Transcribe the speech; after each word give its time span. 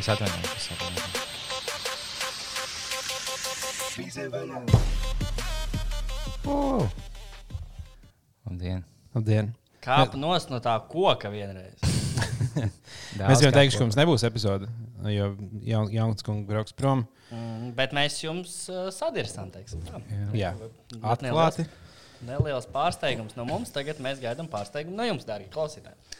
Es 0.00 0.08
atvainojos. 0.08 0.70
Es 4.00 4.16
atvainojos. 4.16 4.70
Oh, 6.48 6.86
Labdien. 8.46 8.84
labdien! 9.12 9.50
Kāp 9.84 10.16
nost 10.16 10.48
no 10.48 10.56
tā 10.64 10.72
koka 10.88 11.28
vienreiz. 11.28 11.84
Mēs 13.20 13.44
jau 13.44 13.50
teikšu, 13.52 13.76
ka 13.76 13.84
mums 13.90 13.98
nebūs 14.00 14.24
epizode, 14.24 14.70
jo 15.04 15.28
ja, 15.68 15.84
Jauns 15.98 16.24
kungs 16.24 16.48
brauks 16.48 16.72
prom. 16.80 17.04
Mm, 17.28 17.74
bet 17.76 17.92
mēs 17.92 18.16
jums 18.22 18.56
uh, 18.72 18.88
sadirstām, 18.94 19.52
teiksim. 19.52 19.84
Tā. 19.84 20.00
Jā, 20.32 20.54
Bet 20.62 20.96
atklāti. 21.12 21.68
Neliels, 21.68 22.32
neliels 22.32 22.72
pārsteigums 22.72 23.36
no 23.36 23.44
mums. 23.52 23.68
Tagad 23.76 24.00
mēs 24.00 24.24
gaidām 24.24 24.48
pārsteigumu 24.48 24.96
no 24.96 25.12
jums, 25.12 25.28
dārgie 25.28 25.52
klausītāji. 25.52 26.19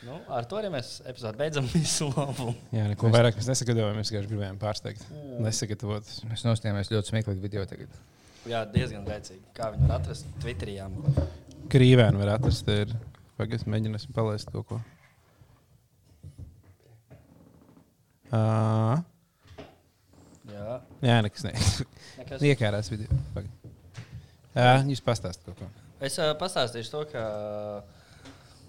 Nu, 0.00 0.16
ar 0.32 0.46
to 0.48 0.56
arī 0.56 0.70
mēs 0.72 0.94
epizodi 1.08 1.36
beidzam 1.42 1.66
visu 1.74 2.08
labu. 2.14 2.54
Jā, 2.72 2.86
neko 2.88 3.10
vairāk 3.12 3.36
mēs 3.36 3.50
nesagatavojām. 3.50 3.98
Mēs 4.00 4.12
vienkārši 4.12 4.30
gribējām 4.30 4.60
pārsteigt. 4.62 5.04
Nesagatavot. 5.44 6.14
Mēs 6.30 6.44
nostājāmies 6.46 6.92
ļoti 6.94 7.12
smieklīgi 7.12 7.44
video 7.44 7.66
tagad. 7.68 7.98
Jā, 8.48 8.62
diezgan 8.72 9.04
veicīgi. 9.04 9.42
Kā 9.56 9.68
viņi 9.74 9.90
var 9.90 10.00
atrast 10.00 10.30
Twitterī? 10.40 10.78
Krīvēnu 11.72 12.22
var 12.22 12.32
atrast. 12.38 12.72
Ir. 12.72 12.96
Pagaidām, 13.36 13.72
mēģināsim 13.72 14.16
palaist 14.16 14.50
kaut 14.52 14.66
ko. 14.68 14.80
Uh, 18.30 19.00
jā. 20.52 20.74
jā, 21.02 21.14
nekas 21.26 21.44
ne. 21.48 21.54
Nekas. 22.20 22.44
Iekārās 22.46 22.90
video. 22.92 23.20
Pagaid. 23.34 23.72
Jā, 24.54 24.74
jūs 24.88 25.00
pastāstāt 25.04 25.44
kaut 25.46 25.60
ko. 25.60 25.70
Es 26.04 26.16
uh, 26.20 26.32
pastāstīšu 26.40 26.92
to, 26.94 27.02
ka 27.12 27.24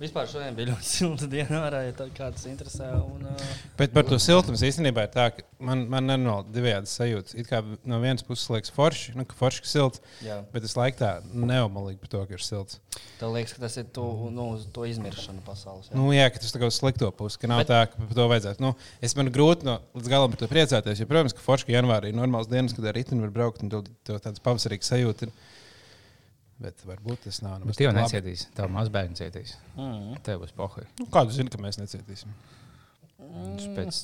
vispār 0.02 0.28
šodien 0.30 0.56
bija 0.58 0.72
ļoti 0.72 0.88
silta 0.88 1.28
diena, 1.30 1.62
ārā, 1.68 1.84
ja 1.88 2.08
kāds 2.18 2.46
interesē. 2.50 2.90
Un, 3.00 3.28
uh, 3.30 3.52
Bet 3.80 3.94
par 3.96 4.06
to 4.08 4.18
siltumu 4.22 4.58
īstenībā 4.58 5.06
ir 5.08 5.14
tā, 5.14 5.28
ka 5.36 5.46
man, 5.64 5.86
man 5.92 6.14
ir 6.16 6.26
divējādi 6.52 6.92
sajūtas. 6.92 7.36
It 7.38 7.50
kā 7.50 7.62
no 7.64 8.00
vienas 8.04 8.26
puses 8.26 8.50
liekas 8.54 8.74
forši, 8.76 9.16
nu, 9.18 9.26
ka 9.30 9.38
forši 9.38 9.64
ir 9.64 9.72
silts, 9.72 10.04
jā. 10.26 10.40
bet 10.54 10.68
es 10.68 10.76
laikā 10.78 11.00
tā 11.02 11.12
neomalīgi 11.32 12.02
par 12.02 12.14
to, 12.16 12.24
ka 12.30 12.38
ir 12.38 12.46
silts. 12.46 12.82
Tev 13.20 13.36
liekas, 13.36 13.56
ka 13.56 13.64
tas 13.66 13.78
ir 13.82 13.88
tu, 13.94 14.06
nu, 14.34 14.50
to 14.74 14.88
izmiršanu 14.90 15.46
pasaules. 15.46 15.92
Jā. 15.92 15.98
Nu, 16.00 16.10
jā, 16.16 16.28
ka 16.34 16.42
tas 16.44 16.56
kā 16.58 16.70
uz 16.70 16.82
slikto 16.82 17.12
pusi, 17.16 17.40
ka 17.42 17.52
nav 17.52 17.64
Bet- 17.64 17.72
tā, 17.72 17.82
ka 17.92 18.02
par 18.02 18.18
to 18.18 18.28
vajadzētu. 18.34 18.66
Nu, 18.66 18.74
es 19.02 19.16
man 19.18 19.32
grūti 19.34 19.68
no, 19.70 19.80
līdz 19.98 20.12
galam 20.12 20.34
par 20.34 20.44
to 20.44 20.52
priecāties. 20.52 21.02
Jo, 21.02 21.10
protams, 21.10 21.38
ka 21.38 21.46
forši, 21.46 21.72
janvārī 21.78 22.12
ir 22.12 22.20
normāls 22.20 22.50
dienas, 22.52 22.76
kad 22.78 22.90
ar 22.90 22.98
riteni 22.98 23.24
var 23.24 23.34
braukt 23.34 23.64
un 23.66 23.72
tev 23.72 23.88
tev 24.08 24.22
tāds 24.24 24.44
pavasarīgs 24.44 24.92
sajūta. 24.92 25.30
Ir. 25.30 25.50
Bet 26.62 26.82
varbūt 26.86 27.24
tas 27.26 27.42
nav. 27.42 27.64
Bet 27.66 27.80
tev 27.80 27.94
necietīs. 27.98 28.46
Tev 28.58 28.70
mazbērns 28.74 29.22
cietīs. 29.22 29.56
Mm. 29.74 30.18
Tev 30.26 30.44
būs 30.44 30.54
pohai. 30.58 30.86
Nu, 31.00 31.08
kādu 31.14 31.34
zini, 31.34 31.50
ka 31.54 31.62
mēs 31.62 31.80
necietīsim? 31.82 32.34
Tas 33.18 33.70
Pēc 33.78 34.02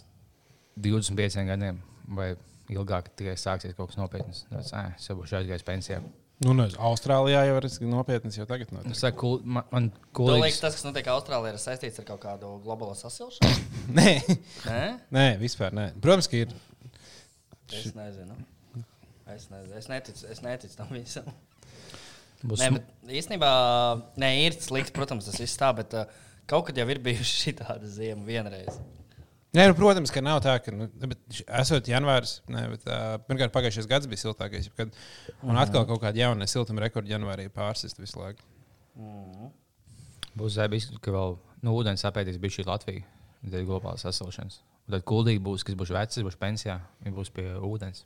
25 0.88 1.46
gadiem 1.50 1.82
vai 2.18 2.32
ilgāk 2.74 3.12
tikai 3.18 3.36
sāksies 3.40 3.76
kaut 3.78 3.92
kas 3.92 4.00
nopietns. 4.00 4.46
Tas 4.50 4.72
es 4.74 5.10
jau 5.10 5.18
būšu 5.20 5.40
aizgājis 5.42 5.68
pensijā. 5.68 6.02
Nu, 6.46 6.54
no, 6.54 6.68
Austrālijā 6.86 7.40
jau 7.48 7.56
ir 7.58 7.66
nopietnas 7.90 8.36
jau 8.38 8.46
tagad. 8.50 8.70
Saku, 8.94 9.18
cool, 9.22 9.40
man, 9.42 9.66
man 9.72 9.88
Tev 9.90 10.36
liekas, 10.36 10.60
tas, 10.62 10.76
kas 10.78 10.86
notiek 10.86 11.10
Austrālijā, 11.10 11.56
ir 11.56 11.62
saistīts 11.62 11.98
ar 12.02 12.06
kaut 12.12 12.22
kādu 12.22 12.52
globālo 12.62 12.94
sasilšanu? 12.98 13.64
Nē, 13.98 14.12
Nē, 14.68 14.84
nē, 15.18 15.26
vispār 15.42 15.74
nē. 15.74 15.88
Protams, 16.04 16.30
ka 16.30 16.44
ir. 16.44 16.54
es 17.74 17.90
nezinu. 17.98 18.38
Es, 19.28 19.50
nezinu. 19.50 19.74
es 19.80 19.90
neticu, 19.90 20.28
es 20.30 20.44
neticu 20.46 20.78
tam 20.78 20.94
visam. 20.94 21.32
Būs 22.46 22.62
Nē, 22.62 22.84
īstenībā 23.18 23.50
ne, 24.22 24.30
ir 24.46 24.58
slikti, 24.62 24.94
protams, 24.94 25.26
tas 25.26 25.40
viss 25.42 25.58
tā, 25.58 25.72
bet 25.78 25.96
uh, 25.98 26.06
kaut 26.50 26.68
kad 26.68 26.78
jau 26.78 26.86
ir 26.92 27.02
bijuši 27.04 27.56
šāda 27.58 27.90
ziema 27.90 28.26
vienreiz. 28.28 28.78
Nē, 29.58 29.70
nu, 29.72 29.78
protams, 29.78 30.12
ka 30.14 30.22
nav 30.22 30.42
tā, 30.46 30.58
ka. 30.62 30.74
Nu, 30.76 30.90
esot 31.62 31.88
janvārs, 31.90 32.42
ne, 32.52 32.68
bet, 32.76 32.84
uh, 32.86 33.16
pirmkārt, 33.26 33.54
pagājušais 33.56 33.88
gads 33.90 34.10
bija 34.12 34.22
siltākais. 34.26 34.70
Kad, 34.78 34.94
un 35.42 35.58
atkal 35.58 35.88
kaut 35.90 36.04
kāda 36.04 36.28
jauna 36.28 36.50
siltuma 36.52 36.84
rekorda 36.84 37.16
janvārī 37.16 37.48
pārsist 37.54 37.98
visu 38.02 38.20
laiku. 38.22 38.46
Mm. 39.00 39.50
Būs 40.38 40.60
zēbis, 40.60 40.92
ka 41.02 41.14
vēl 41.16 41.40
nu, 41.66 41.74
ūdens 41.74 42.06
apēdīs 42.06 42.38
bija 42.42 42.60
šī 42.60 42.68
Latvija. 42.68 43.08
Tad 43.42 43.56
ir 43.58 43.66
globālās 43.70 44.04
sasilšanas. 44.06 44.60
Un 44.88 44.96
Tad 44.96 45.08
kuldīgi 45.08 45.42
būs, 45.44 45.66
kas 45.66 45.78
būs 45.80 45.94
vecs, 45.96 46.22
būs 46.26 46.38
pensijā, 46.40 46.78
viņi 47.06 47.16
būs 47.18 47.34
pie 47.34 47.48
ūdens. 47.64 48.06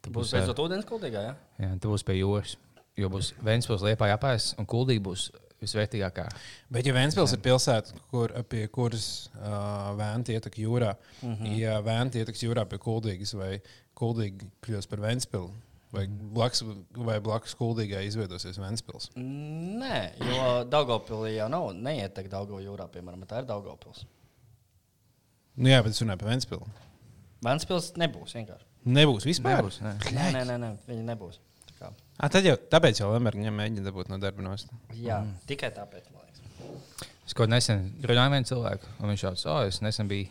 Tad 0.00 0.12
Būs 0.14 0.32
ā, 0.32 0.38
beidzot 0.38 0.62
ūdens 0.64 0.88
kuldīgā, 0.88 1.22
jā? 1.28 1.36
Jā, 1.60 1.70
tu 1.82 1.92
būsi 1.92 2.06
pie 2.08 2.16
jūras. 2.20 2.56
Jo 2.98 3.08
būs 3.12 3.32
Vēnspils 3.44 3.84
liepā 3.86 4.08
jāpēs, 4.10 4.54
un 4.58 4.66
kuldīgi 4.66 5.00
būs 5.04 5.30
visvērtīgākā. 5.60 6.24
Bet, 6.72 6.86
ja 6.88 6.94
Vēnspils 6.96 7.34
ir 7.36 7.40
pilsēta, 7.44 7.92
kur, 8.10 8.32
pie 8.48 8.66
kuras 8.72 9.28
uh, 9.36 9.90
vēja 9.98 10.36
ietek 10.38 10.58
jūrā, 10.58 10.94
mm 11.22 11.28
Mhm. 11.28 11.42
-hmm. 11.44 11.58
ja 11.58 11.80
vēja 11.80 12.22
ieteks 12.24 12.42
jūrā 12.46 12.64
pie 12.68 12.78
kuldīgas 12.78 13.34
vai 13.36 13.60
kuldīgi 13.94 14.48
kļūs 14.64 14.88
par 14.88 15.00
Vēnspilu, 15.00 15.50
vai 15.92 16.06
blakus, 16.08 16.62
vai 16.96 17.20
blakus 17.20 17.54
kuldīgai 17.54 18.06
izveidosies 18.06 18.58
Vēnspils. 18.58 19.10
Nē, 19.16 20.12
jo 20.18 20.64
Daugopilī 20.64 21.36
jau 21.36 21.48
nav 21.48 21.72
neiet 21.74 22.14
tik 22.14 22.30
Daugo 22.30 22.60
jūrā, 22.60 22.88
piemēram, 22.88 23.26
tā 23.26 23.38
ir 23.42 23.44
Daugopils. 23.44 24.04
Nu, 25.56 25.68
jā, 25.68 25.82
bet 25.82 25.92
es 25.92 26.00
runāju 26.00 26.18
par 26.22 26.28
Vēnspilu. 26.30 26.66
Vēnspils 27.44 27.92
nebūs 28.00 28.34
vienkārši. 28.36 28.64
Nebūs 28.86 29.26
vispār. 29.28 29.60
Nebūs, 29.60 29.80
nē. 29.84 29.92
Nē, 30.12 30.32
nē, 30.32 30.44
nē, 30.48 30.56
nē 30.62 30.70
viņi 30.88 31.04
nebūs. 31.04 31.38
Kā, 31.80 31.88
À, 32.20 32.28
tad 32.28 32.44
jau, 32.44 32.52
tāpēc 32.72 32.98
jau 33.00 33.08
Lemberga 33.14 33.40
viņam 33.40 33.56
mēģina 33.56 33.86
dabūt 33.88 34.10
no 34.12 34.18
darba 34.20 34.44
nost. 34.44 34.68
jā, 34.92 35.22
mm. 35.24 35.36
tikai 35.48 35.70
tāpēc. 35.72 36.10
Es 37.26 37.32
kaut 37.38 37.48
nesen 37.48 37.86
runāju 38.02 38.26
ar 38.26 38.32
vienu 38.34 38.48
cilvēku, 38.50 38.88
un 39.00 39.12
viņš 39.12 39.22
jau 39.24 39.30
teica, 39.38 39.50
oh, 39.54 39.60
es 39.70 39.78
nesen 39.84 40.08
biju 40.10 40.26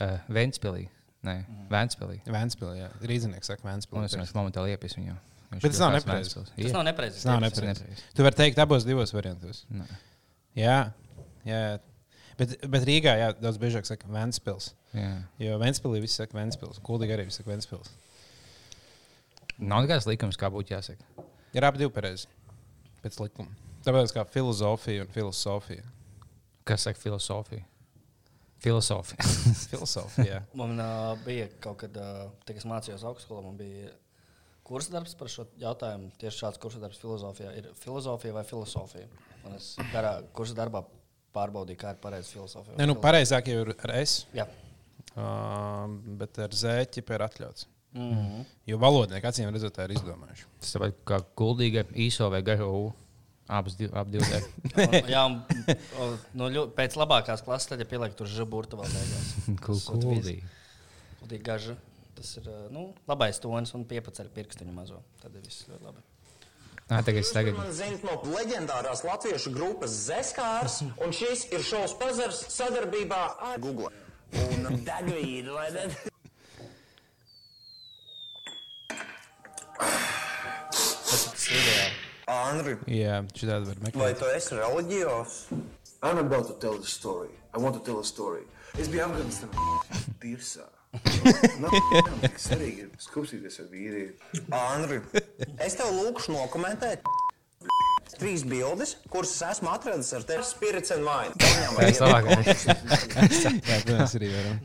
uh, 0.00 0.18
Vēnspilī. 0.32 0.86
Nē, 1.22 1.34
Mhm. 1.46 1.66
Vēnspilī. 1.70 2.16
Vēnspils, 2.26 2.78
jā. 2.80 2.88
Rīznieks 3.06 3.50
saka 3.52 3.62
Un 3.66 3.70
Vēnspils. 3.74 4.04
es 4.08 4.14
vienkārši 4.16 4.34
momentāli 4.38 4.72
iepis 4.74 4.96
viņu. 4.98 5.14
Viņš 5.52 5.62
Bet 5.62 5.70
tas 5.74 5.80
nav 5.84 5.92
nepareizi. 5.92 6.32
Tas 6.56 6.72
nav 6.72 6.84
nepareizi. 6.88 7.14
Tas 7.20 7.26
nav 7.28 7.40
nepareizi. 7.44 7.84
Tu 8.16 8.24
vari 8.26 8.38
teikt 8.40 8.58
abos 8.64 8.86
divos 8.88 9.12
variantos. 9.14 9.64
Nē. 9.70 9.86
Jā, 10.58 10.78
jā. 11.44 11.58
jā. 11.68 11.78
Bet, 12.40 12.56
bet 12.72 12.86
Rīgā 12.88 13.12
jā, 13.20 13.28
daudz 13.38 13.58
biežāk 13.62 13.86
saka 13.86 14.08
Vēnspils. 14.10 14.72
Jā. 14.96 15.12
Jo 15.38 15.58
Vēnspilī 15.62 16.00
viss 16.02 16.16
saka 16.18 16.34
Vēnspils. 16.40 16.80
Kuldīgi 16.82 17.14
arī 17.18 17.28
viss 17.28 17.38
saka 17.42 17.52
Vēnspils. 17.52 17.92
Nav 19.58 19.84
nekāds 19.84 20.08
likums, 20.08 20.38
kā 20.40 20.50
būtu 20.52 20.74
jāsaka. 20.74 21.26
Ir 21.52 21.66
abi 21.66 21.82
divi 21.82 21.92
pareizi. 21.92 22.30
Pēc 23.02 23.18
likuma. 23.20 23.52
Tāpēc 23.82 24.14
kā 24.14 24.24
filozofija 24.30 25.04
un 25.04 25.10
filozofija. 25.12 25.84
Kas 26.68 26.86
saka 26.86 27.00
filozofija? 27.02 27.64
Filozofija. 28.62 29.26
filozofija. 29.72 30.44
Man 30.54 30.78
uh, 30.78 31.18
bija 31.26 31.48
kaut 31.60 31.80
kad, 31.82 31.96
uh, 31.98 32.30
kad 32.46 32.56
es 32.56 32.66
mācījos 32.68 33.02
augstskolā, 33.10 33.42
man 33.42 33.58
bija 33.58 33.90
kursa 34.66 34.94
darbs 34.94 35.16
par 35.18 35.30
šo 35.32 35.48
jautājumu. 35.60 36.12
Tieši 36.22 36.44
šāds 36.44 36.62
kursa 36.62 36.82
darbs 36.82 37.02
filozofijā 37.02 37.50
ir 37.58 37.72
filozofija 37.82 38.36
vai 38.38 38.46
filozofija. 38.46 39.10
Un 39.42 39.58
es 39.58 39.72
garā 39.90 40.20
kursa 40.36 40.54
darbā 40.60 40.84
pārbaudīju, 41.34 41.80
kā 41.80 41.96
ir 41.96 42.00
pareizi 42.02 42.36
filozofija. 42.36 42.78
Ne, 42.78 42.86
nu, 42.86 42.94
pareizāk 43.02 43.50
jau 43.50 43.64
ir 43.64 43.74
ar 43.74 43.94
S, 43.98 44.28
Jā. 44.36 44.46
uh, 45.16 45.88
bet 46.22 46.38
ar 46.46 46.54
zēķi 46.54 47.02
ir 47.02 47.26
atļauts. 47.26 47.66
Mm 47.92 48.10
-hmm. 48.10 48.44
Jo 48.66 48.78
valodnieki 48.78 49.26
acīm 49.26 49.52
redzot, 49.52 49.76
tā 49.76 49.84
ir 49.84 49.96
izdomājuši. 49.96 50.44
Tas 50.60 50.74
tāpat 50.74 50.94
kā 51.04 51.22
kuldīga, 51.36 51.84
īso 51.92 52.30
vai 52.30 52.42
garo 52.42 52.70
U. 52.72 52.92
Abas 53.48 53.74
div, 53.76 53.90
ap 53.94 54.08
divi 54.08 54.24
dēļ. 54.24 54.44
Un, 55.02 55.08
jā, 55.10 55.24
un, 55.26 55.42
un, 56.00 56.18
nu, 56.32 56.48
ļu, 56.48 56.66
pēc 56.76 56.94
labākās 56.96 57.42
klases, 57.44 57.68
tad, 57.68 57.80
ja 57.82 57.84
pieliek 57.84 58.14
tur 58.14 58.26
žaburta 58.26 58.76
vēl 58.76 58.88
beigās. 58.94 59.32
Kuldīgi. 59.66 60.44
Kuldīgi 61.20 61.42
gaža. 61.42 61.76
Tas 62.14 62.36
ir 62.36 62.48
uh, 62.48 62.70
nu, 62.70 62.94
labais 63.08 63.40
tonis 63.42 63.74
un 63.74 63.84
piepaceļ 63.84 64.30
pirkstiņu 64.36 64.72
mazo. 64.72 65.02
Tad 65.20 65.34
ir 65.34 65.44
viss 65.44 65.66
ļoti 65.68 65.84
labi. 65.84 66.04
Nā, 66.92 67.02
tagad 67.02 67.18
es 67.22 67.32
tagad. 67.32 67.56
Man 67.56 67.72
zinat 67.72 68.04
no 68.04 68.18
leģendārās 68.34 69.04
latviešu 69.06 69.52
grupas 69.54 69.90
Zeskārs, 70.06 70.82
un 71.00 71.14
šis 71.16 71.46
ir 71.52 71.64
šovs 71.64 71.96
pazars 71.98 72.44
sadarbībā 72.52 73.22
ar 73.50 73.60
Google. 73.62 73.92
Un 74.48 74.82
Dagvīdu, 74.86 75.58
vai 75.58 75.68
ne? 75.76 75.90
Ideāli. 81.52 81.92
Andri, 82.32 82.76
Jā, 82.88 83.18
šitādi 83.36 83.68
var 83.68 83.76
vai 83.82 83.90
meklēt. 83.90 84.18
tu 84.22 84.26
esi 84.32 84.56
reliģijos? 84.56 85.32
I'm 86.02 86.18
about 86.18 86.46
to 86.48 86.54
tell 86.62 86.78
the 86.78 86.86
story. 86.88 87.28
I 87.54 87.58
want 87.60 87.74
to 87.76 87.82
tell 87.84 87.98
a 88.00 88.04
story. 88.04 88.46
Es 88.80 88.88
biju 88.88 89.04
Afganistānā. 89.04 89.52
Tirsā. 90.22 90.64
Nav 91.62 91.72
tik 92.22 92.38
svarīgi 92.40 92.80
ir 92.86 92.90
skupstīties 93.00 93.60
ar 93.62 93.66
vīrieti. 93.72 94.18
Andri, 94.52 94.98
es 95.64 95.72
tev 95.78 95.88
lūkšu 95.96 96.28
nokomentēt. 96.36 96.98
Trīs 98.20 98.42
bildes, 98.46 98.90
kuras 99.10 99.30
es 99.34 99.42
esmu 99.54 99.68
atradis 99.72 100.10
ar 100.14 100.22
tevi 100.28 100.44
spirits 100.46 100.90
and 100.94 101.02
mind. 101.06 101.32
Jā, 101.40 101.68
protams, 103.86 104.12
arī 104.18 104.28
varam. 104.34 104.56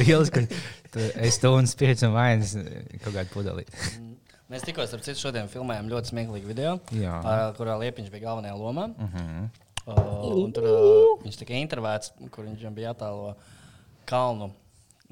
Bildes, 0.00 0.30
kur 0.34 0.44
es 1.22 1.34
to 1.42 1.48
un 1.54 1.66
spēju 1.70 2.02
un 2.10 2.14
vainas 2.18 2.50
kaut 3.04 3.14
kādu 3.14 3.28
pudelī. 3.32 3.64
Mēs 4.52 4.64
tikko 4.66 4.84
ar 4.84 5.00
citu 5.04 5.16
šodien 5.22 5.46
filmējām 5.48 5.86
ļoti 5.88 6.10
smieklīgu 6.12 6.50
video, 6.50 6.74
Jā. 6.92 7.14
kurā 7.56 7.78
Liepiņš 7.80 8.10
bija 8.12 8.26
galvenajā 8.28 8.56
lomā. 8.60 8.90
Mhm. 8.98 9.46
Uh, 9.84 10.44
un 10.44 10.52
tur 10.56 10.64
uh, 10.64 11.22
viņš 11.24 11.36
tika 11.42 11.56
intervētas, 11.60 12.12
kur 12.32 12.46
viņš 12.46 12.60
viņam 12.62 12.76
bija 12.76 12.92
jātālo 12.94 13.34
kalnu. 14.08 14.50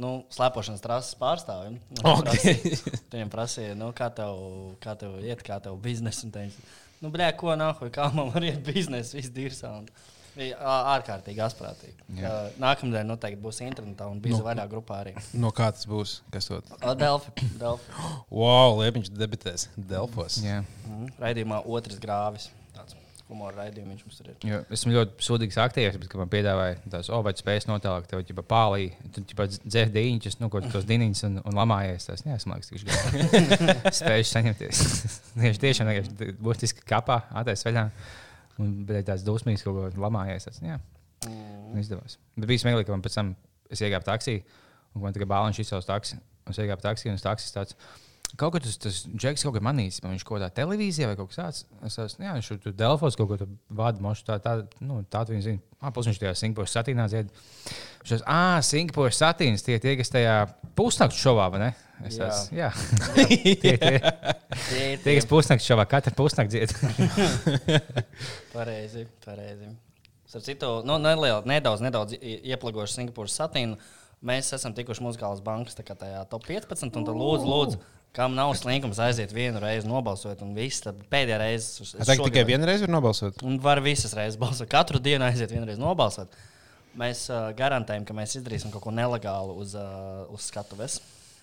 Nu, 0.01 0.13
slēpošanas 0.33 0.81
trases 0.81 1.17
pārstāvjiem. 1.21 1.75
Ok. 2.01 2.23
prasīja- 2.25 2.95
Viņam 3.13 3.33
prasīja, 3.35 3.75
nu, 3.77 3.91
kā, 3.93 4.09
tev, 4.17 4.39
kā 4.81 4.95
tev 4.97 5.19
iet, 5.21 5.43
kā 5.45 5.59
tev 5.61 5.77
biznesa. 5.85 6.25
Un 6.25 6.33
teica, 6.33 6.65
nu, 7.05 7.11
blē, 7.13 7.29
ko 7.37 7.53
nāk, 7.61 7.83
kā 7.93 8.09
man 8.17 8.31
var 8.33 8.47
iet 8.49 8.63
biznesa, 8.65 9.13
viss 9.19 9.29
dirsā. 9.37 9.75
Un 9.83 9.89
Bija 10.33 10.57
ārkārtīgi 10.95 11.43
asprātīgi. 11.45 12.07
Uh, 12.17 12.47
Nākamdien 12.63 13.09
noteikti 13.09 13.41
būs 13.43 13.61
internetā 13.67 14.07
un 14.09 14.21
bija 14.23 14.41
vaļā 14.45 14.65
grupā 14.71 15.03
arī. 15.03 15.13
No 15.37 15.53
kā 15.53 15.69
tas 15.75 15.85
būs? 15.89 16.21
Kas 16.33 16.49
to? 16.49 16.63
Uh, 16.79 16.95
Delfi. 16.97 17.35
Delfi. 17.61 17.93
Wow, 18.43 18.79
Liepiņš 18.81 19.13
debitēs 19.13 19.69
Delfos. 19.77 20.41
Jā. 20.45 20.63
Mhm. 20.87 21.15
Raidījumā 21.21 21.61
otrs 21.69 22.01
grāvis. 22.01 22.49
Tāds 22.73 22.97
humora 23.29 23.63
raidījums 23.63 23.93
viņš 23.93 24.07
mums 24.07 24.19
tur 24.21 24.31
ir. 24.33 24.39
Jo 24.49 24.61
esmu 24.77 24.95
ļoti 24.95 25.27
sūdīgs 25.27 25.59
aktieris, 25.63 25.99
bet, 26.01 26.09
kad 26.13 26.21
man 26.23 26.31
piedāvāja 26.33 26.79
tādu, 26.87 27.13
oh, 27.13 27.23
vai 27.25 27.35
tu 27.37 27.45
spēj 27.45 27.67
notēlot, 27.69 28.09
tev 28.11 28.25
jau 28.25 28.47
pāri, 28.49 28.89
tu 29.13 29.25
jau 29.29 29.47
dzēri 29.53 29.93
dīņķus, 29.95 30.39
nu, 30.41 30.49
ko 30.53 30.63
tu 30.65 30.73
tos 30.73 30.89
dīņķus 30.89 31.27
un, 31.29 31.39
un 31.45 31.61
lamājies. 31.61 32.09
Tas, 32.09 32.25
es 32.25 32.49
domāju, 32.49 32.69
ka 32.69 32.81
viņš 32.81 33.95
spēj 34.01 34.27
saņemties. 34.33 34.83
Viņš 35.43 35.63
tiešām 35.63 35.93
būtiski 36.45 36.85
kapā, 36.89 37.23
attaisno 37.41 37.71
vaļā. 37.71 37.87
Un 38.61 38.73
bija 38.89 39.05
tāds 39.13 39.25
dusmīgs, 39.27 39.65
kaut 39.65 39.79
ko 39.79 40.03
lamājies. 40.03 40.49
Tas, 40.49 40.61
jā, 40.65 40.77
mm. 41.29 41.79
izdevās. 41.81 42.19
Bet 42.37 42.51
bija 42.51 42.65
smieklīgi, 42.65 42.89
ka 42.89 42.97
man 42.97 43.05
pēc 43.05 43.17
tam 43.19 43.35
es 43.73 43.81
iegāju 43.81 44.05
taksī, 44.09 44.37
un 44.93 45.07
man 45.07 45.17
tikai 45.17 45.29
bāliņš 45.33 45.63
izsauc 45.65 45.89
taksi. 45.89 46.19
Un 46.43 46.55
es 46.55 46.61
iegāju 46.61 46.85
taksī, 46.85 47.09
un 47.11 47.19
tas 47.19 47.29
taksis 47.29 47.55
tāds. 47.55 47.79
Kaut 48.41 48.55
kā 48.55 48.63
tas, 48.65 48.79
tas 48.81 49.03
džeks 49.11 49.45
kaut 49.45 49.57
kā 49.59 49.61
manīs, 49.65 49.99
man 50.05 50.15
viņš 50.15 50.25
kaut 50.25 50.39
kādā 50.39 50.49
televīzijā 50.57 51.11
vai 51.11 51.17
kaut 51.19 51.31
kas 51.33 51.41
tāds. 51.41 51.63
Es 51.85 51.99
esmu, 52.01 52.25
jā, 52.25 52.33
viņš 52.39 52.51
tur 52.65 52.75
Delfos 52.77 53.19
kaut 53.19 53.29
ko 53.29 53.49
vada, 53.83 54.01
mošu 54.05 54.25
tā, 54.29 54.39
tā, 54.43 54.55
nu, 54.81 55.03
tā 55.13 55.25
viņa 55.29 55.45
zina. 55.45 55.63
Ah, 55.83 55.91
plus 55.93 56.09
viņš 56.09 56.21
tajā 56.23 56.33
Singapūras 56.39 56.77
satīnā 56.77 57.09
dzied. 57.13 57.33
Viņš 58.03 58.15
teica, 58.15 58.27
ah, 58.31 58.59
Singapūras 58.65 59.21
satīns, 59.21 59.65
tie, 59.67 59.77
tie, 59.83 59.97
kas 60.01 60.13
tajā 60.15 60.37
pusnakts 60.79 61.21
šovā, 61.21 61.51
vai 61.53 61.61
ne? 61.67 61.71
Es 62.07 62.17
Jā. 62.19 62.29
esmu, 62.33 62.59
jā. 62.59 62.71
tie, 63.63 63.77
tie, 63.79 63.97
Tie 64.53 64.87
tie, 65.01 65.15
kas 65.17 65.27
pusnakts 65.31 65.69
šovā, 65.69 65.87
katra 65.89 66.13
pusnakts 66.17 66.53
dzied. 66.55 66.73
Pareizi, 68.55 69.07
pareizi. 69.25 69.71
Starp 70.29 70.45
citu, 70.47 70.71
nu, 70.89 70.97
neliela, 71.03 71.43
nedaudz, 71.49 71.83
nedaudz 71.85 72.17
ieplagošu 72.17 72.97
Singapūras 72.97 73.37
satīnu. 73.37 73.77
Mēs 74.23 74.53
esam 74.55 74.75
tikuši 74.77 75.03
muzikālas 75.03 75.43
bankas 75.43 75.75
tajā 75.75 76.23
top 76.31 76.47
15. 76.47 76.85
Un 76.87 77.07
tad 77.09 77.17
lūdzu, 77.19 77.49
lūdzu, 77.49 77.79
kam 78.15 78.37
nav 78.37 78.53
slinkums, 78.59 79.01
aiziet 79.03 79.33
vienu 79.35 79.59
reizi 79.63 79.89
nobalsot. 79.91 80.45
Un 80.47 80.53
viss 80.55 80.85
tad 80.85 81.01
pēdējā 81.11 81.39
reize. 81.43 81.73
es 81.83 81.95
Es 81.97 82.07
teiktu, 82.07 82.29
tikai 82.31 82.45
vienu 82.47 82.69
reizi 82.69 82.87
var 82.87 82.93
nobalsot. 82.95 83.43
Un 83.43 83.59
var 83.63 83.83
visas 83.83 84.15
reizes 84.15 84.39
balsot. 84.39 84.69
Katru 84.71 85.01
dienu 85.03 85.27
aiziet 85.27 85.51
vienreiz 85.51 85.81
nobalsot. 85.81 86.37
Mēs 86.99 87.25
uh, 87.33 87.49
garantējam, 87.57 88.05
ka 88.07 88.15
mēs 88.15 88.37
izdarīsim 88.39 88.71
kaut 88.71 88.85
ko 88.85 88.93
nelegālu 88.95 89.57
uz, 89.59 89.75
uh, 89.75 90.23
uz 90.31 90.47
skatuves. 90.53 91.01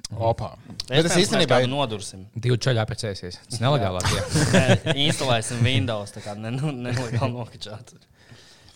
Opā. 0.10 0.54
Bet 0.88 1.04
es 1.04 1.10
mēs 1.10 1.26
īstenībā 1.26 1.60
kādu 1.60 1.72
nodursim. 1.74 2.24
Divi 2.32 2.56
čaļi 2.64 2.80
apprecēsies. 2.86 3.42
Tas 3.50 3.60
nelegālāk. 3.66 4.08
Instalēsim 4.94 5.60
Windows, 5.66 6.16
tā 6.16 6.24
kā 6.24 6.38
ne, 6.40 6.54
nu, 6.56 6.72
nelegāli 6.88 7.34
nokačāt. 7.34 7.92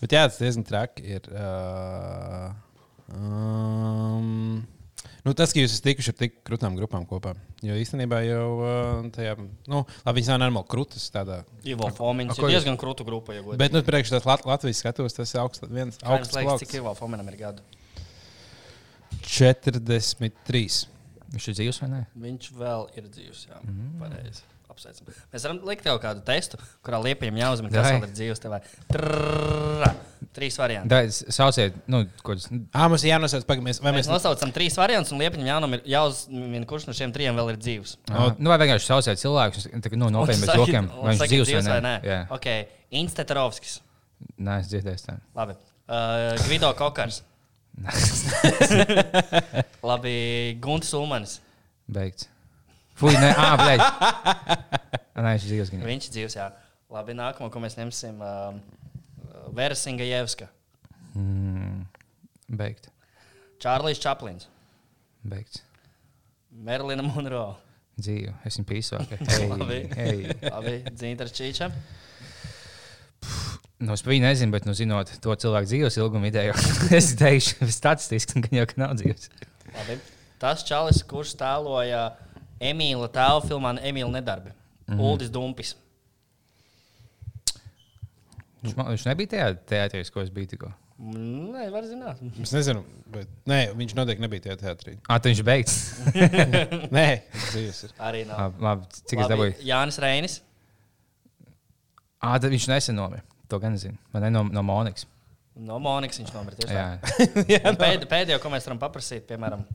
Bet 0.02 0.12
jā, 0.12 0.26
tas 0.28 0.42
diezgan 0.42 0.68
traki 0.68 1.08
ir. 1.16 1.32
Uh, 1.32 2.52
um, 3.12 4.62
nu, 5.26 5.34
tas, 5.36 5.52
ka 5.52 5.60
jūs 5.60 5.74
esat 5.74 5.88
tikuši 5.90 6.12
ar 6.12 6.18
tik 6.22 6.38
krūtām 6.46 6.78
grupām 6.78 7.04
kopā. 7.08 7.34
Jo 7.64 7.76
īstenībā 7.80 8.20
jau 8.26 8.48
uh, 8.60 9.04
tajā, 9.14 9.36
nu, 9.70 9.84
labi, 10.04 10.16
viņas 10.18 10.32
nav 10.34 10.40
normāli 10.44 10.70
krūtis 10.72 11.06
tādā. 11.12 11.42
Ivo 11.68 11.88
Fomiņš 11.96 12.40
ir 12.40 12.50
diezgan 12.54 12.80
krūta 12.80 13.06
grupa. 13.08 13.36
Ja. 13.36 13.44
Bet, 13.60 13.72
nu, 13.76 13.84
priekš 13.86 14.12
tās 14.16 14.28
Lat 14.28 14.44
Latvijas 14.48 14.82
skatos, 14.84 15.16
tas 15.16 15.32
ir 15.32 15.42
augsts, 15.44 15.68
viens 15.70 16.00
augsts 16.02 16.36
plauks. 16.36 16.64
cik 16.64 16.80
Ivo 16.80 16.92
Fominam 16.98 17.28
ir 17.32 17.40
gadu? 17.40 17.64
43. 19.24 20.66
Viņš 21.34 21.46
ir 21.50 21.56
dzīvs 21.58 21.80
vai 21.82 21.90
nē? 21.90 22.02
Viņš 22.24 22.50
vēl 22.58 22.90
ir 22.98 23.06
dzīvs. 23.08 23.46
Jā, 23.48 23.62
mm. 23.64 23.94
pareizi. 24.02 24.44
Apsveicam. 24.70 25.10
Mēs 25.32 25.46
varam 25.46 25.60
likt 25.68 25.84
tev 25.86 25.98
kādu 26.02 26.22
testu, 26.26 26.58
kurā 26.84 26.98
liepiem 27.02 27.36
jāuzmina, 27.38 27.72
kas 27.74 27.90
vēl 27.90 28.06
ir 28.06 28.14
dzīvs. 28.14 28.42
Tev 28.42 28.56
ir 28.58 29.04
trīs 30.36 30.56
varianti. 30.60 30.90
Da, 30.90 31.00
sauciet, 31.34 31.76
nu, 31.90 32.02
ko 32.26 32.34
tas 32.38 32.48
Ā, 32.50 32.86
mums 32.90 33.04
ir 33.06 33.12
jānosauc, 33.12 33.46
pagaid, 33.48 33.64
mēs, 33.66 33.80
vai 33.82 33.92
Mēs 33.94 34.04
mēs, 34.04 34.10
nosaucam 34.12 34.52
trīs 34.54 34.76
variantus, 34.80 35.12
un 35.14 35.22
liepiem 35.22 35.46
jānomir- 35.46 35.84
jāuzmina, 35.88 36.64
kurš 36.70 36.88
no 36.88 36.94
šiem 36.96 37.14
trim 37.14 37.38
vēl 37.38 37.52
ir 37.54 37.60
dzīvs. 37.62 37.94
No. 38.10 38.26
Nu, 38.38 38.52
vai 38.52 38.58
vienkārši 38.64 38.90
sauciet 38.90 39.22
cilvēkus, 39.22 39.68
nu, 39.94 40.10
nopietni 40.14 40.46
bez 40.46 40.58
jokiem. 40.58 40.90
Vai 40.98 41.12
viņš 41.14 41.22
saki, 41.24 41.38
ir 41.38 41.48
dzīvs 41.50 41.70
vai 41.72 41.80
nē? 41.86 41.94
Jā, 42.10 42.18
Ok, 42.34 42.50
Instetarovskis. 43.02 43.78
nē, 44.38 44.58
es 44.64 44.72
dzirdēju 44.72 45.06
tā. 45.06 45.16
Labi. 45.38 45.56
Uh, 45.84 46.34
Gvido 46.46 46.70
Kokars. 46.78 47.22
Labi, 49.90 50.14
Gunts 50.62 50.92
Ulmanis. 50.94 51.40
Beigts. 51.90 52.28
Fui, 52.94 53.10
nē, 53.18 53.32
ah, 53.36 53.56
blēģ. 53.58 53.80
Nē, 55.24 55.32
viņš 55.34 55.46
jau. 55.50 55.80
Viņš 55.82 56.06
ir 56.08 56.14
dzīvs, 56.14 56.36
jā. 56.38 56.46
Labi, 56.94 57.14
nākamo, 57.18 57.50
ko 57.50 57.60
mēs 57.62 57.74
ņemsim, 57.78 58.20
uh, 58.22 58.54
Vera 59.52 59.74
Singajevska, 59.74 60.48
Mm, 61.14 61.86
beigt. 62.48 62.88
Čārlis 63.62 64.00
Čaplins, 64.02 64.48
Beigts. 65.24 65.62
Merlina 66.50 67.02
Monroe. 67.02 67.54
Dzīve. 67.94 68.32
Es 68.44 68.58
viņu 68.58 68.66
pīsāku. 68.68 69.18
Labi. 69.52 69.78
Hei, 69.94 70.08
hei. 70.26 70.34
Labi, 70.50 70.74
Dzintars 70.90 71.32
Čīča. 71.36 71.70
Nu, 73.84 73.94
es 73.94 74.02
viņu 74.06 74.24
nezinu, 74.26 74.52
bet, 74.54 74.66
nu, 74.66 74.74
zinot 74.76 75.10
to 75.22 75.34
cilvēku 75.44 75.68
dzīves 75.70 75.96
ilgumu 76.00 76.28
ideju, 76.30 76.54
es 76.98 77.12
teikšu, 77.18 77.68
statistiski, 77.72 78.42
ka 78.44 78.52
jau 78.58 78.66
ka 78.70 78.80
nav 78.82 78.94
dzīves. 78.98 79.30
Labi. 79.74 79.96
Tas 80.42 80.66
čalis, 80.66 81.00
kurš 81.08 81.36
tēloja 81.40 82.04
Emīla 82.62 83.08
tēlu 83.12 83.46
filmā 83.46 83.74
Emīla 83.80 84.10
nedarbi. 84.18 84.52
Mm 84.84 84.94
-hmm. 84.94 85.00
Uldis 85.00 85.30
Dumpis. 85.30 85.74
Viņš, 88.64 88.74
man, 88.78 88.88
viņš 88.94 89.04
nebija 89.10 89.30
tajā 89.34 89.48
teātrī, 89.68 90.00
ko 90.14 90.22
es 90.24 90.30
biju 90.32 90.50
tikko. 90.54 90.70
Nē, 91.04 91.66
var 91.74 91.84
zināt. 91.84 92.20
es 92.40 92.52
nezinu, 92.54 92.84
bet, 93.12 93.28
nē, 93.50 93.58
viņš 93.76 93.94
noteikti 93.98 94.22
nebija 94.24 94.44
tajā 94.46 94.56
teātrī. 94.62 94.94
Ah, 95.04 95.18
tad 95.18 95.32
viņš 95.32 95.42
ir 95.42 95.46
beigts. 95.48 95.74
Nē, 96.96 97.06
tas 97.34 97.56
ir. 97.58 97.94
Arī 97.98 98.22
nav. 98.28 98.38
Labi, 98.40 98.64
labi, 98.64 99.02
cik 99.02 99.18
es 99.18 99.24
Labi, 99.24 99.32
dabūju? 99.34 99.56
Jānis 99.68 99.98
Reinis. 100.00 100.36
Ah, 102.22 102.38
tad 102.38 102.54
viņš 102.54 102.68
nesen 102.70 102.96
nomira. 102.96 103.26
To 103.52 103.58
gan 103.60 103.74
nezinu. 103.76 103.98
Man 104.14 104.24
ne 104.24 104.30
no, 104.32 104.46
no 104.54 104.62
Monikas. 104.64 105.04
No 105.60 105.76
Monikas 105.82 106.22
viņš 106.22 106.32
nomira. 106.34 106.56
tieši 106.62 106.78
Jā, 106.78 106.86
tā. 107.02 107.68
Un 107.74 107.80
Pēd, 107.82 108.06
pēdējo, 108.10 108.38
ko 108.42 108.54
mēs 108.54 108.70
varam 108.70 108.80
paprasīt, 108.86 109.26
piemēram, 109.28 109.66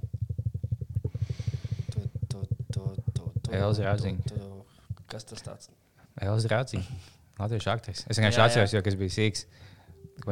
Elza 3.49 3.95
tu- 3.97 4.63
Kas 5.09 5.25
tas 5.25 5.41
tāds? 5.41 5.69
Elza 6.21 6.49
Rācija. 6.51 6.83
Latviešu 7.39 7.72
aktris. 7.74 8.05
Es 8.08 8.19
vienkārši 8.19 8.43
atceros, 8.43 8.75
jo, 8.75 8.84
es 8.86 8.98
biju 9.00 9.15
sīgs. 9.15 9.46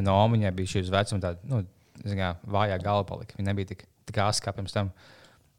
No 0.03 0.17
Omaņai 0.25 0.51
bija 0.55 0.73
šī 0.75 0.83
vecuma 0.91 1.23
tāda, 1.23 1.39
nu, 1.47 1.61
kā, 2.03 2.33
vājā 2.43 2.79
galva 2.83 3.05
palika. 3.07 3.37
Viņa 3.37 3.51
nebija 3.51 3.71
tik, 3.71 3.85
tik 4.09 4.19
asa 4.23 4.43
kā 4.43 4.53
pirms 4.55 4.75
tam. 4.75 4.91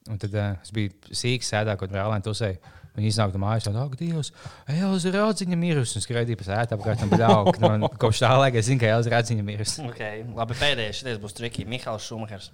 Un 0.08 0.20
tad 0.20 0.34
uh, 0.36 0.56
es 0.64 0.72
biju 0.72 0.92
sīgs, 1.08 1.48
sēdēju, 1.52 1.80
kad 1.80 1.94
brālēni 1.94 2.24
tusēja. 2.24 2.76
Viņa 2.98 3.10
iznāk 3.12 3.34
no 3.34 3.40
mājas, 3.44 3.68
un 3.70 3.76
tā, 3.76 3.84
Dievs, 4.00 4.32
Elza 4.74 5.12
Rādziņa 5.14 5.56
mirusi. 5.58 5.98
Un 6.00 6.02
skraidīja 6.02 6.40
pa 6.40 6.46
sēdu 6.48 6.74
apkārt, 6.74 7.04
un 7.04 7.12
bļauk. 7.12 7.60
Nu, 7.78 7.90
kopš 8.00 8.24
tā 8.24 8.32
laika 8.34 8.58
es 8.58 8.66
zinu, 8.66 8.80
ka 8.82 8.90
Elza 8.90 9.12
Rādziņa 9.12 9.44
mirusi. 9.46 9.84
Okay. 9.92 10.24
Labi, 10.34 10.56
pēdējais 10.58 11.04
šis 11.04 11.20
būs 11.22 11.36
Triki 11.38 11.66
Mihāls 11.68 12.08
Šumahers. 12.08 12.50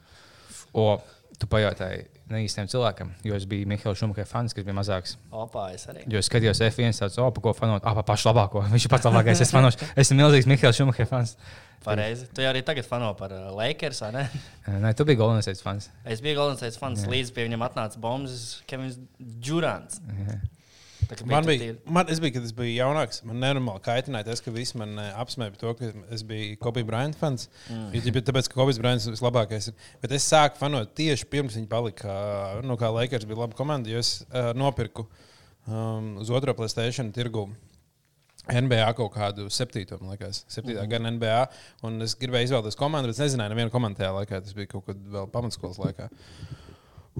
O, 0.76 0.98
tu 1.40 1.48
pajautāji 1.50 2.04
neīstam 2.30 2.68
cilvēkam, 2.70 3.10
jo 3.26 3.36
es 3.36 3.44
biju 3.48 3.68
Mihaila 3.68 3.96
Šumaka 3.98 4.24
fans, 4.28 4.54
kas 4.56 4.64
bija 4.66 4.76
mazāks. 4.76 5.16
Opā, 5.34 5.66
es 5.76 5.84
arī. 5.90 6.04
Jo 6.10 6.22
es 6.22 6.30
skatījos 6.30 6.62
F1, 6.64 6.96
tāds, 7.02 7.18
oh, 7.20 7.30
pa 7.34 7.42
ko 7.44 7.52
fanot, 7.56 7.84
ah, 7.84 7.96
pa 7.98 8.04
pašu 8.14 8.30
labāko. 8.30 8.64
Viņš 8.72 8.88
ir 8.88 8.92
pats 8.94 9.08
labākais. 9.08 9.42
Es 9.44 9.52
fanošu. 9.54 9.90
Esmu 10.00 10.18
milzīgs 10.22 10.48
Mihaila 10.50 10.72
Šumaka 10.76 11.06
fans. 11.10 11.36
Pareizi. 11.84 12.30
Tu 12.32 12.40
jau 12.40 12.48
arī 12.48 12.62
tagad 12.64 12.86
fano 12.88 13.10
par 13.18 13.34
uh, 13.36 13.50
Lakers, 13.52 14.00
vai 14.06 14.12
ne? 14.14 14.24
Nē, 14.86 14.94
tu 14.96 15.04
biji 15.04 15.20
Golden 15.20 15.44
State 15.44 15.60
fans. 15.60 15.90
Es 16.08 16.24
biju 16.24 16.38
Golden 16.40 16.56
State 16.60 16.80
fans, 16.80 17.04
līdz 17.10 17.34
pie 17.36 17.44
viņam 17.44 17.66
atnāca 17.66 18.00
bombas 18.00 18.62
Kevins 18.70 18.96
Džurants. 19.20 20.00
Kā 20.00 20.38
Man 21.28 21.46
bija, 21.48 21.58
tie- 21.60 21.92
man, 21.92 22.08
es 22.12 22.20
biju, 22.22 22.34
kad 22.36 22.46
es 22.46 22.54
biju 22.56 22.72
jaunāks. 22.76 23.20
Man 23.26 23.40
nenormāli 23.42 23.82
kaitināja 23.84 24.28
tas, 24.30 24.42
ka 24.44 24.52
visi 24.54 24.78
man 24.80 24.96
eh, 25.00 25.10
apsmēja 25.20 25.54
par 25.54 25.60
to, 25.60 25.74
ka 25.78 26.06
es 26.14 26.24
biju 26.26 26.56
Kobe 26.62 26.84
Bryant 26.86 27.18
fans. 27.20 27.48
Mm. 27.68 27.92
Ja, 27.98 28.22
tāpēc, 28.30 28.48
ka 28.50 28.58
Kobe 28.60 28.74
Bryant 28.78 29.04
ir 29.04 29.16
vislabākais. 29.16 29.70
Bet 30.02 30.16
es 30.16 30.26
sāku 30.30 30.60
fanot 30.60 30.94
tieši 30.98 31.28
pirms 31.32 31.58
viņa 31.58 31.70
palika. 31.70 32.08
ā, 32.08 32.64
Nu, 32.64 32.78
kā 32.80 32.90
Lakers 32.94 33.28
bija 33.28 33.42
laba 33.42 33.56
komanda, 33.58 33.90
jo 33.92 34.00
es 34.00 34.16
uh, 34.30 34.52
nopirku 34.56 35.06
um, 35.66 36.16
uz 36.22 36.32
otro 36.32 36.54
Playstation 36.56 37.12
tirgu. 37.14 37.48
NBA 38.44 38.90
kaut 38.98 39.14
kādu 39.14 39.46
septīto, 39.48 39.96
man 40.02 40.12
liekas, 40.12 40.42
septītā 40.52 40.82
mm. 40.82 40.90
gada 40.92 41.12
NBA. 41.14 41.38
Un 41.88 42.04
es 42.04 42.12
gribēju 42.20 42.50
izvēlēties 42.50 42.76
komandu, 42.76 43.08
bet 43.08 43.16
es 43.16 43.22
nezināju, 43.22 43.54
nevienu 43.54 43.72
komandu 43.72 44.02
tajā 44.02 44.10
laikā. 44.18 44.42
Tas 44.44 44.56
bija 44.56 44.68
kaut 44.74 44.84
kad 44.90 45.00
vēl 45.14 45.30
pamatskolas 45.32 45.80
laikā. 45.80 46.10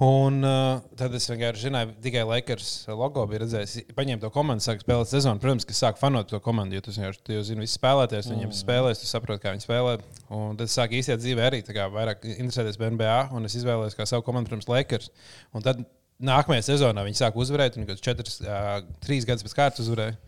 Un 0.03 0.41
uh, 0.43 0.81
tad 0.99 1.13
es 1.15 1.29
vienkārši 1.31 1.69
zināju, 1.69 1.93
tikai 2.03 2.25
Lakers 2.27 2.71
logo 2.91 3.23
bija 3.31 3.45
redzējis. 3.45 3.93
Paņēmu 3.95 4.25
to 4.25 4.31
komandu, 4.35 4.65
sāku 4.65 4.83
spēlēt 4.83 5.13
sezonu. 5.13 5.39
Protams, 5.43 5.67
ka 5.69 5.77
sāku 5.79 6.01
fanot 6.01 6.27
to 6.33 6.41
komandu, 6.43 6.75
jo 6.75 6.83
tu 6.83 6.95
vienkārši 6.97 7.23
tu 7.23 7.37
jau 7.37 7.45
zini, 7.47 7.63
visi 7.63 7.79
spēlētājs, 7.79 8.27
viņiem 8.33 8.49
mm. 8.49 8.57
spēlēs, 8.59 9.05
tu 9.05 9.07
saproti, 9.07 9.45
kā 9.45 9.53
viņi 9.55 9.63
spēlē. 9.63 9.95
Un 10.35 10.59
tad 10.59 10.73
sāku 10.75 10.99
īstenībā 10.99 11.23
dzīvē 11.23 11.47
arī 11.47 11.63
kā 11.69 11.87
vairāk 11.95 12.27
interesēties 12.27 12.81
par 12.81 12.91
NBA, 12.97 13.21
un 13.39 13.47
es 13.47 13.55
izvēlējos 13.61 13.95
kā 13.95 14.09
savu 14.11 14.27
komandu, 14.27 14.51
protams, 14.51 14.67
Lakers. 14.73 15.13
Un 15.55 15.63
tad 15.63 15.87
nākamajā 16.27 16.67
sezonā 16.73 17.07
viņi 17.07 17.23
sāka 17.23 17.39
uzvarēt, 17.47 17.79
un 17.79 17.87
kaut 17.87 17.95
kāds 17.95 18.09
četras, 18.09 18.43
uh, 18.43 18.81
trīs 19.07 19.31
gadus 19.31 19.47
pēc 19.47 19.59
kārtas 19.63 19.87
uzvarēja. 19.87 20.19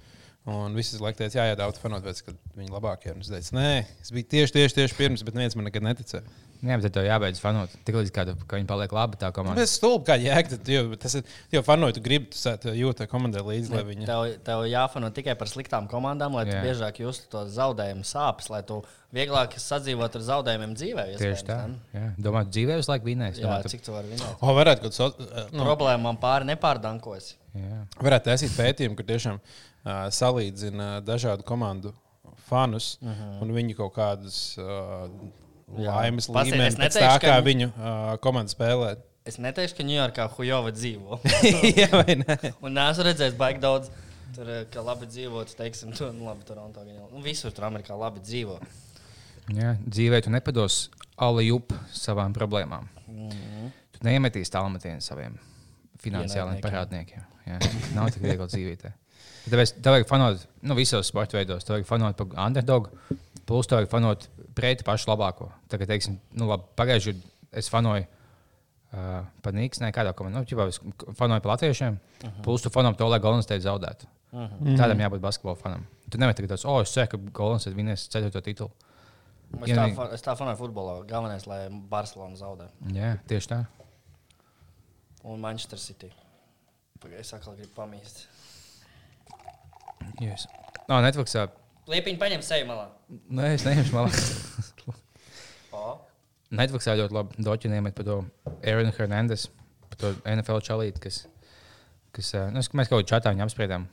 Un 0.46 0.78
viss 0.78 0.94
laikam 1.02 1.24
teica, 1.24 1.40
jā, 1.40 1.50
jā, 1.50 1.58
daudz 1.58 1.82
fanot, 1.82 2.06
pēc, 2.06 2.22
kad 2.22 2.36
viņi 2.54 2.70
labākie. 2.70 3.10
Un 3.16 3.24
es 3.24 3.32
teicu, 3.32 3.56
nē, 3.58 3.70
es 4.04 4.14
biju 4.14 4.30
tieši, 4.30 4.54
tieši, 4.60 4.76
tieši 4.76 4.94
pirms, 4.94 5.26
bet 5.26 5.34
neviens 5.34 5.58
man 5.58 5.66
nekad 5.66 5.82
neticēja. 5.82 6.22
Jā, 6.66 6.76
bet 6.82 6.92
tev 6.96 7.06
jābeidz 7.06 7.38
fanot. 7.42 7.72
Tik 7.86 7.94
līdz 8.00 8.12
kādu, 8.14 8.34
ka 8.48 8.58
viņi 8.58 8.66
paliek 8.66 8.92
labi, 8.96 9.18
tā 9.20 9.30
komanda. 9.34 9.60
Tas 9.62 9.70
ir 9.70 9.78
stulbi, 9.78 10.04
kā 10.08 10.16
jēga. 10.18 10.48
tad, 10.56 10.68
Jo, 10.68 10.82
tas 10.96 11.14
ir 11.14 11.22
jau 11.54 11.62
fanoju, 11.62 11.96
tu 11.96 12.02
gribi, 12.02 12.30
tu 12.34 12.54
tu 12.62 12.74
jūti 12.74 13.06
komandai 13.10 13.42
līdzi, 13.46 13.72
lai 13.74 13.84
viņi. 13.86 14.06
Tev, 14.08 14.24
tev 14.44 14.64
jāfano 14.66 15.10
tikai 15.14 15.36
par 15.38 15.48
sliktām 15.48 15.86
komandām, 15.88 16.34
lai 16.34 16.44
tu 16.48 16.56
Jā. 16.56 16.62
biežāk 16.64 16.98
justu 17.04 17.30
to 17.30 17.44
zaudējumu 17.46 18.02
sāpes, 18.04 18.50
lai 18.50 18.62
tu 18.66 18.80
vieglāk 19.14 19.54
sadzīvotu 19.62 20.18
ar 20.20 20.26
zaudējumiem 20.30 20.74
dzīvē. 20.76 21.06
Tieši 21.20 21.46
tā. 21.46 21.58
ne? 21.68 21.78
Jā. 21.94 22.10
Domāju, 22.18 22.50
dzīvē 22.50 22.76
visu 22.80 22.90
laiku 22.92 23.06
vinēs. 23.06 23.38
Jā, 23.38 23.46
Domāju, 23.46 23.62
tu- 23.62 23.68
cik 23.76 23.86
tu 23.86 23.92
vari 23.92 24.08
vinēt? 24.12 24.34
O, 24.40 24.54
varētu 24.58 24.82
kaut 24.82 24.96
kāds. 24.96 25.20
Uh, 25.22 25.48
nu, 25.52 25.64
Problēmām 25.64 26.18
pāri 26.20 26.50
nepārdankojas. 26.50 27.34
Jā. 27.56 27.86
varētu 28.02 28.28
taisīt 28.28 28.52
pētījumu, 28.58 28.96
kur 28.98 29.06
tiešām 29.08 29.38
uh, 29.40 30.10
salīdzina 30.12 31.00
dažādu 31.06 31.46
komandu 31.46 31.94
fanus 32.48 32.98
uh 33.00 33.08
-huh. 33.08 33.42
un 33.42 33.52
viņu 33.56 33.76
kaut 33.76 33.94
kādas 33.96 34.58
uh. 34.58 35.08
Laimes 35.74 36.28
līmeni 36.30 36.66
es 36.68 36.74
pēc 36.76 36.82
neteikšu, 36.84 37.02
tā, 37.06 37.18
kā 37.22 37.34
ka- 37.36 37.44
viņu 37.46 37.68
uh, 37.72 38.16
komanda 38.22 38.52
spēlē. 38.52 38.96
Es 39.26 39.40
neteikšu, 39.42 39.74
ka 39.80 39.82
Ņujorkā 39.88 40.26
Hujova 40.36 40.70
dzīvo. 40.70 41.16
Jā, 41.80 41.88
vai 41.90 42.14
ne? 42.20 42.36
Un 42.62 42.76
neesmu 42.78 43.06
redzējis 43.08 43.34
baigi 43.40 43.62
daudz. 43.64 43.90
Tur, 44.36 44.50
ka 44.70 44.82
labi 44.84 45.06
dzīvot, 45.08 45.54
teiksim, 45.56 45.94
tur, 45.96 46.10
nu, 46.14 46.26
labi, 46.28 46.44
Toronto, 46.46 46.82
gan 46.84 46.92
jau- 46.94 47.08
nu, 47.14 47.22
visur 47.24 47.50
tur 47.56 47.64
Amerikā 47.70 47.96
labi 47.98 48.20
dzīvo. 48.20 48.58
Jā. 49.56 49.72
Dzīvē 49.86 50.20
tu 50.26 50.30
nepados 50.34 50.90
alijup 51.22 51.72
savām 51.94 52.34
problēmām. 52.36 52.86
Mhm. 53.08 53.70
Tu 53.96 54.04
neiemetīsi 54.04 54.52
tālmetienu 54.52 55.00
saviem 55.02 55.38
finansiāliem 56.02 56.60
parādniekiem. 56.62 57.22
Jā. 57.48 57.58
Nav 57.96 58.10
tik 58.12 58.22
viegli 58.26 58.46
dzīvīt. 58.52 58.82
Tāpēc 59.46 59.72
tev 59.80 59.94
vajag 59.94 60.08
fanot 60.10 60.42
nu, 60.66 60.74
visos 60.78 61.06
sporta 61.08 61.38
veidos. 61.38 61.64
Tev 61.64 61.78
vajag 61.78 61.86
fanot 61.88 62.18
par 62.18 62.34
underdogu, 62.46 62.90
plus 63.46 63.66
tev 63.66 63.80
vajag 63.80 63.90
fanot 63.90 64.28
pretī 64.56 64.84
pašu 64.86 65.10
labāko. 65.10 65.50
Tagad, 65.70 65.88
teiksim, 65.92 66.18
nu, 66.34 66.48
labi, 66.50 66.68
pagājušajā 66.78 67.16
gadā 67.16 67.34
es 67.56 67.70
fanoju 67.72 68.04
uh, 68.04 69.24
par 69.42 69.56
Nīks, 69.56 69.80
ne 69.82 69.92
kādā 69.94 70.12
komandā. 70.16 70.42
Nu, 70.42 70.48
ķipā, 70.48 70.68
es 70.72 70.80
fanoju 71.18 71.44
par 71.44 71.54
latviešiem, 71.54 71.98
uh 71.98 72.28
-huh. 72.28 72.42
plus 72.44 72.62
tu 72.62 72.70
par 72.70 72.94
to, 72.94 73.08
lai 73.08 73.20
Golden 73.20 73.42
State 73.42 73.62
zaudētu. 73.62 74.06
Uh 74.32 74.40
-huh. 74.40 74.76
Tādam 74.76 74.98
jābūt 74.98 75.20
basketbola 75.20 75.54
fanam. 75.54 75.86
Tu 76.10 76.18
nevari 76.18 76.34
tagad 76.34 76.48
teikt, 76.48 76.64
oh, 76.64 76.82
es 76.82 76.92
ceru, 76.92 77.08
ka 77.08 77.18
Golden 77.32 77.60
State 77.60 77.76
vinnēs 77.76 78.08
4. 78.08 78.42
titulu. 78.42 78.70
Es 79.62 79.68
Jā, 79.68 79.76
tā, 79.76 79.94
fa- 79.94 80.12
es 80.14 80.22
tā 80.22 80.36
fanoju 80.36 80.56
futbolā. 80.56 81.06
Galvenais, 81.06 81.46
lai 81.46 81.68
Barcelona 81.70 82.36
zaudē. 82.36 82.68
Jā, 82.92 83.18
tieši 83.26 83.48
tā. 83.48 83.64
Un 85.24 85.40
Manchester 85.40 85.78
City. 85.78 86.12
Pagaidzi, 87.00 87.20
es 87.20 87.34
atkal 87.34 87.54
gribu 87.54 87.72
pamīst. 87.76 88.26
Yes. 90.20 90.48
No, 90.88 91.00
Netflixā. 91.00 91.48
Liepiņu 91.86 92.18
paņem 92.18 92.42
seju 92.42 92.66
malā. 92.66 92.88
Nē, 93.30 93.52
es 93.54 93.64
neiešu 93.66 93.94
malā. 93.94 94.10
Netflixā 96.56 96.94
ļoti 96.98 97.14
labi 97.14 97.44
doķinājumi 97.46 97.92
par 97.94 98.06
to 98.06 98.16
Aaron 98.62 98.92
Hernandez, 98.94 99.48
par 99.90 99.98
to 100.00 100.12
NFL 100.30 100.62
čalīti, 100.66 101.02
kas, 101.02 101.24
kas 102.14 102.30
ā, 102.38 102.44
nu, 102.54 102.62
mēs 102.62 102.90
kaut 102.90 103.00
kādā 103.00 103.10
čatā 103.10 103.32
viņu 103.34 103.44
apspriedām, 103.46 103.88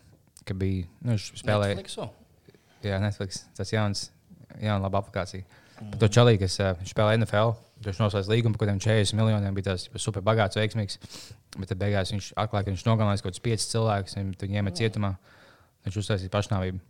ka 0.45 0.55
bija, 0.57 0.85
nu, 1.01 1.15
viņš 1.15 1.25
spēlēja. 1.41 1.79
Netflixu? 1.79 2.07
Jā, 2.85 2.99
Netflix, 3.01 3.43
tas 3.57 3.73
jauns, 3.73 4.05
jauna 4.59 4.85
laba 4.85 5.01
aplikācija. 5.01 5.45
Par 5.81 5.99
to 6.03 6.09
čalīti, 6.13 6.43
kas 6.45 6.59
ā, 6.61 6.71
viņš 6.77 6.93
spēlēja 6.93 7.23
NFL, 7.23 7.55
viņš 7.87 8.01
noslēdz 8.03 8.31
līgumu 8.31 8.53
par 8.55 8.67
kaut 8.67 8.69
kādiem 8.69 8.85
40 8.85 9.19
miljoniem, 9.19 9.57
bija 9.57 9.71
tas 9.71 9.89
super 10.01 10.25
bagāts, 10.25 10.59
veiksmīgs, 10.61 11.01
bet 11.57 11.73
tad 11.73 11.81
beigās 11.81 12.13
viņš 12.13 12.31
atklāja, 12.37 12.67
ka 12.67 12.73
viņš 12.75 12.85
nogalinājis 12.87 13.25
kaut 13.25 13.33
kādus 13.33 13.45
5 13.49 13.69
cilvēkus, 13.73 14.17
un 14.21 14.33
viņi 14.39 14.61
iemet 14.61 14.77
cietumā, 14.77 15.15
viņš 15.87 16.01
uztaisīja 16.03 16.33
pašnāvību. 16.37 16.81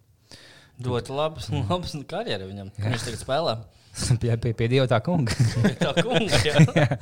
Ļoti 0.83 1.13
labs, 1.13 1.49
labs 1.69 1.93
karjeras 2.09 2.49
viņam. 2.49 2.71
Kur 2.77 2.89
Viņš 2.95 3.05
tagad 3.09 3.21
spēlē. 3.21 3.53
pie, 4.21 4.33
pie, 4.41 4.53
pie 4.57 4.67
dieva 4.71 4.87
tā 4.89 4.97
kunga. 5.05 5.35
Pie 5.37 5.75
Tā 5.85 5.93
kunga 6.01 6.39
jau 6.47 6.97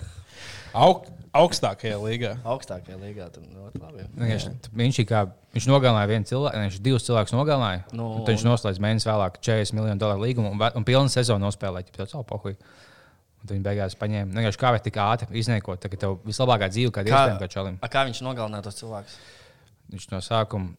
Aug, 0.72 1.04
augstākajā 1.36 1.98
līgā. 2.00 2.30
augstākajā 2.48 2.96
līgā. 3.00 3.26
Tur 3.36 3.44
ļoti 3.44 3.80
labi. 3.82 4.06
Viņš, 4.16 4.46
viņš, 4.72 5.00
ir 5.04 5.08
kā, 5.10 5.24
viņš 5.56 5.66
nogalināja 5.68 6.08
vienu 6.12 6.28
cilvēku, 6.30 6.62
viņš 6.64 6.78
divus 6.86 7.04
cilvēkus 7.08 7.34
nogalināja. 7.36 7.82
Nu, 7.92 8.06
Nu, 8.18 8.22
tad 8.24 8.38
viņš 8.38 8.46
noslēdz 8.48 8.80
mēnesi 8.84 9.10
vēlāk 9.10 9.40
40 9.44 9.76
miljonu 9.76 10.00
dolāru 10.00 10.24
līgumu 10.24 10.54
un, 10.54 10.64
un 10.80 10.88
pilnu 10.88 11.12
sezonu 11.12 11.44
nospēlēja. 11.44 11.90
Tāpēc 11.90 12.06
tāds 12.06 12.16
opohuļ. 12.22 12.56
Un 12.56 13.50
tad 13.50 13.56
viņi 13.58 13.66
beigās 13.68 13.98
paņēma. 14.00 14.32
Vienkārši 14.38 14.62
kā 14.64 14.72
var 14.78 14.84
tik 14.86 15.00
ātri 15.04 15.40
iznēkot, 15.44 15.82
tagad 15.84 16.04
tev 16.06 16.18
vislabākā 16.30 16.72
dzīve, 16.72 16.92
kāda 16.96 17.10
ir 17.10 17.16
Kā- 17.16 17.22
iespējama 17.26 17.44
kā 17.44 17.52
čalim. 17.52 17.80
A, 17.84 17.90
kā 17.92 18.04
viņš 18.08 18.20
nogalināja 18.28 18.68
tos 18.70 18.80
cilvēkus? 18.80 19.16
Viņš 19.92 20.06
no 20.14 20.20
sākuma, 20.24 20.72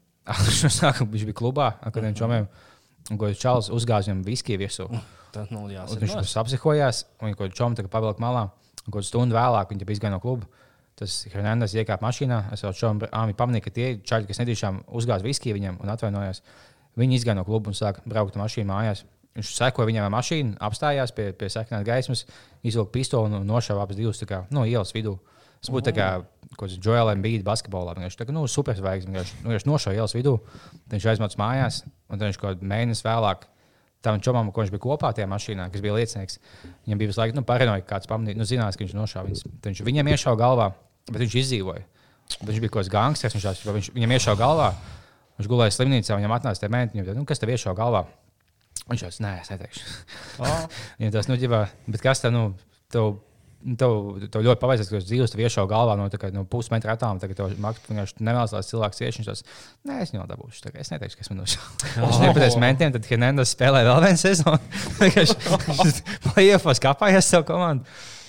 viņš 0.47 0.61
no 0.69 0.71
sākuma 0.79 1.13
viņš 1.17 1.25
bija 1.29 1.39
klubā, 1.43 1.67
ar 1.83 1.93
kādiem 1.93 2.15
čomiem. 2.17 2.47
Un 3.11 3.19
ko 3.19 3.33
čalis 3.35 3.71
uzgāz 3.75 4.09
viņam 4.09 4.23
viskiju 4.27 4.61
virsū. 4.63 4.89
Tad, 5.33 5.51
nu, 5.51 5.65
jā, 5.73 5.85
Un 5.89 6.01
viņš 6.03 6.13
tur 6.19 6.43
apsihojās, 6.43 7.07
un 7.19 7.31
viņa 7.31 7.39
kaut 7.39 7.47
kādā 7.49 7.59
čomā 7.59 7.89
pavilka 7.91 8.23
malā. 8.23 8.43
Un 8.83 8.95
kaut 8.95 9.07
stundu 9.07 9.37
vēlāk 9.37 9.73
viņa 9.73 9.89
bija 9.89 9.99
izgāja 9.99 10.15
no 10.15 10.21
kluba. 10.23 10.49
Tas 10.99 11.23
Hernandez 11.33 11.73
iekāpa 11.75 12.05
mašīnā. 12.05 12.43
Es 12.53 12.63
jau 12.65 12.73
šodien 12.77 13.01
pamanīju, 13.39 13.65
ka 13.65 13.73
tie 13.75 13.89
čaļi, 14.05 14.29
kas 14.29 14.43
netīšām 14.43 14.83
uzgāza 14.93 15.25
viskiju 15.25 15.57
viņam 15.57 15.81
un 15.83 15.93
atvainojās, 15.95 16.43
viņi 17.01 17.19
izgāja 17.19 17.39
no 17.41 17.47
kluba 17.49 17.73
un 17.73 17.79
sāka 17.79 18.05
braukt 18.05 18.37
ar 18.37 18.45
mašīnu 18.45 18.69
mājās. 18.69 19.05
Viņš 19.33 19.55
sekoja 19.57 19.89
viņam 19.89 20.07
ar 20.07 20.13
mašīnu, 20.13 20.59
apstājās 20.61 21.15
pie, 21.17 21.31
pie 21.33 21.49
saknās 21.49 21.87
gaismas, 21.89 22.27
izvilka 22.61 22.93
pistoli 22.99 23.33
un 23.33 23.49
nošāva 23.49 23.87
abas 23.87 23.97
divas 23.97 24.21
kā, 24.29 24.43
no 24.53 24.67
ielas 24.69 24.93
vidū. 24.93 25.17
Tas 25.63 25.73
būtu 25.73 25.89
tā 25.89 25.95
kā 25.97 26.09
kaut 26.57 26.69
kāds 26.69 26.79
Joel 26.83 27.11
Embiid 27.13 27.45
basketbolā. 27.47 27.95
Viņš 27.99 28.19
kā 28.21 28.27
nu, 28.35 28.45
superzvaigznes, 28.51 29.13
viņš 29.15 29.47
vienkārši 29.47 29.69
nošāva 29.71 29.97
ielas 29.99 30.15
vidū. 30.17 30.37
Viņš 30.93 31.09
aizmāca 31.15 31.41
mājās, 31.41 31.83
un 32.11 32.23
viņš 32.23 32.39
kaut 32.41 32.55
kādu 32.57 32.69
mēnesi 32.69 33.07
vēlāk 33.07 33.49
tam 34.03 34.19
čomam, 34.21 34.51
ko 34.51 34.65
viņš 34.65 34.73
bija 34.75 34.83
kopā 34.83 35.13
tajā 35.15 35.29
mašīnā, 35.31 35.69
kas 35.73 35.83
bija 35.85 35.95
liecinieks. 35.95 36.39
Viņam 36.87 36.99
bija 37.03 37.11
visu 37.13 37.21
laiku 37.23 37.37
nu, 37.39 37.45
paranoja, 37.47 37.85
kāds 37.87 38.11
pamanīja, 38.11 38.39
nu, 38.41 38.47
zinās, 38.49 38.77
ka 38.79 38.83
viņš 38.83 38.97
nošāva 38.99 39.29
viņus. 39.31 39.45
Viņš 39.63 39.83
viņam 39.87 40.11
iešāva 40.11 40.41
galvā, 40.41 40.67
bet 41.07 41.23
viņš 41.23 41.37
izdzīvoja. 41.43 41.85
Viņš 42.43 42.59
bija 42.65 42.73
kaut 42.73 42.81
kāds 42.83 42.91
gangsters, 42.91 43.37
viņš, 43.37 43.47
tās- 43.47 43.63
viņš 43.79 43.93
viņam 43.95 44.17
iešāva 44.17 44.41
galvā. 44.43 44.73
Viņš 45.39 45.49
gulēja 45.49 45.75
slimnīcā, 45.79 46.19
viņam 46.19 46.35
atnāca 46.35 46.61
tie 46.61 46.69
teica, 46.69 47.15
nu, 47.15 47.25
kas 47.25 47.39
tev 47.39 47.55
iešāva 47.55 47.79
galvā? 47.79 48.03
Viņš 48.91 49.05
teica, 49.07 49.23
nē, 49.23 49.33
es 49.41 49.51
neteikšu. 49.53 49.87
Viņam 50.99 51.13
tas, 51.15 51.29
nu, 51.31 51.37
ģibā, 51.39 51.61
bet 51.87 52.03
kas 52.03 52.21
tev, 52.25 52.35
nu, 52.35 52.43
tev, 52.91 53.21
tev, 53.79 53.97
tev 54.33 54.45
ļoti 54.47 54.61
pavaicās, 54.63 54.91
ka 54.91 55.01
dzīves 55.03 55.33
tev 55.35 55.43
iešāva 55.45 55.71
galvā 55.71 55.97
no, 55.99 56.07
kā, 56.21 56.31
no 56.35 56.45
pusmetra 56.49 56.97
attāluma. 56.97 57.23
Tagad 57.23 57.39
tev 57.39 57.53
maks, 57.63 57.83
vienkārši 57.89 58.27
nevēlas, 58.27 58.55
lai 58.57 58.63
cilvēks 58.69 59.03
cieši. 59.03 59.23
Viņš 59.23 59.31
tās, 59.31 59.45
nē, 59.89 59.99
es 60.05 60.15
viņu 60.15 60.27
dabūšu. 60.31 60.65
Kā 60.69 60.83
Es 60.83 60.91
neteikšu, 60.93 61.21
kas 61.21 61.33
man 61.33 61.43
nošāva. 61.43 61.91
Viņš 62.07 62.23
nepateiks 62.27 62.59
mentiem, 62.63 62.95
tad 62.97 63.11
Hernandez 63.11 63.53
spēlē 63.55 63.85
vēl 63.89 64.01
vienu 64.07 64.23
sezonu. 64.23 64.73
Vienkārši 65.03 66.07
Play-offs 66.31 66.83
kāpājās 66.83 67.31
savu 67.35 67.49
komandu. 67.53 67.87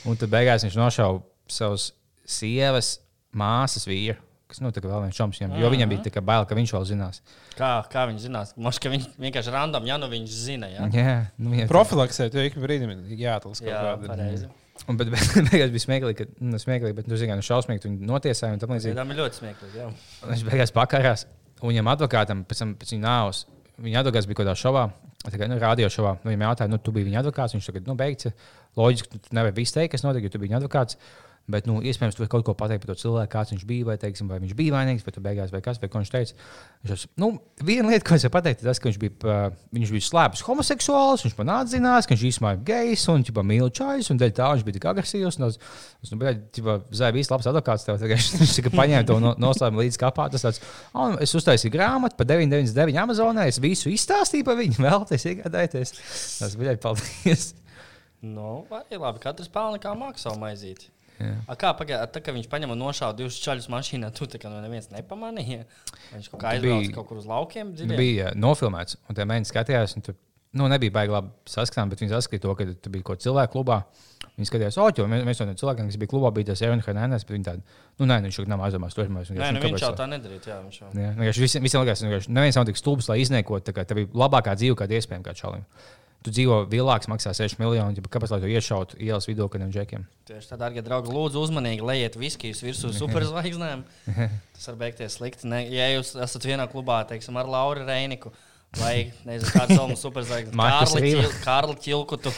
Un 0.10 0.20
tad 0.20 0.32
beigās 0.34 0.66
viņš 0.66 0.76
nošāva 0.76 1.22
savus 1.52 1.92
sievas, 2.28 2.98
māsas 3.34 3.88
vīru. 3.88 4.20
Kas 4.54 4.60
nu, 4.62 4.70
tā 4.70 4.84
kā 4.84 4.90
vēl 4.92 5.08
viens 5.08 5.18
čoms 5.18 5.40
viņam, 5.40 5.56
jo 5.58 5.70
viņam 5.74 5.90
bija 5.90 6.12
tā 6.14 6.22
bail, 6.22 6.44
ka 6.46 6.54
viņš 6.54 6.72
vēl 6.76 6.84
zinās. 6.86 7.24
Kā, 7.58 7.72
kā 7.90 8.04
viņš 8.12 8.26
zinās? 8.28 8.52
Možda, 8.62 8.84
ka 8.84 8.92
viņš 8.94 9.08
vienkārši 9.24 9.54
random, 9.56 9.88
ja 9.90 9.96
nu 9.98 10.10
viņš 10.12 10.36
zina. 10.44 10.70
Ja? 10.70 10.86
Jā, 10.94 11.16
nu, 11.42 11.56
viņam, 11.56 11.72
Profilaksē, 11.72 12.28
tu 12.30 12.44
ik 12.44 12.60
brīdim 12.62 12.92
ir 12.94 13.24
jāatlas 13.24 13.64
kaut 13.64 13.72
Jā, 13.72 13.80
kāda. 13.82 14.12
pareizi. 14.12 14.52
Un, 14.90 14.98
bet 15.00 15.12
beigās 15.52 15.72
bija 15.72 15.84
smieklīgi, 15.86 16.18
ka, 16.18 16.44
nu, 16.44 16.60
smieklīgi, 16.60 16.96
bet, 16.98 17.08
nu, 17.08 17.18
zināmā 17.20 17.40
mērā, 17.40 17.48
šausmīgi, 17.48 17.82
ka 17.84 17.90
viņi 17.90 18.10
notiesāja 18.10 18.60
tam 18.62 18.74
līdzīgi. 18.74 18.96
Zinām, 18.96 19.14
ir 19.14 19.20
ļoti 19.22 19.40
smieklīgi. 19.40 19.80
jā. 19.80 19.90
Un 20.26 20.34
Viņš 20.34 20.46
beigās 20.50 20.74
pakarās, 20.76 21.26
un 21.62 21.70
viņam 21.70 21.92
advokātam 21.94 22.42
pēc 22.50 22.64
tam 22.64 22.74
pēc 22.82 22.96
viņa 22.96 23.06
nāves. 23.06 23.44
Viņa 23.84 24.02
advokāts 24.04 24.28
bija 24.30 24.40
kaut 24.40 24.48
kādā 24.48 24.58
šovā, 24.60 24.84
kā 25.26 25.50
nu, 25.50 25.60
radio 25.62 25.90
šovā. 25.94 26.16
Nu, 26.24 26.32
viņam 26.34 26.46
jautāja, 26.50 26.72
nu, 26.74 26.82
tu 26.82 26.94
biji 26.94 27.08
viņa 27.08 27.22
advokāts. 27.24 27.56
Viņš 27.56 27.70
tagad, 27.70 27.88
nu, 27.90 27.96
beigts. 27.98 28.30
Loģiski, 28.78 29.22
tu 29.22 29.38
nevari 29.38 29.56
visu 29.58 29.78
teikt, 29.78 29.94
kas 29.96 30.04
notika, 30.06 30.28
jo 30.28 30.34
tu 30.34 30.42
biji 30.42 30.52
viņa 30.52 30.60
advokāts. 30.62 31.00
Bet, 31.44 31.66
nu, 31.68 31.82
iespējams, 31.84 32.16
tu 32.16 32.24
vari 32.24 32.32
kaut 32.32 32.46
ko 32.48 32.54
pateikt 32.56 32.86
par 32.86 32.94
to 32.94 33.02
cilvēku, 33.02 33.28
kāds 33.34 33.52
viņš 33.52 33.64
bija, 33.68 33.84
vai, 33.90 33.98
teiksim, 34.00 34.30
vai 34.32 34.38
viņš 34.40 34.54
bija 34.56 34.72
vainīgs, 34.78 35.04
vai 35.04 35.12
tu 35.12 35.24
beigās, 35.26 35.50
vai 35.52 35.60
kas, 35.64 35.76
vai 35.82 35.90
ko 35.92 36.00
viņš 36.00 36.12
teica. 36.14 36.38
Viņš 36.88 37.02
nu, 37.20 37.28
viena 37.68 37.90
lieta, 37.92 38.06
ko 38.08 38.16
es 38.16 38.24
varu 38.24 38.32
pateikt, 38.38 38.62
ir 38.64 38.70
tas, 38.70 38.80
ka 38.80 38.88
viņš 38.88 39.00
bija, 39.02 39.40
viņš 39.76 39.92
bija 39.92 40.06
slēpts 40.08 40.44
homoseksuāls, 40.48 41.26
viņš 41.28 41.36
man 41.42 41.52
atzinās, 41.58 42.08
ka 42.08 42.16
viņš 42.16 42.24
īstenībā 42.30 42.54
ir 42.56 42.62
gejs 42.70 43.04
un 43.12 43.26
ķipa, 43.28 43.44
mīl 43.50 43.68
čājus, 43.76 44.08
un 44.14 44.22
dēļ 44.22 44.32
tā 44.38 44.48
viņš 44.54 44.64
bija 44.70 44.78
tik 44.78 44.88
agresīvs. 44.94 45.40
Un, 45.42 45.50
es, 45.50 45.60
nu, 46.14 46.22
bija 46.22 46.32
zvaigznes, 46.56 47.12
bijis 47.18 47.32
labs 47.36 47.52
advokāts. 47.52 47.86
Tev, 47.90 48.00
tagad, 48.00 48.24
viņš 48.40 48.56
tikai 48.62 48.74
paņēma 48.80 49.10
to 49.12 49.20
no, 49.20 49.36
noslēpumu 49.44 49.84
līdz 49.84 50.00
kapā. 50.00 50.30
Tas 50.32 50.48
tāds, 50.48 50.64
"Ā, 50.96 51.10
nu, 51.12 51.20
es 51.28 51.36
uztaisīju 51.36 51.76
grāmatu 51.76 52.16
par 52.22 52.32
999 52.32 53.04
Amazonē, 53.04 53.50
es 53.52 53.60
visu 53.60 53.92
izstāstīju 53.92 54.48
par 54.48 54.62
viņu, 54.64 54.80
vēlties 54.88 55.28
iegādāties. 55.34 55.96
Tas 56.40 56.56
bija 56.56 56.80
paldies. 56.88 57.52
Nu, 58.24 58.62
arī 58.72 58.96
labi. 58.96 59.20
Katrs 59.20 59.52
pelna 59.52 59.84
kā 59.84 59.92
savu 60.16 60.40
maizīti. 60.40 60.93
A 61.48 61.56
kā 61.60 61.72
pagāja, 61.78 62.04
tā, 62.12 62.22
kad 62.24 62.36
viņš 62.36 62.50
paņēma 62.52 62.76
un 62.76 62.82
nošāva 62.84 63.16
divus 63.18 63.38
čaļus 63.44 63.70
mašīnā, 63.72 64.10
tu 64.18 64.26
tā 64.28 64.42
kā 64.42 64.50
no 64.52 64.60
neviens 64.64 64.90
nepamanīja. 64.92 65.66
Viņš 66.14 66.30
kaut 66.34 66.42
kā 66.42 66.54
aizbrauca 66.56 66.82
biji- 66.82 66.94
kaut 66.96 67.08
kur 67.08 67.18
uz 67.22 67.28
laukiem. 67.30 67.72
Nu, 67.72 67.78
dziļiem. 67.80 67.98
bija 67.98 68.32
uh, 68.32 68.40
nofilmēts, 68.40 68.98
un 69.10 69.16
tie 69.16 69.24
mēģināja 69.30 69.52
skatījās. 69.54 69.96
Tur, 70.04 70.18
nu, 70.54 70.68
nebija 70.68 70.92
baigi 70.92 71.14
labi 71.14 71.32
saskatām, 71.50 71.90
bet 71.94 72.02
viņi 72.04 72.12
saskatīja 72.16 72.42
to, 72.48 72.56
ka 72.60 72.66
tur 72.74 72.92
bija 72.92 73.04
kaut 73.04 73.18
kāda 73.20 73.28
cilvēka 73.30 73.54
klubā. 73.54 73.84
Viņi 74.34 74.48
skatījās, 74.50 74.78
oh, 74.82 74.90
jo 74.98 75.06
mēs 75.06 75.40
no 75.46 75.54
cilvēkiem, 75.54 75.90
kas 75.92 75.98
bija 76.02 76.10
klubā, 76.10 76.32
bija 76.34 76.48
tas 76.50 76.62
Eronis 76.66 76.88
Hernandez, 76.90 77.22
bet 77.24 77.36
viņi 77.36 77.46
tādi, 77.46 77.62
nu, 78.00 78.08
nē, 78.10 78.16
nu, 78.18 78.30
viņš 78.32 78.40
jau 78.40 78.46
nav 78.50 78.64
aizdomās. 78.66 78.96
Nē, 78.98 79.50
nu, 79.54 79.62
viņš 79.62 79.84
jau 79.86 79.92
tā 80.00 80.08
nedarīja. 80.10 80.42
Jā, 80.50 80.56
viņš 80.64 80.80
jau. 80.82 80.90
Jā, 80.98 81.12
vienkārši 81.20 81.44
visiem, 81.44 81.68
visiem 81.68 81.84
likās, 81.84 82.02
ka 82.02 82.34
neviens 82.34 82.58
nav 82.58 82.66
tik 82.66 82.80
stulbs, 82.82 83.10
lai 83.12 83.20
izniekotu. 83.22 83.68
tā 83.70 83.76
kā 83.78 83.86
Tev 83.86 84.02
bija 84.02 84.10
labākā 84.24 84.56
dzīve, 84.58 84.74
kāda 84.80 84.98
iespējama 84.98 85.28
kā 85.28 85.36
čalim. 85.38 85.68
Tu 86.24 86.32
dzīvo 86.32 86.62
vilāks, 86.72 87.10
maksā 87.12 87.34
6 87.36 87.60
miljonus, 87.60 88.00
kāpēc 88.14 88.32
lai 88.32 88.40
tu 88.40 88.52
iešautu 88.52 89.00
ielas 89.04 89.28
vidū 89.28 89.50
kādiem 89.52 89.74
džekiem? 89.74 90.06
Tieši 90.30 90.54
tā, 90.54 90.60
darbie 90.62 90.84
draugi, 90.86 91.12
lūdzu, 91.12 91.42
uzmanīgi 91.50 91.84
lejiet 91.84 92.16
viskijas 92.20 92.64
virsū 92.64 92.94
superzvaigznēm. 93.02 93.84
Tas 94.08 94.72
var 94.72 94.80
beigties 94.86 95.20
slikti. 95.20 95.50
Ne, 95.52 95.66
ja 95.74 95.90
jūs 95.98 96.16
esat 96.16 96.48
vienā 96.48 96.70
klubā, 96.72 97.02
teiksim, 97.10 97.36
ar 97.42 97.52
Lauru 97.52 97.84
Reiniku. 97.90 98.32
Vai 98.74 99.12
nezinu, 99.28 99.52
kāda 99.54 99.70
ir 99.70 99.78
Zelma 99.78 99.96
superzvaigznes? 100.00 100.56
Markus 100.58 100.96
Kārli 101.44 101.76
Čilkutu. 101.84 102.32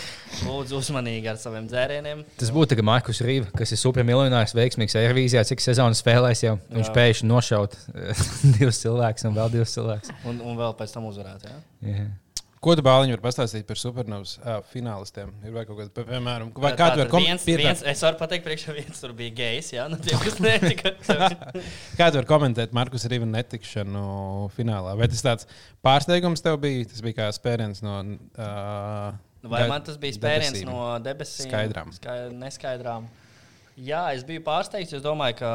Lūdzu, 0.44 0.82
uzmanīgi 0.82 1.30
ar 1.32 1.40
saviem 1.40 1.70
dzērieniem. 1.72 2.26
Tas 2.42 2.52
būtu 2.52 2.74
tagad 2.74 2.90
Markus 2.90 3.22
Rīva, 3.24 3.48
kas 3.56 3.72
ir 3.72 3.80
supermiljonārs, 3.80 4.52
veiksmīgs 4.58 4.98
Airvīzijā, 5.00 5.46
cik 5.48 5.64
sezonas 5.64 6.04
spēlēs 6.04 6.44
jau. 6.44 6.58
Viņš 6.76 6.92
Jā. 6.92 6.96
pēkšņi 6.98 7.30
nošaut 7.32 7.80
divus 8.58 8.82
cilvēkus 8.84 9.30
un 9.30 9.40
vēl 9.40 9.56
divus 9.56 9.78
cilvēkus. 9.78 10.12
Un, 10.28 10.44
un 10.44 10.60
vēl 10.60 10.76
pēc 10.76 10.98
tam 10.98 11.08
uzvarēt. 11.08 11.48
Ja? 11.48 11.62
Jā. 11.88 12.10
Ko 12.66 12.74
tu 12.74 12.82
bāliņi 12.86 13.14
var 13.14 13.22
pastāstīt 13.22 13.68
par 13.70 13.78
supernovas 13.78 14.32
uh, 14.40 14.56
finālistiem? 14.72 15.30
Ir 15.46 15.54
vai 15.54 15.64
kaut 15.68 15.78
kāda, 15.78 16.06
piemēram, 16.08 16.50
vai 16.64 16.72
kādu 16.78 17.04
var 17.04 17.12
komentēt? 17.12 17.84
es 17.92 18.00
varu 18.02 18.18
pateikt, 18.18 18.46
priekšā 18.48 18.74
viens 18.74 19.04
tur 19.04 19.14
bija 19.18 19.36
gejs. 19.38 19.70
Jā, 19.76 19.86
nu, 19.92 20.00
tie, 20.02 20.16
kas 20.18 20.40
netika. 20.42 20.96
Kādu 22.00 22.18
var 22.24 22.28
komentēt 22.30 22.74
Markus 22.74 23.06
Rīva 23.12 23.28
netikšanu 23.30 24.06
finālā? 24.56 24.96
Vai 24.98 25.10
tas 25.12 25.22
tāds 25.26 25.50
pārsteigums 25.86 26.42
tev 26.42 26.58
bija? 26.64 26.88
Tas 26.90 27.06
bija 27.06 27.20
kā 27.20 27.30
spēriens 27.38 27.86
no. 27.86 28.00
Uh, 28.34 29.14
Vai 29.46 29.68
man 29.70 29.86
tas 29.86 30.02
bija 30.02 30.18
spēriens 30.18 30.58
debesīm? 30.58 30.74
no 30.74 30.90
debesīm? 31.06 31.52
Skaidrām. 31.52 31.94
Skai, 31.94 32.18
neskaidrām. 32.34 33.06
Jā, 33.76 34.08
es 34.16 34.24
biju 34.26 34.42
pārsteigts. 34.46 34.96
Es 34.96 35.04
domāju, 35.04 35.42
ka 35.42 35.52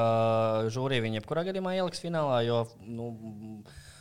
žūrija 0.71 1.03
viņu 1.03 1.19
jebkurā 1.19 1.43
gadījumā 1.49 1.75
ieliks 1.79 2.03
finālā, 2.05 2.43
jo 2.47 2.63
nu, 2.85 3.11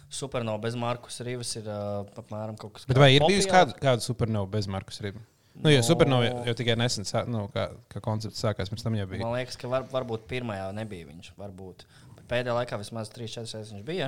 supernovā 0.09 0.61
bez 0.63 0.75
Markus 0.79 1.19
Rīvas 1.25 1.51
ir 1.59 1.67
uh, 1.69 2.05
apmēram 2.17 2.57
kaut 2.59 2.73
kas 2.77 2.87
Bet 2.89 2.97
kā 2.97 3.03
vai 3.03 3.11
ir 3.15 3.25
bijusi 3.27 3.49
kāda, 3.51 3.75
kāda 3.77 4.01
supernova 4.05 4.49
bez 4.55 4.67
Markus 4.71 5.01
Rīva? 5.05 5.21
Nu, 5.59 5.69
jo 5.73 5.81
No. 5.81 5.85
supernova 5.85 6.23
jau, 6.25 6.35
jau 6.47 6.53
tikai 6.55 6.75
nesen 6.79 7.03
sā, 7.07 7.25
nu, 7.27 7.43
kā, 7.53 7.65
kā 7.91 7.99
koncepts 8.05 8.39
sākās, 8.45 8.69
pirms 8.71 8.85
tam 8.85 8.95
jau 8.95 9.07
bija. 9.11 9.25
Man 9.25 9.35
liekas, 9.35 9.57
ka 9.59 9.67
var, 9.67 9.83
varbūt 9.91 10.23
pirmajā 10.29 10.69
nebija 10.77 11.09
viņš. 11.09 11.33
Varbūt. 11.39 11.83
Bet 12.15 12.25
pēdējā 12.31 12.55
laikā 12.61 12.79
vismaz 12.79 13.11
3-4 13.11 13.43
reizes 13.57 13.73
viņš 13.75 13.83
bija. 13.87 14.07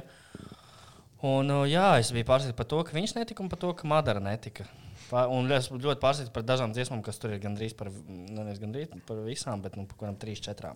Un, 1.28 1.52
jā, 1.70 1.88
es 2.02 2.10
biju 2.16 2.26
pārsteigts 2.26 2.58
par 2.58 2.66
to, 2.72 2.80
ka 2.88 2.96
viņš 2.96 3.14
netika 3.20 3.44
un 3.44 3.50
par 3.52 3.60
to, 3.62 3.74
ka 3.78 3.90
Madara 3.90 4.24
netika. 4.24 4.66
Un 5.12 5.52
es 5.52 5.68
ļoti 5.70 6.00
pārsteigts 6.02 6.32
par 6.34 6.46
dažām 6.48 6.72
dziesmām, 6.74 7.04
kas 7.04 7.20
tur 7.20 7.36
ir 7.36 7.42
gandrīz 7.44 7.76
par, 7.78 7.92
nu, 8.08 8.42
nevis 8.46 8.62
gandrīz 8.64 8.88
par 9.06 9.20
visām, 9.28 9.62
bet 9.62 9.76
nu, 9.78 9.84
par 9.92 10.00
kurām 10.00 10.16
3-4. 10.22 10.72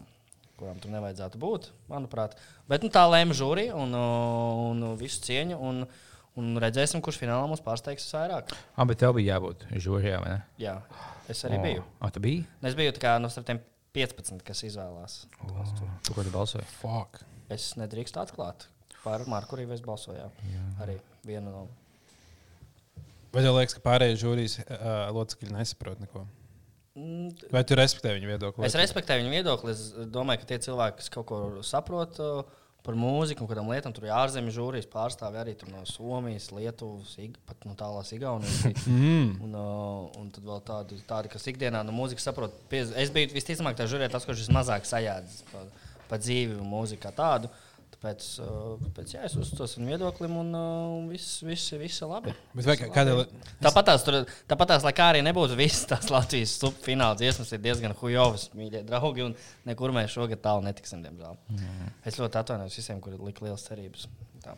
Kurām 0.55 0.77
tur 0.79 0.93
nevajadzētu 0.93 1.39
būt, 1.41 1.69
manuprāt. 1.91 2.37
Bet 2.71 2.85
nu, 2.85 2.89
tā 2.93 3.03
lēma 3.11 3.35
žūrija 3.35 3.75
un, 3.75 3.95
uh, 3.97 4.61
un 4.69 4.85
visu 4.99 5.19
cieņu. 5.25 5.57
Un, 5.59 5.83
un 6.39 6.59
redzēsim, 6.63 7.03
kurš 7.03 7.19
finālā 7.21 7.43
mums 7.49 7.63
pārsteigs 7.63 8.07
vairāk. 8.15 8.53
Ah, 8.75 8.87
bet 8.87 9.01
tev 9.03 9.17
bija 9.17 9.35
jābūt 9.35 9.67
žūrijā, 9.83 10.21
vai 10.23 10.33
ne? 10.33 10.39
Jā, 10.61 10.77
es 11.31 11.43
arī 11.47 11.59
biju. 11.63 11.83
Ah, 11.99 12.11
tu 12.11 12.23
biji? 12.23 12.45
Es 12.63 12.77
biju 12.77 12.95
tā 12.95 13.03
kā 13.03 13.15
no 13.19 13.31
starp 13.31 13.49
tiem 13.51 13.59
15, 13.95 14.43
kas 14.47 14.63
izvēlējās. 14.67 15.17
Oh, 15.47 15.73
tu 16.05 16.15
ko 16.15 16.23
tu 16.23 16.31
balsoji? 16.33 16.67
Fuck. 16.81 17.23
Es 17.51 17.73
nedrīkstu 17.79 18.19
atklāt. 18.23 18.67
Par 19.03 19.27
Marku 19.29 19.59
arī 19.59 19.67
balsojām. 19.85 20.31
Arī 20.81 20.97
vienu 21.27 21.51
no. 21.51 21.67
Vai 23.35 23.43
tev 23.43 23.57
liekas, 23.57 23.75
ka 23.75 23.83
pārējie 23.83 24.17
žūrijas 24.23 24.57
uh, 24.63 25.11
locekļi 25.13 25.53
nesaprot 25.53 25.99
neko? 26.01 26.23
Mm, 26.95 27.31
Vai 27.51 27.63
tu 27.67 27.75
respektē 27.75 28.13
viņu 28.15 28.29
viedokli? 28.29 28.67
Es 28.67 28.75
respektēju 28.79 29.25
viņu 29.25 29.33
viedokli. 29.33 29.73
Es 29.73 29.89
domāju, 30.11 30.41
ka 30.41 30.53
tie 30.53 30.59
cilvēki, 30.63 31.01
kas 31.01 31.11
kaut 31.11 31.27
ko 31.27 31.39
saprot 31.67 32.19
uh, 32.23 32.45
par 32.85 32.95
mūziku 32.99 33.43
un 33.43 33.49
kādām 33.49 33.71
lietām, 33.73 33.91
tur 33.95 34.07
ir 34.07 34.13
ārzemju 34.15 34.53
žūrijas 34.55 34.87
pārstāvji 34.93 35.41
arī 35.41 35.57
tur 35.59 35.73
no 35.73 35.83
Somijas, 35.89 36.47
Lietuvas, 36.55 37.17
pat 37.49 37.67
no 37.67 37.75
tālās 37.75 38.13
Igaunijas. 38.15 38.61
mm. 38.87 39.35
un, 39.43 39.59
uh, 39.59 40.07
un 40.21 40.31
tad 40.31 40.47
vēl 40.47 40.63
tādi, 40.71 41.01
tādi, 41.09 41.33
kas 41.35 41.49
ikdienā 41.51 41.83
no 41.83 41.95
mūzikas 41.97 42.29
saprot. 42.29 42.55
Es 42.71 43.11
biju 43.15 43.33
visticamāk 43.35 43.75
tā 43.75 43.89
žūrija, 43.91 44.13
tas, 44.15 44.27
kurš 44.27 44.45
vismazāk 44.45 44.87
sajādzis 44.87 45.43
pa, 45.51 45.67
pa 46.07 46.21
dzīvi 46.21 46.55
un 46.61 46.69
mūziku 46.77 47.07
kā 47.09 47.15
tādu. 47.17 47.51
Uh, 47.51 47.74
tāpēc 48.83 49.13
jā, 49.15 49.23
es 49.27 49.35
uzticos 49.39 49.77
viņam 49.77 49.91
viedoklim, 49.93 50.35
un 50.41 50.51
uh, 50.57 50.97
viss, 51.11 51.39
viss, 51.45 51.71
ir 51.75 52.09
labi. 52.11 52.33
Bet 52.53 52.69
vai 52.69 52.75
kā- 52.79 52.91
kāda 52.93 53.15
Tāpat 53.63 53.89
tās, 53.91 54.05
tur, 54.05 54.19
tāpat 54.51 54.73
tās, 54.73 54.85
lai 54.85 54.93
kā 54.97 55.09
arī 55.13 55.23
nebūtu, 55.25 55.57
visas 55.59 55.87
tās 55.89 56.11
Latvijas 56.13 56.53
superfināla 56.59 57.17
dziesmas 57.19 57.53
ir 57.55 57.63
diezgan 57.63 57.95
hujovas, 58.01 58.49
mīļie 58.57 58.83
draugi. 58.87 59.25
un 59.29 59.35
Nekur 59.65 59.93
mēs 59.95 60.13
šogad 60.13 60.43
tālu 60.43 60.61
netiksim, 60.67 61.01
diemžēl. 61.05 61.37
Mm. 61.49 61.91
Es 62.05 62.19
ļoti 62.21 62.37
atvainojos 62.43 62.77
visiem, 62.77 63.01
kuriem 63.01 63.23
lika 63.25 63.45
liels 63.47 63.65
cerības. 63.65 64.05
Tā. 64.45 64.53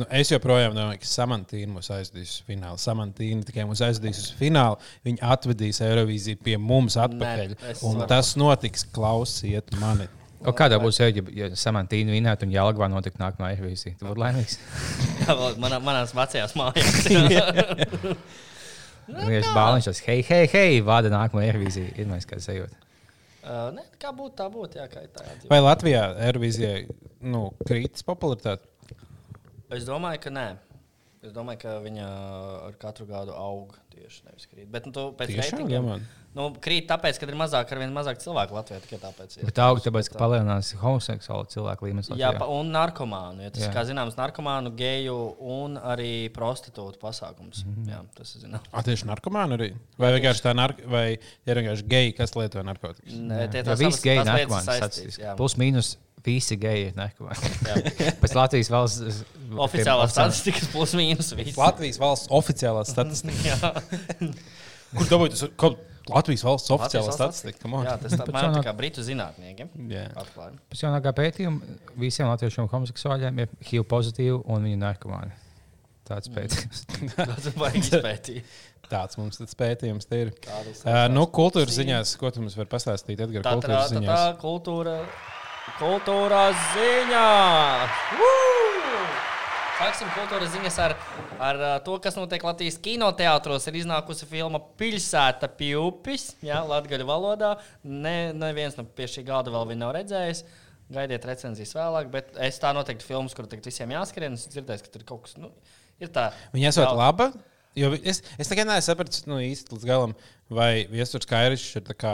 Nu, 0.00 0.06
es 0.16 0.30
joprojām 0.32 0.72
domāju, 0.72 1.02
ka 1.02 1.08
Samantīna 1.10 1.74
mūs 1.74 1.90
aizvedīs 1.92 2.38
uz 2.38 2.44
finālu. 2.46 2.80
Samantīna 2.80 3.44
tikai 3.44 3.66
mūs 3.68 3.82
aizvedīs 3.84 4.22
uz 4.22 4.30
finālu. 4.38 4.78
Viņa 5.04 5.28
atvedīs 5.34 5.82
Eirovīziju 5.84 6.40
pie 6.46 6.56
mums 6.56 6.96
atpakaļ. 7.00 7.52
Nē, 7.52 7.74
es 7.74 7.82
un 7.84 8.00
tas 8.08 8.32
notiks, 8.40 8.86
klausiet 8.96 9.76
mani. 9.82 10.08
O, 10.46 10.52
kādā 10.56 10.78
būs 10.78 11.00
ēģi, 11.02 11.22
ja 11.34 11.48
Samantīna 11.58 12.14
vinētu 12.14 12.46
un 12.46 12.52
Jālgavā 12.54 12.86
notikt 12.92 13.18
nākamā 13.18 13.48
Airvīzija? 13.54 13.96
Tu 13.98 14.06
būtu 14.06 14.22
laimīgs. 14.22 14.58
Jā, 15.24 15.34
vēl 15.34 15.56
manā, 15.62 15.80
manās 15.82 16.14
vecajās 16.14 16.54
mājās. 16.58 17.00
Vienkārši 19.06 19.54
bāliņš 19.54 19.88
tas, 19.90 20.02
hei, 20.06 20.22
hei, 20.26 20.44
hei, 20.52 20.78
vada 20.86 21.10
nākamā 21.12 21.44
Airvīzija. 21.46 21.94
Ir 21.98 22.08
mēs 22.10 22.26
kā 22.30 22.38
sajūta. 22.42 22.78
uh, 23.46 23.68
ne, 23.74 23.84
kā 24.02 24.10
būtu, 24.14 24.34
tā 24.38 24.46
būtu. 24.50 24.80
Jā, 24.80 24.86
kā 24.90 25.04
tā, 25.06 25.26
jā, 25.26 25.36
Vai 25.50 25.60
Latvijā 25.62 26.06
Eirovīzijai 26.28 26.86
nu, 27.30 27.48
krītas 27.66 28.06
popularitāte? 28.06 28.66
Es 29.74 29.86
domāju, 29.86 30.22
ka 30.26 30.30
nē. 30.34 30.46
Es 31.26 31.34
domāju, 31.34 31.58
ka 31.64 31.78
viņa 31.82 32.06
ar 32.68 32.76
katru 32.78 33.08
gadu 33.08 33.34
aug 33.34 33.74
tieši 33.90 34.28
nevis 34.28 34.46
krīt. 34.46 34.68
Bet 34.70 34.86
nu, 34.86 34.92
tu 34.94 35.08
pēc 35.18 35.32
reitingiem-? 35.34 36.04
Nu, 36.36 36.50
krīt 36.60 36.84
tāpēc, 36.90 37.16
ka 37.16 37.26
ir 37.26 37.36
mazāk, 37.40 37.70
ar 37.72 37.80
vien 37.80 37.94
mazāk 37.96 38.20
cilvēku 38.20 38.54
Latvijā. 38.58 38.78
Tikai 38.84 38.98
tāpēc. 39.00 39.38
Bet 39.48 39.58
aug 39.64 39.80
tāpēc, 39.80 40.10
ka 40.12 40.20
palielinās 40.20 40.74
homoseksuālu 40.82 41.48
cilvēku 41.54 41.88
līmenis. 41.88 42.10
Jā, 42.20 42.34
pa, 42.36 42.46
un 42.52 42.70
narkomānu. 42.74 43.46
Ja 43.46 43.54
tas, 43.54 43.64
Jā. 43.64 43.70
Jā. 43.70 43.74
kā 43.74 43.86
zināms, 43.88 44.18
narkomānu, 44.20 44.74
geju 44.76 45.16
un 45.56 45.78
arī 45.80 46.28
prostitūtu 46.36 47.00
pasākums. 47.00 47.64
Mm 47.64 47.74
-hmm. 47.74 47.90
Jā, 47.94 48.02
tas 48.18 48.34
ir 48.36 48.44
zināms. 48.44 48.68
A, 48.70 48.84
tieši 48.84 49.08
narkomāni 49.08 49.58
arī? 49.58 49.70
Vai 49.98 50.12
vienkārši 50.18 50.44
tā 50.44 50.54
nark 50.54 50.84
vai 50.86 51.06
ir 51.46 51.62
vienkārši 51.62 51.88
geji, 51.88 52.16
kas 52.20 52.36
lieto 52.36 52.62
narkotikas? 52.62 53.14
Nē, 53.14 53.48
tie 53.50 53.62
Jā, 53.62 53.70
tās 53.70 53.78
visi 53.78 54.02
geji 54.02 54.20
ir 54.20 54.26
narkomāni. 54.26 55.16
jā. 55.24 55.36
Plus 55.36 55.56
mīnus 55.56 55.96
visi 56.26 56.56
geji 56.60 56.88
ir. 56.90 56.96
Jā. 56.98 57.76
Pēc 58.22 58.34
Latvijas 58.36 58.70
valsts 58.74 59.22
Oficiālā 59.66 60.06
statistika 60.10 60.66
plus 60.72 60.92
mīnus. 60.98 61.32
viss. 61.38 61.56
Latvijas 61.58 61.98
valsts 62.02 62.30
oficiālā 62.34 62.82
statistika. 62.92 63.52
Jā, 63.52 64.30
Kur 64.96 65.08
dabūj 65.10 65.32
tas? 65.34 65.44
Ko? 65.58 65.72
Latvijas 66.06 66.44
valsts 66.46 66.70
oficiālā 66.70 67.10
statistika. 67.14 67.58
come 67.64 67.80
on. 67.80 67.86
Jā, 67.88 67.96
tas 67.98 68.12
tā, 68.14 68.22
Bet 68.22 68.34
man 68.36 68.44
jaunāk- 68.46 68.60
tā 68.62 68.68
kā 68.68 68.74
britu 68.78 69.02
zinātniekiem. 69.02 69.70
Pēc 70.70 70.84
jaunākā 70.84 71.10
pētījuma 71.18 71.78
visiem 71.98 72.28
latviešiem 72.30 72.68
homoseksuāļiem 72.70 73.40
ir 73.42 73.50
HIV 73.70 73.86
pozitīvi 73.90 74.36
un 74.44 74.68
viņi 74.68 74.76
ir 74.78 74.82
narkomāni. 74.84 75.34
Tāds 76.06 76.30
pētījums. 76.30 76.84
Tas 77.18 77.48
vajag 77.58 77.80
izpētīt. 77.82 78.54
Tāds 78.86 79.18
mums 79.18 79.40
tas 79.40 79.56
pētījums 79.58 80.06
te 80.06 80.20
ir. 80.22 80.28
Uh, 80.86 81.08
nu, 81.10 81.24
kultūras 81.34 81.74
ziņās, 81.74 82.12
ko 82.20 82.30
tu 82.30 82.44
mums 82.44 82.54
vari 82.54 82.70
pastāstīt? 82.70 83.18
Edgar, 83.24 83.42
Tā 83.42 83.56
tā 83.56 83.56
kultūras 83.58 83.90
tā, 83.90 84.02
tā 84.06 84.20
kultūra, 84.38 84.92
kultūra 85.74 86.48
ziņā. 86.72 87.28
Woo! 88.18 88.36
Sāksim 89.76 90.08
kultūras 90.14 90.54
ziņas 90.54 90.76
ar, 90.80 90.94
ar 91.42 91.58
ā, 91.60 91.72
to, 91.84 91.98
kas 92.00 92.14
notiek 92.16 92.44
Latvijas 92.46 92.78
kinoteātros. 92.80 93.66
Ir 93.68 93.82
iznākusi 93.82 94.28
filma 94.30 94.60
Pilsēta 94.80 95.50
Pjūpis, 95.58 96.30
jā, 96.46 96.62
latviešu 96.64 97.08
valodā. 97.08 97.56
Ne, 97.84 98.32
neviens 98.32 98.78
no 98.78 98.86
pie 98.88 99.08
šī 99.10 99.26
galda 99.26 99.52
vēl 99.52 99.74
nav 99.76 99.92
redzējis. 99.98 100.46
Gaidiet 100.96 101.26
recenzijas 101.26 101.74
vēlāk, 101.76 102.08
bet 102.14 102.32
es 102.46 102.62
tā 102.62 102.70
noteikti 102.76 103.04
filmas, 103.04 103.34
kur 103.36 103.48
tagad 103.50 103.66
visiem 103.68 103.92
jāskrien. 103.92 104.38
Es 104.38 104.46
dzirdēju, 104.54 104.86
ka 104.86 104.94
tur 104.94 105.02
ir 105.02 105.08
kaut 105.10 105.26
kas, 105.26 105.36
nu, 105.42 105.50
ir 106.00 106.14
tā. 106.14 106.30
Viņa 106.54 106.72
esot 106.72 106.86
Daudz- 106.86 107.02
laba. 107.02 107.30
Jo 107.76 107.90
es, 107.98 108.22
es 108.40 108.48
tikai 108.48 108.64
nesapratu 108.64 109.26
nu, 109.28 109.36
īsti 109.44 109.74
līdz 109.74 109.84
galam, 109.84 110.14
vai 110.48 110.86
Viestures 110.88 111.28
Kairišs 111.28 111.76
ir 111.76 111.84
tā 111.84 111.92
kā, 111.98 112.12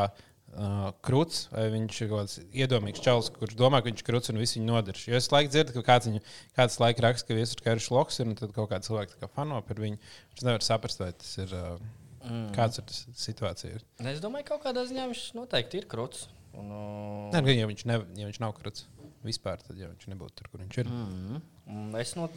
uh, 0.52 0.90
krūts, 1.04 1.46
vai 1.52 1.66
viņš 1.72 2.00
ir 2.02 2.10
kaut 2.10 2.22
kāds 2.22 2.36
iedomīgs 2.64 3.02
čels, 3.04 3.30
kurš 3.34 3.56
domā, 3.58 3.80
ka 3.80 3.90
viņš 3.90 4.02
ir 4.02 4.08
krūts 4.08 4.32
un 4.32 4.40
viss 4.42 4.56
viņu 4.58 4.68
nodarš. 4.68 5.06
Jo 5.08 5.18
es 5.18 5.30
laiku 5.32 5.52
dzirdu, 5.52 5.74
ka 5.78 5.84
kāds, 5.88 6.10
viņu, 6.10 6.22
kāds 6.58 6.78
laika 6.82 7.06
raksta, 7.06 7.38
ka 7.38 7.64
Kairišs 7.66 7.90
loks 7.94 8.20
ir, 8.20 8.30
un 8.30 8.38
tad 8.38 8.54
kaut 8.56 8.70
kāds 8.72 8.90
cilvēks 8.90 9.18
kā 9.20 9.30
fano 9.32 9.60
par 9.66 9.82
viņu. 9.82 10.00
Es 10.36 10.46
nevaru 10.46 10.66
saprast, 10.66 11.02
vai 11.02 11.12
tas 11.16 11.34
ir. 11.40 11.56
Uh, 11.56 11.90
mm. 12.26 12.46
Kāds 12.56 12.80
ir 12.80 12.88
tas 12.88 13.02
situācija? 13.24 13.80
Ir. 13.80 13.86
Es 14.12 14.22
domāju, 14.24 14.48
ka 14.48 14.56
kaut 14.56 14.68
kādā 14.68 14.86
ziņā 14.88 15.08
viņš 15.10 15.26
noteikti 15.38 15.82
ir 15.82 15.88
krūts. 15.90 16.28
Un, 16.52 16.68
uh, 16.68 17.30
Nē, 17.32 17.40
gan, 17.40 17.54
ja 17.56 17.68
viņš, 17.70 17.86
ne, 17.88 18.02
ja 18.18 18.28
viņš 18.28 18.42
nav 18.42 18.52
kruts 18.58 18.84
vispār, 19.24 19.60
tad 19.62 19.78
jau 19.78 19.88
viņš 19.92 20.08
nebūtu 20.10 20.36
tur, 20.38 20.50
kur 20.52 20.62
viņš 20.64 20.78
ir. 20.82 20.90
Mm. 20.90 21.42
un 21.70 21.98
es, 22.00 22.14
not, 22.18 22.36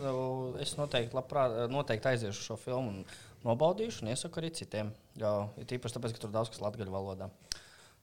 es 0.61 0.75
noteikti, 0.77 1.17
labprāt, 1.17 1.55
noteikti 1.73 2.11
aiziešu 2.11 2.45
šo 2.45 2.57
filmu 2.61 2.93
un 2.93 2.99
nobaudīšu, 3.45 4.03
un 4.03 4.13
iesaku 4.13 4.41
arī 4.41 4.51
citiem. 4.55 4.91
Jā, 5.19 5.33
ir 5.59 5.69
tīpaši 5.69 5.97
tāpēc, 5.97 6.15
ka 6.15 6.23
tur 6.23 6.33
daudz 6.33 6.53
kas 6.53 6.61
latviešu 6.63 6.93
valodā. 6.93 7.29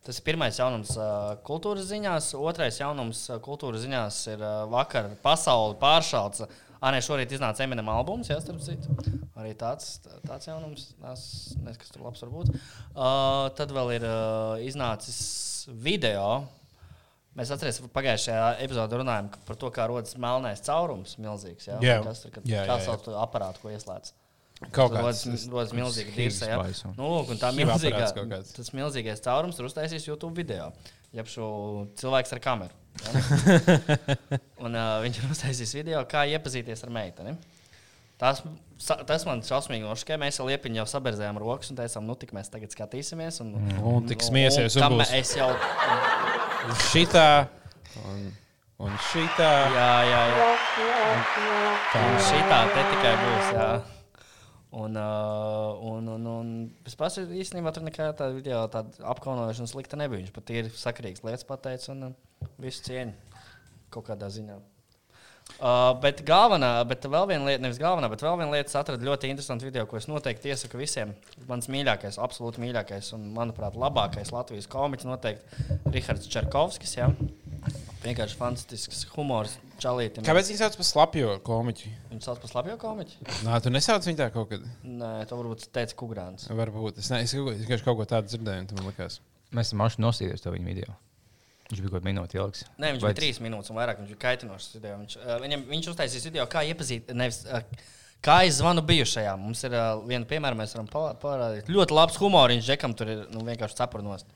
Tas 0.03 0.19
ir 0.19 0.25
pirmais 0.27 0.57
jaunums 0.59 0.97
kultūras 1.47 1.87
ziņās. 1.93 2.33
Otrais 2.35 2.81
jaunums 2.81 3.21
kultūras 3.45 3.85
ziņās 3.85 4.17
ir 4.33 4.41
vakar 4.73 5.13
pasauli 5.23 5.77
pāršauts. 5.79 6.43
Ah, 6.83 6.91
nē, 6.91 6.99
šorīt 7.07 7.31
iznāca 7.37 7.63
Eminem 7.63 7.87
albums, 7.93 8.27
jā, 8.33 8.41
starp 8.43 8.59
citu. 8.65 8.91
Arī 9.39 9.53
tāds, 9.55 10.01
tāds 10.27 10.49
jaunums, 10.49 10.89
es 11.13 11.23
nezinu, 11.55 11.77
kas 11.79 11.93
tur 11.95 12.03
labs 12.03 12.25
var 12.25 12.33
būt. 12.33 12.51
Uh, 12.57 13.45
tad 13.55 13.71
vēl 13.75 13.93
ir 14.01 14.07
uh, 14.09 14.57
iznācis 14.67 15.21
video. 15.71 16.43
Mēs 17.39 17.53
atceramies, 17.55 17.79
pagājušajā 17.95 18.49
epizodē 18.67 18.99
runājām 19.01 19.31
par 19.47 19.61
to, 19.63 19.71
kā 19.73 19.87
rodas 19.89 20.19
melnais 20.21 20.61
caurums, 20.67 21.15
milzīgs. 21.23 21.71
Jā, 21.71 21.79
Jā. 21.87 22.01
kas 22.05 22.27
tur, 22.27 22.35
kad, 22.35 22.51
Jā, 22.51 22.67
jā, 22.67 22.75
jā. 22.75 22.83
sauc 22.91 23.07
to 23.07 23.15
aparātu, 23.23 23.63
ko 23.63 23.71
ieslēdz. 23.73 24.11
Kaut 24.71 24.93
Tur 24.93 24.99
kāds. 24.99 25.23
dirsa. 26.17 26.49
jā. 26.53 26.59
baisums. 26.63 26.97
Nu, 26.99 27.09
lūk, 27.17 27.33
un 27.35 27.41
tā 27.43 27.51
milzīgā, 27.57 28.05
kaut 28.17 28.29
tas 28.57 28.71
milzīgais 28.77 29.21
caurums 29.25 29.57
tur 29.59 29.67
uztaisīs 29.69 30.07
YouTube 30.09 30.37
video. 30.39 30.71
Šo 31.29 31.87
cilvēks 32.01 32.33
ar 32.33 32.41
kameru. 32.41 32.73
Ja? 33.03 33.11
un, 34.65 34.73
uh, 34.77 35.01
viņš 35.05 35.19
ir 35.21 35.27
uztaisījis 35.35 35.75
video, 35.77 36.01
kā 36.09 36.23
iepazīties 36.31 36.85
ar 36.87 36.93
meiteni. 36.95 37.35
Tas, 38.23 38.39
tas 39.09 39.25
man 39.27 39.41
šausmīgi 39.43 39.83
nošķīra. 39.83 40.21
Mēs 40.23 40.39
ar 40.41 40.47
Liepiņu 40.47 40.79
jau 40.79 40.85
saberzējām 40.93 41.41
rokas 41.43 41.73
un 41.73 41.79
teicām, 41.81 42.07
nu, 42.07 42.15
tik 42.17 42.31
mēs 42.37 42.49
tagad 42.53 42.71
skatīsimies. 42.71 43.41
Un, 43.43 43.57
Un 43.83 44.07
tik 44.07 44.23
smiesies, 44.23 44.77
un 44.79 44.95
būs- 44.95 45.13
Es 45.19 45.33
jau. 45.37 45.49
Un 46.63 46.77
šitā, 46.93 47.27
un, 48.07 48.29
un 48.87 48.95
šitā. 49.11 49.51
Jā, 49.75 49.91
jā, 50.07 50.21
jā. 50.37 50.47
Un 51.99 52.15
šitā 52.29 52.61
te 52.77 52.85
tikai 52.93 53.15
būs. 53.25 53.51
Jā. 53.59 53.67
Un, 54.73 54.97
uh, 54.97 55.77
un, 55.85 56.07
un, 56.09 56.29
un 56.33 56.53
es 56.89 56.97
pats 56.97 57.19
īstenībā 57.21 57.75
tur 57.77 57.85
nekā 57.85 58.07
tāda 58.17 58.33
video 58.33 58.63
tāda 58.73 59.05
apkaunošana 59.13 59.69
slikta 59.69 59.99
nebija. 60.01 60.23
Viņš 60.23 60.33
pat 60.33 60.53
ir 60.55 60.71
sakarīgs 60.73 61.25
lietas 61.27 61.45
pateicis 61.49 61.93
un 61.93 62.07
uh, 62.09 62.47
visu 62.63 62.87
cieņu 62.87 63.13
kaut 63.93 64.07
kādā 64.09 64.31
ziņā. 64.33 64.57
Uh, 65.61 65.93
bet 66.01 66.23
galvenā, 66.25 66.71
bet 66.89 67.05
vēl 67.05 67.27
viena 67.29 67.51
lieta, 67.51 67.61
nevis 67.63 67.81
galvenā, 67.83 68.09
bet 68.09 68.23
vēl 68.25 68.39
viena 68.41 68.55
lieta, 68.55 68.71
es 68.71 68.79
atradu 68.79 69.05
ļoti 69.07 69.29
interesantu 69.29 69.69
video, 69.69 69.85
ko 69.91 69.99
es 69.99 70.09
noteikti 70.09 70.49
iesaku 70.55 70.81
visiem. 70.81 71.13
Mans 71.51 71.69
mīļākais, 71.71 72.17
absolūti 72.23 72.63
mīļākais 72.63 73.13
un, 73.19 73.29
manuprāt, 73.37 73.77
labākais 73.79 74.33
Latvijas 74.33 74.71
komiķis 74.73 75.11
noteikti 75.11 75.93
Rihards 75.93 76.31
Čerkovskis. 76.33 76.97
Ja? 76.97 77.11
Vienkārši 78.07 78.39
fantastisks 78.41 79.05
humors, 79.13 79.59
čalītam. 79.83 80.25
Kāpēc 80.27 80.49
viņi 80.53 80.61
sauc 80.63 80.77
par 80.81 80.87
slapjo 80.89 81.35
komiķu? 81.47 81.93
Viņu 82.13 82.25
sauc 82.27 82.41
par 82.43 82.51
slapjo 82.53 82.77
komiķu? 82.83 83.29
Nā, 83.47 83.59
tu 83.65 83.73
nesauc 83.75 84.07
viņu 84.09 84.21
tā 84.23 84.29
kaut 84.35 84.51
kad. 84.55 84.65
Nē, 84.87 85.13
to 85.31 85.39
varbūt 85.41 85.67
teica 85.75 85.97
Kugrāns. 85.99 86.49
Varbūt. 86.51 86.99
Es, 87.03 87.11
ne, 87.13 87.23
es, 87.27 87.35
kaut 87.37 87.49
ko- 87.51 87.55
es 87.57 87.63
vienkārši 87.65 87.87
kaut 87.89 87.99
ko 88.01 88.07
tādu 88.15 88.31
dzirdēju, 88.33 88.65
un 88.65 88.71
tam 88.73 88.85
likās. 88.89 89.21
Mēs 89.53 89.69
esam 89.73 89.83
maši 89.85 90.01
nosīdījuši 90.07 90.47
to 90.47 90.53
viņa 90.55 90.69
video. 90.71 90.95
Viņš 91.73 91.81
bija 91.81 91.89
kaut 91.93 91.99
kādā 92.03 92.09
minūtē 92.11 92.39
ilgs. 92.41 92.63
Nē, 92.77 92.91
viņš 92.95 93.03
Vai 93.05 93.11
bija 93.13 93.19
trīs 93.23 93.41
minūtes 93.41 93.71
un 93.73 93.79
vairāk. 93.81 94.01
Viņš 94.03 94.11
bija 94.13 94.23
kaitinošs. 94.27 94.71
Video. 94.77 94.97
Viņš, 95.03 95.17
uh, 95.23 95.35
viņam, 95.41 95.63
viņš 95.71 95.91
uztaisīs 95.95 96.27
video, 96.29 96.45
kā 96.53 96.63
iepazīt. 96.69 97.13
Nevis, 97.17 97.39
uh, 97.49 97.63
kā 98.25 98.43
es 98.49 98.59
zvanu 98.61 98.83
bijušajām. 98.85 99.41
Mums 99.41 99.63
ir 99.65 99.73
uh, 99.79 100.03
viena 100.09 100.29
piemēra, 100.29 100.59
mēs 100.59 100.75
varam 100.77 100.89
pa- 100.93 101.15
parādīt. 101.23 101.71
Ļoti 101.73 101.97
labs 101.97 102.19
humoriņš, 102.21 102.67
Džekam, 102.69 102.93
tur 102.99 103.09
ir 103.15 103.23
nu, 103.33 103.41
vienkārši 103.49 103.79
cepurnos. 103.81 104.27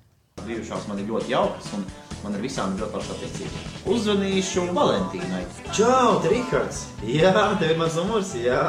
Bijušās 0.44 0.84
man 0.90 1.00
ir 1.00 1.08
ļoti 1.08 1.32
jaukas, 1.32 1.70
un 1.76 1.84
man 2.22 2.36
ar 2.36 2.42
visām 2.44 2.74
ir 2.74 2.82
ļoti 2.82 2.92
plaša 2.92 3.14
attiecība. 3.16 3.62
Uzzvanīšu 3.94 4.66
Valentīnai. 4.76 5.42
Čau, 5.74 6.20
Rihards! 6.26 6.84
Jā, 7.08 7.32
tev 7.60 7.72
ir 7.72 7.80
mans 7.80 7.96
numurs, 7.96 8.34
jā, 8.36 8.60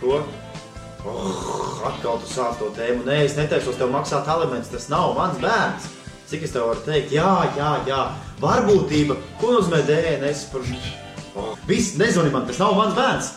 ko? 0.00 0.20
Oh, 1.06 1.82
atkal 1.86 2.18
tu 2.22 2.30
sāc 2.30 2.56
to 2.60 2.70
tēmu. 2.78 3.04
Nē, 3.06 3.20
es 3.26 3.36
neteikšu, 3.38 3.76
tev 3.78 3.92
maksāt 3.94 4.28
alimentus, 4.30 4.72
tas 4.72 4.88
nav 4.90 5.14
mans 5.18 5.38
bērns. 5.42 5.90
Cik 6.30 6.46
es 6.46 6.54
tev 6.54 6.70
varu 6.70 6.86
teikt? 6.86 7.12
Jā, 7.14 7.32
jā, 7.58 7.72
jā. 7.86 8.00
Varbūtība, 8.42 9.18
ko 9.42 9.52
nozīmē 9.58 9.82
DNS? 9.86 10.46
Par... 10.54 10.64
Oh, 11.36 11.52
viss, 11.68 11.94
nezvani 12.00 12.32
man, 12.34 12.48
tas 12.48 12.62
nav 12.62 12.74
mans 12.78 12.96
bērns. 12.98 13.34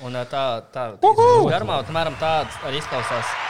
Un 0.00 0.16
uh, 0.16 0.24
tā, 0.24 0.42
tā 0.72 0.86
garumā, 1.04 1.82
apmēram 1.84 2.16
tāds 2.22 2.56
arī 2.64 2.80
izklausās. 2.80 3.49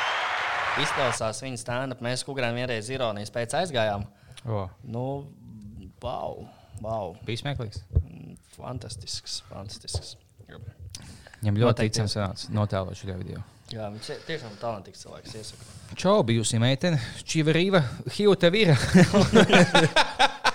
Izklausās 0.78 1.42
viņa 1.42 1.58
stand-up. 1.60 2.02
Mēs 2.04 2.22
Kugrānam 2.26 2.60
vienreiz 2.60 2.88
ironijas 2.92 3.32
pēc 3.34 3.56
aizgājām. 3.62 4.06
O, 4.46 4.64
Nu, 4.86 5.04
wow, 6.02 6.44
wow. 6.80 7.14
bija 7.26 7.42
smieklīgs. 7.42 7.82
Fantastisks, 8.56 9.40
fantastisks. 9.50 10.14
Viņam 11.40 11.56
ļoti 11.62 11.88
ticams 11.88 12.14
sanāca 12.16 12.52
notēlot 12.52 12.98
šo 13.00 13.16
video. 13.16 13.42
Jā, 13.70 13.86
viņš 13.94 14.08
ir 14.12 14.22
tiešām 14.26 14.56
talantīgs 14.60 15.04
cilvēks. 15.04 15.34
Iesaku. 15.38 15.68
Čau, 15.98 16.16
bijusi 16.26 16.58
meitene, 16.62 16.98
Čivarīva, 17.22 17.80
Hiju 18.16 18.34
tev 18.42 18.56
ir. 18.58 18.74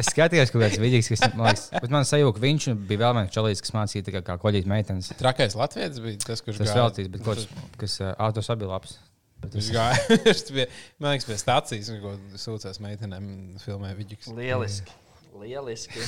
es 0.00 0.10
skatījos, 0.10 0.52
kaut 0.52 0.64
kāds 0.64 0.80
vidīgs, 0.82 1.08
kas 1.12 1.22
man 1.34 1.48
liekas, 1.48 1.64
bet 1.74 1.92
man 1.94 2.06
sajūta, 2.08 2.36
ka 2.36 2.42
viņš 2.44 2.68
bija 2.90 3.02
vēl 3.04 3.16
viens 3.20 3.34
čalīts, 3.34 3.62
kas 3.64 3.74
mācīja 3.76 4.14
kā, 4.16 4.22
kā 4.26 4.36
koļīt 4.42 4.68
meitenes. 4.70 5.12
Trakais 5.20 5.56
Latvijas 5.58 6.00
bija 6.04 6.20
tas, 6.26 6.42
kurš 6.44 6.60
Tas 6.62 6.70
gāja. 6.72 6.82
veltīts, 6.82 7.12
bet 7.14 7.24
kaut 7.26 7.44
kas, 7.80 7.98
uh, 8.02 8.12
autos 8.26 8.50
abi 8.54 8.68
labs. 8.70 8.98
Bet 9.44 9.56
Viņš 9.58 9.70
es, 9.70 9.74
gāja. 9.76 10.66
Man 11.02 11.14
liekas, 11.14 11.26
pie 11.28 11.38
stācijas, 11.40 11.90
ko 12.02 12.14
sūdzās 12.40 12.80
meitenēm, 12.84 13.26
filmē 13.64 13.92
Vidžiks. 13.98 14.30
Lieliski. 14.32 14.94
Lieliski. 15.34 15.98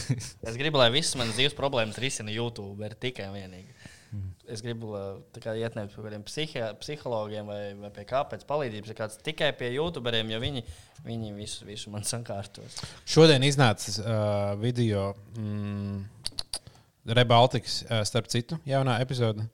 Es 0.46 0.54
gribu, 0.56 0.78
lai 0.78 0.86
visas 0.94 1.16
manas 1.18 1.34
dzīves 1.34 1.56
problēmas 1.58 1.98
risina 2.00 2.30
YouTube, 2.30 2.78
ir 2.86 2.94
tikai 3.02 3.26
un 3.32 3.38
vienīgi. 4.12 4.32
Es 4.52 4.62
gribu 4.64 4.92
uh, 4.94 5.18
kā 5.42 5.54
iet 5.58 5.76
nevis 5.78 5.94
pie 5.96 6.04
kādiem 6.04 6.24
psihi 6.26 6.62
psihologiem 6.80 7.48
vai, 7.50 7.60
vai 7.80 7.90
pie 7.94 8.04
kā 8.08 8.22
pēc 8.30 8.44
palīdzības, 8.48 8.92
bet 8.92 9.00
kāds 9.00 9.18
tikai 9.26 9.50
pie 9.58 9.72
YouTuberiem, 9.74 10.30
jo 10.34 10.40
viņi, 10.42 10.62
viņi 11.06 11.32
visu, 11.36 11.66
visu 11.66 11.92
man 11.94 12.06
sakārtos. 12.06 12.78
Šodien 13.08 13.44
iznāca 13.46 13.96
uh, 14.02 14.54
video 14.60 15.10
mm, 15.36 16.04
Rebaltikas, 17.16 17.82
uh, 17.86 18.02
starp 18.06 18.30
citu, 18.32 18.60
jaunā 18.66 19.00
epizode. 19.02 19.46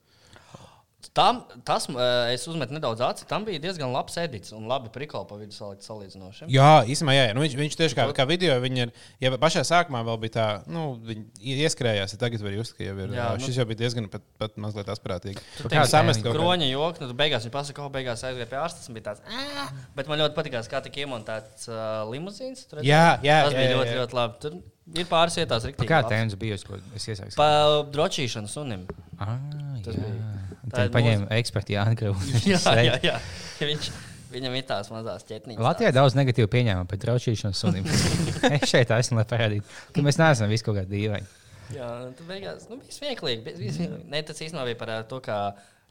Tam, 1.13 1.41
tas 1.67 1.89
uh, 1.91 1.99
es 2.31 2.45
uzmetu 2.49 2.73
nedaudz 2.77 3.01
acis. 3.03 3.27
Tam 3.29 3.43
bija 3.45 3.59
diezgan 3.61 3.91
labs 3.93 4.15
edits 4.23 4.53
un 4.55 4.69
labi 4.71 4.89
prikoli 4.95 5.27
pa 5.29 5.37
vidu 5.41 5.53
salikt 5.53 5.83
salīdzinoši. 5.85 6.47
Jā, 6.55 6.85
īstenībā, 6.87 7.15
jā, 7.17 7.25
jā. 7.29 7.33
Nu, 7.37 7.43
viņš, 7.43 7.57
viņš 7.59 7.77
tieši 7.81 7.97
kā, 7.99 8.07
kā 8.17 8.25
video, 8.31 8.55
viņa 8.63 8.87
ir, 8.87 8.93
ja 9.21 9.33
pašā 9.43 9.65
sākumā 9.67 10.05
vēl 10.07 10.21
bija 10.23 10.35
tā, 10.37 10.47
nu, 10.71 10.85
viņi 11.05 11.57
ieskrējās, 11.67 12.15
ja 12.15 12.21
tagad 12.23 12.45
var 12.47 12.55
just, 12.55 12.77
ka 12.79 12.87
jau 12.87 12.95
ir, 13.03 13.11
Jā, 13.13 13.19
jā, 13.19 13.27
nu- 13.35 13.45
šis 13.49 13.59
jau 13.61 13.67
bija 13.69 13.81
diezgan 13.83 14.07
pat, 14.15 14.23
pat 14.39 14.57
mazliet 14.63 14.89
asprātīgi. 14.95 15.43
Kā 15.67 15.85
samest 15.91 16.23
kaut. 16.23 16.39
Kroņa 16.39 16.71
joks, 16.71 17.03
nu, 17.03 17.11
tu 17.11 17.19
beigās 17.19 17.45
viņa 17.49 17.57
pasaka, 17.59 17.83
ka 17.83 17.93
beigās 17.99 18.23
aizgāja 18.31 18.49
pie 18.55 18.61
ārsta. 18.63 18.79
Tas 18.87 18.95
bija 18.95 19.09
tāds, 19.11 19.27
"Ā!" 19.27 19.67
bet 19.99 20.07
man 20.09 20.23
ļoti 20.23 20.39
patīk, 20.39 20.57
kā 20.71 20.81
tika 20.87 21.03
iemontēts 21.03 21.67
uh, 21.69 22.07
limuzīns. 22.13 22.65
Tur 22.71 22.81
Jā, 22.87 23.19
jā, 23.27 23.43
tas 23.45 23.53
bija 23.59 23.67
jā, 23.67 23.75
jā, 23.75 23.77
ļoti, 23.77 23.93
jā. 23.93 23.99
ļoti 24.07 24.17
labi. 24.23 24.39
Tur 24.47 24.57
ir 25.03 25.07
pāris 25.11 25.37
vietās, 25.43 25.67
rīktīgi. 25.67 25.89
kā 25.91 26.01
tēmas 26.09 26.39
bija, 26.39 26.57
ko 26.67 26.79
es 26.97 27.07
iesāku? 27.11 27.35
Pa 27.37 27.51
drošīšanu 27.93 28.49
sunim. 28.49 28.87
Ah, 29.19 29.37
Tas 29.85 29.95
jā. 29.95 30.01
bija- 30.01 30.42
Tad 30.73 30.95
paņēma 30.95 31.29
eksperti 31.39 31.75
Jānis 31.77 32.03
jā, 32.49 32.59
jā, 32.81 32.97
jā. 33.05 33.17
Viņš, 33.61 33.91
viņam 34.33 34.57
ir 34.57 34.65
tās 34.69 34.89
mazās 34.93 35.27
ķetniņas. 35.29 35.63
Latvijā 35.63 35.93
daudz 35.95 36.17
negatīvu 36.19 36.51
pieņēmumu 36.53 36.89
par 36.91 37.01
traucīšanu 37.05 37.59
sunim. 37.59 37.87
es 38.57 38.67
šeit 38.71 38.93
esmu, 38.97 39.21
lai 39.21 39.27
parādītu, 39.29 39.79
ka 39.93 40.05
mēs 40.07 40.21
neesam 40.21 40.53
visi 40.53 40.67
kaut 40.67 40.81
kādi 40.81 40.97
dīvaini. 40.97 41.29
Jā, 41.73 41.89
tu 42.19 42.25
beigās, 42.29 42.67
nu, 42.69 42.77
bija 42.81 42.97
smieklīgi. 42.99 43.45
bija- 43.47 43.77
smieklīgi. 43.77 44.09
Ne, 44.13 44.21
tas 44.29 44.41
īstenībā 44.45 44.67
bija 44.69 44.81
par 44.81 44.95
to, 45.09 45.21
kā 45.25 45.39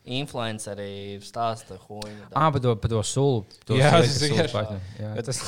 influenceri 0.05 1.19
stāsta 1.21 1.77
huņu. 1.77 2.31
Ah, 2.33 2.49
par 2.53 2.61
to, 2.63 2.73
par 2.81 2.89
to 2.89 3.03
sulu. 3.05 3.43
To 3.69 3.77
Jā, 3.77 3.91
sulu, 4.01 4.37
tas 4.39 4.55
ir. 4.57 4.81
Jā, 5.01 5.11
tas, 5.27 5.41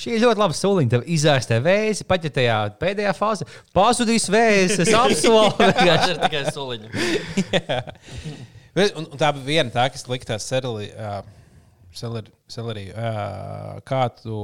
šī 0.00 0.14
ir 0.16 0.24
ļoti 0.24 0.40
laba 0.40 0.56
suliņa. 0.56 0.92
Tev 0.94 1.04
izārstē 1.16 1.58
vēzi, 1.64 2.06
pat 2.08 2.24
ja 2.24 2.32
tajā 2.38 2.58
pēdējā 2.80 3.12
fāzē 3.18 3.48
pazudīs 3.76 4.30
vēzi. 4.32 4.80
Es 4.86 4.94
apsolu. 5.02 5.52
Tas 5.60 6.08
ir 6.08 6.22
tikai. 6.24 6.44
Bet- 8.74 8.96
Un, 8.98 9.04
un 9.06 9.18
tā 9.20 9.28
bija 9.36 9.44
viena 9.46 9.70
tā, 9.70 9.84
kas 9.94 10.02
liktās 10.10 10.42
serli. 10.50 10.88
Uh, 10.98 11.20
Seleri, 11.94 12.32
seleri, 12.50 12.88
uh, 12.90 13.76
kā 13.86 14.02
tu 14.18 14.36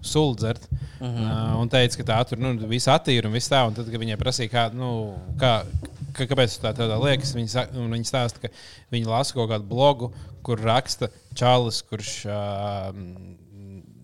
sulu 0.00 0.34
dzert. 0.40 0.68
Uh 1.00 1.06
-huh. 1.06 1.26
uh, 1.26 1.60
un 1.60 1.68
teica, 1.68 1.96
ka 1.96 2.04
tā 2.12 2.28
tur 2.28 2.38
nu, 2.38 2.54
viss 2.68 2.88
attīra 2.88 3.26
un 3.26 3.32
viss 3.32 3.50
tā. 3.52 3.66
Un 3.66 3.74
tad, 3.74 3.90
kad 3.90 4.00
viņai 4.00 4.16
prasīja, 4.16 4.48
kā, 4.48 4.72
nu, 4.72 5.14
kā, 5.36 5.64
ka, 6.12 6.24
kāpēc 6.24 6.56
tā 6.62 6.72
tādā 6.72 6.96
liekas, 7.04 7.34
viņa, 7.34 7.66
viņa 7.72 8.08
stāsta, 8.08 8.40
ka 8.40 8.48
viņa 8.90 9.08
lasa 9.08 9.34
kaut 9.34 9.50
kādu 9.50 9.68
blogu, 9.68 10.12
kur 10.42 10.60
raksta 10.60 11.10
Čālis, 11.34 11.82
kurš 11.82 12.24
uh, 12.26 12.94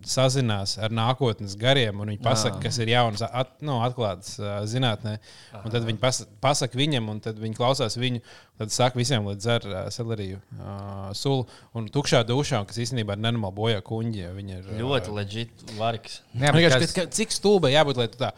sazinās 0.09 0.75
ar 0.81 0.93
nākotnes 0.93 1.55
gariem, 1.59 1.99
un 2.03 2.11
viņi 2.13 2.21
pasaka, 2.23 2.59
kas 2.63 2.77
ir 2.83 2.91
jauns, 2.93 3.23
at, 3.25 3.51
nu, 3.65 3.77
atklāts 3.85 4.35
uh, 4.39 4.59
zinātnē. 4.69 5.17
Un 5.63 5.73
tad 5.73 5.85
viņi 5.87 5.99
pas, 6.01 6.21
pasaka 6.43 6.77
viņam, 6.79 7.09
un 7.13 7.21
tad 7.25 7.39
viņi 7.41 7.57
klausās 7.57 7.97
viņu. 7.99 8.21
Tad 8.61 8.71
saka 8.71 8.99
visiem, 9.01 9.25
lai 9.27 9.35
dzer 9.35 9.65
uh, 9.67 9.79
seleriju 9.91 10.37
uh, 10.59 11.09
sulu 11.17 11.47
un 11.75 11.89
tukšā 11.91 12.21
dušā, 12.29 12.61
kas 12.69 12.77
īstenībā 12.85 13.17
ir 13.17 13.23
nenormāli 13.25 13.57
bojā 13.57 13.81
kuņģi. 13.85 14.27
Viņi 14.37 14.59
ir 14.59 14.69
Ļoti 14.83 15.15
leģit 15.17 15.65
varīgs. 15.79 16.19
Jā, 16.33 16.51
bet 16.51 16.59
Vienkārši, 16.61 16.85
kas- 16.85 16.95
ka- 17.01 17.09
Cik 17.19 17.33
stulbi 17.35 17.73
jābūt, 17.73 17.99
lai 18.03 18.07
tu 18.13 18.21
tā 18.21 18.31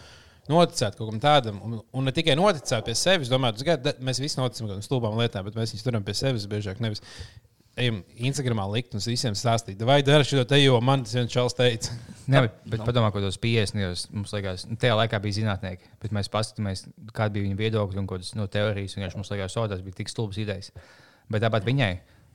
noticētu 0.48 0.96
kaut 1.02 1.10
kam 1.12 1.20
tādam, 1.20 1.58
un, 1.68 1.82
un 1.92 2.06
ne 2.08 2.14
tikai 2.16 2.38
noticētu 2.40 2.88
pie 2.88 2.94
sevis. 2.96 3.28
Domāju, 3.30 3.66
da- 3.84 3.98
mēs 4.00 4.22
visi 4.24 4.40
noticam 4.40 4.66
kaut 4.70 4.78
kādām 4.78 4.86
stulbām 4.88 5.18
lietām, 5.20 5.44
bet 5.44 5.58
mēs 5.60 5.74
viņus 5.76 5.84
turam 5.84 6.06
pie 6.08 6.16
sevis 6.16 6.46
biežāk. 6.48 6.80
Nevis 6.80 7.04
ejam 7.78 8.02
Instagramā 8.30 8.66
likt 8.72 8.96
un 8.98 9.04
visiem 9.04 9.36
stāstīt, 9.38 9.82
vai 9.86 10.00
dara 10.06 10.26
šo 10.26 10.44
te, 10.50 10.60
jo 10.62 10.80
man 10.84 11.06
tas 11.06 11.16
viens 11.18 11.32
čels 11.32 11.56
teica. 11.58 11.94
Nē, 12.32 12.44
bet, 12.44 12.58
bet 12.74 12.84
padomā, 12.88 13.12
ko 13.14 13.22
tos 13.24 13.38
50 13.42 13.80
gados 13.80 14.06
mums 14.12 14.34
liekas, 14.36 14.66
nu, 14.68 14.78
tajā 14.82 14.98
laikā 14.98 15.20
bija 15.24 15.38
zinātnieki, 15.40 15.92
bet 16.02 16.16
mēs 16.16 16.32
paskatāmies, 16.34 16.86
kāda 17.16 17.36
bija 17.36 17.48
viņa 17.48 17.60
viedokļa 17.62 18.02
un 18.02 18.10
kādas 18.10 18.34
no 18.36 18.48
teorijas. 18.52 18.98
Vienkārši 18.98 19.22
mums 19.22 19.32
liekas, 19.34 19.56
ka 19.56 19.68
tas 19.72 19.84
bija 19.86 20.00
tik 20.02 20.12
stulbas 20.12 20.40
idejas. 20.42 20.72
Bet 21.32 21.46
tāpat 21.46 21.68
viņai, 21.68 21.92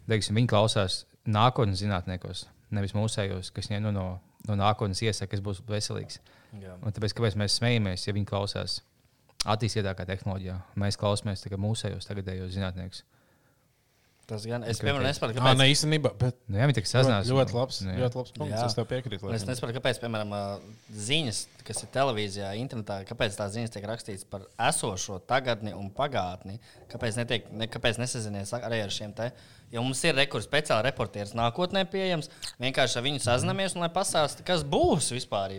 teiksim, 0.09 0.39
viņa 0.39 0.53
klausās 0.55 1.03
nākotnes 1.29 1.83
zinātniekos, 1.83 2.47
nevis 2.73 2.97
mūsējos, 2.97 3.53
kas 3.55 3.69
viņai 3.71 3.83
nu, 3.85 3.93
no, 3.97 4.07
no 4.49 4.59
nākotnes 4.59 5.03
iesaka, 5.05 5.35
kas 5.35 5.45
būs 5.45 5.63
veselīgs. 5.69 6.23
Jā. 6.61 6.77
Un 6.81 6.95
tāpēc, 6.95 7.15
kāpēc 7.17 7.37
mēs 7.41 7.59
smejamies, 7.61 8.07
ja 8.07 8.17
viņi 8.17 8.29
klausās 8.29 8.81
attīstītākā 9.49 10.07
tehnoloģijā, 10.09 10.57
mēs 10.79 10.99
klausāmies 11.01 11.43
tikai 11.45 11.59
mūsējos, 11.61 12.07
tagadējos 12.09 12.53
zinātniekus. 12.55 13.03
Tas 14.31 14.45
gan 14.47 14.63
es 14.71 14.79
piemēram 14.79 15.03
nesaprotu, 15.03 15.35
kāpēc. 15.37 15.57
ne 15.59 15.65
īstenībā, 15.73 16.13
bet 16.21 16.37
Nu, 16.47 16.59
jā, 16.61 16.67
viņi 16.71 16.77
tikai 16.79 16.87
ļoti, 16.89 16.95
sazinās. 16.95 17.31
ļoti 17.33 17.57
labs. 17.57 17.81
Nu, 17.83 17.91
jā. 17.91 17.99
Ļoti 18.05 18.19
labs 18.21 18.35
punkts. 18.37 18.55
Jā. 18.55 18.67
Es 18.69 18.77
tev 18.79 18.87
piekrītu. 18.93 19.33
Es 19.35 19.47
nesaprotu, 19.49 19.75
kāpēc, 19.81 19.99
piemēram, 20.01 20.35
ziņas, 21.09 21.41
kas 21.67 21.83
ir 21.83 21.91
televīzijā, 21.97 22.53
internetā, 22.63 23.01
kāpēc 23.09 23.35
tās 23.39 23.53
ziņas 23.57 23.75
tiek 23.75 23.89
rakstītas 23.91 24.25
par 24.31 24.47
esošo, 24.69 25.19
tagadni 25.27 25.75
un 25.75 25.91
pagātni. 25.91 26.61
Kāpēc, 26.93 27.19
netiek, 27.19 27.51
ne, 27.51 27.67
kāpēc 27.67 27.99
nesazinies 27.99 28.55
arī 28.61 28.81
ar 28.87 28.95
šiem 28.95 29.13
te? 29.19 29.33
Jo 29.73 29.81
mums 29.83 30.03
ir 30.05 30.15
rekurss 30.19 30.45
speciāli 30.49 30.85
reportieris 30.91 31.33
nākotnē 31.33 31.87
pieejams. 31.89 32.29
Vienkārši 32.61 32.99
ar 33.01 33.05
viņu 33.07 33.23
sazināmies 33.25 33.73
un 33.77 33.81
lai 33.81 33.89
pastāstītu, 33.95 34.45
kas 34.45 34.63
būs 34.69 35.09
vispār. 35.17 35.55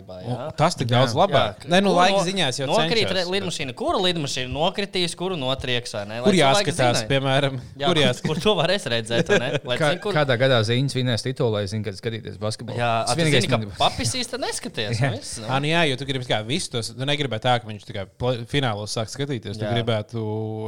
Tas 0.56 0.76
tik 0.78 0.88
daudz 0.90 1.14
labāk. 1.18 1.64
Nē, 1.66 1.80
nu, 1.82 1.90
Kuru 1.90 1.98
laika 1.98 2.16
no- 2.20 2.24
ziņās 2.28 2.58
jau 2.60 2.68
nokrīt 2.70 3.10
lidmašīna. 3.30 3.74
Kuru 3.74 3.98
lidmašīnu 4.04 4.52
nokritīs, 4.54 5.16
kuru 5.18 5.36
notrieks? 5.40 5.92
vai 5.94 6.04
ne? 6.06 6.20
Lai 6.20 6.28
Kur 6.30 6.38
jāskatās, 6.38 7.00
zina. 7.02 7.08
piemēram, 7.10 7.58
Jā, 7.78 7.86
kur 7.90 8.00
jāskatās? 8.00 8.22
kur 8.28 8.40
to 8.44 8.54
varēs 8.58 8.86
redzēt? 8.94 9.28
vai 9.34 9.38
ne? 9.42 9.50
Lai 9.70 9.76
Kā, 9.80 9.90
zin, 9.92 10.00
kur- 10.04 10.14
kādā 10.14 10.36
gadā 10.40 10.60
ziņas 10.66 10.94
vinnēs 10.98 11.24
titulu, 11.26 11.52
lai 11.58 11.64
zinātu, 11.70 11.90
kad 11.90 11.98
skatīties 12.00 12.38
basketbolu? 12.42 12.78
Jā, 12.78 12.92
Tas 13.06 13.14
tu 13.16 13.20
vienīgais, 13.22 13.46
zini, 13.46 13.50
ka 13.50 13.58
man- 13.58 13.74
papisīs, 13.82 14.30
tad 14.30 14.40
neskaties. 14.46 15.00
Jā. 15.02 15.10
nu 15.10 15.18
viss, 15.18 15.38
nu. 15.42 15.46
Ah, 15.50 15.58
nu 15.62 15.66
jā, 15.72 15.82
jo 15.90 15.96
tu 16.00 16.06
gribi 16.08 16.24
kā 16.30 16.38
visu 16.46 16.70
to. 16.74 16.82
Tu 16.94 17.08
negribēji 17.10 17.44
tā, 17.48 17.56
ka 17.60 17.66
viņš 17.68 17.86
tikai 17.90 18.06
finālos 18.50 18.94
sāk 18.94 19.10
skatīties. 19.10 19.58
Tu 19.58 19.64
Jā. 19.66 19.74
gribētu, 19.74 20.22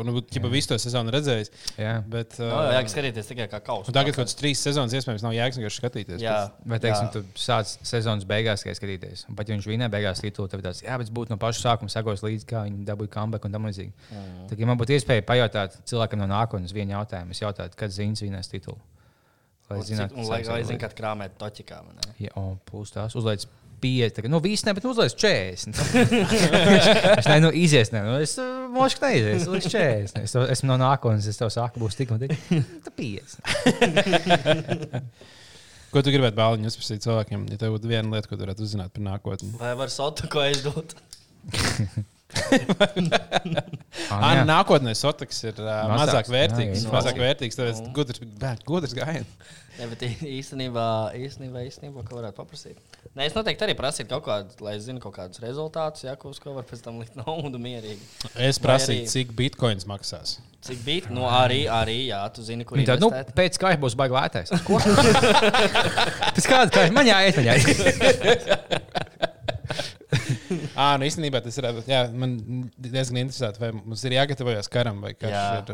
nu, 0.07 0.21
ķipa 0.27 0.51
visu 0.53 0.73
to 0.75 0.79
sezonu 0.83 1.15
redzējis. 1.15 1.51
Jā. 1.79 1.97
Bet, 2.07 2.39
No, 2.43 2.51
uh, 2.51 2.73
jā, 2.75 2.83
skatīties 2.91 3.29
tikai 3.37 3.47
kā 3.53 3.61
kausa. 3.69 3.91
un 3.93 3.97
tagad 3.97 4.17
kaut 4.17 4.25
kāds 4.25 4.37
trīs 4.39 4.63
sezonas 4.65 4.95
iespējams 4.97 5.25
nav 5.27 5.35
jēgas 5.37 5.61
vienkārši 5.61 5.81
skatīties. 5.83 6.25
Jā, 6.25 6.37
Vai, 6.65 6.79
teiksim, 6.83 7.11
jā. 7.11 7.13
tu 7.15 7.43
sāc 7.43 7.75
sezonas 7.87 8.27
beigās, 8.29 8.65
kā 8.65 8.75
skatīties. 8.77 9.27
Un 9.31 9.39
pat 9.39 9.51
ja 9.51 9.57
viņš 9.57 9.69
vinnē 9.71 9.91
beigās 9.93 10.25
titulu, 10.25 10.49
tad 10.53 10.65
tāds, 10.65 10.83
jā, 10.87 10.97
bet 11.01 11.13
būtu 11.15 11.35
no 11.35 11.39
paša 11.43 11.63
sākuma 11.69 11.93
sekos 11.93 12.25
līdzi, 12.25 12.49
kā 12.49 12.65
viņi 12.67 12.89
dabūja 12.89 13.13
comeback 13.19 13.47
un 13.47 13.57
tam 13.57 13.69
līdzīgi. 13.69 13.95
Mm. 14.11 14.49
Tad, 14.51 14.65
ja 14.65 14.71
man 14.73 14.81
būtu 14.81 14.97
iespēja 14.97 15.27
pajautāt 15.29 15.79
cilvēkam 15.87 16.25
no 16.25 16.31
nākotnes 16.33 16.75
vienu 16.77 16.97
jautājumu, 16.97 17.37
es 17.37 17.45
jautātu, 17.45 17.79
kad 17.79 17.95
ziņas 17.95 18.25
vinnēs 18.27 18.53
titulu. 18.53 18.81
Lai 19.67 19.81
zinātu, 19.83 20.23
kad 20.79 20.95
krāpēt 20.95 21.39
toķikā. 21.41 21.81
Ja, 22.23 22.31
un 22.39 22.61
plus 22.69 22.93
tās 22.95 23.17
uzliek 23.19 23.43
5, 23.83 24.17
tagad, 24.17 24.33
nu, 24.33 24.41
viss 24.45 24.67
ne, 24.67 24.75
bet 24.77 24.87
uzliek 24.89 25.15
40. 25.21 25.77
es 27.21 27.29
nezinu, 27.29 27.53
izies, 27.57 27.93
ne, 27.95 28.03
nu, 28.07 28.17
es 28.25 28.37
uh, 28.41 28.67
mošu 28.73 29.01
neizies, 29.05 29.47
uzliek 29.47 29.69
40. 29.73 30.21
Es 30.25 30.37
esmu 30.57 30.73
no 30.73 30.81
nākotnes, 30.83 31.29
es 31.31 31.41
tev 31.41 31.53
saku, 31.55 31.83
būs 31.83 31.99
tik 31.99 32.13
un 32.15 32.23
tik. 32.25 32.37
Tu 32.87 32.95
5. 33.03 33.39
Ko 35.95 36.03
tu 36.05 36.13
gribētu 36.13 36.37
bāliņu 36.37 36.69
uzprasīt 36.69 37.05
cilvēkiem, 37.07 37.47
ja 37.53 37.61
tev 37.61 37.77
būtu 37.77 37.89
viena 37.89 38.11
lieta, 38.13 38.29
ko 38.29 38.37
tu 38.37 38.45
varētu 38.45 38.67
uzzināt 38.67 38.93
par 38.93 39.05
nākotni? 39.07 39.53
Vai 39.61 39.73
var 39.79 39.93
sotu 39.93 40.29
ko 40.33 40.43
aizdot? 40.43 40.97
Nu, 44.07 44.43
nākotnē 44.49 44.93
Sotaks 44.99 45.39
ir 45.47 45.57
uh, 45.63 45.87
mazāk 45.93 46.29
vērtīgs. 46.31 46.83
jā, 46.83 46.89
jā. 46.89 46.93
mazāk 46.93 47.21
vērtīgs, 47.21 47.57
tāpēc 47.59 47.81
gudrs, 47.97 48.21
bērn, 48.41 48.61
gudrs 48.69 48.95
gājiens. 48.97 49.31
Jā, 49.77 49.87
bet 49.91 50.03
īstenībā, 50.07 50.87
īstenībā, 51.21 51.63
īstenībā, 51.69 52.05
ko 52.07 52.17
varētu 52.19 52.39
paprasīt? 52.39 52.79
Nē, 53.17 53.27
es 53.29 53.37
noteikti 53.37 53.67
arī 53.67 53.75
prasītu 53.77 54.09
kaut 54.15 54.25
kādu, 54.29 54.57
lai 54.65 54.77
es 54.79 54.87
zinu 54.87 55.03
kaut 55.03 55.15
kādus 55.19 55.43
rezultātus, 55.43 56.07
jā, 56.07 56.15
ko 56.21 56.33
uz 56.33 56.41
ko 56.41 56.55
var 56.57 56.65
pēc 56.69 56.85
tam 56.85 57.01
likt 57.03 57.17
naudu 57.21 57.61
mierīgi. 57.61 58.01
Es 58.49 58.61
prasīju, 58.63 59.05
arī- 59.05 59.13
cik 59.13 59.35
bitkoins 59.37 59.85
maksās. 59.89 60.39
Cik 60.67 60.81
bija? 60.87 61.13
Nu, 61.15 61.27
arī, 61.29 61.61
arī, 61.71 61.99
jā, 62.09 62.23
tu 62.35 62.43
zini, 62.43 62.65
kur 62.67 62.81
Tad, 62.89 63.03
nu, 63.05 63.13
pēc 63.37 63.61
kājas 63.61 63.79
būs 63.83 63.95
baigta 63.99 64.17
lētais. 64.19 64.49
Ko? 64.67 64.81
Pēc 64.81 66.49
kāda 66.49 66.73
kāja 66.73 66.95
man 66.97 67.07
jāiet, 67.07 67.37
man 67.39 67.53
jāiet. 67.53 68.83
Ah, 70.79 70.95
nu 71.01 71.07
īstenībā 71.07 71.41
tas 71.45 71.57
ir. 71.59 71.67
Jā, 71.89 72.01
man 72.13 72.37
diezgan 72.79 73.21
interesanti, 73.23 73.61
vai 73.63 73.71
mums 73.77 74.03
ir 74.07 74.17
jāgatavojas 74.17 74.69
karam, 74.73 75.01
vai 75.05 75.13
karš 75.17 75.35
Jā. 75.35 75.45
ir. 75.61 75.73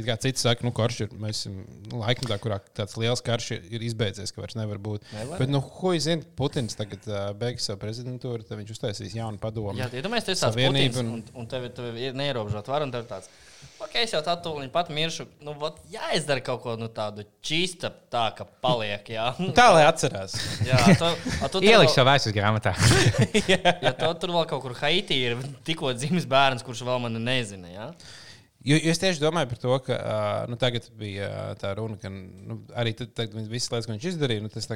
Uh, 0.00 0.06
kā 0.06 0.16
cits 0.22 0.44
saka, 0.46 0.64
nu, 0.66 0.72
karš 0.76 1.02
ir. 1.06 1.14
Mēs 1.20 1.42
esam 1.42 1.60
laikmetā, 2.02 2.38
kurā 2.42 2.60
tāds 2.76 2.96
liels 3.00 3.24
karš 3.24 3.50
ir, 3.56 3.68
ir 3.76 3.86
izbeidzies, 3.90 4.32
ka 4.34 4.42
vairs 4.44 4.58
nevar 4.58 4.80
būt. 4.82 5.06
Nevar. 5.16 5.42
Bet, 5.42 5.52
nu, 5.52 5.62
ko 5.64 5.94
zina, 6.00 6.26
Putins 6.38 6.78
tagad 6.78 7.06
uh, 7.10 7.30
beigs 7.38 7.68
savu 7.68 7.80
prezidentūru, 7.82 8.46
tad 8.46 8.60
viņš 8.60 8.74
uztaisīs 8.76 9.16
jaunu 9.18 9.40
padomu. 9.42 9.76
Jā, 9.80 9.90
iedomājieties, 10.00 10.40
tas 10.42 10.50
ir 10.50 10.58
Savienība 10.58 11.04
un, 11.04 11.24
un 11.34 11.50
tev, 11.50 11.70
tev 11.76 11.98
ir 12.00 12.16
neierobežot 12.18 12.70
varu, 12.70 12.88
un 12.88 12.94
tev 12.94 13.06
ir 13.06 13.10
tāds. 13.12 13.32
Ok, 13.80 13.94
es 14.02 14.12
jau 14.12 14.20
tādu 14.24 14.44
tūlīt 14.44 14.70
pat 14.74 14.90
miršu. 14.92 15.24
Nu, 15.44 15.54
vot, 15.58 15.78
jāizdara 15.90 16.42
kaut 16.44 16.60
ko 16.62 16.76
nu, 16.78 16.86
tādu 16.92 17.24
čīsta, 17.44 17.88
tā 18.12 18.26
ka 18.36 18.44
paliek. 18.62 19.06
Jā, 19.14 19.30
Tā 19.58 19.66
lai 19.74 19.86
atcerās. 19.88 20.36
jā 20.66 20.78
tu, 21.00 21.08
a, 21.08 21.48
tu 21.48 21.52
tur 21.60 21.66
Ieliks 21.66 21.96
savu 21.96 22.10
vēstures 22.10 22.36
grāmatā. 22.36 22.74
Ja 23.86 23.94
tu 23.96 24.10
tur 24.20 24.34
vēl 24.36 24.48
kaut 24.50 24.62
kur 24.66 24.74
Haitī 24.82 25.22
ir 25.30 25.40
tikko 25.66 25.94
dzimis 25.96 26.28
bērns, 26.28 26.64
kurš 26.66 26.84
vēl 26.86 27.00
mani 27.06 27.22
nezina. 27.24 27.70
Ja? 27.72 27.86
Jo, 28.60 28.76
jo 28.76 28.92
es 28.92 29.00
tieši 29.00 29.22
domāju 29.22 29.48
par 29.54 29.60
to, 29.62 29.78
ka 29.86 29.96
uh, 29.96 30.28
nu, 30.52 30.58
tagad 30.60 30.90
bija 31.00 31.30
uh, 31.30 31.54
tā 31.58 31.72
runa, 31.78 31.96
ka 32.00 32.12
nu, 32.12 32.58
arī 32.76 32.92
tad, 32.98 33.14
tad 33.16 33.32
visas 33.32 33.72
lietas, 33.72 33.88
ko 33.88 33.94
viņš 33.96 34.06
izdarīja, 34.12 34.44
nu, 34.44 34.52
tas 34.52 34.68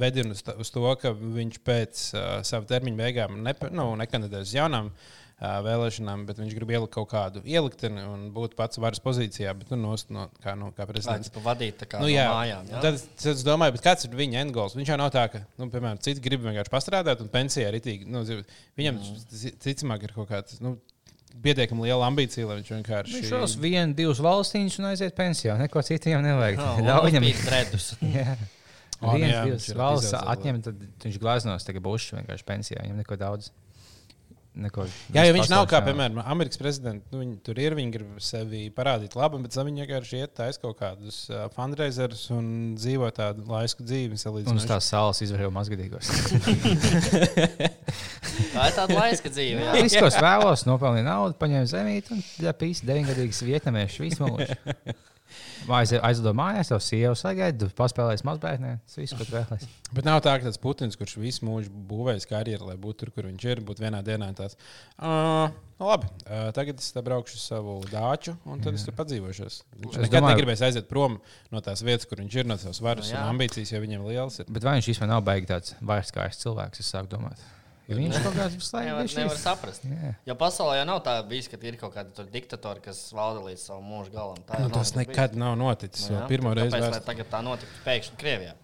vedina 0.00 0.32
uz, 0.32 0.40
uz 0.64 0.72
to, 0.72 0.86
ka 1.02 1.12
viņš 1.12 1.60
pēc 1.68 2.02
uh, 2.16 2.24
sava 2.48 2.64
termiņa 2.72 3.00
beigām 3.02 3.36
nepa- 3.44 3.68
nu, 3.68 3.90
nekandidēs 4.00 4.48
uz 4.48 4.56
jaunām 4.56 4.88
uh, 4.88 5.12
vēlēšanām, 5.42 6.22
bet 6.28 6.38
viņš 6.40 6.54
grib 6.56 6.70
ielikt 6.72 6.94
kaut 6.94 7.10
kādu 7.10 7.42
ielikteni 7.44 8.00
un 8.08 8.22
būt 8.32 8.54
pats 8.56 8.78
varas 8.80 9.02
pozīcijā, 9.04 9.52
bet 9.58 9.68
nu, 9.74 9.76
nost 9.82 10.08
no, 10.14 10.30
kā, 10.40 10.54
nu, 10.56 10.70
kā 10.72 10.86
Lai 10.86 10.90
prezidents. 10.94 11.28
tas 11.28 11.44
vadītu 11.44 11.82
tā 11.82 11.88
kā 11.92 12.00
Nu, 12.00 12.08
no 12.08 12.12
jā, 12.14 12.24
mājām. 12.32 12.62
Un 12.64 12.72
Ja? 12.72 12.80
tad, 12.86 12.94
es- 12.96 13.04
tad 13.20 13.34
es 13.34 13.44
domāju, 13.44 13.74
bet 13.76 13.84
kāds 13.84 14.08
ir 14.08 14.16
viņa 14.16 14.40
endgols? 14.46 14.76
Viņš 14.78 14.88
jau 14.94 14.96
nav 14.96 15.10
tā, 15.12 15.26
ka, 15.32 15.42
nu, 15.60 15.68
piemēram, 15.68 16.00
citi 16.00 16.24
grib 16.24 16.40
vienkārši 16.40 16.72
pastrādāt 16.72 17.20
un 17.20 17.28
pensijā 17.28 17.68
arī 17.68 17.82
tīk. 17.84 18.06
Nu, 18.08 18.24
viņam 18.24 18.96
mm. 19.02 19.60
ticamāk 19.60 20.02
ir 20.08 20.12
kaut 20.16 20.28
kāds. 20.32 20.60
Nu, 20.64 20.78
Pietiekami 21.36 21.82
liela 21.84 22.06
ambīcija, 22.08 22.46
lai 22.48 22.54
viņš 22.62 22.68
vienkārši. 22.72 23.12
Viņš 23.18 23.28
šos 23.28 23.56
vienu, 23.60 23.92
divus 23.92 24.22
valstīņus 24.24 24.78
un 24.80 24.86
aiziet 24.88 25.12
pensijā. 25.18 25.58
Neko 25.60 25.82
citu 25.84 26.08
jau 26.08 26.22
nevajag. 26.24 26.56
No, 26.86 27.02
viņam. 27.04 27.26
Jā. 28.16 28.38
O, 29.02 29.12
nu 29.12 29.18
Viens, 29.20 29.34
jā, 29.34 29.42
divas 29.44 29.60
viņš 29.60 29.68
ir 29.68 29.76
valsts 29.76 30.06
izaudzēts. 30.08 30.30
atņem, 30.32 30.60
tad 30.64 30.80
viņš 31.04 31.18
glaznos, 31.20 31.66
tagad 31.68 31.84
būs 31.84 32.06
vienkārši 32.16 32.46
pensijā. 32.48 32.80
Viņam 32.86 33.02
neko 33.02 33.18
daudz. 33.20 33.50
Neko, 34.56 34.86
Jā, 35.12 35.26
jo 35.26 35.34
viņš 35.36 35.50
nav 35.52 35.66
kā, 35.68 35.82
piemēram, 35.84 36.22
Amerikas 36.24 36.56
prezidents. 36.56 37.04
Nu, 37.12 37.20
viņi 37.20 37.34
tur 37.44 37.58
ir, 37.60 37.74
viņi 37.76 37.92
grib 37.92 38.20
sevi 38.24 38.62
parādīt 38.72 39.12
labi, 39.18 39.42
bet 39.44 39.56
viņi 39.58 39.84
vienkārši 39.84 40.22
iet 40.22 40.32
taisa 40.38 40.62
kaut 40.62 40.78
kādus 40.78 41.18
uh, 41.28 41.44
fundraiserus 41.52 42.22
un 42.32 42.46
dzīvo 42.78 43.10
tādu 43.16 43.44
laisku 43.50 43.84
dzīvi. 43.84 44.16
Un 44.46 44.56
uz 44.56 44.68
tās 44.68 44.88
salas 44.88 45.20
izvēlējās 45.26 45.56
mazgadīgos. 45.58 46.08
Tā 48.56 48.68
ir 48.70 48.74
tāda 48.76 48.96
laiska 48.96 49.32
dzīve. 49.32 49.60
Jā. 49.60 49.74
Viss, 49.76 49.96
ko 50.00 50.08
es 50.08 50.16
vēlos, 50.20 50.64
nopelnīju 50.68 51.06
naudu, 51.06 51.36
paņēmu 51.40 51.68
zemīti 51.70 52.16
un 52.16 52.24
pīs 52.60 52.80
deviņgadīgs 52.86 53.44
vietnamiešu 53.46 54.06
visu 54.08 54.30
mūžu. 55.66 55.70
Vai 55.70 55.82
aiz- 55.84 56.00
aizlido 56.00 56.32
mājās, 56.38 56.70
jau 56.70 56.78
sieva 56.80 57.14
sagaida, 57.18 57.68
paspēlēs 57.76 58.22
mazbērnē. 58.24 58.78
Tas 58.86 58.96
viss, 58.96 59.12
ko 59.18 59.24
tu 59.26 59.34
vēlēsies. 59.34 59.68
Bet 59.92 60.04
nav 60.06 60.20
tā, 60.22 60.38
ka 60.38 60.46
tas 60.48 60.58
Putins, 60.62 60.96
kurš 60.96 61.16
visu 61.18 61.44
mūžu 61.46 61.70
būvējis 61.90 62.26
karjeru, 62.30 62.66
lai 62.70 62.76
būtu 62.76 62.96
tur, 63.04 63.10
kur 63.10 63.24
viņš 63.28 63.44
ir, 63.50 63.60
būtu 63.66 63.84
vienā 63.84 64.00
dienā 64.06 64.30
tāds. 64.38 64.56
Uh, 64.98 65.50
nu 65.78 65.86
labi, 65.90 66.06
uh, 66.26 66.50
tagad 66.56 66.78
es 66.80 66.92
braukšu 66.96 67.36
uz 67.36 67.44
savu 67.50 67.76
dāču, 67.90 68.36
un 68.46 68.60
tad 68.64 68.74
es 68.78 68.84
tur 68.86 68.94
padzīvošos. 68.98 69.60
Viņš 69.82 69.96
Es 69.98 70.02
nekad 70.06 70.22
domāju- 70.22 70.36
negribēs 70.36 70.62
aiziet 70.66 70.88
prom 70.88 71.20
no 71.52 71.60
tās 71.60 71.82
vietas, 71.82 72.06
kur 72.08 72.18
viņš 72.22 72.36
ir, 72.40 72.46
no 72.46 72.56
savas 72.56 72.80
varas 72.80 73.10
Nu, 73.12 73.18
un 73.18 73.22
jā. 73.22 73.26
ambīcijas, 73.34 73.72
jo 73.74 73.80
viņam 73.82 74.06
liels 74.06 74.38
ir. 74.40 74.46
Bet 74.48 74.62
vai 74.62 74.78
viņš 74.80 74.88
vispār 74.94 75.08
nav 75.08 75.22
baigi 75.26 75.46
tāds 75.50 75.74
vairs 75.82 76.10
kā 76.14 76.26
es 76.30 76.38
cilvēks, 76.42 76.80
es 76.80 76.90
sāku 76.94 77.08
domāt. 77.08 77.38
Jo 77.86 77.96
viņš 78.00 78.16
kaut 78.24 78.34
kāds 78.34 78.56
visu 78.60 78.74
laiku 78.74 78.88
Nevar, 78.90 79.06
bija 79.06 79.20
nevar 79.22 79.38
saprast. 79.38 79.84
Jā. 79.86 80.12
Jo 80.26 80.34
pasaulē 80.40 80.78
jau 80.80 80.86
nav 80.88 81.00
tā 81.06 81.14
bijis, 81.28 81.46
ka 81.52 81.60
ir 81.62 81.76
kaut 81.80 81.94
kādi 81.94 82.14
tur 82.16 82.26
diktatori, 82.32 82.82
kas 82.82 83.04
valda 83.14 83.44
līdz 83.46 83.62
savu 83.68 83.84
mūžu 83.86 84.10
galam. 84.14 84.40
Tā 84.48 84.58
Nu, 84.64 84.70
tas 84.74 84.94
nekad 84.98 85.12
nekad 85.14 85.36
nav 85.38 85.54
noticis. 85.60 86.08
bijis. 86.10 86.16
No 86.16 86.26
Nu, 86.50 86.58
reizi 86.58 86.74
Kāpēc 86.74 86.82
lai 86.82 86.90
vēsturē. 86.90 87.06
tagad 87.12 87.30
tā 87.30 87.42
notiktu 87.46 87.84
pēkšņi 87.86 88.18
Krievijā? 88.22 88.54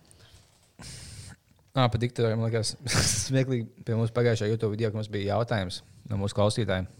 Ah, 1.72 1.88
par 1.88 2.00
diktatoriem 2.02 2.42
liekas, 2.44 2.74
smieklīgi. 3.28 3.68
Pie 3.86 3.94
mums 3.96 4.12
pagājušajā 4.12 4.50
YouTube 4.52 4.74
video, 4.74 4.90
kad 4.90 4.98
mums 5.00 5.08
bija 5.12 5.36
jautājums 5.38 5.80
no 6.10 6.18
mūsu 6.20 6.36
klausītājiem 6.36 6.90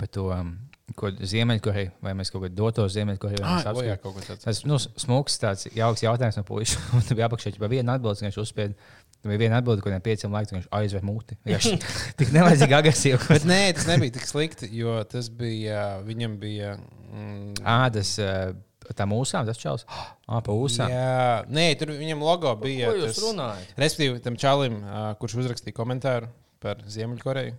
par 0.00 0.08
to, 0.14 0.28
um, 0.32 0.54
ko 0.96 1.10
Ziemeļkoreja, 1.10 1.90
vai 2.04 2.14
mēs 2.16 2.30
kaut 2.32 2.44
ko 2.44 2.48
vai 3.42 3.56
mēs 3.58 3.66
Ah, 3.66 3.66
jā, 3.90 3.96
kaut 4.00 4.16
kas 4.16 4.30
tāds. 4.30 4.46
Tas 4.46 4.62
nu, 4.68 4.78
smūgs, 4.78 5.36
tāds 5.42 5.66
jauks 5.76 6.04
jautājums 6.06 6.38
no 6.40 6.44
puikas. 6.48 6.76
Un 6.96 7.04
tur 7.04 7.18
bija 7.18 7.28
apakšā 7.28 7.52
jau 7.58 7.68
viena 7.72 7.98
atbilde, 7.98 8.20
ka 8.22 8.28
viņš 8.30 8.38
uzspēja. 8.44 8.72
Tur 9.22 9.30
bija 9.30 9.38
viena 9.44 9.60
atbilde, 9.62 9.82
ko 9.84 9.90
viņam 9.92 10.02
pieciem 10.02 10.32
laikam 10.34 10.58
viņš 10.58 10.66
aizver 10.80 11.04
muti. 11.06 11.36
Tik 12.18 12.32
nevajadzīgi 12.34 12.74
agresīvi. 12.78 13.20
Bet 13.30 13.46
nē, 13.46 13.60
tas 13.78 13.86
nebija 13.90 14.16
tik 14.18 14.26
slikti, 14.26 14.68
jo 14.74 14.96
tas 15.06 15.30
bija. 15.30 15.84
Viņam 16.06 16.36
bija. 16.42 16.74
Mm, 17.12 17.52
Ādas, 17.68 18.16
uh, 18.22 18.50
tā 18.98 19.06
mūsām, 19.06 19.46
tas 19.48 19.60
čels. 19.62 19.86
Ah, 20.32 20.38
pa 20.40 20.54
ūsām. 20.56 20.88
jā, 20.88 21.42
nē, 21.52 21.64
tur 21.76 21.90
viņam 21.92 22.22
logo 22.24 22.54
bija. 22.56 22.88
Ko 22.88 23.02
jūs 23.02 23.18
tas- 23.18 23.24
runājat? 23.26 23.72
Respektīvi, 23.76 24.22
tam 24.24 24.38
čalim, 24.40 24.78
uh, 24.80 25.10
kurš 25.20 25.34
uzrakstīja 25.42 25.76
komentāru 25.76 26.30
par 26.62 26.80
Ziemeļkoreju, 26.88 27.52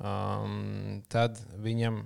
um, 0.00 1.02
tad 1.12 1.36
viņam 1.60 1.98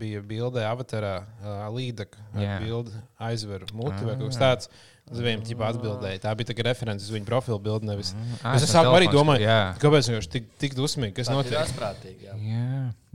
bija 0.00 0.22
bilde 0.24 0.64
avatarā 0.64 1.12
uh, 1.20 1.66
līdaka 1.74 2.22
Jā. 2.40 2.56
bildi 2.62 2.94
aizveru 3.20 3.68
muti 3.76 4.00
vai 4.06 4.16
kaut 4.16 4.30
kas 4.32 4.40
tāds. 4.40 4.72
Uz 5.10 5.18
viņiem 5.18 5.40
ķipā 5.42 5.68
atbildēja. 5.72 6.20
Tā 6.22 6.32
bija 6.38 6.46
referents 6.62 7.02
uz 7.02 7.10
viņu 7.10 7.26
profilu 7.26 7.56
bildi. 7.58 7.88
Nevis. 7.88 8.12
Ah, 8.44 8.54
Es 8.54 8.62
sākumā 8.70 9.00
arī 9.00 9.08
domāju, 9.10 9.42
jā. 9.42 9.56
kāpēc 9.82 10.06
viņš 10.12 10.28
tik, 10.30 10.44
tik 10.62 10.76
dusmīgi, 10.78 11.16
kas 11.16 11.26
Tas 11.26 11.34
ir 11.34 11.38
notiek. 11.40 11.56
asprātīgi. 11.64 12.28
jā. 12.28 12.36
Jā, 12.46 12.68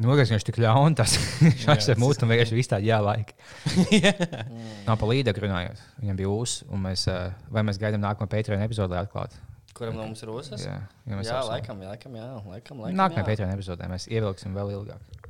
nu, 0.03 0.09
viņš 0.35 0.45
tik 0.49 0.59
ļauns. 0.59 0.97
Tas 0.99 1.15
viņš 1.39 1.63
aizsver 1.71 2.01
muti 2.03 2.27
un 2.27 2.33
vienkārši 2.33 2.57
viss 2.59 2.71
tāds 2.73 2.83
jālaika. 2.89 3.33
Nav 4.87 4.99
pa 4.99 5.07
līdekļu 5.09 5.47
runājot. 5.47 5.81
Viņam 6.03 6.19
bija 6.19 6.33
ūs, 6.35 6.57
un 6.67 6.83
mēs, 6.85 7.07
uh, 7.11 7.31
vai 7.51 7.63
mēs 7.67 7.79
gaidām 7.81 8.03
nākamo 8.03 8.27
Patreon 8.31 8.63
epizodē 8.67 8.99
atklāt. 8.99 9.35
Kuram 9.75 9.95
no 9.97 10.05
mums 10.07 10.21
ir 10.23 10.29
rosas? 10.31 10.61
Jā, 10.63 10.75
ja 11.03 11.15
mēs 11.19 11.27
Jā, 11.27 11.39
apsveram. 11.39 11.51
laikam, 11.51 11.81
laikam, 11.83 12.13
jā, 12.15 12.27
laikam. 12.47 12.83
laikam 12.83 12.99
Nākamajā 12.99 13.23
jā. 13.23 13.27
Patreon 13.31 13.55
epizodē 13.57 13.89
mēs 13.91 14.05
ievilksim 14.07 14.55
vēl 14.55 14.71
ilgāk. 14.77 15.24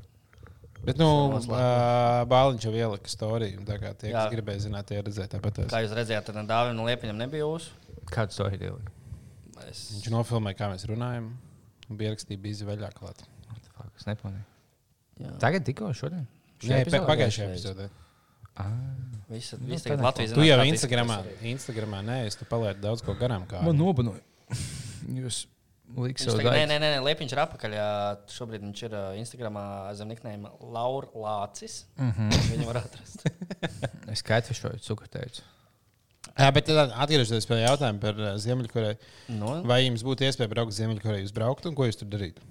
Bet, 0.86 1.00
nu, 1.02 1.08
Bāliņš 2.30 2.68
jau 2.68 2.74
ielika 2.78 3.10
storiju. 3.10 3.64
tā 3.66 3.80
kā 3.82 3.94
Tie, 3.98 4.12
kas 4.12 4.28
Jā. 4.28 4.30
gribēja 4.34 4.66
zināt, 4.68 4.90
tie 4.92 5.02
redzēja 5.02 5.32
tāpat. 5.34 5.64
Kā 5.72 5.82
jūs 5.82 5.96
redzējāt, 5.98 6.30
tad 6.30 6.38
dāvana 6.46 6.76
no 6.78 6.86
liepiņiem 6.86 7.24
nebija 7.26 7.48
jūsu. 7.48 7.74
Kādu 8.12 8.38
to 8.38 8.50
ideju? 8.54 8.78
Es... 9.66 9.88
Viņš 9.96 10.12
nofilmēja, 10.14 10.60
kā 10.60 10.70
mēs 10.74 10.86
runājam. 10.90 11.32
un 11.90 12.00
Bija 12.00 12.14
rakstīts, 12.14 12.42
bija 12.42 12.70
veļā 12.70 12.92
klāt. 12.98 13.26
Es 13.96 14.06
nepamanīju. 14.10 14.46
Jā. 15.24 15.36
Tagad 15.42 15.66
tikko 15.68 15.90
šodien? 15.96 16.26
Nē, 16.66 16.84
pagājušajā 16.92 17.50
epizodē. 17.54 17.90
Visi, 19.30 19.58
Nu, 19.60 19.68
visi 19.68 19.84
tā 19.84 19.90
tagad 19.90 20.00
neko. 20.00 20.06
Latvijas 20.06 20.34
Tu 20.36 20.46
jau 20.46 20.60
Instagramā. 20.70 21.18
Instagramā 21.50 22.00
nē, 22.06 22.18
es 22.30 22.38
tu 22.40 22.48
palaidu 22.48 22.84
daudz 22.84 23.04
ko 23.04 23.16
garām. 23.20 23.48
Kā. 23.50 23.64
Man 23.66 23.80
nobanoja. 23.80 24.22
Jūs 25.24 25.46
liks 26.04 26.24
Viņš 26.26 26.32
sev 26.32 26.40
tagad, 26.42 26.56
nē, 26.58 26.66
nē, 26.70 26.78
nē, 26.84 27.02
Liepiņš 27.06 27.36
ir 27.36 27.42
apakaļ. 27.46 27.76
Šobrīd 28.36 28.64
viņš 28.68 28.84
ir 28.88 28.96
Instagramā 29.22 29.66
zem 29.98 30.12
niknējuma 30.14 30.54
Laura 30.76 31.12
Lācis. 31.26 31.84
Mhm. 32.00 32.32
Viņu 32.54 32.70
var 32.72 32.82
atrast. 32.84 33.28
Es 34.14 34.22
skaidroju, 34.22 34.78
cukuru 34.86 35.10
teicu. 35.12 35.42
Jā, 36.36 36.50
bet 36.54 36.68
tad 36.68 36.92
atgriežoties 36.92 37.48
pie 37.48 37.62
jautājuma 37.64 38.02
par 38.02 38.20
Ziemeļkoreju. 38.44 39.00
Nu, 39.38 39.56
Vai 39.68 39.86
jums 39.86 40.04
būtu 40.06 40.28
iespēja 40.28 40.52
braukt 40.52 40.74
uz 40.74 40.82
Ziemeļkoreju, 40.82 41.26
uz 41.30 41.34
braukt 41.36 41.66
un 41.70 41.78
ko 41.78 41.88
jūs 41.88 41.98
tur 42.02 42.12
darītu? 42.12 42.44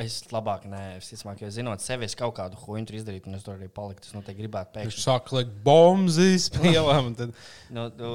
es 0.00 0.20
labāk, 0.32 0.64
nē, 0.70 0.80
es 0.98 1.10
ticamāk, 1.10 1.42
jo 1.44 1.50
zinot 1.52 1.82
sevi, 1.84 2.06
es 2.08 2.16
kaut 2.18 2.34
kādu 2.38 2.58
huņu 2.62 2.88
tur 2.88 2.98
izdarītu, 3.00 3.30
un 3.30 3.36
es 3.36 3.44
tur 3.44 3.56
arī 3.56 3.68
paliktu. 3.72 4.08
Es 4.08 4.16
noteikti 4.16 4.44
gribētu 4.44 4.78
Viņš 4.78 4.86
pēkšņi. 4.94 5.04
sāk 5.04 5.32
likt 5.36 5.52
bombas 5.66 6.18
spēlēm. 6.46 7.10
un 7.10 7.18
Tad... 7.18 7.34
Nu, 7.76 7.86
nu, 7.98 8.10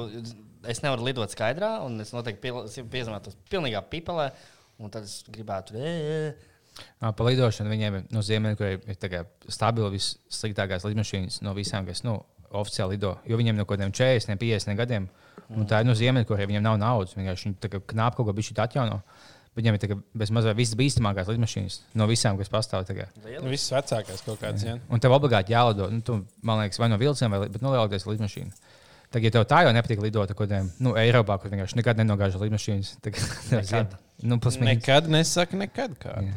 es 0.66 0.82
nevaru 0.84 1.06
lidot 1.06 1.32
skaidrā, 1.32 1.76
un 1.86 2.00
es 2.02 2.12
noteikti 2.16 2.52
piezemētos 2.92 3.38
pilnīgā 3.52 3.84
pipelē, 3.92 4.30
un 4.82 4.92
tad 4.92 5.06
es 5.08 5.22
gribētu. 5.32 5.76
Ā, 7.00 7.12
Par 7.16 7.24
lidošanu 7.30 7.72
viņiem 7.72 7.94
ir 8.00 8.08
no 8.12 8.22
Ziemeļkorejas 8.24 8.88
ir 8.92 8.98
tā 9.00 9.08
kā 9.12 9.22
stabili 9.48 9.94
vissliktākās 9.96 10.84
lidmašīnas 10.84 11.40
no 11.46 11.54
visām, 11.56 11.86
kas 11.88 12.02
nu, 12.04 12.18
oficiāli 12.56 12.96
lido. 12.96 13.14
Jo 13.28 13.38
viņiem 13.40 13.56
no 13.56 13.64
kaut 13.64 13.78
kādiem 13.78 13.94
40, 13.96 14.36
50 14.40 14.76
gadiem, 14.78 15.08
un 15.56 15.64
tā 15.68 15.80
ir 15.82 15.88
no 15.88 15.96
Ziemeļkorejas, 15.96 16.50
viņiem 16.52 16.66
nav 16.66 16.76
naudas. 16.82 17.16
Vienkārši 17.16 17.48
Viņi 17.48 17.58
tā 17.64 17.72
kā 17.72 17.80
knāp 17.94 18.18
kaut 18.18 18.28
ko 18.28 18.36
bišķi 18.36 18.60
atjauno. 18.66 19.00
Bet 19.56 19.64
Viņiem 19.64 19.76
ir 19.78 19.80
tā 19.80 19.96
bez 20.20 20.30
mazliet 20.36 20.56
visas 20.58 20.76
bīstamākās 20.76 21.30
lidmašīnas 21.32 21.78
no 21.96 22.06
visām, 22.10 22.36
kas 22.36 22.50
pastāv. 22.52 22.84
tā 22.84 22.92
kā. 22.98 23.06
Nu, 23.40 23.48
Viss 23.48 23.72
vecākais 23.72 24.20
kaut 24.26 24.42
kāds. 24.42 24.66
Ja? 24.68 24.76
Un 24.92 25.00
tev 25.00 25.16
obligāti 25.16 25.54
jālido. 25.56 25.88
Nu, 25.88 26.04
tu, 26.04 26.18
man 26.44 26.60
liekas, 26.60 26.76
vai 26.78 26.90
no 26.92 26.98
vilciena, 27.00 27.32
vai 27.32 27.48
bet, 27.48 27.62
nu, 27.64 27.72
lielākoties 27.72 28.04
lidmašīna. 28.04 28.52
Tagad, 29.08 29.24
ja 29.24 29.30
tev 29.38 29.46
tā 29.48 29.62
jau 29.64 29.72
nepatīk 29.72 30.02
lidot 30.04 30.28
ar 30.28 30.36
kaut 30.36 30.50
kādiem 30.50 30.68
nu, 30.84 30.92
Eiropā, 31.00 31.38
kur 31.40 31.48
vienkārši 31.54 31.78
nekad 31.80 31.96
nenogāžas 32.02 32.42
lidmašīnas, 32.42 32.90
tad 33.06 33.16
tev 33.48 33.64
zina. 33.64 34.00
Nu, 34.22 34.38
mīnus. 34.40 34.60
Nekad 34.64 35.10
nesaka, 35.12 35.58
nekad. 35.60 35.96
Kā. 36.00 36.14
Jā. 36.24 36.36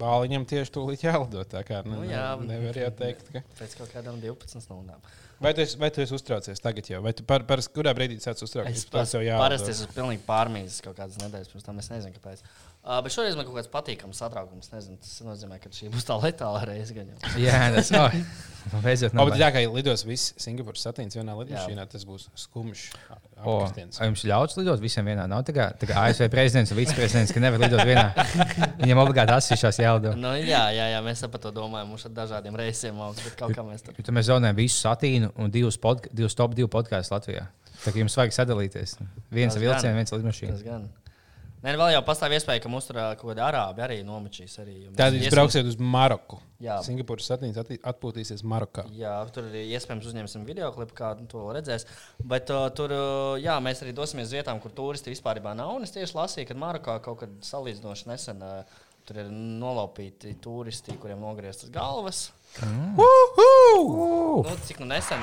Bāliņam 0.00 0.46
tieši 0.48 0.72
tūlīt 0.74 1.02
jālido. 1.04 1.42
Tā 1.48 1.62
kā 1.66 1.82
nu, 1.84 1.98
Nu, 2.00 2.08
jā. 2.08 2.32
nevar 2.40 2.76
jau 2.78 2.92
teikt, 3.02 3.32
ka. 3.34 3.42
Pēc 3.58 3.76
kaut 3.80 3.92
kādām 3.92 4.20
12 4.22 4.64
stundām. 4.64 5.02
Vai 5.40 5.54
tu, 5.56 5.62
esi, 5.64 5.76
vai 5.80 5.88
tu 5.88 6.02
esi 6.04 6.12
uztraucies 6.12 6.60
tagad 6.60 6.84
jau? 6.84 6.98
Vai 7.00 7.14
tu 7.16 7.24
par, 7.24 7.40
par 7.48 7.62
kurā 7.72 7.94
brīdī 7.96 8.18
sāc 8.20 8.42
uztraukties? 8.44 8.82
Es 8.82 8.88
par 8.92 9.06
to, 9.08 9.22
jau 9.24 9.38
parasti 9.40 9.72
esmu 9.72 9.88
pilnīgi 9.96 10.20
pārmīzis 10.26 10.82
kaut 10.84 10.98
kādas 10.98 11.16
nedēļas 11.22 11.48
pirms 11.48 11.64
tam. 11.64 11.78
Es 11.80 11.88
nezinu, 11.88 12.12
kāpēc. 12.18 12.42
Uh, 12.80 12.98
bet 13.04 13.14
šoreiz 13.14 13.38
man 13.38 13.48
kaut 13.48 13.56
kāds 13.56 13.70
patīkams 13.72 14.20
satraukums. 14.20 14.68
Nezinu, 14.74 15.00
tas 15.00 15.14
nozīmē, 15.24 15.56
ka 15.64 15.72
šī 15.72 15.88
būs 15.94 16.04
tā 16.08 16.18
letāla 16.20 16.60
reize. 16.68 16.92
Jā, 17.46 17.62
tas 17.72 17.88
ir. 17.88 18.20
Beidzot, 18.84 19.14
O, 19.14 19.16
nav 19.16 19.30
bet 19.30 19.40
jā, 19.40 19.48
kā 19.56 19.64
lidos 19.64 20.04
viss 20.04 20.34
Singapūras 20.44 20.84
satīns 20.84 21.16
vienā 21.16 21.32
lidmašīnā, 21.40 21.88
tas 21.88 22.04
būs 22.04 22.28
skumjš. 22.44 22.90
O, 23.44 23.56
apkritiens. 23.64 24.00
a 24.00 24.08
jums 24.08 24.24
ļauts 24.28 24.58
lidot 24.58 24.82
visiem 24.82 25.06
vienā? 25.08 25.24
Nav 25.30 25.44
tā 25.48 25.54
kā, 25.56 25.68
tā 25.80 25.88
kā 25.88 25.96
ASV 26.08 26.28
prezidents 26.32 26.72
un 26.74 26.80
viceprezidents, 26.80 27.32
ka 27.32 27.42
nevar 27.42 27.62
lidot 27.62 27.82
vienā. 27.88 28.10
Viņam 28.82 29.02
obligāti 29.04 29.34
asišās 29.36 29.80
jālido. 29.80 30.12
Nu, 30.18 30.34
jā, 30.36 30.66
jā, 30.76 30.90
jā, 30.94 31.00
mēs 31.06 31.24
par 31.32 31.42
to 31.42 31.54
domājam. 31.56 31.92
Mums 31.94 32.04
ir 32.08 32.14
dažādiem 32.16 32.58
reisiem 32.60 33.00
augsts, 33.00 33.24
bet 33.28 33.38
kaut 33.40 33.56
kā 33.56 33.64
mēs 33.66 33.86
tur. 33.86 33.96
Tad 33.96 34.12
mēs 34.16 34.28
zaudējam 34.28 34.60
visu 34.60 34.78
satīnu 34.82 35.32
un 35.40 35.52
divus, 35.54 35.80
podka, 35.80 36.12
divus 36.12 36.36
top 36.38 36.56
divu 36.58 36.68
podkāstus 36.72 37.14
Latvijā. 37.14 37.46
Tā 37.80 37.94
kā 37.94 38.02
jums 38.02 38.16
vajag 38.20 38.36
sadalīties. 38.36 38.98
Viens 39.32 39.56
vilciens, 39.56 39.88
gan. 39.88 39.96
viens 39.96 40.12
lidmašīna. 40.12 40.58
gan. 40.66 40.88
Nē, 41.60 41.74
vēl 41.76 41.90
jau 41.92 42.00
pastāv 42.06 42.32
iespēja, 42.32 42.62
ka 42.64 42.70
mums 42.72 42.86
tur 42.88 42.96
kaut 42.96 43.20
kādi 43.34 43.42
arābi 43.44 43.82
arī 43.84 43.96
nomačīs. 44.06 44.54
Arī, 44.62 44.76
Tad 44.96 45.12
jūs 45.12 45.26
iespējams- 45.26 45.34
brauksiet 45.34 45.66
uz 45.68 45.76
Maroku. 45.76 46.38
Jā. 46.60 46.78
Singapūras 46.84 47.28
atti- 47.36 47.78
atpūtīsies 47.92 48.42
Marokā. 48.48 48.86
Jā, 48.96 49.12
tur 49.32 49.44
arī 49.50 49.66
iespējams 49.76 50.08
uzņemsim 50.08 50.46
video 50.48 50.70
klipu, 50.72 50.94
kādu 50.96 51.26
to 51.28 51.38
redzēs. 51.52 51.84
Bet 52.24 52.48
uh, 52.50 52.70
tur, 52.70 52.90
uh, 52.96 53.36
jā, 53.40 53.58
mēs 53.60 53.82
arī 53.84 53.92
dosimies 53.96 54.28
uz 54.30 54.32
vietām, 54.38 54.60
kur 54.60 54.70
turisti 54.72 55.12
vispār 55.12 55.42
nav. 55.54 55.74
Un 55.76 55.82
es 55.84 55.92
tieši 55.92 56.16
lasīju, 56.16 56.48
ka 56.48 56.54
Marokā 56.54 57.00
kaut 57.02 57.20
kad 57.20 57.28
salīdzinoši 57.44 58.06
nesen 58.08 58.40
uh, 58.42 58.64
tur 59.04 59.18
ir 59.20 59.28
nolaupīti 59.30 60.36
turisti, 60.40 60.96
kuriem 60.96 61.20
nogrieztas 61.20 61.70
galvas. 61.70 62.30
Nu, 62.62 64.56
cik 64.66 64.80
nu 64.80 64.86
nesen 64.86 65.20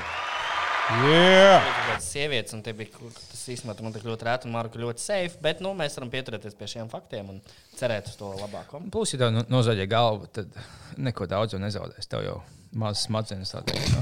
Jā! 0.88 1.58
bija 1.60 1.72
kaut 1.74 1.88
kādas 1.90 2.06
sievietes, 2.08 2.54
un 2.56 2.62
bija 2.64 3.10
tas 3.12 3.42
īstenībā 3.52 3.74
tur 3.76 3.84
notiek 3.88 4.06
ļoti 4.08 4.26
rēti 4.28 4.48
un 4.48 4.54
Maroka 4.54 4.80
ļoti 4.80 5.02
safe. 5.04 5.40
Bet 5.44 5.60
nu, 5.64 5.74
mēs 5.76 5.98
varam 5.98 6.10
pieturēties 6.14 6.56
pie 6.56 6.68
šiem 6.72 6.88
faktiem 6.92 7.28
un 7.34 7.42
cerēt 7.76 8.08
uz 8.08 8.16
to 8.20 8.30
labāko. 8.38 8.80
Plus, 8.94 9.12
ja 9.12 9.20
tev 9.24 9.34
no- 9.36 9.44
nozaļie 9.52 9.84
galva, 9.90 10.30
tad 10.32 10.48
neko 10.96 11.28
daudz 11.28 11.52
jau 11.52 11.60
nezaudēs. 11.60 12.08
Tev 12.08 12.24
jau 12.24 12.38
maz 12.72 13.04
smadzenes 13.04 13.52
tādā 13.52 13.76
veidā. 13.76 14.00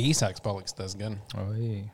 Īsāks 0.00 0.42
paliks 0.44 0.72
tas 0.76 0.96
gan. 0.98 1.20
Oi. 1.44 1.84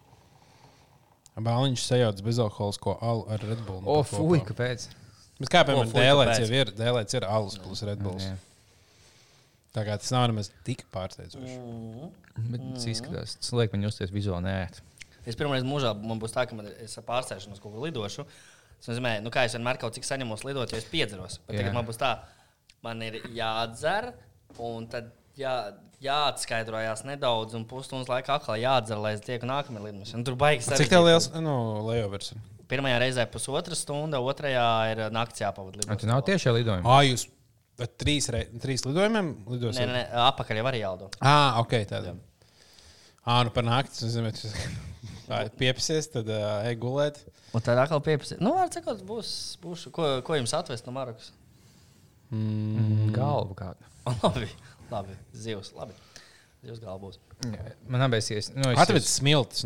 Bāliņš 1.43 1.83
sajauc 1.89 2.23
bezalkoholisko 2.23 2.99
alu 3.01 3.27
ar 3.33 3.43
Red 3.49 3.63
Bull. 3.67 3.83
O, 3.89 4.03
fuj, 4.05 4.43
kāpēc? 4.47 4.87
Bet 5.41 5.51
kā 5.51 5.63
piemēram, 5.67 5.91
dēlēts 5.97 6.43
jau 6.45 6.49
ir, 6.55 6.71
dēlēts 6.77 7.17
ir 7.19 7.25
alus 7.27 7.57
plus 7.59 7.83
Red 7.89 8.03
Bulls. 8.05 8.29
Tā 9.73 9.85
kā 9.87 9.97
tas 9.97 10.11
nav 10.13 10.27
nemaz 10.29 10.51
tik 10.67 10.85
pārsteidzoši. 10.93 11.55
Bet 12.53 12.65
tas 12.75 12.89
izskatās, 12.93 13.37
tas 13.41 13.53
liek 13.57 13.73
man 13.73 13.87
justies 13.87 14.13
vizuāli 14.13 14.45
nērti. 14.51 14.85
Es 15.29 15.39
pirmoreiz 15.39 15.65
mūžā 15.65 15.95
man 16.03 16.21
būs 16.21 16.35
tā, 16.35 16.45
ka 16.51 16.59
man 16.59 16.69
pārsēšanos 17.07 17.63
kaut 17.63 17.73
kur 17.73 17.87
lidošu. 17.87 18.27
Tas 18.83 18.91
nozīmē, 18.91 19.15
nu, 19.23 19.31
kā 19.33 19.47
es 19.47 19.55
vienmēr 19.55 19.79
kaut 19.81 19.95
cik 19.97 20.05
saņemos 20.05 20.43
lidot, 20.45 20.75
jo 20.75 20.81
es 20.81 20.89
piedzeros. 20.91 21.39
Bet 21.47 21.61
tagad 21.61 21.77
man 21.77 21.87
būs 21.87 22.01
tā, 22.01 22.17
man 22.85 23.01
ir 23.07 23.21
jādzer, 23.33 24.11
un 24.61 24.89
tad 24.91 25.13
jā, 25.39 25.55
jāatskaidrojas 26.03 27.05
nedaudz, 27.07 27.55
un 27.57 27.65
pusstundas 27.71 28.11
laikā 28.11 28.41
atkal 28.41 28.59
jādzer, 28.61 28.99
lai 29.01 29.15
es 29.17 29.23
tieku 29.25 29.49
nākamajā 29.49 29.87
lidmašīnā. 29.87 30.25
Tur 30.27 30.39
baigs. 30.41 30.69
Cik 30.69 30.91
tev 30.91 31.07
liels 31.07 31.31
nu, 31.39 31.55
layovers? 31.87 32.35
ir? 32.35 32.43
Pirmajā 32.73 32.99
reizē 33.03 33.29
pusotra 33.31 33.77
stunda, 33.79 34.21
otrajā 34.25 34.67
ir 34.93 35.05
nakts 35.15 35.45
jāpavada 35.45 35.79
Vai 35.79 35.85
lidot. 35.85 36.03
tu 36.03 36.11
nav 36.11 36.25
tieši 36.27 36.57
lidojumi? 36.59 36.89
Ā, 36.89 36.99
jūs 37.07 37.29
ar 37.81 37.91
trīs, 38.01 38.29
rei, 38.33 38.47
trīs 38.63 38.85
lidojumiem 38.87 39.33
Nē, 39.33 39.51
lidosiet? 39.55 39.89
nē, 39.89 39.95
nē, 39.97 40.05
apakaļ 40.29 40.61
jau 40.61 40.69
arī 40.71 40.83
jālido. 40.83 41.11
Ah, 41.21 41.61
ok, 41.63 41.77
tādā. 41.91 42.15
Ah, 43.23 43.43
nu 43.47 43.53
par 43.55 43.65
nakti, 43.67 44.09
piepsies, 45.61 46.11
tad 46.13 46.29
uh, 46.29 46.67
ej 46.69 46.77
gulēt. 46.83 47.23
Un 47.57 47.65
tad 47.65 47.79
atkal 47.81 48.03
pieprasīt, 48.05 48.41
nu, 48.43 48.55
ar 48.59 48.73
cik 48.73 48.85
tas 48.89 49.03
būs, 49.07 49.33
būs 49.63 49.87
ko, 49.95 50.09
ko 50.27 50.39
jums 50.39 50.55
atvest 50.57 50.89
no 50.89 50.95
Marokas? 50.97 51.31
Mm. 52.33 53.13
Galvu 53.15 53.57
kādu. 53.57 53.91
labi, 54.25 54.49
labi, 54.91 55.17
zivs, 55.37 55.73
labi. 55.77 55.95
Zivs 56.63 56.79
galva 56.83 57.09
būs. 57.09 57.19
Jā, 57.43 57.73
Man 57.91 58.05
abēsies. 58.07 58.53
Nu, 58.55 58.69
es, 58.71 58.79
Atved 58.79 59.07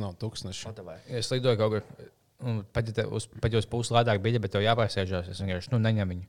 no 0.01 0.13
tūkstoša. 0.17 0.71
Ko 0.71 0.77
tev 0.77 0.87
vajag? 0.89 1.09
es 1.19 1.29
lidoju 1.33 1.61
kaut 1.61 1.75
kur 1.75 2.07
ja 2.89 2.95
tev 3.01 3.13
uz, 3.17 3.27
ja 3.53 3.61
uz 3.61 3.69
pusi 3.69 3.95
lētāk 3.97 4.21
bija, 4.25 4.41
bet 4.41 4.53
tev 4.53 4.65
jāpārsēžās. 4.65 5.31
Es 5.33 5.41
vienkārši 5.43 5.73
nu, 5.73 5.81
neņemu 5.85 6.15
viņu. 6.15 6.27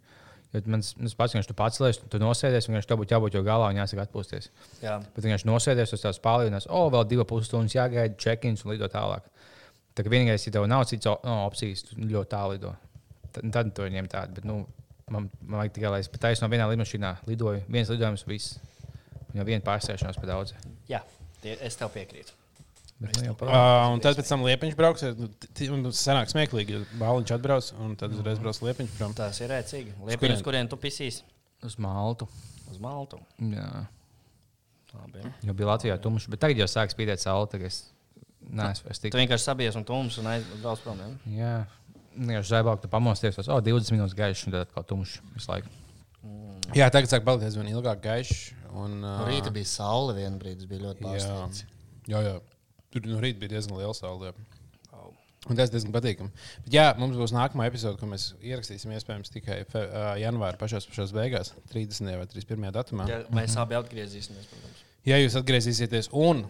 Jo 0.56 0.62
mans, 0.72 0.94
mans 0.96 1.16
pats, 1.18 1.36
viņš 1.36 1.50
tu 1.50 1.56
pats 1.58 1.82
lēs, 1.84 2.00
tu 2.08 2.20
nosēdies, 2.22 2.70
vienkārši 2.70 2.88
tev 2.88 3.02
būtu 3.02 3.14
jābūt 3.16 3.36
jau 3.36 3.44
galā 3.44 3.68
un 3.74 3.82
jāsaka 3.82 4.06
atpūsties. 4.08 4.48
Jā. 4.80 4.96
Bet 5.16 5.26
vienkārši 5.26 5.50
nosēdies 5.50 5.92
uz 5.98 6.06
tās 6.06 6.22
pārliekas, 6.24 6.70
o, 6.72 6.86
vēl 6.94 7.04
divas 7.10 7.28
pusstundas 7.28 7.76
jāgaida, 7.76 8.16
check-ins 8.22 8.64
un 8.64 8.72
lido 8.72 8.88
tālāk. 8.92 9.28
Tā 9.98 10.06
kā 10.06 10.14
vienīgais, 10.14 10.48
ja 10.48 10.56
tev 10.56 10.70
nav 10.72 10.86
cits 10.88 11.10
no, 11.10 11.36
opcijas, 11.50 11.84
tu 11.90 12.00
ļoti 12.00 12.32
tālu 12.32 12.56
lido. 12.56 12.74
Tad, 13.36 13.52
tad 13.54 13.76
tu 13.76 13.90
ņem 13.92 14.08
tādu. 14.14 14.38
Bet, 14.40 14.48
nu, 14.48 14.62
man, 15.12 15.28
man 15.42 15.64
vajag 15.64 15.76
tikai, 15.76 15.94
lai 15.98 16.02
es 16.06 16.12
pat 16.14 16.24
taisnu 16.30 16.48
no 16.48 16.54
vienā 16.54 16.70
lidmašīnā 16.72 17.14
lidoju. 17.28 17.66
viens 17.68 17.92
lidojums, 17.92 18.24
viss. 18.30 18.58
Un 19.34 19.42
jau 19.42 19.48
viena 19.50 19.66
pārsēšanās 19.68 20.20
par 20.22 20.32
daudz. 20.32 20.56
Jā, 20.88 21.04
tie, 21.44 21.58
es 21.60 21.76
tev 21.76 21.92
piekrītu. 21.98 22.38
Bet, 22.98 23.14
nu, 23.22 23.34
Uh, 23.46 23.92
un 23.94 24.00
tad 24.02 24.18
pēc 24.18 24.30
tam 24.32 24.42
liepiņš 24.48 24.76
brauks. 24.78 25.04
Nu, 25.20 25.28
tas 25.86 26.00
sanāk 26.02 26.32
smieklīgi, 26.32 26.74
ja 26.80 26.86
bāliņš 26.98 27.34
atbrauc 27.36 27.68
un 27.78 27.92
tad 28.00 28.16
uzreiz 28.16 28.40
brauc 28.42 28.58
liepiņš 28.66 28.96
prom. 28.98 29.14
Tas 29.18 29.38
ir 29.44 29.52
rēcīgi. 29.54 29.94
Liepiņš, 30.08 30.42
kurien 30.46 30.70
tu 30.72 30.80
pisīs? 30.82 31.22
uz 31.64 31.78
Maltu. 31.78 32.28
Uz 32.72 32.80
Maltu. 32.82 33.20
Jā. 33.42 33.86
Labi. 34.98 35.24
Jo 35.46 35.54
bija 35.54 35.70
Latvijā 35.74 35.98
tumšs, 36.02 36.30
bet 36.32 36.42
tagad 36.42 36.62
jau 36.62 36.68
sāk 36.72 36.94
spīdēt 36.94 37.22
saule. 37.22 37.48
Tagad 37.52 37.70
es 37.70 37.80
neesmu 38.42 38.88
vairs 38.88 39.02
tik. 39.04 39.14
Tu 39.14 39.20
vienkārši 39.20 39.50
sabies 39.50 39.78
un 39.78 39.86
tums 39.88 40.18
un 40.22 40.30
aizbrauc 40.32 40.82
prom. 40.86 41.02
Ja? 41.02 41.10
Jā, 41.38 41.54
vienkārši 42.16 42.54
zaibāk, 42.54 42.82
tu 42.82 42.92
pamosties, 42.92 43.38
tas, 43.38 43.50
oh, 43.52 43.62
20 43.64 43.94
minūtes 43.96 44.18
gaišs 44.18 44.46
un 44.48 44.56
tad 44.56 44.68
atkal 44.68 44.86
tumšs 44.88 45.20
visu 45.36 45.52
laiku. 45.52 45.74
Jā, 46.76 46.90
tagad 46.92 47.12
sāk 47.12 47.26
palikt 47.28 47.48
aizvien 47.48 47.70
ilgāk 47.72 48.02
gaišs. 48.04 48.52
Un, 48.78 49.00
uh, 49.04 49.24
rīta 49.28 49.52
bija 49.54 49.70
saule 49.70 50.16
vienā 50.18 50.40
brīdī, 50.42 50.64
tas 50.64 50.70
bija 50.72 50.84
ļoti 50.90 51.04
Jā, 51.04 51.12
pārsteigts. 51.12 51.64
jā, 52.12 52.24
jā. 52.26 52.34
Tur 53.04 53.14
no 53.16 53.22
rīta 53.24 53.40
bija 53.44 53.56
diezgan 53.58 53.78
liela 53.80 53.94
saule. 53.98 54.32
jā. 54.32 54.48
Un 55.48 55.56
tas 55.56 55.70
diezgan 55.72 55.94
patīkami. 55.96 56.32
Bet, 56.66 56.74
jā, 56.74 56.86
mums 57.00 57.16
būs 57.16 57.32
nākamā 57.32 57.70
epizode, 57.70 57.96
ko 58.02 58.08
mēs 58.10 58.34
ierakstīsim 58.44 58.92
iespējams 58.98 59.32
tikai 59.32 59.62
fe, 59.70 59.86
uh, 59.86 60.10
janvāra 60.20 60.58
pašās, 60.60 60.84
pašās 60.90 61.14
beigās, 61.16 61.54
30. 61.72 62.10
vai 62.20 62.26
31. 62.28 62.72
datumā. 62.76 63.06
Ja 63.08 63.22
mēs 63.32 63.56
abi 63.62 63.78
atgriezīsimies, 63.80 64.50
protams. 64.52 64.82
Ja 65.08 65.22
jūs 65.22 65.38
atgriezīsieties, 65.40 66.10
un 66.20 66.42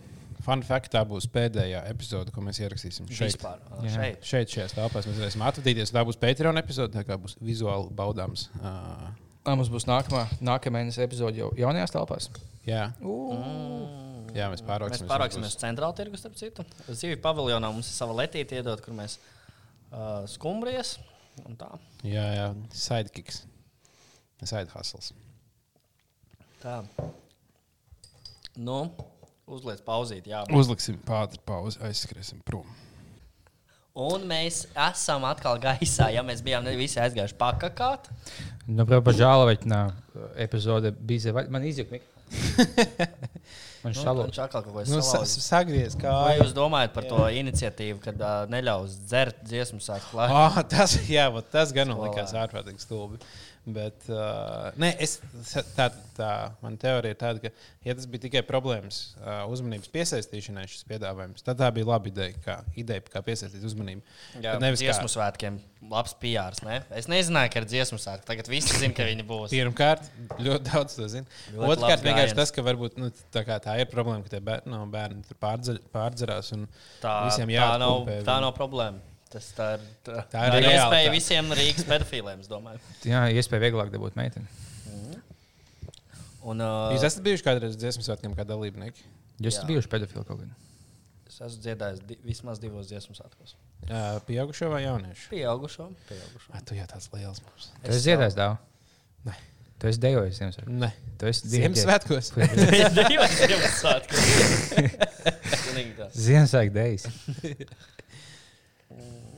fun 0.47 0.63
fact, 0.65 0.89
tā 0.95 1.03
būs 1.05 1.27
pēdējā 1.29 1.83
epizode, 1.91 2.33
ko 2.33 2.41
mēs 2.47 2.57
ierakstīsim 2.63 3.05
šeit. 3.11 3.35
Vispār. 3.35 3.61
Jā. 3.85 3.93
Šeit. 3.99 4.25
Šeit, 4.31 4.55
šajās 4.55 4.75
telpās 4.79 5.11
mēs 5.11 5.21
varēsim 5.21 5.45
atvadīties. 5.51 5.93
Tā 5.93 6.05
būs 6.07 6.17
Patreon 6.23 6.57
epizode, 6.63 6.95
tā 6.97 7.05
kā 7.05 7.19
būs 7.21 7.37
vizuāli 7.43 7.93
baudāms. 7.93 8.47
Uh, 8.63 9.11
Ā, 9.47 9.53
Mums 9.55 9.69
būs 9.71 9.85
nākamā, 9.87 10.25
nākamā 10.43 10.81
mēneša 10.81 11.05
epizode 11.05 11.37
jau 11.39 11.51
jaunajās 11.59 11.93
telpās. 11.93 12.31
jā, 12.65 12.87
Mm. 12.99 14.06
Jā, 14.37 14.47
mēs 14.53 14.61
Mēs 14.61 14.67
pārāksimies. 14.69 15.09
pārāksimies 15.11 15.57
centrālā 15.61 15.95
tirgu, 15.97 16.19
starp 16.21 16.37
citu. 16.39 16.65
Zīvi 16.89 17.17
paviljonā 17.23 17.69
mums 17.73 17.89
ir 17.91 17.97
sava 17.97 18.15
letīte 18.21 18.57
iedot, 18.59 18.81
kur 18.85 18.95
mēs 18.97 19.17
uh, 19.19 20.23
skumbrijas 20.29 20.95
un 21.45 21.57
tā. 21.59 21.69
Jā, 22.07 22.25
jā, 22.37 22.47
sidekicks. 22.73 23.43
Side 24.45 24.69
hustles. 24.73 25.11
tā. 26.61 26.81
Nu, 28.57 28.79
uzliec 29.49 29.81
pauzīt, 29.85 30.25
jā. 30.29 30.43
Uzliksim 30.53 30.97
pātri 31.05 31.39
pauzi, 31.45 31.79
aizskriesim 31.85 32.39
prom. 32.45 32.65
Un 33.97 34.27
mēs 34.29 34.63
esam 34.77 35.23
atkal 35.25 35.57
gaisā, 35.61 36.11
ja 36.13 36.21
mēs 36.25 36.43
bijām 36.45 36.65
ne 36.65 36.75
visi 36.77 36.99
aizgājuši 37.01 37.37
pakakāt. 37.39 38.09
Nu, 38.69 38.85
protams, 38.85 39.17
žēlovētnā 39.17 39.79
epizode 40.45 40.91
bija 40.93 41.23
zeva. 41.29 41.45
Man 41.53 41.65
izjūta, 41.65 41.97
man 43.83 43.93
Nu, 43.93 44.23
viņš 44.27 44.39
atkal 44.43 44.63
kaut 44.65 44.73
ko 44.73 44.83
Nu, 44.89 44.99
sa- 44.99 45.21
salauza. 45.21 45.41
sagriez 45.45 45.95
kā. 45.99 46.11
Vai 46.25 46.37
jūs 46.41 46.53
domājat 46.57 46.93
par 46.95 47.05
to 47.07 47.19
iniciatīvu, 47.39 47.99
kad 48.03 48.19
uh, 48.19 48.39
neļaus 48.51 48.97
dzert 49.07 49.43
dziesmu 49.47 49.79
sākt 49.83 50.09
klāt? 50.11 50.33
Oh, 50.33 50.57
tas, 50.67 50.97
jā, 51.17 51.27
vot 51.33 51.47
tas 51.53 51.71
gan 51.75 51.93
man 51.93 52.03
likās 52.09 52.33
ārprātīgi 52.35 52.83
stulbi. 52.83 53.21
Bet, 53.67 54.05
uh, 54.07 54.69
nē, 54.79 54.93
es, 55.03 55.17
tā, 55.75 55.89
tā 56.15 56.27
mana 56.61 56.79
teorija 56.79 57.11
ir 57.11 57.17
tāda, 57.19 57.41
ka, 57.43 57.49
ja 57.83 57.95
tas 57.97 58.05
bija 58.07 58.23
tikai 58.23 58.39
problēmas 58.47 58.99
uh, 59.19 59.41
uzmanības 59.51 59.89
piesaistīšanai, 59.91 60.63
šis 60.71 60.85
piedāvājums, 60.87 61.43
tad 61.43 61.59
tā 61.59 61.67
bija 61.75 61.89
laba 61.89 62.07
ideja, 62.07 62.31
kā, 62.45 62.55
ideja, 62.79 63.03
kā 63.11 63.19
piesaistīt 63.27 63.65
uzmanību. 63.67 64.05
Jā, 64.37 64.53
Bet 64.55 64.63
nevis 64.63 64.79
kā- 64.79 64.87
dziesmu 64.87 65.11
svētkiem. 65.11 65.57
Labs 65.91 66.15
PR. 66.21 66.55
Ne? 66.65 66.77
Es 66.95 67.09
nezināju, 67.11 67.51
ka 67.53 67.59
ir 67.61 67.67
dziesmu 67.73 67.99
svētki. 68.01 68.25
Tagad 68.31 68.47
visi 68.49 68.79
zina, 68.79 68.95
ka 68.95 69.05
viņi 69.05 69.27
būs. 69.27 69.51
Pirmkārt, 69.51 70.07
ļoti 70.39 70.71
daudz 70.71 70.95
to 70.97 71.09
zina. 71.11 71.27
Otrkārt, 71.59 72.07
vienkārši 72.07 72.39
tas, 72.39 72.55
ka 72.55 72.63
varbūt 72.65 72.97
nu, 73.03 73.11
tā, 73.35 73.43
kā 73.47 73.59
tā 73.67 73.75
ir 73.83 73.91
problēma, 73.91 74.23
ka 74.25 74.31
tie 74.37 74.41
bērni, 74.47 74.71
no, 74.73 74.85
bērni 74.95 75.37
pārdzer, 75.43 75.83
pārdzerās. 75.93 76.55
Un 76.55 76.65
Tā, 77.03 77.19
visiem 77.27 77.51
tā, 77.51 77.69
nav, 77.83 78.07
tā 78.25 78.39
nav 78.47 78.55
problēma. 78.57 79.03
Tas 79.31 79.49
tā 79.57 79.65
ir, 79.75 79.81
tā, 80.07 80.21
Tā 80.31 80.45
ir 80.47 80.53
tā 80.55 80.59
ir 80.61 80.67
iespēja 80.71 81.11
visiem 81.11 81.49
Rīgas 81.57 81.83
pedofīliem, 81.89 82.39
es 82.45 82.47
domāju. 82.51 82.79
Jā, 83.07 83.25
iespēja 83.35 83.65
vieglāk 83.67 83.91
dabūt 83.93 84.15
meiteni. 84.19 84.47
Un, 86.47 86.61
uh, 86.63 86.93
Jūs 86.95 87.03
esat 87.09 87.25
bijuši 87.25 87.43
kādreiz 87.43 87.75
dziesmu 87.75 88.05
svētkiem 88.05 88.31
kā 88.37 88.45
dalībnieki? 88.47 89.03
Jūs 89.43 89.57
esat 89.57 89.67
bijuši 89.67 89.89
pedofili 89.91 90.23
kaut 90.29 90.39
kad. 90.39 90.53
es 91.27 91.41
esmu 91.43 91.59
dziedājis 91.65 91.99
di 92.07 92.15
vismaz 92.23 92.61
divos 92.63 92.87
dziesmu 92.87 93.17
svētkos. 93.17 93.57
Uh, 93.87 94.15
Pieaugušo 94.29 94.69
vai 94.71 94.79
jauniešu? 94.85 95.27
Pieaugušo. 95.33 95.89
Pieaugušo. 96.07 96.53
Ah, 96.55 96.63
tu 96.65 96.77
jau 96.77 96.87
tāds 96.89 97.09
liels 97.13 97.43
mums. 97.43 97.67
Tu 97.83 97.91
esi 97.91 98.05
dziedājis 98.07 98.37
dāvā? 98.39 98.55
Nē. 99.27 99.35
Tu 99.77 99.91
esi 99.91 100.01
dejojis 100.01 100.39
Ziemassvētkos. 100.39 100.79
Nē, 100.81 100.89
Tu 101.21 101.27
esi 101.29 101.51
dieģējis. 101.51 101.83
Ziemassvētkos. 101.83 102.31
Divos 103.11 103.35
Ziemassvētkos. 103.43 104.23
Pilnīgi 105.67 105.93
tā. 105.99 106.07
Ziemassvētku 106.15 106.73
dejas. 106.79 107.03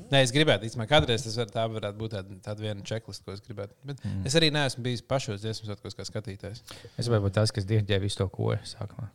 Nē, 0.10 0.24
es 0.26 0.32
gribētu, 0.34 0.66
īstenībā, 0.66 0.88
kādreiz 0.89 1.24
tas 1.26 1.36
var, 1.38 1.50
tā 1.54 1.64
varētu 1.70 2.00
būt 2.00 2.14
tāda, 2.16 2.38
tāda 2.45 2.64
viena 2.64 2.86
checklist, 2.86 3.22
ko 3.26 3.36
es 3.36 3.43
gribētu. 3.45 3.76
Bet 3.86 4.00
mm. 4.02 4.24
es 4.26 4.38
arī 4.38 4.50
neesmu 4.54 4.82
bijis 4.86 5.04
pašos 5.06 5.43
dziesmu 5.43 5.70
svētkos 5.70 5.97
kā 5.97 6.06
skatītājs. 6.08 6.64
Es 6.95 7.06
gribēju 7.06 7.28
būt 7.28 7.36
tas, 7.38 7.54
kas 7.54 7.68
dieģēja 7.70 8.02
visu 8.02 8.22
to 8.24 8.26
koru 8.34 8.58
sākumā. 8.66 9.06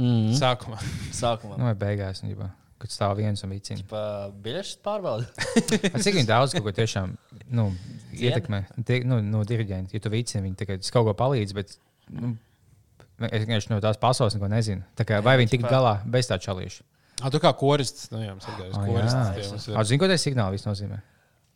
Mm. 0.00 0.32
Sākumā. 0.38 0.80
Sākumā. 1.14 1.54
Nu, 1.60 1.68
vai 1.68 1.76
beigās, 1.78 2.24
nu, 2.24 2.32
ģibā, 2.32 2.50
kad 2.82 2.94
stāv 2.94 3.14
viens 3.20 3.46
un 3.46 3.54
vicina. 3.54 3.86
Pa 3.90 4.02
biļešu 4.42 4.82
pārbaudu. 4.86 5.30
A 5.94 6.02
Cik 6.02 6.18
viņi 6.18 6.28
daudz 6.32 6.56
kaut 6.56 6.66
ko 6.66 6.74
tiešām 6.80 7.14
nu, 7.54 7.70
ietekmē? 8.18 8.64
Tie, 8.88 9.04
nu, 9.06 9.20
no 9.22 9.46
diriģenta, 9.46 9.94
ja 9.94 10.02
tu 10.02 10.10
vicini, 10.10 10.48
viņi 10.48 10.62
tikai 10.64 10.80
kaut 10.90 11.12
ko 11.12 11.14
palīdz, 11.18 11.54
bet 11.60 11.76
nu, 12.10 12.34
es 13.30 13.44
vienkārši 13.44 13.70
no 13.70 13.78
tās 13.84 14.02
pasaules 14.02 14.34
neko 14.34 14.50
nezinu. 14.50 14.82
Tā 14.98 15.06
kā, 15.06 15.22
vai 15.22 15.38
viņi 15.38 15.58
tik 15.58 15.68
galā 15.70 16.00
bez 16.10 16.30
tā 16.30 16.40
čalīša? 16.42 16.82
Ah, 17.22 17.30
tu 17.32 17.38
kā 17.42 17.52
korists, 17.56 18.10
nu 18.12 18.18
jā, 18.22 18.34
ir 18.34 18.58
gājis 18.64 18.76
Ah, 18.76 18.86
korists. 18.86 19.14
jā. 19.14 19.50
mums 19.54 19.68
ir- 19.68 19.84
Zini, 19.90 19.98
ko 20.02 20.08
tas 20.08 20.24
signāls 20.26 20.56
viss 20.56 20.66
nozīmē? 20.68 21.00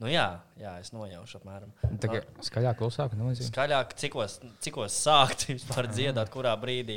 Nu, 0.03 0.09
jā, 0.11 0.25
jā, 0.61 0.73
es 0.83 0.91
nojaušu 0.91 1.39
apmēram. 1.39 1.71
Tā 2.03 2.09
kā 2.11 2.19
skaļāk, 2.43 2.77
klusāk, 2.81 3.12
nezinu. 3.15 3.47
Skaļāk, 3.49 3.93
cikos, 3.97 4.41
cikos 4.61 4.97
sākt 5.07 5.47
vispār 5.55 5.87
dziedāt, 5.89 6.29
kurā 6.35 6.53
brīdī, 6.61 6.97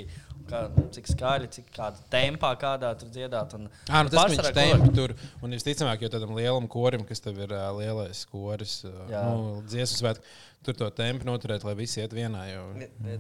kā, 0.50 0.64
nu, 0.74 0.88
cik 0.92 1.06
skaļi, 1.14 1.48
cik 1.54 1.70
kādā 1.76 2.02
tempā 2.12 2.50
kādā 2.60 2.90
tur 3.00 3.12
dziedāt. 3.14 3.54
Un, 3.54 3.70
Ah, 3.88 4.02
nu 4.04 4.10
tas 4.10 4.34
viņš 4.34 4.50
tempi 4.52 4.90
tur. 4.98 5.14
Un 5.46 5.54
visticamāk, 5.56 6.02
jo 6.02 6.10
tādam 6.10 6.34
lielam 6.36 6.68
korim, 6.68 7.06
kas 7.08 7.22
tev 7.24 7.38
ir 7.46 7.54
uh, 7.54 7.70
lielais 7.78 8.26
koris, 8.34 8.80
uh, 8.90 9.06
nu, 9.14 9.62
dziesmas 9.70 10.02
svētku, 10.02 10.24
tur 10.66 10.74
to 10.82 10.90
tempu 10.98 11.30
noturēt, 11.30 11.64
lai 11.64 11.76
visi 11.78 12.02
iet 12.02 12.12
vienā. 12.18 12.48
Jo... 12.50 12.66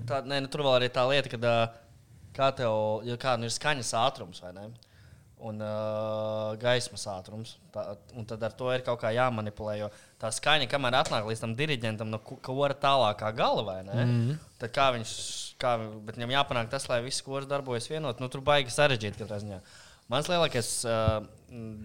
Tā, 0.10 0.24
nē, 0.26 0.41
nu, 0.41 0.48
tur 0.52 0.66
vēl 0.68 0.89
ir 0.89 0.95
tā 0.98 1.06
lieta, 1.08 1.30
ka 1.38 1.38
kā 2.38 2.50
tev 2.58 3.06
ja 3.08 3.16
kā, 3.22 3.38
nu, 3.39 3.45
ir 3.48 3.54
skaņas 3.54 3.93
ātrums 4.04 4.41
vai 4.43 4.52
ne? 4.58 4.68
Un 5.46 5.60
uh, 5.62 6.56
gaismas 6.58 7.04
ātrums. 7.12 7.52
Tā, 7.70 7.84
un 8.18 8.26
tad 8.26 8.42
ar 8.42 8.56
to 8.58 8.72
ir 8.74 8.82
kaut 8.82 8.98
kā 9.04 9.12
jāmanipulē. 9.14 9.76
Jo 9.78 9.90
tā 10.18 10.32
skaņa, 10.34 10.66
kamēr 10.72 10.98
atnāk 10.98 11.28
līdz 11.30 11.44
tam 11.44 11.54
diriģentam 11.60 12.10
no 12.10 12.18
ku- 12.26 12.40
kora 12.42 12.74
tālākā 12.74 13.30
gala, 13.38 13.62
vai 13.64 13.84
ne? 13.84 13.94
Mm 13.94 14.16
-hmm. 14.16 14.40
Tad 14.58 14.74
kā 14.74 14.88
viņš, 14.96 15.12
kā, 15.62 15.76
bet 16.06 16.18
viņam 16.18 16.34
jāpanāk 16.34 16.70
tas, 16.70 16.90
lai 16.90 17.04
viss 17.06 17.22
kurs 17.22 17.46
darbojas 17.46 17.90
vienot. 17.90 18.20
Nu, 18.20 18.30
tur 18.30 18.42
baigi 18.42 18.74
sarežģīti 18.74 19.22
katrā 19.22 19.38
ziņā. 19.38 19.60
Mans 20.10 20.28
lielākais 20.28 20.86
uh, 20.88 21.24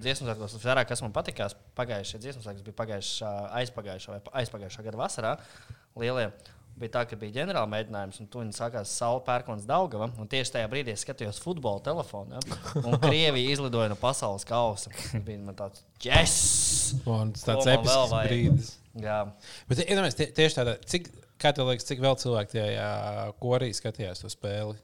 dziesmu 0.00 0.26
svētkos, 0.28 0.56
vairāk, 0.64 0.88
kas 0.88 1.02
man 1.02 1.12
patīkās, 1.12 1.54
pagājušie 1.76 2.18
dziesmu 2.18 2.42
svētki 2.42 2.62
bija 2.62 2.78
pagājušā, 2.86 3.30
aizpagājušā 3.60 4.08
vai 4.08 4.20
aizpagājušā 4.42 4.82
gada 4.82 4.96
vasarā. 4.96 5.36
Lielie. 5.96 6.30
Bija 6.80 6.94
tā, 6.96 7.02
ka 7.06 7.16
bija 7.20 7.34
ģenerāla 7.40 7.68
mēģinājums, 7.70 8.18
un 8.22 8.28
tur 8.32 8.46
sākās 8.56 8.90
Saula 8.96 9.20
Pērkons 9.26 9.66
Daugava. 9.68 10.08
Un 10.18 10.28
tieši 10.30 10.54
tajā 10.56 10.70
brīdī 10.72 10.94
es 10.94 11.04
skatījos 11.04 11.40
futbola 11.42 11.82
telefonu, 11.84 12.38
ja? 12.38 12.60
un 12.82 12.96
Krievija 13.02 13.52
izlidoja 13.54 13.90
no 13.92 13.98
pasaules 14.00 14.46
kausa. 14.48 14.90
Tas 14.94 15.26
bija 15.26 15.54
tāds 15.58 15.84
jēs! 16.02 16.36
Un 17.06 17.34
tas 17.36 17.44
tāds 17.46 17.68
episks 17.74 18.14
brīdis. 18.16 18.70
Jā, 19.02 19.20
Bet 19.70 19.84
iedomājieties, 19.86 20.18
tie, 20.18 20.26
tieši 20.36 20.58
tādā, 20.58 20.74
cik, 20.84 21.06
kā 21.40 21.52
tev 21.56 21.70
liekas, 21.70 21.86
cik 21.88 22.02
vēl 22.04 22.16
cilvēki 22.20 22.58
tajā 22.58 22.88
korī 23.40 23.70
skatījās 23.76 24.24
to 24.24 24.32
spēli? 24.32 24.76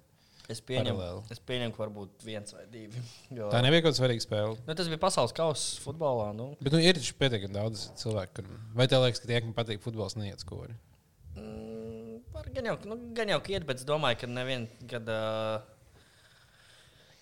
es 0.48 0.62
pieņemu, 0.64 1.06
es 1.28 1.40
pieņemu, 1.44 1.74
ka 1.76 1.82
varbūt 1.82 2.24
viens 2.24 2.54
vai 2.56 2.62
divi. 2.72 3.02
Jo, 3.36 3.50
Tā 3.52 3.60
nebija 3.64 3.82
kaut 3.84 3.90
kāda 3.92 4.00
svarīga 4.00 4.24
spēle. 4.24 4.54
nu, 4.64 4.76
tas 4.78 4.88
bija 4.88 5.00
pasaules 5.02 5.34
kausa 5.36 5.82
futbolā. 5.84 6.30
Nu. 6.36 6.46
Bet 6.64 6.72
nu, 6.72 6.80
ir 6.80 6.96
taču 6.96 7.16
pietiekami 7.20 7.52
daudz 7.52 7.90
cilvēku, 8.00 8.38
kuriem. 8.40 8.62
Vai 8.78 8.86
tev 8.88 9.04
liekas, 9.04 9.20
ka 9.20 9.28
tie, 9.28 9.42
kam 9.44 9.52
patīk 9.56 9.84
futbols, 9.84 10.16
neiet 10.16 10.40
skori? 10.40 10.72
Mm, 11.36 11.67
Gan 12.54 12.68
jau, 12.70 12.76
nu, 12.90 12.98
gan 13.16 13.32
jau 13.32 13.40
iet, 13.52 13.66
bet 13.68 13.82
es 13.82 13.86
domāju, 13.88 14.20
ka 14.22 14.30
nevien, 14.30 14.66
kad, 14.90 15.08
uh, 15.12 15.58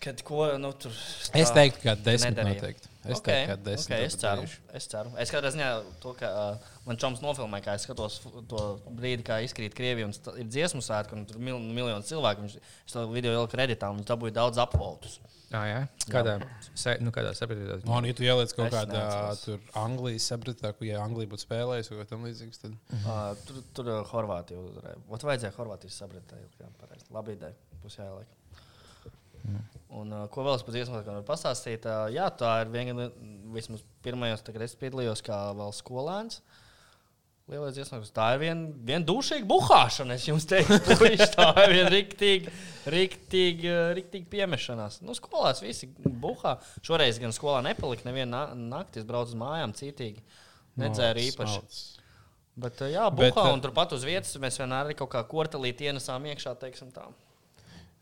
kad 0.03 0.21
ko, 0.27 0.47
nu, 0.61 0.73
tur. 0.81 0.95
Es 1.37 1.53
teiktu, 1.57 1.83
ka 1.85 1.97
desmit 1.99 2.37
nedarīja. 2.37 2.61
noteikti. 2.61 2.93
Es 3.07 3.21
Okay, 3.21 3.47
teiktu, 3.47 3.51
ka 3.53 3.57
desmit 3.71 3.95
okay, 3.95 4.07
es 4.09 4.17
ceru. 4.21 4.49
Es 4.75 4.89
ceru. 4.91 5.13
Es 5.23 5.33
katrā 5.35 5.53
ziņā 5.55 5.69
to, 6.03 6.13
ka 6.19 6.31
uh, 6.33 6.73
man 6.89 6.99
čoms 7.03 7.23
nofilmē, 7.23 7.61
kā 7.65 7.77
es 7.79 7.87
skatos 7.87 8.19
to 8.51 8.65
brīdi, 8.99 9.25
kā 9.27 9.39
izkrīt 9.47 9.77
Krievija 9.79 10.09
un 10.09 10.15
ir 10.43 10.51
dziesmu 10.51 10.83
svētki, 10.85 11.17
un 11.19 11.25
tur 11.29 11.39
mil, 11.43 11.61
miljonus 11.63 12.11
cilvēku. 12.11 12.47
Viņš 12.47 12.59
es 12.59 12.97
to 12.97 13.07
video 13.13 13.37
ieliku 13.37 13.55
kreditā, 13.55 13.93
un 13.93 14.03
viņš 14.03 14.11
dabūja 14.11 14.37
daudz 14.43 14.63
apvoltus. 14.63 15.21
Ah, 15.55 15.63
jā, 15.71 15.83
kādā, 16.11 16.33
se, 16.75 16.97
nu, 16.99 17.13
kādā 17.15 17.31
sapratītā. 17.39 17.77
Un, 17.87 18.07
ja 18.09 18.15
tu 18.19 18.25
ieliec 18.27 18.51
kaut 18.51 18.67
Es 18.67 18.73
kādā 18.75 18.97
neatceros. 18.99 19.43
tur 19.45 19.79
Anglijas 19.79 20.27
sabratā, 20.33 20.73
ka, 20.75 20.83
ja 20.89 21.05
Anglija 21.05 21.31
būtu 21.31 21.45
spēlējusi 21.47 21.95
vai 22.01 22.07
tam 22.11 22.27
līdzīgs, 22.27 22.65
tad 22.65 22.75
Uh, 23.07 23.31
tur 23.47 23.61
tur 23.77 23.93
Horvātija 24.11 24.59
uzvarēja. 24.59 24.99
Vat 25.13 25.27
vajadzēja 25.29 25.55
Horvātijas 25.61 26.01
sabratē. 26.03 26.41
Jā, 26.59 26.67
pareizi. 26.81 27.07
Labi 27.15 27.37
ideja. 27.39 27.55
Būs 27.85 27.95
jāieliek. 28.01 28.36
Un, 29.97 30.13
uh, 30.13 30.27
ko 30.33 30.45
vēl 30.45 30.59
es 30.59 30.65
par 30.67 30.75
dziesmu 30.75 31.01
varu 31.01 31.25
pastāstīt? 31.27 31.87
Uh, 31.89 32.07
jā, 32.13 32.27
tā 32.35 32.53
ir 32.65 32.71
viena, 32.73 33.09
vismaz 33.55 33.85
pirmajos, 34.05 34.45
kad 34.47 34.65
es 34.67 34.77
piedalījos 34.79 35.23
kā 35.25 35.39
vēl 35.57 35.75
skolēns. 35.77 36.41
Lielais 37.47 37.77
dziesmas, 37.77 38.09
tā 38.11 38.33
ir 38.35 38.41
viena 38.43 38.73
vien 38.89 39.05
dušīga 39.07 39.47
buhāšana. 39.47 40.17
Es 40.19 40.25
jums 40.27 40.49
teiktu, 40.51 40.81
tā 41.37 41.47
ir 41.63 41.75
viena 41.77 41.93
rīktīga, 41.95 42.55
rīktīga, 42.91 43.77
rīktīga 43.95 44.27
piemešanās. 44.33 44.99
Nu, 45.07 45.15
skolās 45.15 45.63
visi 45.63 45.87
buhā. 46.03 46.57
Šoreiz 46.83 47.21
gan 47.23 47.35
skolā 47.37 47.61
nepalika 47.69 48.09
neviena 48.09 48.49
na 48.51 48.81
nakti. 48.81 48.99
Es 48.99 49.07
braucu 49.07 49.37
uz 49.37 49.39
mājām 49.39 49.77
cītīgi. 49.79 50.27
Nedzēru 50.83 51.23
īpaši. 51.23 51.61
smalks. 51.61 51.85
Bet, 52.57 52.83
jā, 52.91 53.07
Bet, 53.13 53.31
buhā, 53.31 53.47
uh, 53.47 53.55
un 53.55 53.63
turpat 53.63 53.95
uz 53.95 54.05
vietas 54.09 54.35
mēs 54.43 54.59
vienmēr 54.59 54.89
arī 54.89 54.99
kaut 54.99 55.13
kā 55.13 55.23
kortelīti 55.29 55.87
ienesām 55.87 56.27
iekšā, 56.33 56.57
teiksim 56.59 56.91
tā. 56.91 57.07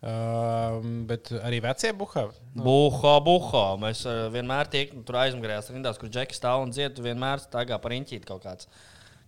Um, 0.05 1.05
bet 1.09 1.31
arī 1.41 1.63
vecie 1.65 1.95
buhā. 1.97 2.27
Buhā, 2.59 3.15
buhā. 3.25 3.63
Mēs 3.81 4.03
uh, 4.05 4.27
vienmēr 4.35 4.69
tiekam 4.73 5.05
tur 5.07 5.17
aizmugurējās 5.23 5.71
rindās, 5.73 6.01
kur 6.01 6.11
džeki 6.13 6.37
stāv 6.37 6.67
un 6.67 6.75
dzied, 6.75 7.01
vienmēr 7.01 7.41
staigā 7.41 7.79
par 7.81 7.95
inķīti 7.97 8.29
kaut 8.29 8.45
kāds. 8.45 8.69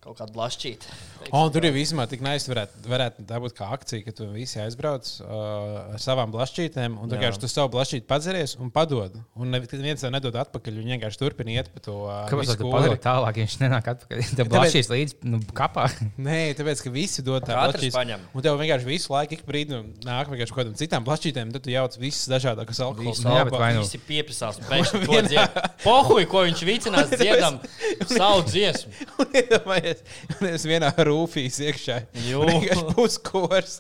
Kaut 0.07 0.21
kāda 0.21 0.31
blašķīta. 0.37 0.91
O, 1.33 1.41
un 1.43 1.51
tur 1.51 1.65
ir 1.67 1.73
vismaz 1.75 2.07
tik 2.13 2.21
nais, 2.23 2.45
varētu, 2.47 2.85
varētu 2.87 3.25
dabūt 3.27 3.57
kā 3.59 3.67
akcija, 3.75 4.05
ka 4.07 4.13
tu 4.15 4.29
visi 4.31 4.61
aizbrauc 4.63 5.09
uh, 5.25 5.97
ar 5.97 6.03
savām 6.03 6.31
blašķītēm, 6.31 6.95
un 7.03 7.11
vienkārši 7.11 7.41
tu 7.43 7.49
savu 7.51 7.73
blašķīti 7.75 8.07
padzeries 8.07 8.55
un 8.63 8.71
padod. 8.71 9.17
Un 9.35 9.51
neviens 9.51 10.05
tev 10.05 10.13
nedod 10.15 10.39
atpakaļ, 10.39 10.79
viņi 10.79 10.95
vienkārši 10.95 11.19
turpina 11.19 11.57
iet 11.57 11.73
pa 11.75 11.83
to 11.83 11.97
uh, 12.05 12.21
Kāpēc 12.31 12.53
tu 12.61 12.71
padod 12.71 13.03
tālāk, 13.03 13.41
ja 13.41 13.49
viņš 13.49 13.57
nenāk 13.65 13.91
atpakaļ? 13.97 14.23
Tev 14.39 14.53
blašīs 14.53 14.93
līdz 14.93 15.17
nu, 15.27 15.41
kapā. 15.59 15.89
Nē, 16.29 16.39
tāpēc, 16.61 16.85
ka 16.87 16.95
visi 16.95 17.27
dod 17.27 17.51
blašķīti. 17.51 17.91
paņem. 17.97 18.29
Un 18.31 18.47
tev 18.47 18.61
vienkārši 18.63 18.91
visu 18.93 19.11
laiku, 19.17 19.41
ik 19.41 19.43
brīdi 19.49 19.75
nu, 19.75 19.83
nāk 20.07 20.31
vienkārši 20.31 20.55
kaut 20.55 20.63
kādam 20.63 20.79
citām 20.79 21.09
blašķītēm, 21.11 21.51
tad 21.57 21.67
tu 21.67 21.75
jauc 21.75 21.99
visas 21.99 22.31
dažādas 22.31 22.83
alkohola 22.87 23.19
Nu 23.27 23.35
jā, 23.35 23.45
bet 23.51 23.59
vai 23.59 23.73
nu- 23.75 23.83
Visi 23.83 23.99
piepisās, 24.07 24.63
un 24.63 24.71
pēkšņi 24.71 25.03
to 25.03 25.21
dzied. 25.33 25.61
Pohuj, 25.83 26.29
ko 26.31 26.47
viņš 26.47 26.65
vicinās, 26.69 27.11
dziedam 27.17 27.59
savu 28.07 28.47
dziesmu. 28.47 28.93
Es 30.53 30.65
vienā 30.71 30.91
rūfīs 31.07 31.59
iekšā. 31.67 31.99
Vienkārši 32.15 32.85
puskurs 32.97 33.79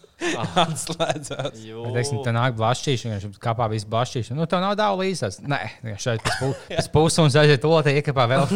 atslēdzās. 0.62 1.60
Jū. 1.66 1.84
Teiksim, 1.96 2.20
tā 2.26 2.34
nāk 2.36 2.56
blašķīšana, 2.58 3.20
viņš 3.22 3.40
kapā 3.42 3.68
visu 3.72 3.88
blašķīšanu. 3.92 4.40
Nu, 4.40 4.48
tev 4.50 4.62
nav 4.64 4.76
daudz 4.78 5.02
līdzās. 5.02 5.40
Nē, 5.44 5.60
šeit 6.02 6.24
pēc 6.24 6.38
pu- 6.42 6.54
pēc 6.76 6.90
pusstundas 6.94 7.38
aiziet 7.42 7.66
otrā 7.68 7.96
iekapā 8.00 8.28
vēl. 8.32 8.46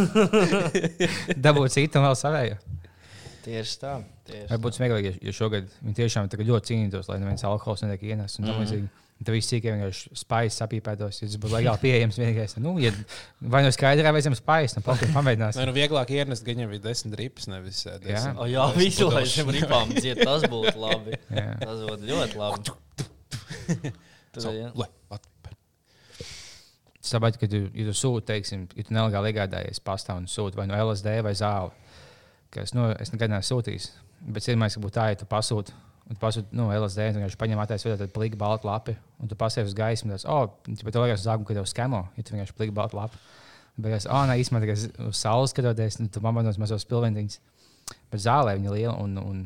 Dabūt 1.36 1.76
citu 1.76 2.00
un 2.00 2.08
vēl 2.08 2.16
savēju. 2.18 2.60
Tieši 3.44 3.76
tā. 3.80 3.94
Tieši 4.28 4.48
Vai 4.50 4.58
būtu 4.62 4.80
smieklīgi, 4.80 5.14
ja- 5.24 5.36
šogad 5.36 5.68
viņi 5.80 5.96
tiešām 6.02 6.28
ļoti 6.30 6.72
cīnītos, 6.72 7.08
lai 7.08 7.20
neviens 7.22 7.44
alkohols 7.48 7.84
netiek 7.86 8.10
ienests. 8.12 8.38
Un, 8.40 8.50
mm 8.50 8.64
-hmm. 8.64 8.88
Tad 9.20 9.34
viss 9.36 9.52
sīkā 9.52 9.74
vienkārši 9.74 10.14
spējas 10.16 10.54
sapīpētos, 10.62 11.18
ja 11.20 11.26
tas 11.28 11.40
būtu 11.42 11.52
legāli 11.52 11.82
pieejams. 11.82 12.16
Vienīgais, 12.16 12.54
nu, 12.64 12.70
ja 12.80 12.88
vai 13.52 13.60
nu 13.66 13.72
skaidrā 13.74 14.14
vai 14.16 14.22
zem 14.24 14.32
spējas, 14.38 14.78
nu, 14.78 14.84
pamēģinās. 14.86 15.58
Nē, 15.60 15.66
nu 15.68 15.74
vieglāk 15.76 16.12
iernest, 16.16 16.46
ka 16.46 16.54
viņam 16.54 16.72
bija 16.72 16.84
desmit 16.86 17.18
ripas, 17.20 17.50
nevis 17.52 17.82
ā, 17.84 17.98
desmit. 18.00 18.40
O, 18.40 18.46
jā, 18.48 18.64
visi 18.78 19.04
lai 19.04 19.10
pudeles. 19.18 19.34
šim 19.34 19.52
ripām 19.58 19.92
dzied, 19.92 20.22
tas 20.24 20.46
būtu 20.48 20.72
labi. 20.80 21.18
Jā. 21.36 21.50
Tas 21.60 21.82
būtu 21.84 22.08
ļoti 22.08 22.40
labi. 22.40 22.78
Jā. 23.84 23.92
Lai, 24.80 24.88
atpakaļ. 25.10 25.56
Sapratu, 27.10 27.42
ka, 27.42 27.50
tu, 27.50 27.64
ja 27.74 27.86
tu 27.90 27.96
sūti, 27.98 28.24
teiksim, 28.30 28.64
ja 28.72 28.86
tu 28.86 28.94
nelegāli 28.94 29.34
iegādājies 29.34 29.82
pastā 29.84 30.16
un 30.16 30.30
sūti 30.30 30.56
vai 30.56 30.68
no 30.70 30.78
LSD 30.78 31.18
vai 31.26 31.34
zāli, 31.36 31.74
kas, 32.54 32.72
nu, 32.78 32.88
es 32.96 33.12
nekad 33.12 33.34
neesmu 33.34 33.58
sūtījis. 33.58 33.90
Bet 34.20 34.46
iedomājieties, 34.46 34.78
ka 34.78 34.84
būtu 34.86 34.96
tā, 34.96 35.06
ja 35.10 35.20
tu 35.20 35.28
pasūti. 35.28 35.76
Un 36.10 36.18
tu 36.18 36.22
pasūti 36.24 36.56
nu, 36.58 36.66
LSD, 36.74 37.04
un 37.14 37.22
viņš 37.22 37.36
paņem 37.38 37.60
attaisno 37.62 37.92
veidā 37.92 38.00
tādu 38.02 38.14
plīgu 38.16 38.38
baltu 38.38 38.66
lapu, 38.66 38.96
un 39.22 39.30
tu 39.30 39.36
pasēji 39.38 39.68
uz 39.68 39.76
gaismu. 39.78 40.10
Tas, 40.10 40.24
oh, 40.26 40.48
bet 40.66 40.90
tev 40.90 41.04
liekas, 41.04 41.22
zāgu, 41.22 41.46
ka 41.46 41.54
tev 41.54 41.68
skemo, 41.70 42.00
ja 42.16 42.24
tu 42.26 42.34
vienkārši 42.34 42.56
plīgu 42.58 42.74
baltu 42.74 42.98
lapu. 42.98 43.20
Bet 43.78 43.94
es, 44.00 44.08
oh, 44.10 44.24
nē, 44.26 44.34
īstenībā, 44.42 44.64
tikai 44.64 45.06
uz 45.06 45.20
saules 45.20 45.54
skatoties, 45.54 46.00
nu, 46.02 46.10
tu 46.10 46.22
pamatos 46.24 46.58
mazos 46.58 46.82
pilventiņus. 46.90 47.38
Bet 48.10 48.24
zālē 48.26 48.56
viņa 48.58 48.72
liela 48.74 48.96
un, 48.98 49.14
un, 49.22 49.44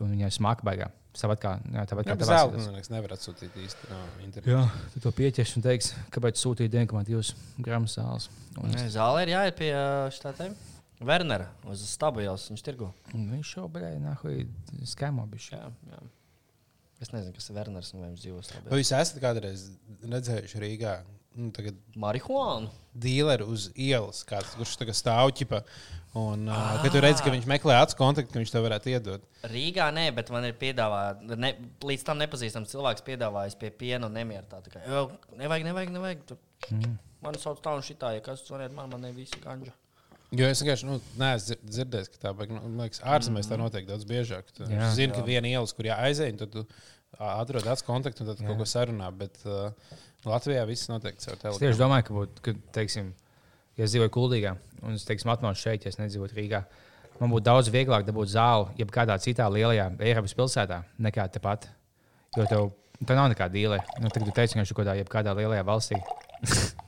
un 0.00 0.14
viņa 0.14 0.30
ir 0.30 0.36
smaka 0.38 0.64
baigā. 0.64 0.88
Tāpat 1.16 1.40
kā, 1.40 1.52
jā, 1.72 1.84
tāpat 1.88 2.08
kā 2.08 2.16
skatās. 2.18 2.56
man 2.66 2.76
liekas, 2.76 2.90
nevar 2.92 3.14
atsūtīt 3.16 3.54
īsti 3.60 3.88
no 3.88 4.00
interneta. 4.24 4.50
Jā, 4.52 4.88
tu 4.92 5.00
to 5.04 5.12
pieķers 5.16 5.54
un 5.56 5.64
teiks, 5.64 5.92
kāpēc 6.12 6.40
sūtīji 6.40 6.72
9,2 6.74 7.62
gramu 7.64 7.88
sāls. 7.88 8.28
Un 8.60 8.76
Zālē 8.92 9.24
ir 9.24 9.32
jāiet 9.32 9.56
pie 9.56 9.70
šā 10.16 10.34
te 10.36 10.50
Wernera 11.00 11.50
uz 11.68 11.82
stabu 11.90 12.22
jau 12.24 12.36
viņš 12.40 12.62
tirgo. 12.64 12.92
un 13.14 13.26
Viņš 13.34 13.56
jau 13.58 13.66
bija 13.68 13.92
nahuj 14.00 14.46
skemo 14.88 15.26
bišķi. 15.32 15.58
Jā, 15.58 15.68
jā. 15.92 16.00
Es 17.04 17.10
nezinu, 17.12 17.34
kas 17.36 17.50
ir 17.50 17.58
Werners 17.58 17.92
un 17.92 18.00
vai 18.00 18.08
viņš 18.14 18.22
dzīvo 18.24 18.40
stabā. 18.46 18.70
Vai 18.72 18.80
jūs 18.80 18.94
esat 18.96 19.20
kādreiz 19.20 19.66
redzējuši 20.00 20.62
Rīgā? 20.62 20.94
Nu, 21.36 21.50
tagad 21.52 21.76
Marihuānu. 22.00 22.70
dīleri 22.96 23.44
uz 23.44 23.66
ielas, 23.76 24.22
kāds, 24.24 24.54
kurš 24.56 24.78
tagad 24.80 24.96
stāv 24.96 25.34
ķipa. 25.36 25.60
Un, 26.16 26.46
uh, 26.48 26.78
kad 26.80 26.94
tu 26.94 27.02
redzi, 27.04 27.20
ka 27.20 27.28
viņš 27.34 27.44
meklē 27.44 27.74
acu 27.82 27.98
kontaktu, 27.98 28.32
ka 28.32 28.40
viņš 28.40 28.54
tev 28.54 28.64
varētu 28.64 28.88
iedot. 28.94 29.26
Rīgā 29.52 29.90
nē, 29.92 30.06
bet 30.16 30.32
man 30.32 30.46
ir 30.48 30.56
piedāvājis, 30.56 31.36
ne, 31.36 31.50
līdz 31.84 32.06
tam 32.08 32.22
nepazīstams 32.24 32.72
cilvēks 32.72 33.04
piedāvājis 33.04 33.58
pie 33.60 33.68
piena 33.68 34.08
un 34.08 34.16
nemieru. 34.16 34.48
Tā 34.48 34.62
kā, 34.64 34.80
"Jo, 34.88 35.10
nevajag, 35.36 35.66
nevajag, 35.68 35.92
nevajag. 35.92 36.24
Tu, 36.24 36.38
mm. 36.70 36.96
Man 37.20 37.34
sauc 37.34 37.60
tā 37.60 37.76
un 37.76 37.84
šitā, 37.84 38.14
ja 38.16 38.20
kas 38.24 38.46
zvaniet 38.48 38.72
man, 38.72 38.88
man 38.88 39.02
ne 39.04 39.12
visi 39.12 39.36
ganģa. 39.44 39.76
Jo 40.34 40.48
es 40.50 40.58
vienkārši 40.62 40.86
nu, 40.88 40.96
neesmu 41.20 41.46
dzir- 41.46 41.60
dzirdējis, 41.70 42.08
ka 42.10 42.18
tā 42.24 42.32
ir. 42.42 42.50
Man 42.56 42.80
liekas, 42.82 42.98
ārzemēs 43.06 43.46
tā 43.46 43.56
notiek 43.60 43.86
daudz 43.86 44.04
biežāk. 44.08 44.48
Tu 44.56 44.64
Jā. 44.66 44.88
zini, 44.94 45.12
ka 45.14 45.22
viena 45.22 45.46
ielas, 45.46 45.72
kur 45.72 45.86
jāaizej, 45.86 46.32
tad 46.40 46.50
tu 46.50 46.64
atrod 47.18 47.66
acu 47.66 47.84
kontaktu 47.86 48.24
un 48.24 48.32
tad 48.34 48.42
kaut 48.46 48.58
ko 48.58 48.66
sarunā. 48.66 49.12
Bet 49.16 49.38
uh, 49.46 49.70
Latvijā 50.26 50.64
viss 50.66 50.88
notiek 50.90 51.14
caur 51.22 51.36
Es 51.36 51.40
telefonu. 51.44 51.62
tieši 51.62 51.78
domāju, 51.78 52.04
ka, 52.08 52.14
būtu, 52.18 52.42
ka 52.42 52.54
teiksim, 52.74 53.12
ja 53.78 53.84
es 53.86 53.94
dzīvoju 53.94 54.10
Kuldīgā 54.16 54.56
un 54.82 54.98
es 54.98 55.04
teiksim, 55.06 55.30
atnācu 55.30 55.62
šeit, 55.62 55.86
ja 55.86 55.94
es 55.94 56.00
nedzīvotu 56.02 56.34
Rīgā, 56.34 56.64
man 57.20 57.30
būtu 57.30 57.46
daudz 57.46 57.70
vieglāk 57.70 58.04
dabūt 58.04 58.28
zāli 58.34 58.74
jebkādā 58.82 59.16
citā 59.22 59.46
lielajā 59.48 59.92
Eiropas 60.00 60.34
pilsētā 60.34 60.82
nekā 60.98 61.28
tepat. 61.38 61.68
Jo 62.36 62.44
tev, 62.50 62.66
tev 63.06 63.16
nav 63.16 63.30
nekāda 63.30 63.54
dīle. 63.54 63.78
Nu, 64.02 64.10
tagad 64.10 64.26
tu 64.28 64.34
teici, 64.34 64.54
ka 64.58 64.60
viņš 64.60 64.70
ir 64.74 64.76
kaut 64.76 64.84
kādā 64.84 64.98
jebkādā 64.98 65.36
lielajā 65.38 65.62
valstī. 65.64 66.02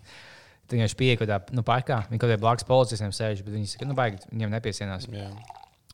Tad 0.68 0.76
viņš 0.76 0.94
pieeja 1.00 1.16
kaut 1.16 1.28
kādā 1.30 1.38
nu, 1.56 1.62
parkā, 1.64 2.02
viņi 2.10 2.20
kaut 2.20 2.28
kādā 2.28 2.40
blakus 2.42 2.66
policistiem 2.68 3.12
sēž, 3.16 3.40
bet 3.46 3.54
viņi 3.56 3.70
saka, 3.72 3.86
nu, 3.88 3.94
baigi, 3.96 4.18
viņiem 4.28 4.50
nepiesienās. 4.52 5.06
Jā. 5.08 5.30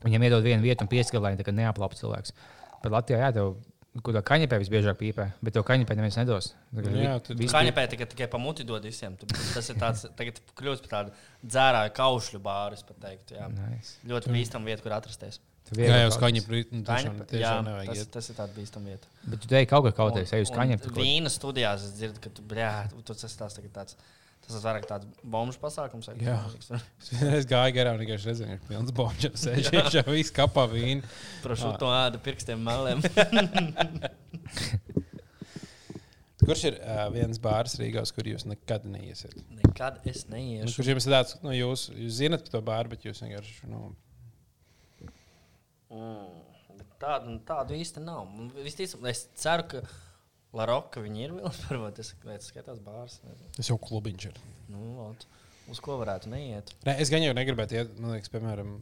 Viņam 0.03 0.25
iedod 0.27 0.43
vienu 0.45 0.62
vietu 0.66 0.83
un 0.85 0.91
pieskat, 0.91 1.22
lai 1.22 1.37
tā 1.39 1.47
kā 1.47 1.55
neaplāptu 1.55 2.03
cilvēks. 2.03 2.35
Bet 2.83 2.91
Latvijā, 2.93 3.20
jā, 3.22 3.31
tev 3.39 3.55
kaut 4.03 4.16
kā 4.18 4.22
kaņepē 4.35 4.59
visbiežāk 4.59 4.99
pīpē, 4.99 5.29
bet 5.47 5.55
tev 5.55 5.62
kaņepē 5.68 5.95
neviens 5.95 6.18
nedos. 6.18 6.51
Tā 6.75 6.83
kā 6.83 6.91
Jā, 6.99 7.14
tu- 7.22 7.37
visi- 7.39 7.55
Kaņepē 7.55 7.85
tikai, 7.95 8.07
tikai 8.11 8.27
pa 8.29 8.39
muti 8.43 8.64
dod 8.66 8.83
visiem. 8.83 9.14
Tas 9.55 9.70
ir 9.70 9.77
tāds, 9.79 10.03
tagad 10.18 10.41
kļūst 10.59 10.83
par 10.89 10.91
tādu 10.97 11.12
dzērāju 11.47 11.95
kaušļu 11.95 12.41
bāru, 12.43 12.75
es 12.75 12.83
pat 12.83 12.99
teiktu. 13.07 13.39
Jā. 13.39 13.47
Nice. 13.55 13.95
Ļoti 14.05 14.35
bīstama 14.35 14.66
vieta, 14.66 14.83
kur 14.83 14.93
atrasties. 14.99 15.39
Tu 15.70 15.79
Jā, 15.81 16.03
jau 16.03 16.11
kaut 16.11 16.18
skaņa 16.18 16.43
brīdī. 16.45 16.83
Nevajag 16.85 17.87
tas, 17.95 18.07
tas 18.12 18.29
ir 18.29 18.37
tāds 18.37 18.53
bīstama 18.59 18.91
vieta. 18.93 19.07
Bet 19.25 19.41
tu 19.41 19.49
teiksi 19.49 19.70
kaut 19.70 19.87
kā 19.87 19.93
kauties, 19.97 20.33
ej 20.37 20.43
uz 20.45 20.51
Un- 20.51 20.57
kaņiem. 20.59 20.83
un 20.91 20.99
Vīna 20.99 21.31
studijās 21.33 21.87
es 21.87 21.95
dzirdu, 21.97 22.20
ka 22.20 22.29
tu, 22.31 22.43
bļā, 22.43 22.91
tu, 23.05 23.14
tas, 23.14 23.37
tas, 23.37 23.55
tagad 23.57 23.72
tāds, 23.72 23.95
tas 24.45 24.57
ir 24.59 24.64
vairāk 24.64 24.86
tāds 24.88 25.09
bombuļs 25.22 25.59
pasākums. 25.62 26.11
Jā. 26.20 26.38
Es 27.38 27.49
gāju 27.51 27.76
garām, 27.76 27.99
vienkārši 28.01 28.30
redzēju, 28.30 28.59
ka 28.61 28.70
pilns 28.70 28.95
boņķis. 28.97 29.40
Sēž 29.45 29.70
iekšā, 29.72 30.05
viss 30.11 30.34
kapā 30.34 30.64
vīnu. 30.70 31.03
Prašu 31.45 31.74
to 31.80 31.88
ēdu 31.95 32.20
pirkstiem 32.24 32.61
meliem. 32.64 33.03
Kurš 36.45 36.62
ir 36.68 36.74
uh, 36.82 37.07
viens 37.14 37.38
bārs 37.40 37.78
Rīgā, 37.80 38.03
kur 38.12 38.26
jūs 38.28 38.45
nekad 38.45 38.84
neiesiet? 38.84 39.36
Nekad 39.62 40.03
es 40.11 40.26
Nu, 40.28 40.36
neiešu. 40.36 40.74
Kurš 40.76 40.90
jums 40.92 41.07
ir 41.09 41.14
tāds, 41.14 41.36
nu, 41.40 41.55
jūs, 41.57 41.86
jūs 41.97 42.18
zinat 42.18 42.45
par 42.45 42.53
to 42.53 42.61
bāru, 42.66 42.92
bet 42.92 43.07
jūs 43.09 43.22
vienkārši. 43.24 43.70
Nu, 43.72 43.95
Mm, 45.95 46.40
tādu, 46.99 47.36
tādu 47.47 47.76
īsti 47.78 48.03
nav. 48.03 48.26
Visticamāk, 48.64 49.12
es 49.12 49.24
ceru, 49.38 49.66
ka 49.70 49.82
Laroka 50.55 51.03
viņi 51.03 51.25
ir 51.27 51.33
tas 51.97 52.13
ir 52.15 52.21
skatās 52.47 52.81
bārs. 52.85 53.19
nezinu. 53.27 53.53
tas 53.59 53.71
jau 53.71 53.79
klubiņš 53.83 54.27
ir. 54.31 54.41
Nu, 54.71 54.83
ot, 55.09 55.27
uz 55.73 55.81
ko 55.83 55.99
varētu 56.01 56.31
neiet? 56.33 56.71
Ne, 56.87 56.97
es 57.03 57.11
gan 57.13 57.25
jau 57.25 57.35
negribētu 57.37 57.79
iet, 57.79 57.95
man 57.99 58.15
liekas, 58.15 58.31
piemēram, 58.33 58.77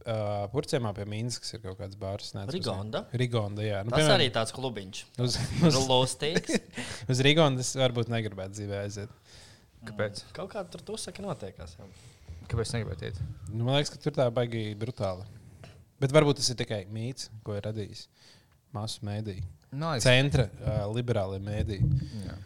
uh, 0.00 0.46
Purcēmā 0.54 0.92
pie 0.96 1.06
Mīnskas 1.10 1.54
ir 1.56 1.62
kaut 1.64 1.78
kāds 1.80 1.98
bārs. 2.00 2.32
neatceros. 2.36 2.56
Rigonda? 2.56 3.04
Rigonda, 3.12 3.66
jā. 3.66 3.82
Nu, 3.84 3.92
Tas 3.92 4.00
piemēram, 4.04 4.16
arī 4.18 4.30
tāds 4.36 4.54
klubiņš. 4.56 5.02
Uz, 5.26 5.36
Tur 5.60 5.68
uz, 5.74 5.80
uz 7.14 7.24
Rigonda 7.26 7.66
es 7.66 7.74
varbūt 7.78 8.12
negribētu 8.12 8.56
dzīvē 8.56 8.80
aiziet. 8.86 9.12
Kāpēc? 9.84 10.24
Kaut 10.36 10.50
kā 10.52 10.64
tur 10.72 10.84
tu 10.84 10.96
saki 11.00 11.24
notiekās. 11.24 11.76
jā. 11.80 11.88
Kāpēc 12.50 12.72
negribētu 12.74 13.10
iet? 13.10 13.20
Nu, 13.52 13.64
man 13.66 13.76
liekas, 13.78 13.92
ka 13.94 14.00
tur 14.02 14.16
tā 14.16 14.26
baigi 14.34 14.70
brutāli. 14.78 15.24
Bet 16.00 16.12
varbūt 16.16 16.40
tas 16.40 16.48
ir 16.50 16.56
tikai 16.56 16.86
mīts, 16.88 17.28
ko 17.44 17.54
ir 17.58 17.64
radījis 17.68 18.06
masu 18.76 19.04
mēdīja. 19.06 19.42
Man 19.70 19.92
liekas, 19.94 20.06
Centra 20.08 20.48
uh, 20.50 20.80
liberālie 20.94 21.38
mēdīji. 21.46 21.84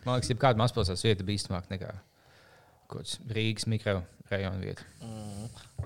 Man 0.05 0.19
liekas, 0.19 0.29
ka 0.35 0.41
kāda 0.49 0.61
mazpilsētas 0.61 1.05
vieta 1.07 1.25
ir 1.25 1.29
bīstamāka 1.31 1.73
nekā 1.73 1.93
Rīgas 3.35 3.65
mikrorajona 3.71 4.61
vieta. 4.61 4.85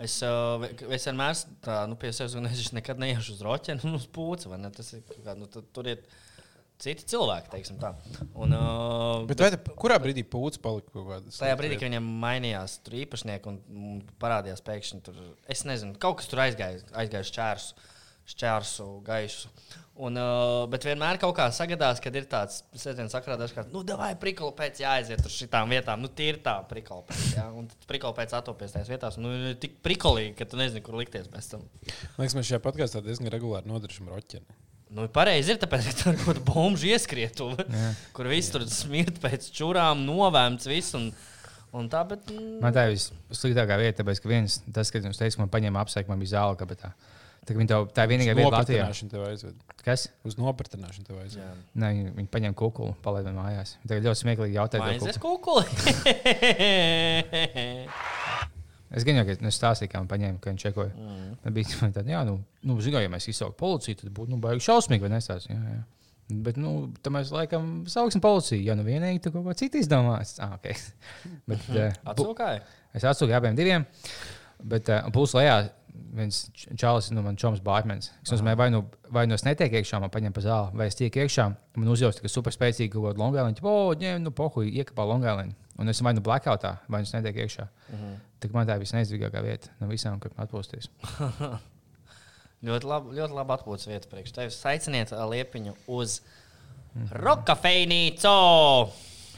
Es, 0.04 0.18
uh, 0.26 0.64
es 0.92 1.06
vienmēr 1.08 1.36
tā, 1.64 1.78
nu, 1.88 1.96
pie 2.00 2.10
sevis 2.14 2.34
un 2.38 2.48
es 2.50 2.72
nekad 2.76 2.98
neiešu 3.00 3.36
uz 3.36 3.44
roķenu 3.46 3.86
un 3.88 3.96
uz 3.98 4.04
pūci. 4.12 4.50
vai 4.50 4.58
ne? 4.60 4.70
Tas 4.74 4.90
ir 4.96 5.04
kaut 5.08 5.22
kā, 5.24 5.34
nu, 5.38 5.46
tu- 5.50 5.62
tur 5.74 5.88
ir 5.88 6.02
citi 6.78 7.06
cilvēki, 7.10 7.50
teiksim 7.54 7.78
tā. 7.80 7.94
Un, 8.34 8.52
uh, 8.54 9.24
Bet 9.30 9.40
vai, 9.40 9.48
te- 9.54 9.74
kurā 9.78 9.96
brīdī 10.02 10.26
pūcis 10.28 10.60
palika 10.62 10.92
kaut 10.94 11.08
kāda? 11.08 11.32
Tajā 11.38 11.56
brīdī, 11.58 11.78
kad 11.80 11.88
viņam 11.88 12.10
mainījās 12.26 12.76
tur 12.84 12.98
īpašnieki 13.00 13.50
un 13.50 13.58
mm, 13.66 14.02
parādījās 14.22 14.62
pēkšņi 14.68 15.00
tur, 15.08 15.18
es 15.50 15.64
nezinu, 15.66 15.96
kaut 16.02 16.20
kas 16.20 16.28
tur 16.30 16.44
aizgāja, 16.44 16.82
aizgāja 17.02 17.30
šķērsu, 17.32 17.74
šķērsu 18.28 18.88
gaisu. 19.06 19.50
Un, 19.98 20.14
uh, 20.14 20.68
bet 20.70 20.84
vienmēr 20.86 21.18
kaut 21.18 21.32
kā 21.34 21.48
sagadās, 21.50 21.98
kad 21.98 22.14
ir 22.14 22.28
tāds 22.30 22.60
sēdziens 22.78 23.10
sakrā, 23.10 23.34
dažkārt, 23.40 23.72
nu, 23.74 23.80
vai 23.98 24.12
prikolu 24.20 24.52
pēc 24.54 24.78
jāaiziet 24.84 25.24
uz 25.26 25.34
šitām 25.34 25.72
vietām, 25.74 26.04
nu, 26.04 26.10
tīri 26.20 26.38
tā 26.44 26.54
prikolu 26.70 27.02
pēc, 27.08 27.24
jā, 27.34 27.48
un 27.50 27.66
tad 27.66 27.88
prikolu 27.90 28.14
pēc 28.20 28.36
atopies 28.38 28.76
tajās 28.76 28.92
vietās, 28.92 29.18
nu, 29.18 29.32
ir 29.34 29.58
tik 29.58 29.80
prikolīgi, 29.82 30.36
ka 30.38 30.46
tu 30.46 30.60
nezini, 30.60 30.84
kur 30.86 31.00
likties 31.00 31.26
pēc 31.32 31.50
tam. 31.50 31.66
Man 32.14 32.22
liekas, 32.22 32.38
mēs 32.38 32.52
šajā 32.52 32.62
podkāstā 32.68 33.02
diezgan 33.02 33.32
regulāri 33.34 33.72
nodaršam 33.72 34.14
roķeni. 34.14 34.46
Nu, 34.94 35.08
pareizi 35.12 35.56
ir, 35.56 35.58
tāpēc, 35.60 35.90
ka 35.90 35.96
tur 35.98 36.14
ir 36.14 36.22
kaut 36.22 36.30
kāda 36.30 36.46
bomba 36.46 36.86
ieskrietuve, 36.94 37.66
kur 38.16 38.30
viss 38.30 38.54
tur 38.54 38.64
smirt 38.70 39.18
pēc 39.24 39.50
čurām, 39.52 40.06
novēmts 40.06 40.70
viss. 40.70 40.94
Un, 40.96 41.10
un 41.74 41.90
tā, 41.92 42.06
bet, 42.08 42.30
mm, 42.30 42.62
Man 42.62 42.72
tā 42.76 42.86
ir 42.86 42.94
vissliktākā 42.94 43.82
vieta, 43.82 43.98
tāpēc, 44.00 44.22
ka 44.22 44.30
viens, 44.30 44.62
tas, 44.72 44.94
kad 44.94 45.04
jums 45.04 45.18
teica, 45.20 45.34
ka 45.36 45.42
man 45.42 45.52
paņēma 45.58 45.82
apsveikt, 45.82 46.08
man 46.08 46.22
bija 46.22 46.38
zāle 46.38 46.56
kabatā. 46.62 46.94
Tā, 46.94 46.94
ka 46.94 47.17
viņi 47.56 47.68
tev, 47.70 47.80
tā 47.96 48.04
ir 48.04 48.10
vienīgā 48.12 48.32
vieta 48.36 48.52
Latvijā. 48.52 48.86
Tev 49.12 49.22
aizved. 49.28 49.56
Kas? 49.84 50.00
Uz 50.28 50.34
nopratināšanu 50.40 51.04
tev 51.08 51.16
aizved. 51.22 51.40
jā. 51.40 51.50
Nē, 51.78 51.86
viņi, 51.94 52.10
viņi 52.18 52.28
paņēma 52.34 52.56
kukulu, 52.58 52.92
palaida 53.04 53.30
mājās. 53.36 53.68
Tagad 53.86 54.02
ļoti 54.10 54.20
smieklīgi 54.24 54.58
jautāja, 54.58 54.80
Maizes 54.84 55.20
ko 55.22 55.28
kukuli. 55.38 55.66
Es 58.88 59.04
gan 59.04 59.18
jau 59.18 59.24
nu, 59.42 59.50
es 59.50 59.56
stāstīju, 59.60 59.90
kā 59.92 60.00
man 60.00 60.08
paņēma, 60.08 60.38
ka 60.40 60.48
viņš 60.48 60.62
čekoja. 60.64 60.92
Mm. 60.96 61.32
Man 61.42 61.52
bija 61.56 61.88
tāda, 61.92 62.08
jā, 62.08 62.20
nu, 62.24 62.34
nu 62.64 62.72
zināju, 62.80 63.04
ja 63.04 63.12
mēs 63.12 63.28
izsauktu 63.28 63.60
policiju, 63.60 63.98
tad 64.00 64.08
būtu 64.16 64.32
nu, 64.32 64.38
baigi 64.40 64.64
šausmīgi, 64.64 65.04
vai 65.04 65.10
nesās. 65.12 65.44
Jā, 65.50 65.60
jā. 65.60 65.82
Bet, 66.28 66.58
nu, 66.60 66.90
tad 67.00 67.14
mēs 67.14 67.30
laikam 67.32 67.68
sauksim 67.88 68.20
policiju. 68.24 68.60
Ja 68.64 68.74
nu 68.76 68.84
vienīgi 68.84 69.22
tu 69.24 69.32
kaut 69.32 69.46
ko 69.46 69.54
citu 69.56 69.80
izdomās. 69.80 70.34
Ah, 70.44 70.58
okay. 70.58 70.76
Bet, 71.48 71.64
uh, 71.72 71.94
Atsūkāja. 72.12 72.60
Es 72.96 73.06
atsūtu 73.08 73.32
abiem 73.36 73.56
diviem. 73.56 73.86
Bet 74.60 74.90
uh, 74.92 75.08
pūlis 75.14 75.32
lejā 75.38 75.56
viens 76.18 76.40
čalis, 76.78 77.10
nu, 77.14 77.22
man 77.22 77.36
čoms 77.40 77.60
Bārmens. 77.64 78.10
Es 78.24 78.32
domāju, 78.32 78.58
vai 78.60 78.68
nu, 78.74 78.82
vai 79.14 79.24
nu 79.28 79.36
es 79.36 79.44
netieku 79.46 79.80
iekšā, 79.80 80.00
man 80.02 80.12
paņem 80.14 80.34
pa 80.36 80.44
zāli, 80.44 80.76
vai 80.80 80.88
es 80.90 80.98
tieku 80.98 81.22
iekšā, 81.24 81.48
man 81.76 81.90
uzjausta, 81.92 82.24
ka 82.24 82.30
super 82.32 82.54
spēcīgi 82.54 82.90
kaut 82.92 83.10
kāda 83.10 83.22
longēliņa. 83.22 83.64
O, 83.64 83.94
ņem, 83.98 84.22
nu, 84.24 84.34
pohuj, 84.34 84.70
iekāpā 84.82 85.06
longēliņa. 85.12 85.56
Un 85.78 85.92
es 85.92 86.02
vai 86.02 86.14
nu 86.16 86.22
blackoutā, 86.26 86.76
vai 86.90 87.02
nu 87.02 87.08
es 87.08 87.14
netieku 87.14 87.44
iekšā. 87.44 87.68
Uh 87.68 87.98
-huh. 87.98 88.14
Tā 88.40 88.52
man 88.52 88.66
tā 88.66 88.76
ir 88.76 88.82
visneizdevīgākā 88.82 89.42
vieta 89.42 89.68
no 89.80 89.86
visām, 89.86 90.20
kur 90.20 90.30
atpūsties. 90.36 90.88
Ļoti 92.66 92.86
labi, 92.90 93.14
ļoti 93.14 93.34
labi 93.34 93.54
atpūtas 93.54 93.86
vieta 93.86 94.08
priekš 94.10 94.32
tevis. 94.34 94.64
Aiciniet 94.66 95.12
ā, 95.12 95.22
liepiņu 95.30 95.76
uz 95.86 96.20
Rokafeinīcu! 97.10 98.34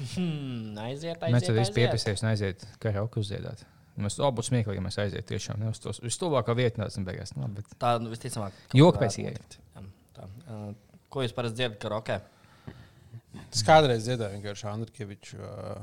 Hmm, 0.00 0.78
aiziet, 0.80 1.20
Mēs 1.20 1.34
aiziet. 1.34 1.46
tad 1.46 1.56
visi 1.58 1.60
aiziet. 1.60 1.74
pieprasījām, 1.76 2.28
aiziet 2.30 2.62
karaoke 2.80 3.20
uzdziedāt. 3.20 3.66
Mēs 4.04 4.16
to 4.18 4.28
būtu 4.32 4.50
smieklīgi, 4.50 4.78
ja 4.80 4.84
mēs 4.84 4.98
aizietu 5.02 5.32
tiešām 5.34 5.60
ne 5.62 5.70
uz 5.70 5.80
to 5.82 5.92
vistuvāko 6.04 6.54
vietu, 6.58 6.82
un 6.84 7.06
beigās. 7.06 7.34
Nu, 7.36 7.48
bet 7.56 7.68
Tā 7.80 7.94
nu, 8.02 8.10
visticamāk. 8.12 8.56
Joku 8.74 8.98
kaut 8.98 9.16
pēc. 9.16 9.58
Ā, 10.20 10.60
Ko 11.10 11.24
jūs 11.24 11.32
parasti 11.34 11.58
dzirdat 11.58 11.80
karaokē? 11.82 12.20
Es 13.50 13.62
kādreiz 13.66 14.04
dziedāju 14.06 14.36
vienkārši 14.36 14.66
Andrikeviču. 14.70 15.38
Uh, 15.40 15.80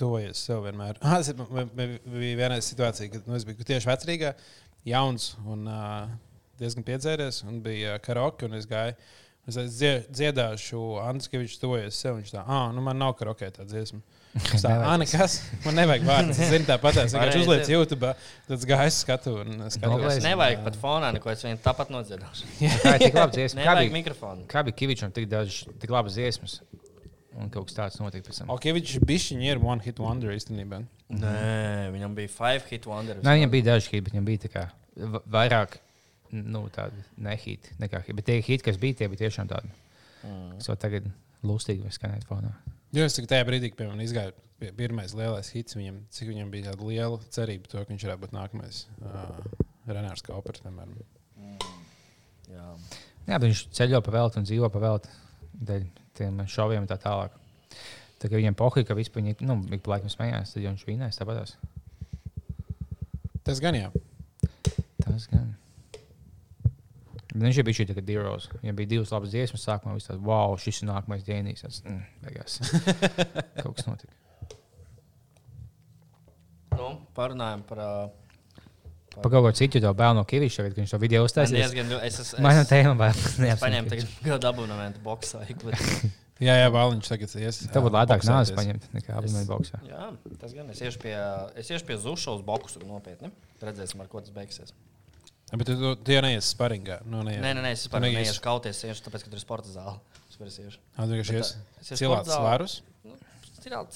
Tuvojies 0.00 0.40
sev 0.48 0.64
vienmēr. 0.64 0.98
Ah, 1.04 1.18
tas 1.20 1.34
man 1.52 1.68
bija 1.76 2.38
viena 2.40 2.56
situācija, 2.62 3.10
kad 3.12 3.26
nu, 3.28 3.36
es 3.38 3.44
biju 3.46 3.66
tieši 3.68 3.90
vecrīgā, 3.90 4.32
jauns 4.88 5.34
un 5.44 5.68
uh, 5.70 6.08
diezgan 6.58 6.86
piedzēries. 6.86 7.42
Un 7.46 7.60
bija 7.62 7.94
uh, 7.98 8.02
karaoke, 8.02 8.48
un 8.48 8.56
es 8.58 8.66
gāju. 8.70 8.96
Es 9.44 9.58
teicu, 9.58 9.74
"Dzie- 9.76 10.04
dziedāšu 10.08 10.82
Andrikeviču 11.04 11.60
tuvojies 11.60 11.98
sev. 12.00 12.16
Viņš 12.18 12.32
tā, 12.32 12.44
ah, 12.48 12.70
nu 12.72 12.80
man 12.86 12.98
nav 12.98 13.14
karaoke 13.20 13.50
tā 13.52 13.66
dziesma. 13.68 14.00
Es 14.00 14.23
tā, 14.34 14.70
ah, 14.74 14.94
nekas. 14.98 15.36
Man 15.64 15.76
nevajag 15.78 16.06
vārdus. 16.08 16.38
Es 16.42 16.50
zinu, 16.50 16.66
tāpat. 16.66 17.00
Es 17.04 17.14
vienkārši 17.14 17.42
uzlieku 17.44 17.74
YouTube, 17.76 18.12
tad 18.48 18.64
gāju 18.70 18.94
skatu 18.94 19.34
un 19.42 19.66
skatos. 19.68 19.92
Noglēs. 19.92 20.22
Nevajag 20.26 20.64
pat 20.66 20.78
fonā 20.80 21.12
neko, 21.14 21.30
es 21.30 21.44
viņu 21.46 21.60
tāpat 21.62 21.92
nodziedāšu. 21.94 22.48
tā 22.82 22.96
ir 22.96 23.04
tik 23.06 23.18
laba 23.18 23.30
dziesma. 23.34 23.62
Kā 23.62 23.76
bija, 23.78 23.92
mikrofonu. 23.94 24.48
kā 24.50 24.64
bija 24.66 24.78
Kivičam 24.80 25.14
tik 25.14 25.28
daudz, 25.30 25.62
tik 25.82 25.94
labas 25.94 26.18
dziesmas? 26.18 26.58
Un 27.34 27.50
kaut 27.50 27.66
kas 27.70 27.78
tāds 27.78 27.98
notika 27.98 28.28
pēc 28.28 28.42
tam. 28.42 28.50
Okevičs 28.54 29.00
bišķiņi 29.06 29.48
ir 29.50 29.62
one 29.62 29.82
hit 29.82 29.98
wonder 30.02 30.34
īstenībā. 30.34 30.84
Nē, 31.14 31.90
viņam 31.94 32.14
bija 32.18 32.30
five 32.30 32.62
hit 32.70 32.86
wonders. 32.90 33.24
Nē, 33.26 33.38
viņam 33.40 33.54
bija 33.54 33.68
daži 33.72 33.90
hiti, 33.90 34.04
bet 34.06 34.14
viņam 34.14 34.28
bija 34.28 34.42
tā 34.44 34.50
kā 34.52 34.62
va- 35.14 35.22
vairāk, 35.38 35.78
nu, 36.34 36.62
tādi 36.74 37.02
nehīti 37.26 37.74
nekā 37.82 38.04
hiti. 38.04 38.16
Bet 38.20 38.28
tie 38.30 38.38
hiti, 38.38 38.62
kas 38.66 38.78
bija, 38.78 39.00
tie 39.00 39.10
bija 39.10 39.26
tiešām 39.26 39.50
tādi. 39.50 39.70
Mm. 40.22 40.62
So 40.62 40.78
tagad 40.78 41.10
lustīgi 41.42 41.82
var 41.82 41.94
skanēt 41.94 42.26
fonā. 42.30 42.54
Jo 42.94 43.04
es 43.08 43.16
tikai 43.16 43.30
tajā 43.32 43.46
brīdī, 43.48 43.70
kad 43.72 43.80
piemēram, 43.80 44.02
izgāja 44.04 44.32
pie- 44.60 44.70
pirmais 44.78 45.14
lielais 45.18 45.48
hits, 45.54 45.74
viņam, 45.74 45.96
cik 46.14 46.28
viņam 46.30 46.52
bija 46.52 46.70
tāda 46.70 46.86
liela 46.86 47.18
cerība, 47.34 47.66
to, 47.72 47.80
ka 47.82 47.90
viņš 47.90 48.04
varētu 48.06 48.22
būt 48.24 48.34
nākamais 48.36 48.84
uh, 49.02 49.40
Renārs 49.90 50.22
Kaupers. 50.26 50.62
Piemēram. 50.62 50.94
Jā. 52.52 52.68
Jā, 53.24 53.38
bet 53.38 53.48
viņš 53.48 53.62
ceļo 53.74 54.00
pa 54.04 54.14
velti 54.14 54.38
un 54.40 54.46
dzīvo 54.46 54.68
pa 54.70 54.82
velti 54.84 55.10
dēļ 55.70 55.86
tiem 56.14 56.42
šoviem 56.54 56.84
un 56.84 56.90
tā 56.90 56.98
tālāk. 57.02 57.34
Tā 58.22 58.30
kā 58.30 58.38
viņam 58.38 58.54
pohīja, 58.56 58.86
ka 58.88 58.96
vispār 58.96 59.24
viņi, 59.24 59.34
nu, 59.48 59.58
ik 59.74 59.82
pa 59.84 59.96
laikam 59.96 60.12
smējās, 60.12 60.54
tad 60.54 60.62
viņš 60.64 60.84
vīnēs 60.88 61.18
tāpatās. 61.18 61.56
Tas 63.44 63.58
gan 63.60 63.76
jā. 63.76 63.90
Tas 65.02 65.26
gan. 65.32 65.50
Bet 67.34 67.42
Viņš 67.48 67.56
jau 67.58 67.64
bija 67.66 67.76
šī 67.80 67.86
tāda 67.90 68.02
divos. 68.06 68.44
Viņam 68.62 68.76
bija 68.78 68.90
divas 68.94 69.10
labas 69.10 69.32
dziesmas, 69.34 69.64
sākumā 69.66 69.96
viņš 69.96 70.04
tāds, 70.06 70.20
wow, 70.22 70.52
šis 70.62 70.82
ir 70.84 70.88
nākamais 70.92 71.24
dienīs. 71.26 71.64
Tas, 71.66 71.80
mm, 71.82 72.02
beigās. 72.22 72.60
Kaut 73.62 73.74
kas 73.80 73.88
notika. 73.90 74.14
Nu, 76.74 76.92
parunājam 77.16 77.64
par. 77.66 77.78
ā, 77.82 77.88
Pa 79.14 79.30
kaut 79.30 79.44
ko 79.46 79.50
citu 79.54 79.78
jau 79.78 79.92
bēlu 79.94 80.16
no 80.18 80.24
Kavīša, 80.26 80.64
kad 80.66 80.78
viņš 80.80 80.90
to 80.90 80.98
video 80.98 81.20
Man 81.22 81.28
uztaisīja. 81.28 81.60
diezgan 81.68 81.86
ļoti- 81.92 82.06
Es, 82.08 82.16
es, 82.18 82.32
no 82.42 82.50
es, 82.50 82.66
tēma 82.66 83.10
es 83.14 83.60
paņēmu 83.62 83.92
tagad 83.92 84.16
gadu 84.26 84.48
abonementu 84.50 85.02
boxā. 85.04 85.44
Jā, 86.42 86.56
jā, 86.58 86.66
Vāliņš 86.74 87.08
tagad 87.12 87.34
ies. 87.38 87.60
Tev 87.70 87.84
būtu 87.86 87.94
lētāk 87.94 88.24
nāves 88.26 88.50
paņemt 88.56 88.88
nekā 88.96 89.12
abonementu 89.20 89.52
boxā. 89.52 89.78
Jā, 89.86 90.08
tas 90.42 90.50
gan. 90.56 90.66
Es 90.74 90.80
iešu 90.82 90.98
pie, 91.04 91.14
es 91.62 91.70
iešu 91.70 91.86
pie 91.86 91.94
Zušovas 92.02 92.42
boxu 92.42 92.82
nopietni. 92.82 93.30
Redzēsim, 93.62 94.02
ar 94.02 94.10
ko 94.10 94.18
tas 94.18 94.34
beigsies. 94.34 94.74
Jā, 95.52 95.58
Bet 95.60 95.68
tu, 95.68 95.74
tu, 95.78 96.12
jau 96.14 96.22
neies 96.24 96.46
sparingā. 96.54 97.00
Nu, 97.06 97.20
neies. 97.26 97.38
Nē, 97.44 97.52
nē, 97.54 97.62
nē 97.66 97.70
es 97.76 97.84
vispār 97.86 98.02
neiešu 98.06 98.40
kauties. 98.42 98.78
Es 98.80 98.88
iešu 98.90 99.04
tāpēc, 99.06 99.22
ka 99.26 99.30
tur 99.30 99.38
ir 99.38 99.44
sporta 99.44 99.70
zāle. 99.70 99.98
Es 100.30 100.38
varu 100.40 100.50
iešu. 100.50 100.80
Ā, 100.96 101.04
tu 101.04 101.10
vienkārši 101.12 101.34
Bet, 101.36 101.40
ies 101.44 101.52
ā, 101.54 101.80
es 101.84 101.90
iešu 101.92 102.00
Cilāt 102.00 102.24
sporta 102.24 102.32
zāli. 102.32 102.40
svarus. 102.42 102.76
Cilāt 103.64 103.94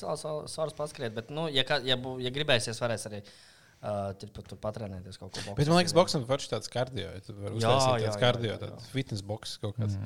svārus 0.48 0.76
paskriet, 0.78 1.12
bet, 1.16 1.30
nu, 1.34 1.48
ja, 1.52 1.64
ja, 1.84 1.96
bū- 2.00 2.16
ja 2.24 2.30
gribēsies, 2.32 2.78
varēs 2.80 3.04
arī 3.10 3.18
uh, 3.20 4.14
tur, 4.16 4.30
tur 4.46 4.56
patrenēties 4.62 5.18
kaut 5.20 5.34
ko. 5.36 5.56
Bet 5.58 5.68
man 5.68 5.80
liekas, 5.82 5.92
boxam 5.96 6.24
forši 6.28 6.52
tāds 6.54 6.70
kardio. 6.72 7.08
Ja 7.10 7.18
Jā, 7.18 7.50
uztaisīt 7.52 8.04
jā, 8.06 8.06
jā, 8.06 8.14
kardio, 8.22 8.52
jā, 8.52 8.56
jā. 8.56 8.62
tāds 8.64 8.88
fitness 8.94 9.24
box 9.26 9.58
kaut 9.60 9.76
kāds. 9.76 9.98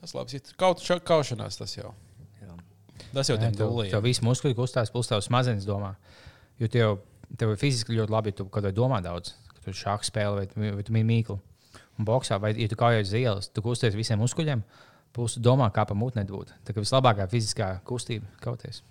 Tas 0.00 0.12
labs. 0.14 0.34
Ja 0.36 0.40
Kaut 0.60 0.82
kā 0.84 0.98
kaušanās 1.14 1.56
tas 1.62 1.72
jau. 1.78 1.94
Jā. 2.42 2.52
Tas 3.14 3.30
jau 3.32 3.38
Jā, 3.38 3.46
tiem 3.46 3.56
tev, 3.56 3.72
tev 3.94 4.04
viss 4.04 4.20
muskuļi 4.26 4.58
kustās, 4.58 4.92
plus 4.92 5.08
tavs 5.10 5.30
smadzenes 5.30 5.64
domā. 5.66 5.94
Jo 6.60 6.68
tev, 6.68 6.98
tev 7.40 7.54
ir 7.54 7.60
fiziski 7.62 7.96
ļoti 7.96 8.12
labi, 8.14 8.34
ja 8.34 8.40
tu 8.42 8.46
kaut 8.52 8.66
kā 8.68 8.74
domā 8.74 9.00
daudz. 9.02 9.32
Kad 9.68 9.76
tu 9.76 9.84
šādi 9.84 10.08
spēlē 10.08 10.48
vai, 10.56 10.74
vai 10.80 10.84
tu 10.86 10.96
mīklu. 10.96 11.38
Un 11.98 12.06
boxā, 12.06 12.38
vai 12.40 12.54
ja 12.56 12.68
tu 12.70 12.78
kājas 12.78 13.10
uz 13.10 13.16
ielas, 13.18 13.48
tu 13.52 13.62
kusties 13.64 13.96
visiem 13.98 14.20
muskuļiem, 14.22 14.62
plus 15.12 15.34
tu 15.36 15.42
domā, 15.44 15.66
kā 15.74 15.84
pa 15.88 15.96
mutni 15.98 16.24
būt. 16.28 16.54
Tā 16.64 16.74
kā 16.74 16.84
vislabākā 16.84 17.26
fiziskā 17.30 17.72
kustība 17.88 18.28
kauties. 18.42 18.84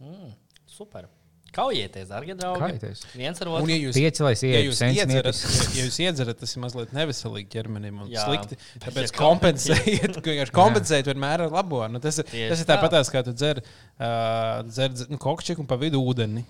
Mm, 0.00 0.32
super. 0.66 1.06
Kaujieties, 1.54 2.08
darbie 2.10 2.34
draugi. 2.34 2.58
Kaujieties. 2.64 3.04
Viens 3.14 3.38
ar 3.38 3.50
Un, 3.52 3.60
otru. 3.60 3.70
ja 3.70 3.76
jūs, 3.78 3.94
Pieci, 3.94 4.22
lai 4.26 4.32
ja 4.34 4.62
jūs 4.64 4.80
iedzerat, 4.88 5.42
ja 5.76 5.84
jūs 5.84 5.98
iedzerat, 6.02 6.40
tas 6.40 6.56
ir 6.56 6.62
mazliet 6.64 6.94
neveselīgi 6.96 7.46
ķermenim 7.52 8.00
un 8.02 8.10
Jā. 8.10 8.24
slikti. 8.26 8.58
Tāpēc 8.82 9.12
ja 9.12 9.18
kompensējiet, 9.20 10.18
vienkārši 10.24 10.56
kompensēt 10.56 11.12
vienmēr 11.12 11.46
ar 11.46 11.54
labo. 11.54 11.84
Nu, 11.92 12.02
tas 12.02 12.18
ir, 12.18 12.26
tas 12.26 12.58
ir 12.58 12.66
tā. 12.66 12.74
tāpat, 12.74 12.98
kā 13.14 13.22
tu 13.28 13.36
dzer, 13.38 13.62
uh, 14.00 14.64
dzer 14.66 14.96
dzer, 14.96 15.12
nu, 15.14 15.20
kokčiku 15.22 15.62
un 15.62 15.70
pa 15.70 15.78
vidu 15.78 16.02
ūdeni. 16.02 16.42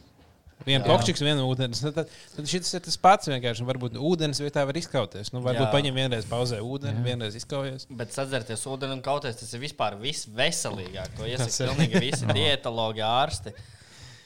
Vienu 0.65 0.87
kokčiks, 0.87 1.21
vienu 1.21 1.43
ūdeni. 1.51 1.77
Nu, 1.85 1.91
tad, 1.93 2.09
tad 2.37 2.47
šis 2.49 2.71
ir 2.79 2.83
tas 2.87 2.97
pats 3.03 3.29
vienkārši. 3.29 3.65
un 3.65 3.69
Varbūt 3.69 3.99
ūdens 4.01 4.39
vietā 4.41 4.63
var 4.65 4.79
izkauties. 4.81 5.33
Nu, 5.35 5.43
varbūt 5.45 5.67
Jā. 5.67 5.73
paņem 5.75 5.99
vienreiz 5.99 6.25
pauzē 6.31 6.61
ūdeni, 6.65 7.03
vienreiz 7.05 7.35
izkaujas. 7.37 7.85
Bet 7.91 8.15
sadzerties 8.17 8.63
ūdeni 8.71 8.97
un 8.97 9.03
kauties, 9.05 9.37
tas 9.43 9.53
ir 9.53 9.61
vispār 9.67 9.99
visveselīgāk. 10.01 11.17
To 11.19 11.27
Tas 11.27 11.33
iesaka 11.35 11.67
ir. 11.67 11.75
pilnīgi 11.75 12.05
visi 12.07 12.31
dietologi, 12.39 13.03
ārsti. 13.05 13.53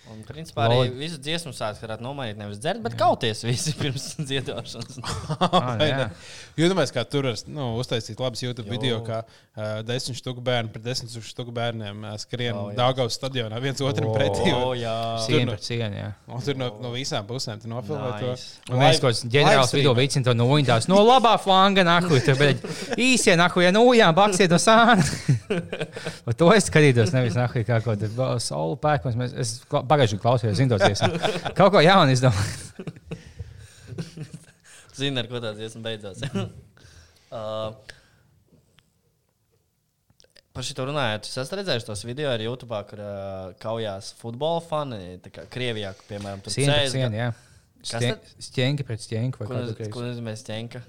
Un, 0.09 0.23
principā, 0.25 0.65
arī 0.69 0.77
Lodi. 0.79 0.95
visu 0.97 1.19
dziesmu 1.21 1.51
sācis 1.53 1.83
varētu 1.85 2.01
nomainīt. 2.05 2.39
Nevis 2.41 2.61
dzert, 2.63 2.81
bet 2.85 2.95
kauties 2.97 3.43
visi 3.45 3.75
pirms 3.81 4.15
dziedāšanas. 4.19 4.99
Ah, 5.59 5.77
jā. 5.81 6.07
Jūtamies, 6.59 6.91
kā 6.95 7.03
tur 7.09 7.27
var 7.29 7.37
nu, 7.51 7.67
uztaisīt 7.81 8.19
labus 8.21 8.41
YouTube 8.43 8.67
Jo. 8.69 8.73
video, 8.75 8.97
kā 9.07 9.19
uh, 9.23 9.81
desmit 9.87 10.17
štuku 10.19 10.43
bērnu 10.45 10.73
pret 10.75 10.83
desmit 10.85 11.13
štuku 11.25 11.53
bērniem 11.55 12.01
uh, 12.09 12.15
skrien 12.21 12.57
oh, 12.57 12.71
jā. 12.73 12.77
Dāngavas 12.79 13.17
stadionā 13.19 13.61
viens 13.63 13.81
otram 13.85 14.09
O. 14.11 14.15
pretī. 14.17 14.49
Un- 14.55 14.75
jā. 14.81 14.95
Cienu 15.27 15.53
par 15.55 15.63
cienu, 15.63 16.01
jā. 16.01 16.09
Un 16.35 16.43
tur 16.47 16.59
no, 16.59 16.71
no 16.83 16.93
visām 16.95 17.27
pusēm 17.29 17.61
nofilmē 17.71 18.11
Nice. 18.23 18.49
to. 18.67 18.73
Un 18.75 18.83
mēs 18.83 19.01
kāds 19.03 19.23
ģenerālis 19.31 19.75
video 19.77 19.95
vicina 19.99 20.29
to 20.31 20.35
no 20.39 20.49
uintās. 20.57 20.89
No 20.91 21.03
labā 21.07 21.35
flanga 21.43 21.85
nahuj, 21.87 22.23
tur 22.27 22.39
bija 22.41 22.57
īsie 22.99 23.37
nahuj, 23.39 23.67
ja 23.69 23.75
no 23.75 23.85
ujām 23.93 24.17
baksiet 24.19 24.51
no 24.55 24.61
sāna. 24.63 25.05
To 26.39 26.51
es 26.55 26.69
skatītos, 26.69 27.11
nevis 27.15 27.35
nahuj 27.39 27.65
kā 27.67 27.79
kaut 27.83 27.99
kāda 28.03 28.27
saulu 28.43 28.77
pēkmas. 28.81 29.17
Pagājuši 29.99 30.19
klausījos, 30.23 30.59
zindos, 30.61 30.83
kaut 31.59 31.73
ko 31.75 31.81
jaunu 31.83 32.13
izdomāju. 32.15 32.85
Zini, 34.95 35.19
ar 35.19 35.27
ko 35.27 35.41
tāds 35.43 35.59
dziesma 35.59 35.81
beidzās. 35.89 36.21
uh, 37.35 37.73
Par 40.55 40.67
šo 40.67 40.87
runājot, 40.87 41.27
es 41.27 41.41
esmu 41.43 41.59
redzējis 41.59 41.87
tos 41.87 42.05
video 42.07 42.31
ar 42.31 42.43
YouTube, 42.43 42.79
kur 42.93 43.03
uh, 43.03 43.51
kaujās 43.63 44.13
futbola 44.23 44.63
fani. 44.63 45.19
Krievijā, 45.51 45.91
piemēram, 46.07 46.47
tur. 46.47 46.55
Kas 47.83 48.07
tad? 48.07 48.31
Stēnka 48.43 48.87
pret 48.87 49.03
stēnku. 49.03 49.43
Ko 49.51 49.59
noz- 49.59 49.75
ko 49.95 50.07
nozīmē 50.07 50.35
stēnka? 50.39 50.83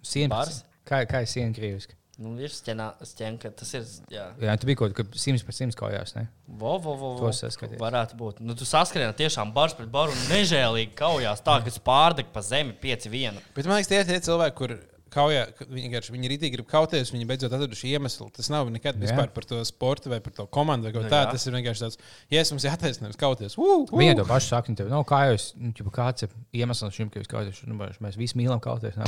Siena 0.00 0.32
Bars? 0.32 0.62
pret 0.64 0.88
Kā, 0.88 1.04
kā 1.08 1.20
ir 1.24 1.28
siena 1.28 1.52
krieviski? 1.56 1.97
Nu, 2.18 2.32
ir 2.42 2.50
stēna, 2.50 2.88
stēnka, 3.06 3.52
tas 3.54 3.68
ir. 3.78 3.84
Jā, 4.10 4.24
Jā, 4.42 4.56
tu 4.58 4.66
biji 4.66 4.80
kaut 4.80 4.94
kā 4.98 5.04
simts 5.14 5.44
pret 5.46 5.54
simts 5.54 5.78
kājās, 5.78 6.16
ne? 6.16 6.24
vo, 6.48 6.72
vo, 6.82 6.96
vo, 6.98 7.12
vo. 7.14 7.28
To 7.28 7.30
saskaties. 7.36 7.78
Varētu 7.78 8.18
būt. 8.18 8.40
Nu, 8.42 8.56
tu 8.58 8.66
saskrien 8.66 9.14
tiešām 9.14 9.52
bars 9.54 9.76
pret 9.78 9.90
baru 9.92 10.16
un 10.16 10.24
nežēlīgi 10.32 10.96
kaujās 10.98 11.44
tā, 11.46 11.60
ka 11.62 11.70
tas 11.70 11.78
pārdeg 11.86 12.32
pa 12.34 12.42
zemi 12.42 12.74
5-1. 12.82 13.38
Bet 13.54 13.70
man 13.70 13.78
liekas, 13.78 13.92
tie 13.92 14.00
ir 14.02 14.10
tie 14.10 14.18
cilvēki, 14.26 14.56
kur 14.58 14.74
kaujā, 15.12 15.42
ka 15.58 15.64
viņi, 15.66 15.84
vienkārši- 15.88 16.12
viņi 16.14 16.30
rītīgi 16.32 16.52
grib 16.56 16.66
kauties, 16.70 17.10
viņi 17.14 17.26
beidzot 17.28 17.52
atraduši 17.56 17.90
iemeslu. 17.94 18.28
Tas 18.36 18.48
nav 18.52 18.68
nekad 18.70 18.96
vispār 19.00 19.28
par 19.34 19.44
to 19.48 19.58
sportu 19.64 20.10
vai 20.12 20.20
par 20.20 20.32
to 20.36 20.46
komandu 20.46 20.88
vai 20.88 20.92
kaut 20.92 21.02
Nu, 21.04 21.08
kā 21.08 21.12
jā. 21.12 21.24
tādu. 21.26 21.32
Tas 21.38 21.46
ir 21.46 21.52
vienkārši 21.58 21.84
tāds, 21.86 21.98
ja 22.30 22.40
es 22.44 22.52
mums 22.52 22.64
jātaisnēs 22.68 23.16
kauties. 23.20 23.56
Uh, 23.58 23.82
uh. 23.88 23.98
Viņa 23.98 24.16
to 24.20 24.24
pašu 24.28 24.48
saka, 24.54 24.74
tev 24.78 24.88
nav 24.92 25.04
kā 25.08 25.22
jūs, 25.32 25.50
nu, 25.56 25.72
ķipa, 25.72 25.90
kāds 25.98 26.22
ir 26.28 26.28
iemesls 26.52 26.94
šim, 26.94 27.10
ka 27.10 27.20
jūs 27.20 27.28
kauties. 27.32 27.60
Nu, 27.66 27.74
mēs 27.78 28.16
visi 28.20 28.38
mīlam 28.38 28.60
kauties. 28.60 28.94
nā. 28.94 29.06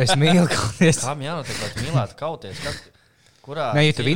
Es 0.00 0.14
mīlu 0.16 0.48
kauties. 0.48 1.02
Kam 1.04 1.20
jānotiek, 1.20 1.58
lai 1.62 1.70
tu 1.74 1.86
mīlētu 1.86 2.16
kauties? 2.18 2.58
Kas, 2.62 2.82
kurā? 3.44 3.68
Nē, 3.76 3.82
ja 3.88 3.92
tu 3.96 4.02
tad 4.02 4.06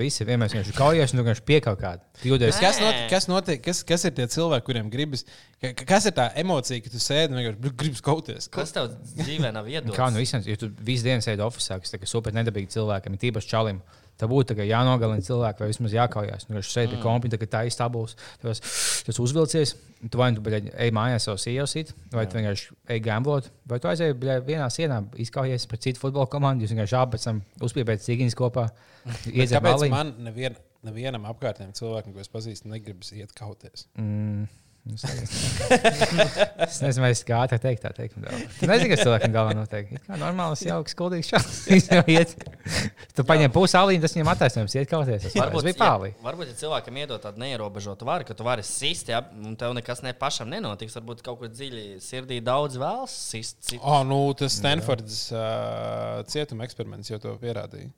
visi 0.00 0.24
vienmēr 0.24 0.50
vienkārši 0.52 0.74
kaujies, 0.76 1.12
un 1.12 1.20
tu 1.20 1.24
vienkārši 1.24 1.44
piekāp 1.50 1.78
kādu. 1.80 2.04
Jūties. 2.24 2.58
Kas, 2.62 2.80
not, 2.80 2.94
kas, 3.12 3.26
notiek, 3.30 3.60
kas, 3.64 3.82
kas 3.86 4.04
ir 4.08 4.14
tie 4.16 4.26
cilvēki, 4.32 4.66
kuriem 4.66 4.90
gribas? 4.92 5.24
ka- 5.60 5.72
ka- 5.76 5.84
Kas 5.94 6.06
ir 6.06 6.12
tā 6.16 6.30
emocija, 6.40 6.80
ka 6.84 6.90
tu 6.90 6.96
sēdi 7.02 7.30
un 7.34 7.40
vienkārši 7.42 7.60
bļu, 7.64 7.74
gribas 7.84 8.00
kauties? 8.00 8.48
Kas 8.48 8.72
tev 8.72 8.90
dzīvē 9.20 9.52
nav 9.52 9.68
iedots? 9.68 9.96
kā 9.96 10.10
nu 10.12 10.18
visiem, 10.22 10.42
ja 10.46 10.56
tu 10.56 10.70
visu 10.80 11.04
dienu 11.04 11.20
sēdi 11.24 11.44
oficiālā, 11.44 11.80
kas 11.84 11.92
ir 11.94 12.06
super 12.06 12.32
nedabīgi 12.32 12.72
cilvēkam, 12.76 13.18
tīpaši 13.20 13.48
čalim. 13.52 13.82
Tā 14.20 14.28
būtu 14.28 14.56
jānogalina 14.58 15.24
cilvēki, 15.24 15.62
vai 15.62 15.70
vismaz 15.70 15.94
jākaujās. 15.96 16.46
Nu, 16.48 16.58
viņš 16.58 16.72
sēž 16.74 16.92
pie 16.92 17.00
kompita, 17.00 17.38
ka 17.40 17.48
tā 17.48 17.62
ir 17.66 17.74
stabuls. 17.74 18.16
Tas, 18.42 18.60
tas 19.06 19.20
uzvilcies, 19.22 19.74
tu 20.12 20.20
vai 20.20 20.30
nu 20.34 20.44
ej 20.52 20.92
mājās 20.96 21.28
savu 21.28 21.40
sievasīt, 21.40 21.94
vai 22.12 22.26
tu 22.28 22.38
vienkārši 22.38 22.76
ej 22.94 23.02
gamblot, 23.04 23.50
vai 23.70 23.80
tu 23.80 23.90
aizēji 23.90 24.16
vienā 24.46 24.68
sienā, 24.72 25.02
izkaujies 25.24 25.68
pret 25.70 25.88
citu 25.88 26.02
futbola 26.02 26.28
komandu, 26.30 26.66
jūs 26.66 26.74
vienkārši 26.76 26.98
abi 27.00 27.16
pēc 27.16 27.28
tam 27.28 27.42
uzpiepēt 27.64 28.04
cīņas 28.04 28.38
kopā. 28.38 28.68
Kāpēc 29.10 29.56
malī. 29.64 29.92
man 29.92 30.14
nevien, 30.26 30.56
nevienam 30.86 31.28
apkārtējam 31.32 31.72
cilvēkam, 31.76 32.16
ko 32.16 32.24
es 32.24 32.32
pazīstu, 32.32 32.68
negribas 32.72 33.14
iet 33.16 33.32
kauties? 33.36 33.88
Mm. 33.96 34.48
Es 34.88 35.02
nezinu, 35.04 36.24
es 36.64 36.78
nezinu, 36.80 37.02
vai 37.04 37.10
es 37.12 37.20
kā 37.26 37.42
ātri 37.44 37.58
teikt, 37.60 37.82
tā 37.84 37.90
teikt. 37.94 38.16
Tu 38.56 38.68
nezini, 38.68 38.88
kas 38.88 39.02
cilvēkam 39.04 39.34
galvā 39.34 39.52
notiek. 39.58 39.90
It 39.92 40.06
Kā 40.06 40.16
normāls, 40.18 40.62
jauks, 40.64 40.96
kuldīgs 40.96 41.28
šāds. 41.30 42.30
Tu 43.16 43.24
paņem 43.26 43.52
pusi 43.52 43.76
alīnu, 43.76 44.00
tas 44.02 44.14
viņam 44.16 44.30
attaisnojums, 44.32 44.74
iet 44.78 44.90
kauties. 44.90 45.26
Tas 45.26 45.36
Varbūt, 45.36 45.68
bija 45.68 45.90
ja, 45.90 46.10
varbūt, 46.24 46.52
ja 46.52 46.58
cilvēkam 46.62 47.00
iedod 47.02 47.22
tādu 47.22 47.42
neierobežotu 47.42 48.08
varu, 48.08 48.24
ka 48.28 48.36
tu 48.38 48.46
vari 48.46 48.64
sist, 48.66 49.10
ja, 49.12 49.20
un 49.36 49.56
tev 49.60 49.74
nekas 49.76 50.00
ne 50.06 50.14
pašam 50.16 50.48
nenotiks, 50.52 50.96
varbūt 50.96 51.24
kaut 51.26 51.42
kur 51.42 51.52
dziļi 51.52 51.98
sirdī 52.04 52.40
daudz 52.44 52.80
vēlas 52.80 53.12
sist. 53.12 53.60
citus. 53.66 53.84
Oh, 53.84 54.00
nu, 54.06 54.22
tas 54.38 54.56
Stanfords 54.56 55.26
uh, 55.34 56.22
cietuma 56.30 56.64
eksperiments 56.68 57.12
jau 57.12 57.20
to 57.20 57.36
pierādīja. 57.42 57.90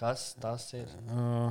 Kas 0.00 0.30
tas 0.40 0.62
ir? 0.72 0.86
Uh, 1.12 1.50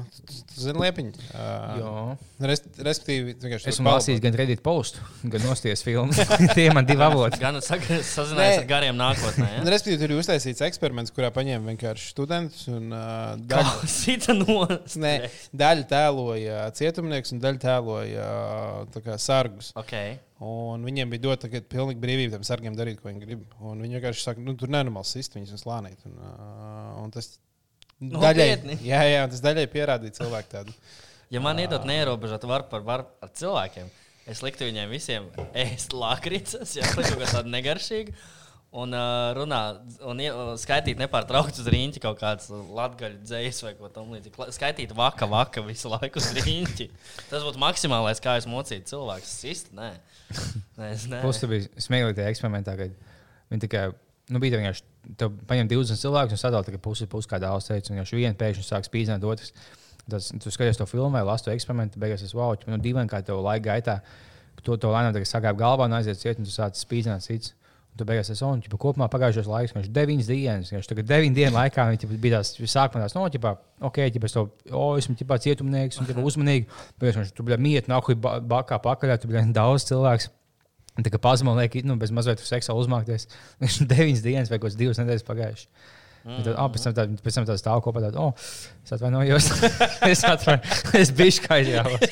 Zini, 0.58 0.80
liepiņi. 0.82 1.12
Uh, 1.38 2.16
rest, 2.50 2.66
respektīvi, 2.82 3.36
vienkārši 3.44 3.68
Esmu 3.70 3.92
lasījis 3.92 4.22
gan 4.24 4.38
Reddit 4.40 4.64
postu, 4.66 5.04
gan 5.22 5.44
nosties 5.46 5.84
filmu. 5.86 6.16
Tie 6.58 6.66
man 6.74 6.88
divi 6.88 7.04
avoti. 7.06 7.38
Gan 7.44 7.60
sazināties 7.62 8.16
Nē. 8.34 8.48
ar 8.64 8.66
gariem 8.72 8.98
nākotnē. 8.98 9.52
Un, 9.60 9.68
Ja? 9.70 9.76
respektīvi, 9.76 10.00
tur 10.02 10.14
ir 10.16 10.22
uztaisīts 10.24 10.64
eksperiments, 10.66 11.14
kurā 11.14 11.30
paņēma 11.36 11.76
vienkārši 11.76 12.10
studentus 12.10 12.64
un 12.74 12.88
uh, 12.90 13.36
daļu, 13.52 13.90
Sita 14.00 14.34
no. 14.34 14.66
ne, 15.04 15.12
daļu 15.62 15.86
tēloja 15.92 16.64
cietumnieks 16.80 17.36
un 17.36 17.44
daļu 17.44 17.62
tēloja 17.68 18.32
uh, 18.88 18.98
kā 19.06 19.20
sargus. 19.22 19.70
Okay. 19.78 20.18
Un 20.42 20.88
viņiem 20.88 21.14
bija 21.14 21.26
dota 21.28 21.52
pilnīga 21.52 22.02
brīvība 22.02 22.40
tam 22.40 22.48
sargiem 22.48 22.74
darīt, 22.74 22.98
ko 22.98 23.12
viņi 23.12 23.22
grib. 23.28 23.46
Un 23.62 23.86
viņi 23.86 24.00
vienkārši 24.00 24.26
saka, 24.26 24.42
nu, 24.42 24.58
tur 24.58 24.74
nenormāls 24.74 25.14
sist, 25.14 25.38
viņus 25.38 25.54
un 25.54 25.62
slānīt. 25.62 26.02
Un, 26.10 26.18
uh, 26.18 26.98
un 27.04 27.14
tas 27.14 27.30
Nopietni? 28.00 28.80
jā, 28.86 29.02
jā, 29.04 29.24
tas 29.32 29.44
daļai 29.44 29.68
pierādīja 29.72 30.22
cilvēku 30.22 30.52
tādu. 30.54 30.76
Ja 31.30 31.42
man 31.44 31.60
iedod 31.62 31.84
neierobežotu 31.86 32.50
varu 32.50 32.66
par 32.72 32.86
varu 32.88 33.08
ar 33.22 33.32
cilvēkiem, 33.38 33.90
es 34.32 34.42
liktu 34.46 34.66
viņiem 34.70 34.92
visiem 34.92 35.28
ēst 35.54 35.94
lakrītas, 35.94 36.78
ja 36.80 36.88
kaut 36.90 37.10
kā 37.12 37.28
tāda 37.28 37.52
negaršīga. 37.52 38.16
Un 38.70 38.94
uh, 38.94 39.32
runā, 39.34 39.60
un 40.06 40.20
uh, 40.22 40.52
skaitīt 40.62 41.00
nepārtraukti 41.02 41.64
uz 41.64 41.70
rīņķi 41.74 42.02
kaut 42.04 42.20
kāds 42.20 42.52
latgaļu 42.54 43.24
dzējs 43.24 43.64
vai 43.66 43.72
ko 43.80 43.90
tamlīdzīgu. 43.96 44.46
Skaitīt 44.54 44.94
vaka, 44.94 45.26
vaka 45.26 45.64
visu 45.66 45.90
laiku 45.90 46.22
uz 46.22 46.28
rīņķi. 46.38 46.86
Tas 47.32 47.48
būtu 47.48 47.62
maksimālais, 47.64 48.22
kā 48.22 48.36
es 48.38 48.46
mocītu 48.50 48.92
cilvēku. 48.92 49.26
Sist, 49.26 49.74
nē. 49.74 49.90
Nē, 50.78 50.92
es 50.92 51.08
nē. 51.10 51.24
Plus, 51.26 51.42
tur 51.42 51.50
bija 51.50 51.66
smieklīgi 51.82 52.28
eksperimentā, 52.30 52.78
kad 52.78 52.94
viņi 53.50 53.66
tikai. 53.66 53.88
Nu, 54.30 54.38
bija 54.42 54.60
vienkārši, 54.60 54.86
tev 55.18 55.34
paņem 55.50 55.70
20 55.72 56.02
cilvēkus 56.04 56.36
un 56.36 56.42
sadalīt 56.42 56.70
tikai 56.70 56.82
pusi, 56.86 57.08
pusi 57.10 57.30
kādā 57.32 57.50
valsts 57.50 57.72
teica, 57.72 57.90
un 57.90 57.98
vienkārši 57.98 58.20
viena 58.20 58.38
pēkšņi 58.38 58.66
sāk 58.68 58.86
spīdzināt 58.86 59.26
otrs. 59.26 59.54
Tas, 60.10 60.30
tu 60.42 60.52
skaties 60.54 60.78
to 60.78 60.86
filmu, 60.90 61.22
lasu 61.26 61.48
to 61.48 61.54
eksperimentu, 61.54 62.02
beigās 62.02 62.24
es 62.26 62.34
wow, 62.38 62.56
nu, 62.70 62.78
divi 62.82 63.06
kā 63.10 63.22
tev 63.26 63.42
laika 63.46 63.66
gaitā, 63.72 64.00
to, 64.62 64.78
to 64.78 64.92
lēnām 64.94 65.18
sagāja 65.26 65.58
galvā 65.58 65.90
un 65.90 65.98
aiziet 65.98 66.22
ciet, 66.22 66.42
un 66.42 66.48
tu 66.48 66.54
sāc 66.54 66.78
spīdzināt 66.78 67.26
cits. 67.26 67.56
Tu 67.98 68.06
beigās 68.08 68.30
es 68.32 68.40
un, 68.46 68.62
ķipa, 68.64 68.78
kopumā 68.80 69.10
pagājušos 69.12 69.50
laikus, 69.50 69.74
viņš 69.76 69.90
9 69.92 70.28
dienas, 70.30 70.70
viņš 70.72 70.88
tagad 70.88 71.08
9 71.10 71.34
dienu 71.36 71.52
laikā, 71.58 71.84
ķipa, 72.00 72.20
bija 72.22 72.38
tās 72.38 72.54
sākumā 72.56 73.02
tās, 73.04 73.16
no, 73.18 73.26
ķipa, 73.34 73.52
ok, 73.90 73.98
ķipa, 74.16 74.30
es 74.30 74.36
to, 74.38 74.46
o, 74.72 74.84
esmu 75.02 75.18
ķipa 75.20 75.40
cietumnieks, 75.44 76.00
un 76.00 76.08
ķipa 76.08 76.24
uzmanīgi, 76.30 76.70
beigās 77.02 77.18
viņš 77.20 77.34
tur 77.36 77.50
bija 77.50 77.58
miet, 77.60 77.90
nākuj 77.92 78.16
bakā 78.22 78.80
pakaļā, 78.86 79.20
tu 79.20 79.32
bija 79.32 79.44
daudz 79.60 79.90
cilvēks. 79.90 80.30
Tā 81.06 81.14
kā 81.14 81.22
pazemā 81.22 81.56
liek, 81.62 81.80
nu, 81.88 81.96
bez 82.00 82.14
mazliet 82.16 82.44
seksuāli 82.44 82.86
uzmākties. 82.86 83.30
Viņš 83.64 83.80
ir 83.84 83.90
deviņas 83.94 84.26
dienas 84.26 84.52
vai 84.52 84.60
kaut 84.60 84.70
kādas 84.70 84.80
divas 84.80 85.02
nedēļas 85.02 85.28
pagājušas. 85.28 85.72
Mm. 86.20 86.42
Tad, 86.44 86.56
oh, 86.60 86.68
pēc 86.74 86.84
tam 86.84 86.96
tā, 86.98 87.06
pēc 87.24 87.38
tam 87.38 87.46
tā 87.48 87.56
stāv 87.60 87.82
kopā. 87.86 88.02
Tad, 88.04 88.18
oh, 88.20 88.34
es 88.84 88.92
atvainojos. 88.96 89.48
es 90.12 90.24
atvainojos. 90.28 90.82
Es 91.00 91.14
biju 91.16 91.46
aizjāvos. 91.56 92.04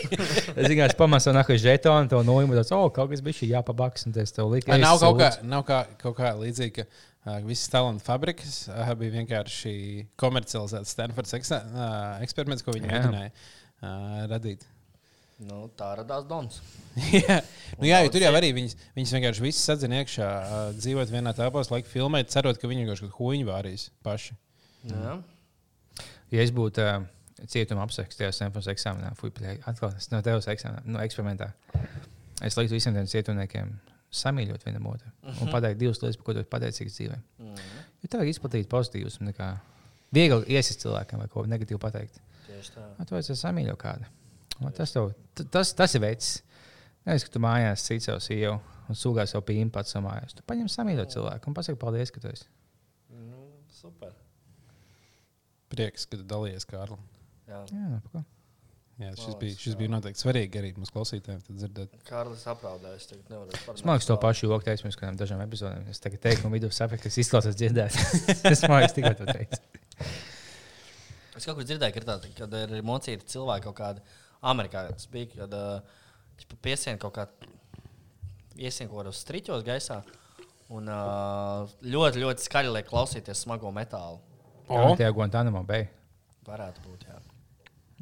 Es 0.54 0.70
vienkārši 0.72 0.98
pamasu 1.00 1.34
nākamā 1.36 1.60
žetonu, 1.60 2.10
to 2.12 2.22
nojumu. 2.26 2.56
Tad, 2.56 2.72
oh, 2.78 2.88
kaut 2.94 3.12
kas 3.12 3.24
bija 3.26 3.52
jāpabaks. 3.58 4.08
Un 4.08 4.16
tas 4.16 4.32
tev 4.36 4.56
"Ej, 4.56 4.64
nav 4.80 5.02
kaut 5.04 5.20
kā, 5.20 5.30
sūdz." 5.36 5.52
nav 5.52 5.68
kā, 5.68 5.82
kaut 6.00 6.16
kā 6.22 6.32
līdzīga, 6.40 6.86
ka 6.86 6.88
uh, 6.88 7.44
visas 7.50 7.68
talantu 7.74 8.06
fabrikas 8.08 8.56
uh, 8.72 8.94
bija 9.00 9.18
vienkārši 9.20 9.76
komercializēts 10.24 10.96
Stanfords 10.96 11.36
uh, 11.36 11.60
eksperiments, 12.24 12.64
ko 12.64 12.78
viņi 12.78 12.94
mēģināja 12.94 14.28
radīt. 14.32 14.64
Nu, 15.46 15.68
tā 15.78 15.92
radās 16.00 16.26
Dons. 16.26 16.62
jā, 17.14 17.42
nu, 17.78 17.86
jā 17.86 18.00
jo 18.02 18.14
tur 18.14 18.24
jau 18.26 18.32
arī 18.40 18.50
viņas, 18.58 18.74
viņas 18.98 19.12
vienkārši 19.18 19.44
visas 19.44 19.68
sadzina 19.70 20.00
iekšā, 20.02 20.30
uh, 20.30 20.70
dzīvot 20.80 21.12
vienā 21.14 21.34
telpā, 21.38 21.62
laikam 21.70 21.92
filmēt, 21.92 22.32
cerot, 22.34 22.58
ka 22.58 22.70
viņi 22.72 22.88
kaut 22.90 23.04
ko 23.06 23.12
huīņu 23.20 23.50
vārīs 23.52 23.92
paši. 24.06 24.34
Jā. 24.90 25.14
Ja 26.34 26.42
es 26.42 26.54
būtu 26.56 26.82
uh, 26.82 27.06
cietuma 27.46 27.86
apsakts 27.86 28.18
tajā 28.18 28.32
Stanfordas 28.34 28.72
eksāmenā, 28.74 29.14
fuj, 29.20 29.30
pļai, 29.38 29.60
atkal 29.70 29.94
tas 29.94 30.10
no 30.10 30.24
tevis 30.26 30.50
eksāmenā, 30.50 30.82
no 30.90 31.06
eksperimentā, 31.06 31.52
es 32.42 32.58
liktu 32.58 32.80
visiem 32.80 32.98
tiem 32.98 33.10
cietumniekiem 33.14 33.78
samīļot 34.18 34.66
vienam 34.66 34.90
otru 34.90 35.12
un 35.44 35.52
pateikt 35.52 35.82
divas 35.82 36.02
lietas, 36.02 36.18
par 36.18 36.30
ko 36.30 36.34
tu 36.38 36.42
esi 36.42 36.50
pateicīgs 36.50 36.98
dzīvē. 36.98 37.18
Jo 38.02 38.10
tev 38.10 38.22
vajag 38.24 38.34
izplatīt 38.34 38.70
pozitīvus, 38.72 39.20
nekā 39.28 39.52
viegli 40.16 40.56
iesist 40.56 40.86
cilvēkam 40.86 41.22
vai 41.22 41.28
ko 41.32 41.44
negatīvu 41.50 41.82
pateikt. 41.82 42.22
Tieši 42.48 42.74
tā. 42.74 42.86
Nu, 42.98 43.06
Tu 43.06 43.18
esi 43.20 43.36
samīļot 43.38 43.80
kādu. 43.82 44.08
Un 44.62 44.74
Tas, 44.74 44.93
tev, 44.93 45.12
tas, 45.53 45.74
tas 45.78 45.93
ir 45.95 46.01
veids. 46.01 46.38
Nevis, 47.08 47.24
ka 47.28 47.34
tu 47.34 47.41
mājās 47.43 47.86
cits 47.88 48.10
savu 48.10 48.24
sievu 48.24 48.55
un 48.88 48.97
sūgā 48.97 49.28
savu 49.30 49.45
pīnu 49.47 49.72
pats 49.74 49.93
samājās. 49.95 50.34
Tu 50.38 50.45
paņem 50.47 50.70
samīļot 50.72 51.14
cilvēku 51.14 51.51
un 51.51 51.58
pasaki 51.58 51.80
paldies, 51.80 52.12
ka 52.14 52.24
tu 52.24 52.32
esi. 52.32 52.47
Nu, 53.14 53.45
super. 53.72 54.16
Prieks, 55.72 56.08
ka 56.10 56.20
tu 56.20 56.26
dalījies, 56.28 56.66
Kārl. 56.68 56.97
Jā. 57.47 57.62
Jā, 57.72 58.01
nu? 58.16 58.24
Jā, 58.97 59.12
šis, 59.14 59.36
bija, 59.38 59.53
šis 59.62 59.76
bija 59.78 59.91
noteikti 59.93 60.24
svarīgi 60.24 60.58
arī 60.58 60.72
mūsu 60.74 60.93
klausītājiem. 60.95 61.41
tad 61.45 61.58
Dzirdēt. 61.62 61.97
Kārlis 62.08 62.47
apraudājis. 62.49 63.05
Tagad 63.12 63.28
nevaru 63.30 63.53
Es 63.53 63.84
liekas, 63.86 64.08
to 64.10 64.16
pašu 64.24 64.47
joku 64.49 64.66
teicu 64.66 64.88
pirms 64.88 64.97
kādām 64.97 65.20
dažām 65.20 65.43
epizodēm. 65.43 65.84
Es 65.91 66.01
tagad 66.01 66.24
teiktu, 66.24 66.47
no 66.47 66.49
vidus 66.55 66.80
saprotu, 66.82 67.03
kas 67.05 67.20
izklausās 67.22 67.60
dzirdēt. 67.60 67.93
es 68.51 68.64
liekas, 68.66 68.95
tikai 68.97 69.14
to 69.20 69.28
teicu. 69.30 69.62
Es 71.38 71.45
kaut 71.45 71.60
kur 71.60 71.68
dzirdēju, 71.68 71.93
ka 71.93 72.01
ir 72.01 72.08
tāda, 72.08 72.32
kad 72.39 72.58
ir 72.64 72.74
mocīti 72.88 73.30
cilvēki 73.36 73.68
kaut 73.70 73.78
kāda 73.78 74.18
Amerikā. 74.42 74.88
Tas 74.94 75.10
bija, 75.12 75.30
kad 75.34 75.54
uh, 75.58 76.58
piesien 76.62 77.00
kaut 77.02 77.16
kā 77.18 77.28
iesien 78.58 78.90
kaut 78.90 79.02
kādos 79.02 79.22
striķos 79.24 79.66
gaisā. 79.68 80.02
Un 80.74 80.90
uh, 80.92 81.70
ļoti, 81.86 82.20
ļoti 82.24 82.44
skaļi 82.44 82.74
liek 82.76 82.90
klausīties 82.90 83.46
smago 83.46 83.72
metālu. 83.72 84.20
Jā, 84.68 84.90
tie 85.00 85.08
Guantanamo 85.16 85.62
Bay. 85.68 85.88
Varētu 86.48 86.84
būt, 86.84 87.06
jā. 87.08 87.22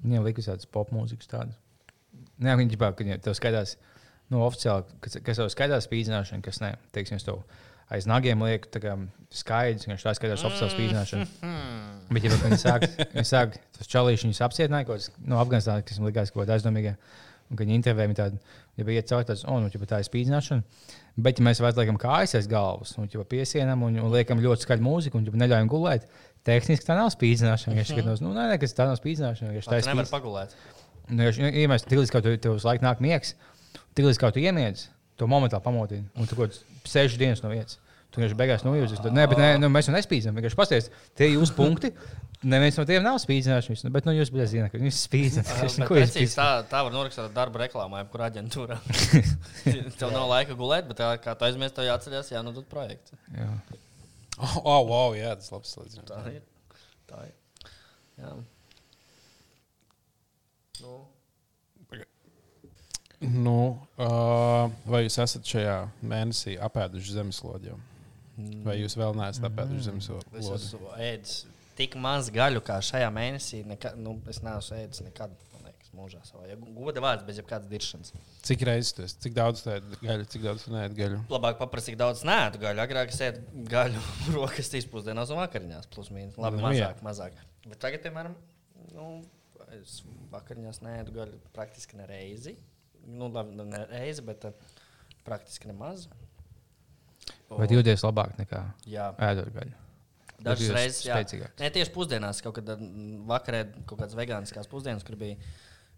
Viņiem 0.01 0.25
likas 0.25 0.49
tādas 0.49 0.69
pop 0.69 0.89
mūzikas 0.93 1.29
tādas. 1.29 1.59
Nē, 2.41 2.55
viņi 2.57 2.73
ģipā, 2.73 2.89
ka 2.93 3.05
viņi 3.05 3.19
tev 3.23 3.35
skaitās, 3.37 3.75
nu, 4.33 4.41
oficiāli, 4.45 4.97
kas, 5.03 5.19
kas 5.25 5.39
tev 5.39 5.51
skaitās 5.53 5.85
spīdzināšana, 5.87 6.43
kas 6.45 6.59
nē, 6.63 6.73
teiksim, 6.95 7.19
es 7.21 7.27
tev 7.27 7.43
aiz 7.93 8.07
nagiem 8.09 8.41
kā 8.73 8.95
skaidrs, 9.35 9.85
ka 9.85 9.91
viņš 9.91 10.05
tā 10.05 10.13
skatās 10.17 10.43
oficiāli 10.47 10.73
spīdzināšana. 10.73 11.27
Bet, 12.09 12.25
ja 12.25 12.33
viņi 12.33 12.59
sāk, 12.61 12.85
viņi 13.13 13.27
sāk 13.27 13.57
tas 13.77 13.89
čalīši 13.91 14.29
viņus 14.29 14.43
apcietināja, 14.45 14.87
kaut 14.87 15.01
kas 15.01 15.09
no 15.25 15.39
Afganistānas, 15.41 15.85
kas 15.87 15.99
man 15.99 16.11
likās 16.11 16.31
kaut 16.31 16.43
kāda 16.43 16.55
aizdomīga, 16.55 16.95
un 17.49 17.57
ka 17.57 17.65
viņi 17.65 17.75
intervēja 17.79 18.11
viņu 18.11 18.19
tādu, 18.19 18.39
ja 18.79 18.87
bija 18.87 19.03
caur 19.09 19.25
tāds, 19.27 19.43
o, 19.47 19.57
nu, 19.61 19.71
ja 19.73 19.89
tā 19.89 19.99
ir 20.01 20.07
spīdzināšana. 20.07 20.93
Bet, 21.25 21.39
ja 21.39 21.47
mēs 21.47 21.61
vairs 21.63 21.77
liekam 21.79 21.99
kājas 21.99 22.35
aiz 22.39 22.47
galvas, 22.51 22.95
un 22.99 23.09
ja 23.11 23.27
piesienam 23.27 23.83
un, 23.87 23.99
un 24.03 24.13
liekam 24.13 24.41
ļoti 24.43 24.67
skaļu 24.67 24.83
mūziku, 24.85 25.19
un 25.19 25.27
ja 25.29 25.43
neļaujam 25.43 25.69
gulēt, 25.71 26.07
tehniski 26.47 26.87
tā 26.87 26.97
nav 26.99 27.11
spīdzināšana. 27.13 27.77
Ja 27.79 27.85
skatos, 27.87 28.23
nu, 28.23 28.33
nē, 28.35 28.49
nē, 28.51 28.57
kas 28.61 28.75
tā 28.75 28.87
nav 28.89 28.99
spīdzināšana. 28.99 29.53
Ja 29.55 29.63
tā 29.65 29.79
ir 29.79 29.87
nevar 29.91 30.09
pagulēt. 30.11 30.55
Nu, 31.09 31.23
ja, 31.23 31.31
ja, 31.31 31.69
mēs 31.71 31.85
kā 31.85 32.21
tu, 32.25 32.33
tev 32.41 32.57
uz 32.57 32.65
laiku 32.67 32.85
nāk 32.85 33.01
miegs, 33.03 33.35
tikai 33.95 34.13
kā 34.19 34.31
tu 34.33 34.43
iemiedz, 34.43 34.89
to 35.19 35.27
momentā 35.31 35.61
pamodini, 35.63 36.07
un 36.15 36.29
tu 36.29 36.37
kaut 36.37 36.51
kāds 36.51 36.61
sešas 36.87 37.19
dienas 37.21 37.43
no 37.43 37.51
vietas. 37.53 37.79
Tu 38.15 38.21
vienkārši 38.21 38.37
beigās 38.39 38.61
nojūti. 38.63 39.11
Nē, 39.11 39.25
bet 39.27 39.39
nē, 39.41 39.47
nu, 39.59 39.67
mēs 39.71 39.89
jau 39.89 39.95
nespīdzam. 39.95 40.37
Vienkārši 40.37 40.55
pasties, 40.55 40.85
tie 41.19 41.27
jūsu 41.33 41.55
punkti. 41.57 41.91
Neviens 42.45 42.77
no 42.77 42.85
tiem 42.87 43.03
nav 43.03 43.17
spīdzināšanas, 43.19 43.81
nu, 43.87 43.91
bet 43.95 44.05
nu, 44.07 44.13
jūs 44.15 44.29
bijat 44.31 44.51
zināt, 44.51 44.71
ka 44.71 44.79
viņš 44.79 44.99
spīdzina. 45.01 45.43
Bet 45.65 45.87
Ko 45.89 45.97
jūs 45.97 46.11
precīzi 46.11 46.37
Tā, 46.37 46.45
tā 46.69 46.83
var 46.85 46.93
norakstīt 46.93 47.33
darba 47.33 47.63
reklāmā, 47.63 48.03
jebkurā 48.03 48.27
aģentūrā. 48.29 48.77
Tev 49.99 50.13
nav 50.13 50.27
laika 50.29 50.55
gulēt, 50.59 50.85
bet 50.91 50.99
tā, 50.99 51.09
kā 51.23 51.33
tu 51.39 51.47
aizmirsti, 51.47 51.79
tev 51.79 51.87
jāatcerās, 51.87 52.29
jā, 52.35 52.43
nu 52.45 52.53
tad 52.53 52.67
projekts. 52.69 53.15
Jā. 53.33 53.49
Oh, 54.35 54.55
oh, 54.61 54.81
wow, 54.91 55.15
jā, 55.17 55.31
tas 55.39 55.49
ir 55.49 55.57
labs 55.57 55.73
slēdziens. 55.73 56.05
Tā 56.11 56.21
ir. 56.35 56.43
Tā 57.09 57.23
ir. 57.25 57.73
Jā. 58.21 58.35
Nu, 60.83 60.99
Nu, 63.31 63.57
uh, 63.97 64.71
vai 64.89 65.05
jūs 65.05 65.17
esat 65.23 65.47
šajā 65.49 65.75
mēnesī 66.05 66.55
apēduši 66.67 67.17
zemeslodi? 67.17 67.71
Jau? 67.71 67.79
Vai 68.65 68.79
jūs 68.81 68.97
vēl 68.99 69.15
neesat 69.17 69.47
apēduši 69.49 69.81
es 69.81 69.89
zemeslodi? 69.89 70.45
esmu 70.57 70.93
ēdis 70.99 71.35
tik 71.79 71.95
maz 71.99 72.29
gaļu 72.33 72.61
kā 72.65 72.79
šajā 72.83 73.07
mēnesī. 73.15 73.63
Nekad, 73.67 73.99
nu, 73.99 74.17
es 74.31 74.41
neesmu 74.45 74.79
ēdis 74.83 75.03
nekad. 75.07 75.35
Mūžā 75.95 76.19
savā. 76.27 76.43
Ja 76.49 76.57
goda 76.59 76.99
vārds 76.99 77.23
bez 77.23 77.37
jebkādas 77.39 77.69
diršanas. 77.71 78.09
Cik 78.43 78.65
reizes 78.67 78.91
tas, 78.97 79.13
cik 79.23 79.31
daudz 79.37 79.61
tā 79.63 79.77
ir 79.79 79.85
gaļa, 80.01 80.25
cik 80.33 80.41
daudz 80.43 80.65
nē, 80.67 80.81
gaļu? 80.97 81.21
Labāk 81.31 81.55
paprasīt 81.61 81.95
daudz 82.01 82.25
nētu 82.27 82.59
gaļu. 82.59 82.81
Agrāk 82.83 83.13
es 83.13 83.21
ēdu 83.23 83.63
gaļu 83.71 84.01
rokas 84.35 84.73
pusdienās 84.91 85.31
un 85.31 85.39
vakariņās. 85.39 85.87
Plus 85.95 86.11
mīnus. 86.11 86.35
Labi, 86.35 86.59
Nu, 86.59 86.73
jā. 86.75 86.89
mazāk, 86.91 86.99
mazāk. 87.07 87.39
Bet 87.63 87.79
tagad, 87.85 88.03
piemēram, 88.03 88.35
nu, 88.91 89.07
es 89.77 90.01
vakariņās 90.35 90.81
neēdu 90.83 91.15
gaļu 91.15 91.39
praktiski 91.55 92.01
ne 92.01 92.09
reizi. 92.11 92.57
Nu, 93.05 93.29
labi, 93.33 93.55
ne 93.61 93.85
reizi, 93.91 94.23
bet 94.25 94.47
uh, 94.49 94.75
praktiski 95.27 95.69
nemaz. 95.69 96.07
Vai 97.49 97.67
jūties 97.69 98.01
labāk 98.05 98.37
nekā 98.39 98.61
Jā, 98.89 99.11
ēdot 99.21 99.51
gaļu? 99.53 99.81
dažas 100.45 100.73
reizes. 100.75 100.99
Jā. 101.05 101.15
spēcīgāks? 101.15 101.61
Nē, 101.61 101.71
tieši 101.75 101.93
pusdienās, 101.95 102.41
kaut 102.43 102.57
kad 102.59 102.75
mm, 102.75 103.23
vakarā, 103.29 103.63
kaut 103.85 104.01
kādas 104.01 104.17
vegāniskās 104.17 104.69
pusdienas, 104.71 105.05
kur 105.05 105.17
bija 105.19 105.37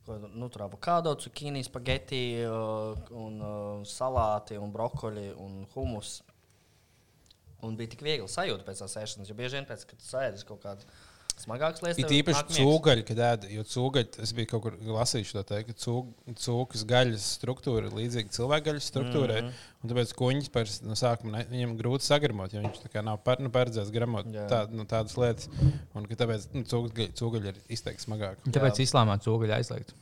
nu, 0.08 0.48
tur 0.54 0.64
avokado, 0.68 1.12
cukīni, 1.20 1.64
spaghetti, 1.68 2.22
uh, 2.48 3.10
un, 3.18 3.42
salāti, 3.88 4.60
un 4.62 4.72
brokoļi 4.72 5.30
un 5.44 5.62
humus. 5.74 6.22
Un 7.66 7.76
bija 7.76 7.92
tik 7.96 8.06
viegli 8.06 8.30
sajūta 8.30 8.64
pēc 8.68 8.84
tās 8.84 8.98
ēšanas, 9.02 9.32
jo 9.32 9.36
bieži 9.36 9.58
vien 9.58 9.68
pēc 9.68 9.84
tam, 9.84 9.92
kad 9.92 10.06
sēdi 10.06 10.46
kaut 10.48 10.62
kādā 10.64 10.86
smagākas 11.44 11.84
lietas, 11.84 12.00
Ir 12.02 12.14
īpaši 12.18 12.58
cūgaļa, 12.58 13.04
kad 13.08 13.20
ēda, 13.28 13.50
jo 13.54 13.64
cūgaļa, 13.68 14.24
es 14.26 14.34
biju 14.38 14.50
kaut 14.52 14.64
kur 14.66 14.78
lasījis 14.96 15.34
to 15.36 15.44
teikt, 15.48 15.70
ka 15.70 15.76
cūg, 15.84 16.10
cūkas 16.44 16.86
gaļas 16.90 17.28
struktūra 17.38 17.90
ir 17.90 17.98
līdzīga 17.98 18.34
cilvēka 18.38 18.68
gaļas 18.70 18.90
struktūrai. 18.92 19.42
Mm 19.44 19.52
-hmm. 19.52 19.68
Un 19.84 19.92
tāpēc 19.92 20.14
kuņģis 20.18 20.52
pēc 20.56 20.80
no 20.88 20.98
sākuma 20.98 21.38
ne, 21.38 21.44
viņam 21.52 21.78
grūti 21.78 22.08
sagramot, 22.08 22.54
jo 22.54 22.64
viņš 22.64 22.82
tā 22.82 22.92
kā 22.94 23.04
nav 23.06 23.22
par, 23.24 23.40
nu, 23.44 23.52
paredzēts 23.54 23.94
gramot 23.94 24.26
Jā. 24.34 24.48
tā, 24.50 24.64
nu, 24.74 24.88
tādas 24.90 25.18
lietas. 25.18 25.50
Un 25.94 26.10
ka 26.10 26.18
tāpēc 26.24 26.50
nu, 26.56 26.66
cūgaļa, 26.66 27.14
cūgaļa 27.22 27.54
ir 27.54 27.62
izteikti 27.70 28.08
smagāka. 28.08 28.42
Un 28.46 28.58
Tāpēc 28.58 28.82
islāmā 28.84 29.20
cūgaļu 29.22 29.58
aizliegt. 29.60 29.94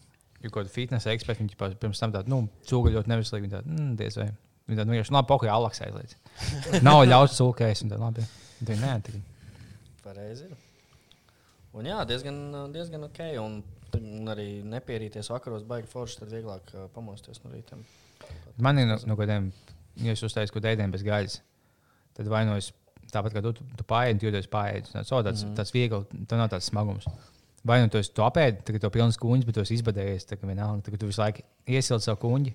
Jo 0.42 0.50
kaut 0.50 0.64
kāda 0.64 0.74
fitnesa 0.74 1.12
eksperta 1.12 1.44
viņi 1.44 1.78
pirms 1.82 2.00
tam 2.00 2.16
tādu, 2.16 2.32
nu, 2.32 2.42
cūgaļu 2.70 3.00
ļoti 3.00 3.12
nevislīgi. 3.12 3.48
Viņi 3.48 3.56
tādu, 3.58 3.76
mm, 3.76 3.96
diez 4.00 4.18
vai. 4.22 4.30
Viņi 4.66 4.80
tādu, 4.80 4.90
nu, 4.90 4.96
vienkārši, 4.96 5.14
labi, 5.14 5.30
pokoj, 5.30 5.52
alaks 5.54 5.82
aizliegt. 5.86 6.18
Nav 6.88 7.04
ļauts 7.06 7.38
cūkais, 7.38 7.84
un 7.86 7.92
tā 7.94 8.00
labi. 8.02 8.26
Viņi 8.62 8.82
nē, 8.82 8.94
tagad. 9.06 9.34
Pareizi. 10.06 10.50
Un 11.76 11.90
jā, 11.90 11.98
diezgan, 12.08 12.40
diezgan 12.72 13.08
ok. 13.10 13.22
Un, 13.42 13.60
un 14.00 14.32
arī 14.32 14.48
nepierīties 14.68 15.30
vakaros, 15.32 15.66
baigi 15.68 15.92
forši, 15.92 16.22
tad 16.22 16.32
vieglāk 16.32 16.72
uh, 16.74 16.88
pamosties 16.96 17.42
no 17.44 17.52
rīta. 17.52 17.78
Man 18.64 18.80
ir 18.80 18.88
no, 18.90 18.98
no 19.10 19.18
kādiem, 19.20 19.52
ja 20.04 20.16
es 20.16 20.24
uztaisu 20.24 20.56
kādu 20.56 20.72
ēdienu 20.72 20.96
bez 20.96 21.04
gaļas, 21.06 21.40
tad 22.16 22.32
vainojas 22.32 22.72
tāpat 23.12 23.36
kā 23.36 23.44
tu, 23.44 23.54
tu, 23.58 23.66
tu 23.80 23.88
pārēdi, 23.88 24.22
tu 24.22 24.30
jūties 24.30 24.50
pārēdi. 24.52 24.92
Tas 24.94 25.10
so, 25.12 25.20
tāds, 25.24 25.44
mm 25.44 25.50
-hmm. 25.50 25.58
tāds 25.60 25.74
viegli, 25.76 26.24
tā 26.30 26.40
nav 26.40 26.50
tāds 26.54 26.70
smagums. 26.72 27.08
Vai 27.66 27.80
nu 27.82 27.90
tu 27.90 28.22
apēdi, 28.22 28.62
tagad 28.64 28.82
to 28.82 28.90
pilns 28.94 29.18
kuņģis, 29.18 29.46
bet 29.46 29.56
tu 29.56 29.62
esi 29.62 29.76
izbadējies, 29.80 30.28
tā 30.30 30.38
kā 30.38 30.48
vienalga, 30.48 30.84
tagad 30.86 31.00
tu 31.00 31.08
visu 31.10 31.22
laiku 31.22 31.42
iesildi 31.66 32.04
savu 32.04 32.20
kuņģi. 32.22 32.54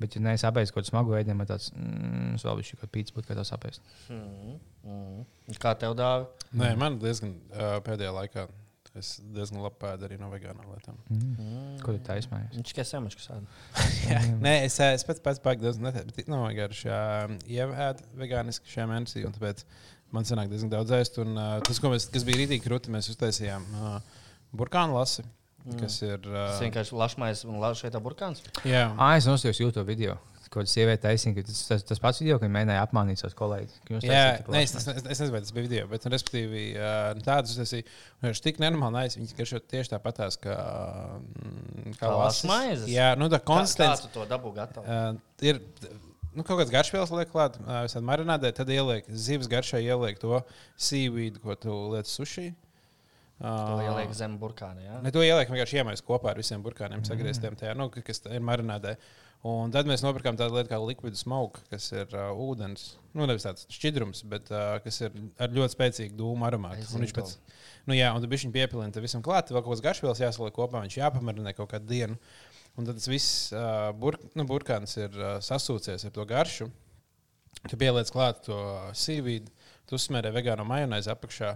Bet, 0.00 0.12
ja 0.16 0.20
neesi 0.20 0.44
apēdis 0.44 0.74
kaut 0.74 0.82
kādu 0.82 0.90
smagu 0.90 1.16
ēdienu, 1.16 1.40
tad 1.46 1.54
tāds, 1.54 1.70
mm, 1.72 2.36
vēl 2.42 2.58
bišķi 2.60 2.78
kaut 2.82 2.92
pīcis 2.92 3.14
būtu, 3.16 3.30
kā 3.30 3.36
tas 3.38 3.52
apēst. 3.56 3.94
Mm 4.12 4.58
-hmm. 4.84 5.56
Kā 5.62 5.72
tev 5.80 5.96
dāvā? 5.96 6.26
Nē, 6.52 6.74
man 6.76 6.98
diezgan 7.00 7.32
uh, 7.32 7.78
pēdējā 7.86 8.12
laikā. 8.20 8.48
Es 8.96 9.18
diezgan 9.20 9.60
labi 9.60 9.76
pēdu 9.80 10.06
arī 10.06 10.16
no 10.16 10.30
vegānām 10.32 10.68
lietām. 10.72 10.96
Mm. 11.12 11.74
Ko 11.84 11.92
tu 11.92 12.00
taismājies? 12.06 12.54
Viņš 12.56 12.70
tikai 12.70 12.84
samačku 12.88 13.20
sāda. 13.20 13.44
Nē, 14.46 14.54
es, 14.64 14.78
es 14.80 15.04
pēc 15.04 15.20
tam 15.20 15.42
baigi 15.44 15.66
daudz 15.66 15.80
neteicu, 15.84 16.14
bet 16.16 16.30
nav 16.32 16.46
vienkārši 16.46 16.88
ievērt 17.58 18.00
vegāniski 18.16 18.72
šajā 18.72 18.86
mēnesī. 18.88 19.26
Tāpēc 19.36 19.64
man 20.16 20.24
sanāk 20.24 20.48
diezgan 20.48 20.72
daudz 20.72 20.94
ēst. 20.96 21.20
Un, 21.20 21.36
uh, 21.36 21.58
tas, 21.66 21.80
ko 21.82 21.92
mēs, 21.92 22.08
kas 22.14 22.24
bija 22.24 22.40
rītīgi 22.40 22.64
krūti, 22.64 22.94
mēs 22.94 23.10
uztaisījām 23.12 23.68
uh, 23.76 23.98
burkānu 24.56 24.96
lasi. 24.96 25.26
Mm. 25.66 25.80
Kas 25.82 25.98
ir. 26.06 26.20
Tas 26.22 26.56
Uh, 26.60 26.62
vienkārši 26.62 26.94
lašmais 26.94 27.44
un 27.44 27.58
lašs 27.58 27.82
šeit 27.84 27.98
burkāns. 28.02 28.42
jā, 28.64 28.86
Ah, 28.96 29.16
es 29.18 29.26
nostājos 29.26 29.58
YouTube 29.60 29.86
video. 29.88 30.16
Kaut 30.46 30.62
kāda 30.62 30.70
sieviete 30.70 31.02
taisīja, 31.02 31.34
ka 31.34 31.42
tas, 31.48 31.58
tas, 31.66 31.82
tas 31.82 31.98
pats 31.98 32.20
video, 32.22 32.36
kad 32.38 32.48
mēģināja 32.54 32.84
apmānīt 32.86 33.18
savus 33.18 33.34
kolēģus. 33.34 33.80
Jā, 34.06 34.20
tik 34.38 34.46
nē, 34.54 34.60
es, 34.62 34.74
es, 34.78 34.86
es 34.86 35.02
nezinu, 35.08 35.32
vai 35.34 35.40
tas 35.42 35.50
bija 35.56 35.64
video, 35.66 35.88
bet, 35.90 36.04
nu, 36.06 36.12
respektīvi, 36.14 36.62
uh, 36.78 37.18
tādas 37.26 37.56
tas 37.58 37.72
ir. 37.74 37.82
Viņš 38.22 38.42
tik 38.44 38.60
nenormāli 38.62 38.94
nais, 38.94 39.16
viņas 39.18 39.34
garšo 39.40 39.58
tieši 39.58 39.90
tāpatās, 39.96 40.38
kā, 40.38 40.54
mm, 41.18 41.96
kā 41.98 42.06
Kā 42.06 42.12
lasmaizes? 42.14 42.86
Jā, 42.94 43.10
nu 43.18 43.26
tā 43.26 43.40
Kā 43.42 43.48
konsistence. 43.50 44.06
tu 44.06 44.12
to 44.20 44.26
dabū 44.30 44.54
gatavu? 44.54 44.86
Uh, 44.86 45.18
ir 45.42 45.58
nu, 46.30 46.44
kaut 46.46 46.60
kāds 46.62 46.70
garšvielas, 46.70 47.10
liek 47.10 47.30
klāt, 47.34 47.58
visādi 47.66 48.06
marinādē, 48.06 48.54
tad 48.54 48.70
ieliek 48.70 49.06
zivs 49.10 49.50
garšā, 49.50 49.82
ieliek 49.82 50.22
to 50.22 50.38
sīvīdu, 50.78 51.42
ko 51.42 51.58
tu 51.58 51.74
liec 51.96 52.06
sushi. 52.06 52.52
To 53.42 53.76
ieliek 53.84 54.12
zem 54.16 54.38
burkāna. 54.40 54.80
Jā? 54.80 54.98
Ne, 55.04 55.10
to 55.12 55.20
ieliek 55.20 55.50
vienkārši 55.52 55.82
iemais 55.82 56.00
kopā 56.04 56.30
ar 56.32 56.38
visiem 56.40 56.62
burkāniem, 56.64 57.02
sagrieztiem 57.04 57.56
tajā, 57.60 57.74
nu, 57.76 57.90
ka- 57.92 58.00
kas 58.06 58.22
ir 58.30 58.40
marinādē. 58.40 58.94
Un 59.46 59.70
tad 59.70 59.86
mēs 59.86 60.00
nopirkām 60.02 60.38
tādu 60.40 60.56
lietu 60.56 60.70
kā 60.72 60.78
likvidu 60.80 61.18
smoke, 61.20 61.60
kas 61.70 61.90
ir 61.92 62.08
uh, 62.16 62.30
ūdens. 62.32 62.94
Nu, 63.14 63.26
nevis 63.28 63.44
tāds 63.44 63.66
šķidrums, 63.70 64.22
bet 64.32 64.48
uh, 64.50 64.78
kas 64.82 65.02
ir 65.04 65.12
ar 65.38 65.52
ļoti 65.52 65.76
spēcīgu 65.76 66.16
dūmu 66.18 66.48
aromātu. 66.48 66.86
Un 66.96 67.04
viņš 67.04 67.12
pēc, 67.14 67.34
nu, 67.86 67.94
jā, 67.94 68.08
un 68.16 68.24
tad 68.24 68.32
viņš 68.32 68.46
piepilina 68.56 68.90
tam 68.96 69.04
visam 69.04 69.22
klāt, 69.22 69.52
vēl 69.52 69.60
kaut 69.62 69.74
kāds 69.76 69.84
garšvielas 69.84 70.24
jāsaliek 70.24 70.56
kopā, 70.56 70.80
viņš 70.86 70.96
jāpamarinē 70.98 71.52
kaut 71.60 71.70
kādu 71.76 71.86
dienu. 71.92 72.16
Un 72.80 72.88
tad 72.88 72.96
tas 72.98 73.06
viss 73.12 73.52
uh, 73.52 73.92
burk, 73.94 74.24
nu, 74.34 74.48
burkāns 74.48 74.96
ir 74.98 75.12
uh, 75.20 75.36
sasūcies 75.44 76.08
ar 76.08 76.16
to 76.16 76.24
garšu. 76.32 76.70
Tu 77.68 77.76
pieliec 77.80 78.10
klāt 78.16 78.42
to 78.48 78.56
sīvīdu, 78.96 79.52
tu 79.86 80.00
uzsmērē 80.00 80.32
vegānu 80.34 80.64
majonēzi 80.68 81.12
apakšā, 81.12 81.54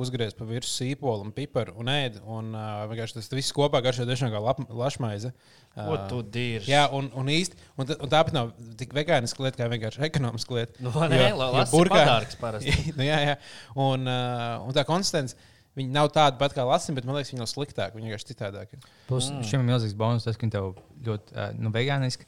uzgriez 0.00 0.34
pa 0.36 0.46
virsmu 0.46 0.70
sīpolu 0.70 1.24
un 1.24 1.32
piparu 1.34 1.74
un 1.80 1.90
ēd. 1.90 2.20
Un 2.22 2.52
uh, 2.52 2.84
vienkārši 2.90 3.18
tas 3.18 3.30
viss 3.32 3.54
kopā 3.56 3.80
garšo 3.84 4.06
tiešām 4.08 4.32
kā 4.34 4.42
lašmaize. 4.68 5.32
Ko 5.76 5.96
tu 6.08 6.22
dirzi? 6.22 6.70
Jā, 6.72 6.86
un, 6.96 7.10
un 7.16 7.28
īsti. 7.32 7.58
Un, 7.76 7.90
un 7.96 8.12
tāpat 8.12 8.32
nav 8.36 8.52
tik 8.80 8.94
vegāniska 8.96 9.44
lieta, 9.44 9.60
kā 9.60 9.68
vienkārši 9.72 10.04
ekonomiska 10.08 10.56
lieta. 10.56 10.78
Nu, 10.84 10.92
nē, 11.12 11.26
la- 11.36 11.50
lasi 11.58 11.82
padārgs 11.90 12.40
parasti. 12.40 12.76
nu, 12.98 13.04
jā, 13.04 13.20
jā. 13.30 13.36
Un, 13.74 14.08
uh, 14.08 14.64
un 14.64 14.76
tā 14.76 14.86
konstants. 14.88 15.36
Viņi 15.76 15.92
nav 15.92 16.06
tādi 16.08 16.38
pat 16.40 16.54
kā 16.56 16.64
lasīm, 16.64 16.96
bet 16.96 17.04
man 17.04 17.18
liekas, 17.18 17.34
viņi 17.34 17.42
nav 17.42 17.50
sliktāki. 17.50 17.98
Viņi 17.98 18.08
vienkārši 18.08 18.30
citādāki. 18.30 18.78
Plus, 19.10 19.26
mm. 19.28 19.42
šim 19.44 19.60
ir 19.60 19.66
milzīgs 19.68 19.96
bonus, 19.98 20.24
tas, 20.24 20.38
ka 20.38 20.46
viņi 20.46 20.54
tev 20.54 20.70
ļoti 21.04 21.36
uh, 21.36 21.50
nu, 21.60 21.72
vegāniski. 21.74 22.24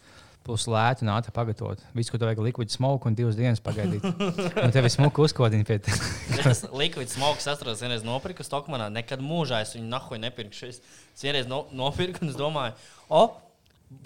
Plus 0.46 0.64
lēti 0.70 1.04
un 1.04 1.10
ātri 1.12 1.32
pagatavot. 1.34 1.82
Visu, 1.96 2.12
ko 2.12 2.20
tev 2.20 2.30
vajag, 2.30 2.40
likvidu 2.46 2.72
smoku 2.72 3.10
un 3.10 3.16
divas 3.18 3.36
dienas 3.36 3.60
pagaidīt. 3.60 4.06
Un 4.64 4.72
tev 4.72 4.86
ir 4.86 4.92
smuka 4.94 5.20
uzkodiņa 5.26 5.66
pie 5.68 5.76
tā. 5.84 5.96
Tas 6.46 6.62
likvids 6.72 7.18
smogs 7.18 7.48
atceros, 7.50 7.82
vienreiz 7.84 8.06
nopirku 8.06 8.46
Stokmanā. 8.46 8.86
Nekad 8.94 9.20
mūžā 9.24 9.60
es 9.66 9.74
viņu 9.76 9.90
nahuj 9.90 10.22
nepirkšu. 10.22 10.70
Es 10.72 11.26
vienreiz 11.26 11.50
no, 11.50 11.66
nopirku 11.76 12.24
un 12.24 12.32
es 12.32 12.38
domāju, 12.38 12.78
o, 13.12 13.26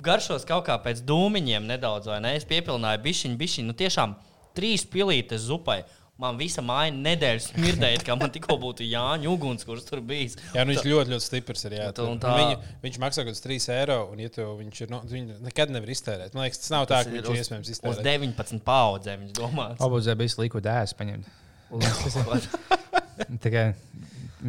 garšos 0.03 0.47
kaut 0.49 0.67
kā 0.67 0.79
pēc 0.83 1.05
dūmiņiem 1.07 1.69
nedaudz, 1.71 2.11
vai 2.11 2.19
ne? 2.25 2.35
Es 2.39 2.49
piepilnāju 2.49 3.05
bišķiņu, 3.07 3.39
bišķiņu. 3.39 3.71
Nu, 3.71 3.79
tiešām 3.79 4.17
trīs 4.59 4.87
pilītes 4.89 5.47
zupai. 5.47 5.83
Man 6.23 6.39
visa 6.39 6.63
māja 6.63 6.93
nedēļa 6.95 7.43
smirdēja, 7.49 8.03
kā 8.07 8.15
man 8.19 8.31
tikko 8.31 8.55
būtu 8.63 8.87
Jāņa 8.87 9.27
Uguns, 9.33 9.65
kurš 9.67 9.89
tur 9.89 10.03
bijis. 10.07 10.37
Jā, 10.55 10.63
nu 10.63 10.71
viņš 10.77 10.85
ļoti, 10.87 11.13
ļoti 11.17 11.27
stiprs 11.27 11.67
ir. 11.67 11.77
Jā, 11.81 11.89
un 12.05 12.13
Un 12.13 12.21
tā- 12.23 12.35
Viņu, 12.39 12.59
viņš 12.85 12.99
maksā 13.03 13.25
kaut 13.25 13.33
kāds 13.33 13.43
3 13.43 13.69
eiro, 13.75 13.99
un 14.13 14.23
ja 14.23 14.31
tu, 14.31 14.47
viņš 14.61 14.83
ir, 14.85 14.93
no, 14.93 15.01
viņu 15.03 15.41
nekad 15.43 15.73
nevar 15.75 15.91
iztērēt. 15.91 16.37
Man 16.37 16.47
liekas, 16.47 16.63
tas 16.63 16.71
nav 16.71 16.87
tā, 16.87 17.03
ka 17.03 17.11
viņš 17.11 17.27
ir 17.27 17.41
iespējams 17.43 17.67
uz 17.67 17.75
iztērēt. 17.75 18.05
19 18.07 18.63
paudzēm. 18.69 19.27
Viņš 19.27 19.35
domā, 19.41 19.67
Obūzē 19.83 20.15
bija 20.21 20.35
sliku 20.37 20.63
dēls 20.63 20.95
paņemt. 20.95 21.27
Tā 23.43 23.51
kā 23.53 23.63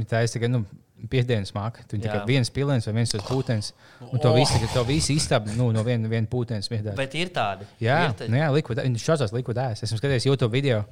tā 0.09 0.24
ir 0.26 0.32
tikai 0.34 0.49
nu, 0.51 0.65
piekdienas 1.12 1.51
māka. 1.56 1.84
Tur 1.89 1.99
tikai 2.01 2.22
viens 2.28 2.49
pilens 2.54 2.88
vai 2.88 2.93
viens 2.97 3.14
pūtens. 3.28 3.72
Un 4.10 4.22
to 4.24 4.32
visu, 4.36 4.60
to 4.74 4.84
visu 4.88 5.16
izstāp 5.16 5.47
nu, 5.58 5.70
no 5.76 5.84
viena 5.86 6.10
vien 6.12 6.28
pūtens. 6.30 6.70
Viedāt. 6.72 6.95
bet 6.97 7.16
ir 7.20 7.32
tādi. 7.36 7.68
Jā, 7.84 7.99
ir 8.10 8.16
tādi. 8.20 8.32
nu 8.34 8.39
jā 8.39 8.49
liquid, 8.56 8.82
viņš 8.86 9.06
šāds 9.08 9.36
liquid 9.36 9.60
ēs. 9.64 9.84
Esmu 9.88 9.99
skatījies 9.99 10.28
YouTube 10.30 10.51
video. 10.54 10.84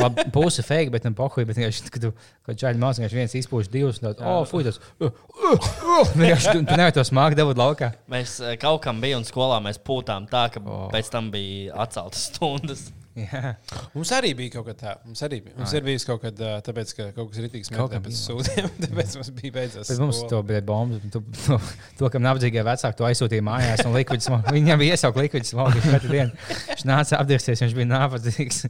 Labi, 0.00 0.26
pusi 0.36 0.64
fake, 0.66 0.92
bet 0.94 1.04
tam 1.06 1.16
pohuj. 1.18 1.46
Bet 1.48 1.60
vienkārši, 1.60 1.90
kad 1.94 2.08
kaut 2.10 2.62
čāļi 2.62 2.82
mācās, 2.82 3.02
vienkārši 3.02 3.20
viens 3.20 3.36
izpūš 3.42 3.72
divus. 3.72 4.00
Un 4.00 4.10
tad, 4.10 4.24
oh, 4.24 4.42
fuj, 4.48 4.66
tas. 4.68 4.80
Uh, 4.98 5.10
uh, 5.10 5.56
uh, 5.56 6.14
vienkārši 6.14 6.54
tu, 6.54 6.64
tu 6.68 6.78
nevari 6.78 6.96
to 6.96 7.06
smāku 7.06 7.38
dabūt 7.38 7.60
laukā. 7.60 7.92
Mēs 8.12 8.38
eh, 8.44 8.56
kaut 8.60 8.82
kam 8.86 9.02
bijām 9.02 9.26
skolā, 9.28 9.60
mēs 9.64 9.80
pūtām 9.84 10.28
tā, 10.30 10.48
ka 10.54 10.62
oh. 10.64 10.88
pēc 10.92 11.12
tam 11.12 11.32
bija 11.34 11.76
atceltas 11.84 12.30
stundas. 12.32 12.88
Jā. 13.18 13.56
Mums 13.90 14.10
arī 14.14 14.28
bija 14.38 14.52
kaut 14.54 14.68
kas 14.68 14.76
tāds. 14.78 15.00
Mums 15.08 15.20
arī 15.26 15.40
bija. 15.42 15.56
Mums 15.58 15.72
ir 15.74 15.82
bijis 15.82 16.04
kaut 16.06 16.20
kad, 16.22 16.36
tāpēc, 16.66 16.92
ka 16.94 17.06
kaut 17.16 17.32
kas 17.32 17.40
rītīgs 17.42 17.72
Kaut 17.74 17.90
kam 17.90 18.04
pēc 18.04 18.14
sūdiem. 18.20 18.68
Tāpēc 18.84 19.16
mums 19.18 19.30
bija 19.40 19.54
beidzās. 19.56 19.90
Bet 19.90 19.98
mums 20.04 20.20
to 20.30 20.38
bija 20.46 20.62
bomba. 20.68 21.00
To, 21.16 21.22
to, 21.40 21.58
to 21.98 22.10
kam 22.14 22.22
nabadzīgie 22.22 22.62
vecāki 22.66 23.00
to 23.00 23.08
aizsūtīja 23.08 23.44
mājās, 23.48 23.82
un 23.82 23.98
likvids, 23.98 24.30
smogu- 24.30 24.54
viņam 24.58 24.78
bija 24.84 24.94
iesaukt 24.94 25.18
likvids 25.18 25.50
smogu 25.52 25.82
katru 25.88 26.14
dienu. 26.14 26.48
Viņš 26.70 26.86
nāca 26.86 27.18
apdirsties, 27.18 27.64
viņš 27.66 27.76
bija 27.80 27.90
nabadzīgs. 27.90 28.62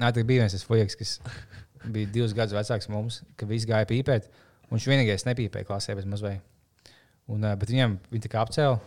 Nā, 0.00 0.10
tur 0.16 0.24
bija 0.26 0.44
viens 0.46 0.64
fujaks, 0.66 0.96
kas 0.98 1.16
bija 1.94 2.10
divus 2.10 2.34
gadus 2.36 2.56
vecāks 2.56 2.90
mums, 2.90 3.20
ka 3.38 3.46
visi 3.48 3.68
gāja 3.70 3.86
pīpēt. 3.88 4.30
un 4.66 4.78
Viņš 4.78 4.86
vienīgais 4.90 5.26
nepīpēja 5.30 5.68
klasē 5.68 5.94
bez 5.98 6.06
mazliet. 6.08 6.42
Un, 7.30 7.44
bet 7.54 7.70
viņam 7.70 8.00
viņa 8.10 8.24
tā 8.26 8.30
kā 8.32 8.42
apcēla. 8.42 8.80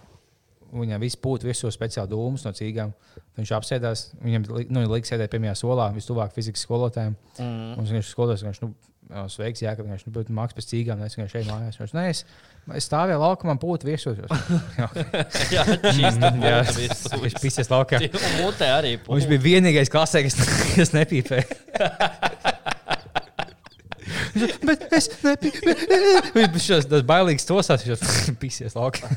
Viņam 0.74 1.04
viss 1.04 1.20
būtu 1.22 1.46
visu 1.46 1.70
speciāli 1.74 2.10
dūmus 2.10 2.46
no 2.48 2.54
cīgām. 2.58 2.94
Viņš 3.38 3.52
apsēdās. 3.60 4.08
Viņam 4.24 4.48
nu, 4.74 4.86
liks 4.94 5.12
sēdēt 5.14 5.34
pirmajā 5.34 5.54
solā, 5.60 5.92
vistuvāk 5.94 6.34
fizikas 6.34 6.66
skolotājiem. 6.66 7.14
Mm. 7.38 7.76
Un 7.78 7.92
viņš 7.92 8.10
skolotājs 8.10 8.46
vienkārši, 8.46 8.66
nu, 8.66 8.74
sveiks, 9.30 9.62
jā, 9.64 9.74
ka 9.78 9.86
viņš 9.86 10.06
nu, 10.08 10.14
mākslinieks 10.14 10.58
pēc 10.58 10.70
cīgām. 10.72 11.04
Es 11.06 11.18
vienkārši 11.18 11.38
šeit 11.38 11.50
mājās. 11.50 11.80
Viņš, 11.82 11.94
nē, 11.98 12.06
es, 12.10 12.24
es 12.80 12.88
stāvēju 12.90 13.22
laukumā, 13.22 13.56
būtu 13.62 13.90
viesos. 13.90 14.18
Jā, 14.80 14.90
Jā, 15.54 15.66
šīs 15.94 16.20
tā 16.22 16.32
jā, 16.40 16.60
bija. 16.78 17.00
viņš 17.26 17.38
pisies 17.44 17.72
laukā. 17.72 18.02
Viņš 18.02 19.30
bija 19.30 19.46
vienīgais 19.46 19.92
klasē, 19.94 20.24
kas, 20.26 20.40
kas 20.78 20.94
nepīpēja. 20.96 21.46
Bet 24.68 24.86
es 24.98 25.08
nepīpēju. 25.22 26.22
Viņš 26.34 26.66
šos 26.66 26.88
tas 26.90 27.04
bailīgs 27.06 27.46
tosās, 27.46 27.84
viņš 27.86 27.92
jau 27.94 28.36
pisies 28.42 28.74
laukā. 28.78 29.10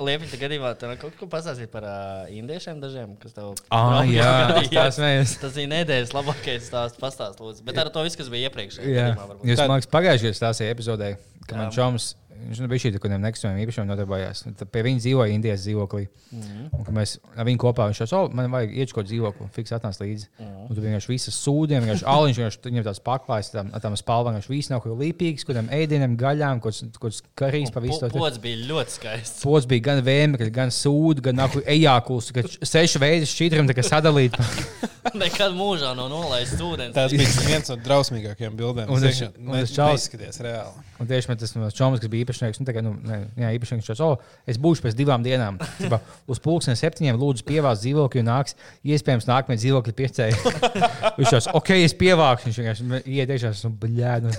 Liepiņa 0.00 0.40
gadījumā 0.40 0.72
tu 0.80 0.90
kaut 1.00 1.16
ko 1.20 1.28
pastāstīji 1.30 1.70
par 1.72 1.86
uh, 1.86 2.24
indiešiem 2.34 2.80
dažiem, 2.82 3.14
kas 3.22 3.36
tev 3.36 3.52
Ah, 3.74 4.00
jā, 4.08 4.32
tas 4.72 4.98
mēs. 5.02 5.36
Tas 5.42 5.54
bija 5.58 5.70
nedēļas 5.76 6.14
labākais 6.16 6.66
stāsts, 6.70 6.98
pastāst, 7.00 7.40
lūdzu. 7.42 7.64
Bet 7.66 7.78
ar 7.82 7.92
to 7.94 8.02
viss, 8.06 8.18
kas 8.18 8.30
bija 8.32 8.50
iepriekš. 8.50 8.80
Jā, 8.84 9.12
jūs 9.46 9.60
Tad- 9.62 9.70
man 9.70 9.78
liekas, 9.78 9.92
pagājušajā 9.94 10.30
gadā 10.32 10.40
stāstījāt 10.42 10.74
epizodē, 10.74 11.12
ka 11.46 11.54
Jā. 11.54 11.60
man 11.62 11.74
čoms. 11.74 12.10
Viņš 12.40 12.60
nu, 12.62 12.68
bija 12.70 12.80
šī 12.82 12.90
kaut 12.94 13.02
kādiem 13.04 13.20
nekustamiem 13.22 13.58
īpašumiem 13.64 13.88
nodarbojās. 13.90 14.40
Un 14.48 14.54
tad 14.58 14.70
Pie 14.72 14.82
viņa 14.86 15.02
dzīvoja 15.04 15.32
Indijas 15.34 15.64
dzīvoklī. 15.66 16.06
Mm 16.32 16.40
-hmm. 16.40 16.68
Un, 16.78 16.94
mēs 16.96 17.18
ar 17.36 17.44
viņu 17.46 17.60
kopā 17.60 17.86
viņš 17.90 17.98
teica, 18.02 18.16
oh, 18.16 18.32
man 18.32 18.50
vajag 18.50 18.72
kādu 18.94 19.08
dzīvokli, 19.10 19.48
fiks 19.52 19.72
atnāc 19.76 20.00
līdzi. 20.00 20.26
Mm 20.38 20.46
-hmm. 20.46 20.66
Un 20.68 20.74
tur 20.74 20.84
vienkārši 20.84 21.08
visas 21.12 21.36
sūdiem, 21.46 21.84
vienkārši 21.84 22.06
aliņš, 22.06 22.36
vienkārši 22.40 22.58
viņam 22.64 22.84
tāds 22.88 23.02
paklājs, 23.04 23.50
tam, 23.52 23.70
tam 23.70 23.96
spalvām, 23.96 24.34
viņš 24.38 24.48
viss 24.48 24.70
nav 24.70 24.80
kaut 24.80 24.92
kā 24.92 24.98
līpīgs, 25.04 25.44
kādam 25.46 25.68
ēdienam, 25.68 26.16
gaļām, 26.16 26.60
kaut 26.60 26.74
kāds 27.00 27.22
karīs 27.36 27.70
pa 27.70 27.80
visu. 27.80 28.00
to- 28.00 28.18
Pods 28.18 28.38
bija 28.38 28.56
ļoti 28.56 28.90
skaists. 28.90 29.42
Pods 29.42 29.66
bija 29.66 29.80
gan 29.80 30.02
vēmekļi, 30.04 30.50
gan 30.50 30.68
sūdi, 30.68 31.20
gan 31.20 31.36
ejākuls, 31.66 32.32
kad 32.32 32.46
seši 32.62 32.98
veidi 32.98 33.26
šķidrumi 33.26 33.68
tika 33.68 33.82
sadalīti. 33.82 34.38
Nekad 35.14 35.52
mūžā 35.52 35.94
nav 35.96 36.08
nolaists 36.08 36.60
ūdens. 36.60 36.92
Tas 36.94 37.10
bija 37.12 37.28
viens 37.46 37.68
no 37.68 37.76
drausmīgākajiem 37.76 38.56
bildēm. 38.56 38.88
Un 38.88 39.00
Tas 39.00 39.72
čalis- 39.72 40.08
neizskaties 40.10 40.40
reāli. 40.40 40.89
Un 41.00 41.08
tieši 41.08 41.30
man 41.30 41.38
tas 41.40 41.54
mans 41.56 41.76
čoms, 41.76 42.00
kas 42.02 42.10
bija 42.12 42.26
īpašnieks, 42.26 42.58
nu, 42.60 42.66
tagad, 42.68 42.84
nu, 42.84 42.90
ne, 43.08 43.22
jā, 43.40 43.50
īpašnieks, 43.56 43.86
teica, 43.88 44.04
oh, 44.04 44.34
es 44.44 44.58
būšu 44.60 44.84
pēc 44.84 44.96
divām 44.98 45.22
dienām. 45.24 45.56
Tipa, 45.78 45.96
uz 46.28 46.40
pulksten 46.44 46.76
septiņiem 46.76 47.16
lūdzu 47.16 47.46
pievākt 47.48 47.80
dzīvokli 47.80 48.20
un 48.20 48.28
nāks, 48.28 48.56
iespējams, 48.84 49.28
nākamie 49.30 49.56
dzīvokļi 49.62 49.94
piecēji. 49.96 50.36
viņš 51.16 51.32
teica, 51.32 51.54
ok, 51.56 51.72
es 51.86 51.96
pievākšu. 52.02 52.50
Viņš 52.50 52.60
vienkārši 52.60 53.00
iet 53.16 53.32
iekšā, 53.32 53.54
nu, 53.64 53.72
bļā. 53.80 54.18
Nu. 54.26 54.34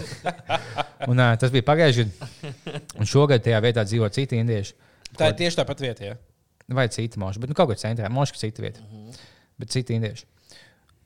Un 1.10 1.24
uh, 1.24 1.34
tas 1.42 1.54
bija 1.54 1.66
pagājušajā 1.66 2.12
gadā. 2.12 2.82
Un 3.02 3.10
šogad 3.10 3.42
tajā 3.42 3.62
vietā 3.66 3.86
dzīvo 3.88 4.12
citi 4.14 4.38
indieši. 4.38 4.78
Tā 5.18 5.32
ir 5.32 5.40
tieši 5.42 5.64
tāpat 5.64 5.82
vieta. 5.82 6.12
Ja? 6.12 6.20
Vai 6.78 6.86
cita 6.94 7.20
moša, 7.20 7.42
bet 7.42 7.52
nu, 7.52 7.58
kaut 7.58 7.74
kur 7.74 7.82
centrā, 7.82 8.10
moša, 8.14 8.38
cita 8.38 8.64
vieta. 8.64 8.86
Bet 9.58 9.74
citi 9.74 9.98
indieši. 9.98 10.30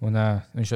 Un, 0.03 0.17
uh, 0.19 0.41
viņš 0.57 0.71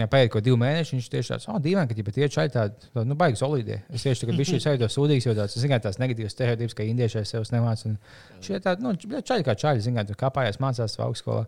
jau 0.00 0.06
pēc 0.10 0.30
kaut 0.34 0.44
divu 0.44 0.58
mēnešu 0.58 0.96
viņš 0.96 1.08
tieši 1.12 1.30
tāds- 1.30 1.46
oh, 1.52 1.60
dīvaini, 1.62 1.88
ka 1.88 1.94
ja 1.94 2.14
tie 2.16 2.28
čaļi 2.34 2.52
tādi 2.56 2.90
tā, 2.90 3.04
nu, 3.06 3.14
baigi 3.18 3.38
solīdie. 3.38 3.78
Es 3.94 4.02
tieši 4.02 4.24
tagad 4.24 4.40
biju 4.40 4.58
šeit 4.64 4.82
sūdīgs, 4.82 5.28
jo 5.28 5.34
tāds, 5.38 5.54
zināmā, 5.62 5.78
tās 5.84 6.00
negatīvas 6.02 6.34
stereotipas, 6.34 6.74
ka 6.74 6.86
indieši 6.88 7.22
sev 7.24 7.46
nemāca. 7.54 7.94
Šie 8.42 8.58
tādi, 8.64 8.82
nu, 8.82 8.96
čaļi 8.98 9.46
kā 9.46 9.54
čaļi, 9.54 9.84
zināmā, 9.86 10.08
tur 10.08 10.18
kāpājās 10.18 10.58
mācās 10.58 10.98
augstskolā. 10.98 11.46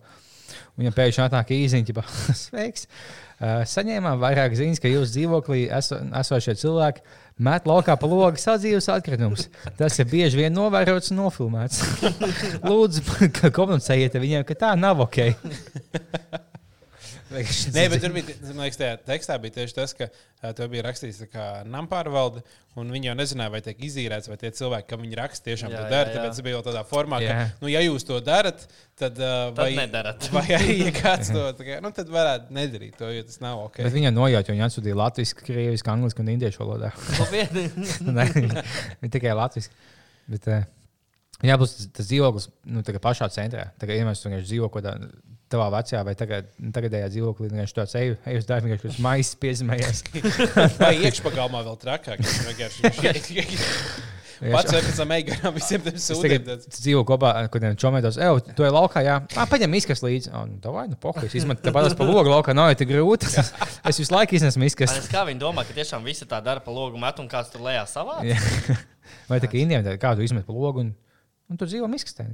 Un 0.74 0.82
viņam 0.82 0.94
pēkšņi 0.96 1.22
atnāk 1.24 1.50
īziņa, 1.54 1.94
ka, 1.94 2.04
sveiks, 2.44 2.86
uh, 2.86 3.62
saņēmām 3.70 4.22
vairāk 4.22 4.54
ziņas, 4.58 4.82
ka 4.82 4.90
jūsu 4.90 5.14
dzīvoklī 5.16 5.64
eso, 5.76 5.98
esošie 6.22 6.56
cilvēki 6.62 7.04
met 7.46 7.66
laukā 7.70 7.96
pa 7.98 8.10
logu 8.10 8.40
sadzīves 8.40 8.90
atkritumus. 8.92 9.48
Tas 9.78 9.98
ir 9.98 10.10
bieži 10.10 10.42
vien 10.42 10.54
novērots 10.54 11.14
un 11.14 11.22
nofilmēts. 11.24 11.82
Lūdzu, 12.68 13.02
komunicējiet 13.54 14.18
viņiem, 14.20 14.46
ka 14.48 14.58
tā 14.66 14.76
nav 14.78 15.06
ok. 15.06 15.22
Nē, 17.30 17.84
bet 17.92 18.00
tur 18.02 18.10
bija, 18.14 18.34
man 18.48 18.64
liekas, 18.64 18.78
tajā 18.80 18.96
tekstā 19.06 19.36
bija 19.42 19.54
tieši 19.60 19.74
tas, 19.76 19.92
ka 19.94 20.08
uh, 20.10 20.50
tev 20.56 20.70
bija 20.72 20.82
rakstīts, 20.88 21.20
kā 21.30 21.44
nampārvalde, 21.70 22.42
un 22.80 22.90
viņi 22.90 23.10
jau 23.10 23.14
nezināja, 23.18 23.52
vai 23.54 23.60
tiek 23.62 23.84
izīrēts, 23.86 24.26
vai 24.30 24.38
tie 24.40 24.50
cilvēki, 24.58 24.88
kam 24.90 25.04
viņi 25.04 25.18
raksta, 25.20 25.46
tiešām 25.46 25.70
Jā, 25.70 25.78
to 25.78 25.92
dara. 25.92 26.10
Tāpēc 26.10 26.34
tas 26.34 26.44
bija 26.46 26.56
jau 26.56 26.64
tādā 26.66 26.82
formā, 26.90 27.20
ka, 27.22 27.36
Jā. 27.36 27.44
nu, 27.62 27.70
ja 27.70 27.84
jūs 27.84 28.06
to 28.08 28.18
darat, 28.26 28.64
tad, 28.98 29.20
uh, 29.22 29.52
Tad 29.54 29.62
vai, 29.62 29.68
nedarat. 29.78 30.26
vai 30.34 30.44
arī, 30.58 30.76
ja 30.88 30.94
kāds 30.96 31.30
to 31.30 31.46
kā, 31.62 31.78
nu, 31.84 31.94
tad 31.94 32.10
varētu 32.10 32.58
nedarīt 32.58 32.98
to, 32.98 33.12
jo 33.14 33.22
tas 33.30 33.38
nav 33.44 33.62
ok. 33.68 33.78
Bet 33.86 33.94
viņa 33.94 34.14
nojauta, 34.16 34.50
jo 34.50 34.58
viņa 34.58 34.68
atsūtīja 34.70 35.00
latviešu, 35.04 35.40
krievisku, 35.44 35.94
angļuisku 35.94 36.26
un 36.26 36.34
indiešu 36.34 36.64
valodā. 36.64 36.90
Nē, 38.18 38.28
viņa 38.34 39.14
tikai 39.14 39.38
latviešu. 39.38 39.70
Bet, 40.30 40.46
eh, 40.50 40.66
jā, 41.46 41.56
būs 41.62 41.78
tas, 41.94 42.06
dzīvoklis 42.06 42.50
nu, 42.70 42.82
pašā 43.02 43.30
centrā. 43.34 43.70
Tagad, 43.78 43.98
ja 43.98 44.06
mēs 44.08 44.22
vienkārši 44.26 44.50
dzīvojam 44.50 44.74
kaut 44.74 44.82
kādā 44.82 45.12
tavā 45.50 45.66
vecajā 45.74 46.00
vai 46.06 46.14
tagad, 46.18 46.48
tagadējā 46.76 47.10
dzīvoklī, 47.16 47.50
tad 47.50 47.58
viņš 47.60 47.74
tāds 47.76 47.96
eju, 48.00 48.16
eju 48.30 48.42
uz 48.42 48.48
darbu, 48.48 48.70
vienkārši 48.70 48.92
uz 48.92 49.02
maisa 49.04 49.40
piezīmējies. 49.42 50.04
Vai 50.82 50.94
iekšpagalmā 51.08 51.64
vēl 51.66 51.76
trakāk? 51.82 52.22
Pats 54.40 54.72
ej 55.12 55.24
garām 55.28 55.52
visiem 55.52 55.82
tiem 55.84 55.96
Es 55.98 56.06
sūdiem. 56.08 56.40
tagad 56.46 56.62
dzīvoju 56.72 57.04
kopā 57.10 57.32
ar 57.42 57.48
kādiem 57.52 57.74
čomētos. 57.80 58.16
Ej, 58.16 58.38
tu 58.56 58.64
ej 58.64 58.72
laukā, 58.72 59.02
jā. 59.04 59.18
Ah, 59.36 59.44
paņem 59.50 59.68
miskas 59.74 60.00
līdzi. 60.00 60.30
Oh, 60.32 60.46
nu, 60.48 60.72
vai, 60.72 60.86
nu, 60.88 60.96
pohujs. 61.00 61.34
Izmet, 61.36 61.60
tāpat 61.60 61.92
pa 61.98 62.06
logu 62.08 62.32
laukā 62.32 62.54
nav 62.56 62.72
tik 62.80 62.88
grūti. 62.88 63.28
Es 63.90 64.00
visu 64.00 64.14
laiku 64.14 64.38
iznesu 64.38 64.60
miskas. 64.62 64.94
Es 64.96 65.10
kā 65.12 65.26
viņi 65.28 65.42
domā, 65.42 65.66
ka 65.68 65.76
tiešām 65.76 66.04
visi 66.08 66.24
tā 66.28 66.40
dara 66.44 66.64
pa 66.64 66.72
logu 66.72 67.00
metu 67.00 67.20
un 67.24 67.28
kāds 67.28 67.52
tur 67.52 67.64
lejā 67.66 67.84
savā? 67.90 68.20
Vai 69.30 69.40
tā 69.42 69.50
kā 69.50 69.60
indiem, 69.60 69.84
tad 69.84 70.00
kādu 70.00 70.24
izmet 70.24 70.46
pa 70.48 70.56
logu 70.56 70.86
un, 70.86 70.94
un 71.50 71.60
tur 71.60 71.68
dzīvo 71.68 71.88
miskastē. 71.90 72.30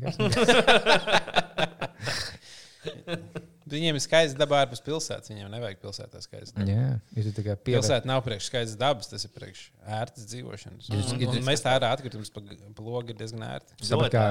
Viņiem 3.66 3.96
ir 3.98 4.02
skaists 4.04 4.36
dabā 4.38 4.60
ārpus 4.62 4.78
pilsētas. 4.86 5.26
Viņiem 5.32 5.48
nevajag 5.50 5.80
pilsētā 5.82 6.20
skaists. 6.22 6.52
dabas. 6.54 6.68
Jā, 6.70 6.84
ja 7.16 7.22
tu 7.26 7.30
tā 7.34 7.42
kā 7.42 7.56
pierādzi. 7.58 7.64
Pilsēta 7.88 8.06
nav 8.06 8.20
priekš 8.22 8.46
skaistas 8.46 8.76
dabas, 8.78 9.08
tas 9.10 9.24
ir 9.26 9.32
priekš 9.34 9.62
ērtas 9.96 10.28
dzīvošanas. 10.30 10.90
Un, 10.94 11.02
un, 11.16 11.24
un 11.32 11.40
mēs 11.48 11.64
tā 11.64 11.72
ārā 11.74 11.88
atkritumus 11.96 12.30
pa, 12.30 12.44
pa 12.46 12.84
logu 12.86 13.10
ir 13.10 13.18
diezgan 13.18 13.42
ērti. 13.48 13.74
Tāpat 13.82 14.14
kā 14.14 14.22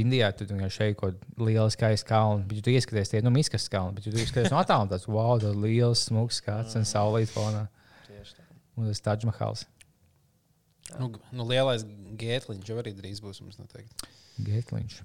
Indijā, 0.00 0.30
tu 0.40 0.46
jau 0.48 0.70
šeit 0.72 0.96
kaut 1.02 1.18
kāda 1.20 1.48
liela 1.50 1.68
skaista 1.74 2.08
kalna, 2.14 2.46
bet 2.48 2.62
tu 2.64 2.72
ieskaties 2.72 3.12
tie, 3.12 3.20
nu, 3.26 3.34
miskas 3.36 3.68
kalni, 3.68 3.98
bet 4.00 4.08
tu 4.08 4.14
ieskaties 4.24 4.48
no 4.56 4.62
attāluma, 4.62 4.88
tas 4.94 5.04
wow, 5.04 5.34
tas 5.44 5.52
liels, 5.60 6.06
smūgs 6.08 6.40
skats 6.40 6.78
un 6.80 6.88
saulīt 6.88 7.28
fonā. 7.34 7.66
Tieši 8.08 8.38
tā. 8.40 8.48
Un 8.80 8.88
tas 8.88 9.04
Tadžmahals. 9.04 9.66
Nu, 10.96 11.10
g- 11.12 11.20
nu, 11.36 11.44
lielais 11.44 11.84
gētliņš 12.24 12.72
jau 12.72 12.80
arī 12.80 12.96
drīz 12.96 13.20
būs 13.20 13.42
mums 13.44 13.60
noteikti. 13.60 14.08
Gētliņš. 14.48 15.02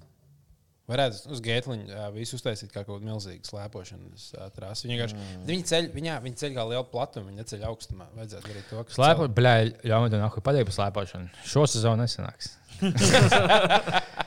Varētu 0.84 1.29
uz 1.31 1.39
gētliņa 1.39 2.09
visu 2.11 2.36
uztaisīt 2.36 2.73
kā 2.73 2.81
kaut 2.84 2.97
kādu 2.97 3.07
milzīgu 3.07 3.47
slēpošanas 3.47 4.25
trasi. 4.51 4.84
Viņi 4.84 4.97
vienkārši 4.97 5.15
mm. 5.15 5.45
viņi 5.47 5.63
ceļ, 5.69 5.86
viņā, 5.93 6.17
viņi 6.25 6.39
ceļ 6.41 6.51
kā 6.57 6.65
lielu 6.73 6.88
platumu, 6.91 7.29
viņi 7.29 7.39
neceļ 7.39 7.63
augstumā. 7.69 8.09
Vajadzētu 8.17 8.51
darīt 8.51 8.67
to, 8.67 8.81
kas 8.84 8.97
Slēpo, 8.97 9.29
bļā, 9.38 9.53
ļauj 9.88 10.03
man 10.03 10.17
nāku 10.25 10.43
pateikt 10.43 10.67
par 10.67 10.75
slēpošanu. 10.79 11.31
Šo 11.47 11.63
sezonu 11.71 12.03
nesanāks. 12.03 12.51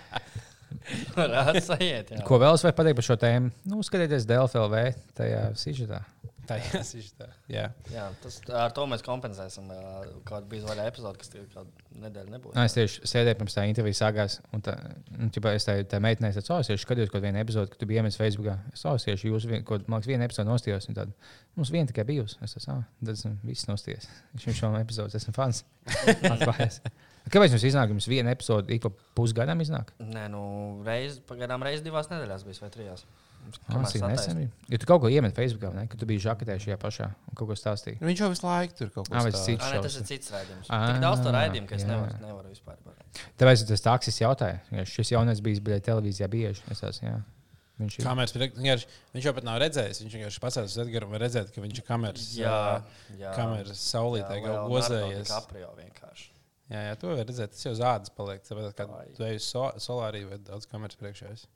Varētu 1.16 1.62
sajiet. 1.66 2.14
jā. 2.14 2.24
Ko 2.24 2.40
vēl 2.40 2.56
es 2.56 2.64
varu 2.64 2.78
pateikt 2.80 3.02
par 3.02 3.08
šo 3.10 3.18
tēmu? 3.20 3.52
Nu, 3.68 3.82
skatieties 3.84 4.24
DLFLV 4.30 4.82
tajā 5.18 5.42
sižetā. 5.60 6.00
Tā 6.46 6.58
tas 6.72 6.92
tā. 7.18 7.26
Jā. 7.50 7.64
Jā, 7.92 8.06
tas, 8.22 8.38
ar 8.54 8.74
to 8.76 8.84
mēs 8.90 9.02
kompensēsim. 9.06 9.70
ā, 9.72 9.80
Kāda 10.28 10.46
bija 10.50 10.66
vaļā 10.68 10.86
epizode, 10.90 11.18
kas 11.20 11.32
tikai 11.32 11.46
kādu 11.54 12.00
nedēļu 12.04 12.34
nebūs. 12.34 12.54
Nā, 12.56 12.66
es 12.68 12.76
tieši 12.76 13.10
sēdēju 13.10 13.40
pirms 13.40 13.56
tā 13.56 13.64
intervijas 13.70 14.02
sākās. 14.02 14.38
Un 14.56 14.64
tā, 14.66 14.76
un, 15.16 15.32
ķipa, 15.34 15.54
es 15.58 15.66
tā, 15.68 15.78
tā 15.90 16.00
meitenei 16.02 16.34
teicu, 16.36 16.54
oh, 16.54 16.62
es 16.62 16.84
skatījos 16.84 17.10
kaut 17.12 17.24
vienu 17.24 17.42
epizodi, 17.42 17.72
kad 17.72 17.82
tu 17.82 17.88
biji 17.90 18.02
iemetis 18.02 18.20
Facebookā. 18.20 18.58
Es 18.74 18.86
tieši 18.86 19.32
jūs, 19.32 19.48
vien, 19.50 19.66
kaut, 19.66 19.88
liekas, 19.90 20.10
vienu 20.10 20.28
epizodi 20.28 20.52
nostījos. 20.52 20.88
Tad, 20.96 21.12
mums 21.58 21.74
viena 21.74 21.90
tikai 21.90 22.06
bijusi. 22.08 22.38
Es 22.46 22.56
teicu, 22.56 22.70
ah, 22.76 22.86
tad 23.02 23.16
esmu 23.16 23.34
viss 23.46 23.68
nostījies. 23.70 24.08
Viņš 24.36 24.62
šo 24.62 24.72
epizodu 24.80 25.20
esmu 25.20 25.36
fans. 25.36 25.64
Kāpēc 27.26 27.56
jums 27.56 27.64
iznāk, 27.66 27.90
jums 27.90 28.06
viena 28.06 28.30
epizode 28.36 28.70
ik 28.70 28.84
pa 28.84 28.92
pusgadam 29.18 29.58
iznāk? 29.64 29.90
Nē, 29.98 30.28
nu, 30.30 30.42
reiz, 30.86 31.18
pagaidām 31.26 31.64
reizes 31.66 31.82
divās 31.82 32.06
nedēļās 32.12 32.44
bijis 32.46 32.62
vai 32.62 32.70
trijās. 32.70 33.02
Ah, 33.46 33.72
Kamēr 33.72 33.90
cik 33.92 34.02
nesen 34.10 34.36
bija. 34.40 34.50
Jo 34.74 34.78
tu 34.82 34.86
kaut 34.90 35.00
ko 35.04 35.08
iemet 35.12 35.34
Facebookā, 35.36 35.70
ne? 35.74 35.86
kad 35.86 36.00
tu 36.00 36.06
biji 36.06 36.22
žaketē 36.26 36.56
šajā 36.64 36.76
pašā 36.82 37.06
un 37.14 37.34
kaut 37.38 37.48
ko 37.50 37.54
stāstīji. 37.58 38.00
Nu, 38.00 38.08
Viņš 38.10 38.22
jau 38.24 38.28
visu 38.32 38.46
laiku 38.46 38.74
tur 38.80 38.90
kaut 38.90 39.08
ko 39.08 39.14
vai? 39.14 39.30
Ā, 39.62 39.70
nē, 39.76 39.82
tas 39.86 39.96
ir 40.00 40.04
cits 40.10 40.30
raidījums. 40.34 40.66
Ā, 40.70 40.80
Tik 40.92 41.00
daudz 41.04 41.22
to 41.22 41.30
raidījumu, 41.36 41.68
ka 41.70 41.74
es 41.78 41.84
nevaru, 41.86 42.18
nevaru 42.24 42.48
vispār. 42.50 42.76
Tāpēc 43.38 43.66
tas 43.68 43.80
taksis 43.86 44.20
jautāja, 44.20 44.60
ja 44.72 44.84
šis 44.84 45.12
jaunais 45.14 45.40
bijis 45.40 45.60
bija 45.60 45.80
televīzijā 45.80 46.28
bieži. 46.28 46.62
Es 46.70 46.82
esmu, 46.82 47.08
jā. 47.08 47.22
Viņš 47.76 47.98
ir. 47.98 48.04
Kameras 48.06 48.32
vienkārši- 48.32 48.86
Viņš 49.12 49.24
jau 49.28 49.32
pat 49.36 49.44
nav 49.44 49.58
redzējis. 49.60 49.98
Viņš 50.00 50.14
vienkārši 50.16 50.40
pacēlās 50.40 50.72
uz 50.72 50.78
Edgara 50.80 51.04
un 51.04 51.12
var 51.12 51.20
redzēt, 51.20 51.52
ka 51.52 51.60
viņš 51.60 51.78
ir 51.78 51.84
kameras. 51.84 52.28
Jā, 52.36 52.82
jā. 53.20 53.34
Kameras 53.36 53.82
saulītē 53.92 54.38
jau 54.40 54.54
gozējies. 54.72 55.28
Jā, 56.72 56.80
jā, 56.88 56.94
to 56.98 57.06
var 57.12 57.20
redzēt. 57.28 57.52
Tas 57.52 57.62
jau 57.68 57.74
zādas 57.78 58.10
paliek. 58.16 58.40
Tāpēc, 58.42 58.72
kad 58.74 58.88
tu 59.14 59.22
ej 59.28 59.36
uz 59.36 59.44
so, 59.44 59.68
solāriju 59.76 60.30
vai 60.32 60.38
daudz 60.38 60.64
kameras 60.66 60.96
priekšā. 60.96 61.30
esi. 61.36 61.46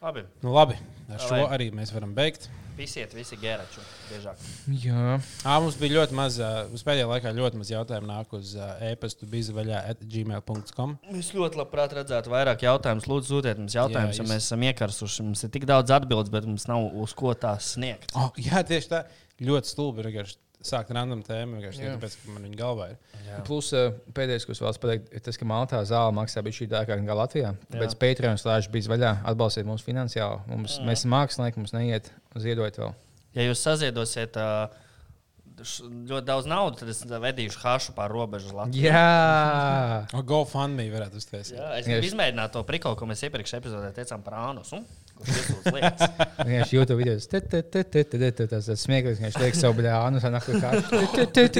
Labi, 0.00 0.22
Nu, 0.40 0.52
labi, 0.56 0.78
ar 1.12 1.20
šo 1.20 1.36
Lai. 1.36 1.58
arī 1.58 1.66
mēs 1.76 1.90
varam 1.92 2.14
beigt. 2.16 2.46
pisiet 2.80 3.12
visi 3.12 3.36
gēraču 3.36 3.82
biežāk. 4.08 4.38
jā. 4.80 5.18
À, 5.44 5.58
mums 5.60 5.74
bija 5.76 5.98
ļoti 5.98 6.16
maz, 6.16 6.38
mums 6.70 6.82
pēdējā 6.86 7.04
laikā 7.10 7.32
ļoti 7.36 7.58
maz 7.60 7.68
jautājumu 7.68 8.08
nāk 8.08 8.32
uz 8.32 8.54
ā, 8.56 8.68
e-pastu 8.94 9.26
bizaļā 9.28 9.82
at 9.90 10.00
gmail.com. 10.00 10.94
Mēs 11.12 11.28
ļoti 11.36 11.60
labprāt 11.60 11.92
redzētu 11.98 12.32
vairāk 12.32 12.64
jautājumus. 12.64 13.04
Lūdzu, 13.12 13.28
sūtiet 13.34 13.60
mums 13.60 13.76
jautājumus, 13.76 14.16
Jā, 14.16 14.22
jo 14.22 14.24
jūs- 14.24 14.32
mēs 14.32 14.48
esam 14.48 14.64
iekarsuši. 14.70 15.22
Mums 15.28 15.44
ir 15.44 15.50
tik 15.50 15.66
daudz 15.68 15.90
atbildžu, 15.92 16.30
bet 16.32 16.46
mums 16.48 16.64
nav 16.66 16.88
uz 16.96 17.12
ko 17.12 17.34
tās 17.34 17.74
sniegt. 17.76 18.16
Oh, 18.16 18.32
jā, 18.40 18.64
tieši 18.64 18.88
tā. 18.88 19.04
Ļoti 19.42 19.66
stulbi 19.74 20.02
vienkārši 20.08 20.36
sākt 20.66 20.90
random 20.92 21.22
tēmu, 21.24 21.56
vienkārši 21.58 21.82
Jā. 21.86 21.94
tāpēc, 21.96 22.16
ka 22.20 22.34
man 22.34 22.44
viņa 22.48 22.58
galvā 22.60 22.88
ir. 22.92 22.98
Plus 23.46 23.70
uh, 23.76 23.94
pēdējais, 24.16 24.44
ko 24.48 24.52
es 24.56 24.60
vēlos 24.60 24.80
pateikt, 24.82 25.08
ir 25.16 25.22
tas, 25.24 25.38
ka 25.40 25.46
Maltā 25.48 25.80
zāle 25.88 26.12
maksā 26.16 26.42
bija 26.44 26.58
šī 26.58 26.68
dārgāka 26.72 27.00
nekā 27.00 27.16
Latvijā. 27.16 27.54
Tāpēc 27.72 27.96
Patreon 28.02 28.40
slēdz 28.40 28.68
bija 28.74 28.92
vaļā. 28.92 29.12
Atbalstiet 29.32 29.68
mūs 29.68 29.84
finansiāli. 29.86 30.42
Mums, 30.50 30.76
mēs 30.84 31.02
esam 31.04 31.14
mākslinieki, 31.16 31.62
mums 31.62 31.72
neiet 31.76 32.12
ziedot 32.44 32.80
vēl. 32.82 32.92
Ja 33.38 33.46
jūs 33.46 33.62
saziedosiet 33.64 34.36
š- 35.62 35.88
ļoti 36.10 36.26
daudz 36.26 36.48
naudas, 36.50 36.80
tad 36.80 36.88
es 36.92 37.02
vedīšu 37.24 37.60
hašu 37.62 37.94
pāri 37.96 38.16
robežu 38.16 38.50
uz 38.50 38.56
Latviju. 38.56 38.84
Jā! 38.90 40.22
GoFundMe 40.30 40.88
varētu 40.92 41.20
uztaisīt. 41.20 41.56
Jā, 41.58 41.70
es 41.78 41.86
Jā, 41.86 41.96
gribu 41.98 42.10
izmēģināt 42.10 42.54
to 42.56 42.62
prikolu, 42.68 42.98
ko 42.98 43.08
mēs 43.10 43.22
iepriekš 43.28 43.56
epizodē 43.60 43.92
teicām 43.96 44.24
par 44.26 44.38
ānusu. 44.48 44.80
Kurš 44.82 45.09
iesūdz 45.28 45.74
lietas? 45.74 46.14
Vienkārši 46.40 46.76
YouTube 46.76 46.98
video. 47.00 47.16
Tas 48.50 48.70
ir 48.70 48.80
smieklīgi. 48.80 49.22
Viņš 49.26 49.38
liek 49.42 49.58
savu 49.58 49.78
bļānu. 49.80 50.22
Tā 50.24 50.32
nāk 50.32 50.48
kā. 50.48 50.72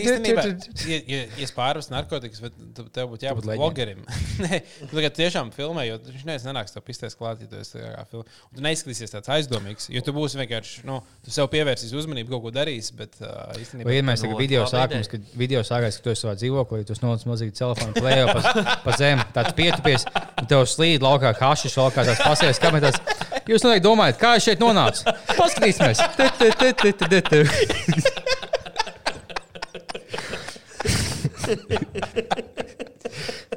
Īstenībā, 0.00 0.44
ja, 0.88 1.48
pārvastu 1.56 1.94
narkotikas, 1.94 2.42
tad 2.76 2.90
tev 2.94 3.10
būtu 3.12 3.28
jābūt 3.28 3.48
blogerim. 3.52 4.02
Nē, 4.44 4.62
tagad 4.90 5.16
tiešām 5.18 5.52
filmē, 5.54 5.86
jo 5.88 5.98
viņš 6.06 6.46
nenāks 6.46 6.74
to 6.74 6.82
pistēs 6.84 7.16
klāt, 7.18 7.42
ja 7.44 7.50
tu 7.50 7.60
esi 7.60 7.76
tajā 7.76 8.04
filmā. 8.10 8.26
Tu 8.56 8.64
neizskatīsies 8.64 9.14
tāds 9.14 9.32
aizdomīgs, 9.36 9.90
jo 9.92 10.02
tu 10.06 10.14
būsi 10.16 10.40
vienkārši, 10.40 10.84
nu, 10.88 11.00
tu 11.24 11.34
sev 11.34 11.50
pievērsīsi 11.52 11.96
uzmanību, 12.00 12.32
kaut 12.34 12.46
ko 12.46 12.54
darīsi, 12.54 12.96
bet 12.98 13.18
īstenībā. 13.20 13.88
Vai 13.88 13.98
vienmēr 13.98 14.20
tagad 14.20 14.36
Ļoti 14.36 14.46
video 14.46 14.66
sākums, 14.70 15.10
kad 15.12 15.34
video 15.40 15.64
sākās, 15.66 15.98
ka 15.98 16.06
tu 16.06 16.14
esi 16.14 16.24
savā 16.24 16.36
dzīvoklī, 16.38 16.84
tu 16.88 16.96
noliec 17.02 17.26
milzīgi 17.28 17.56
telefonu 17.58 17.96
plēju 17.96 18.30
pa, 18.30 18.76
pa 18.84 18.96
zemi, 19.00 19.26
tāds 19.36 19.56
pietupies, 19.58 20.06
un 20.40 20.50
tev 20.50 20.64
slīd 20.70 21.04
laukā 21.04 21.34
hašiš, 21.40 21.76
vēl 21.80 21.92
kā 21.96 22.06
tās 22.08 22.22
pasēs 22.24 22.62
kameras. 22.62 23.00
Jūs 23.50 23.64
noteikti 23.66 23.82
domājat, 23.82 24.18
kā 24.20 24.36
es 24.38 24.44
šeit 24.46 24.60
nonācu? 24.62 25.02
Paskatīsimies! 25.34 25.98
Tu, 26.14 26.26
tu, 26.38 26.46
tu, 26.60 26.68
tu, 26.78 26.90
tu, 27.02 27.18
tu. 27.26 27.38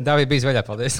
David 0.01 0.27
bija 0.33 0.49
vaļā, 0.49 0.63
paldies! 0.65 0.95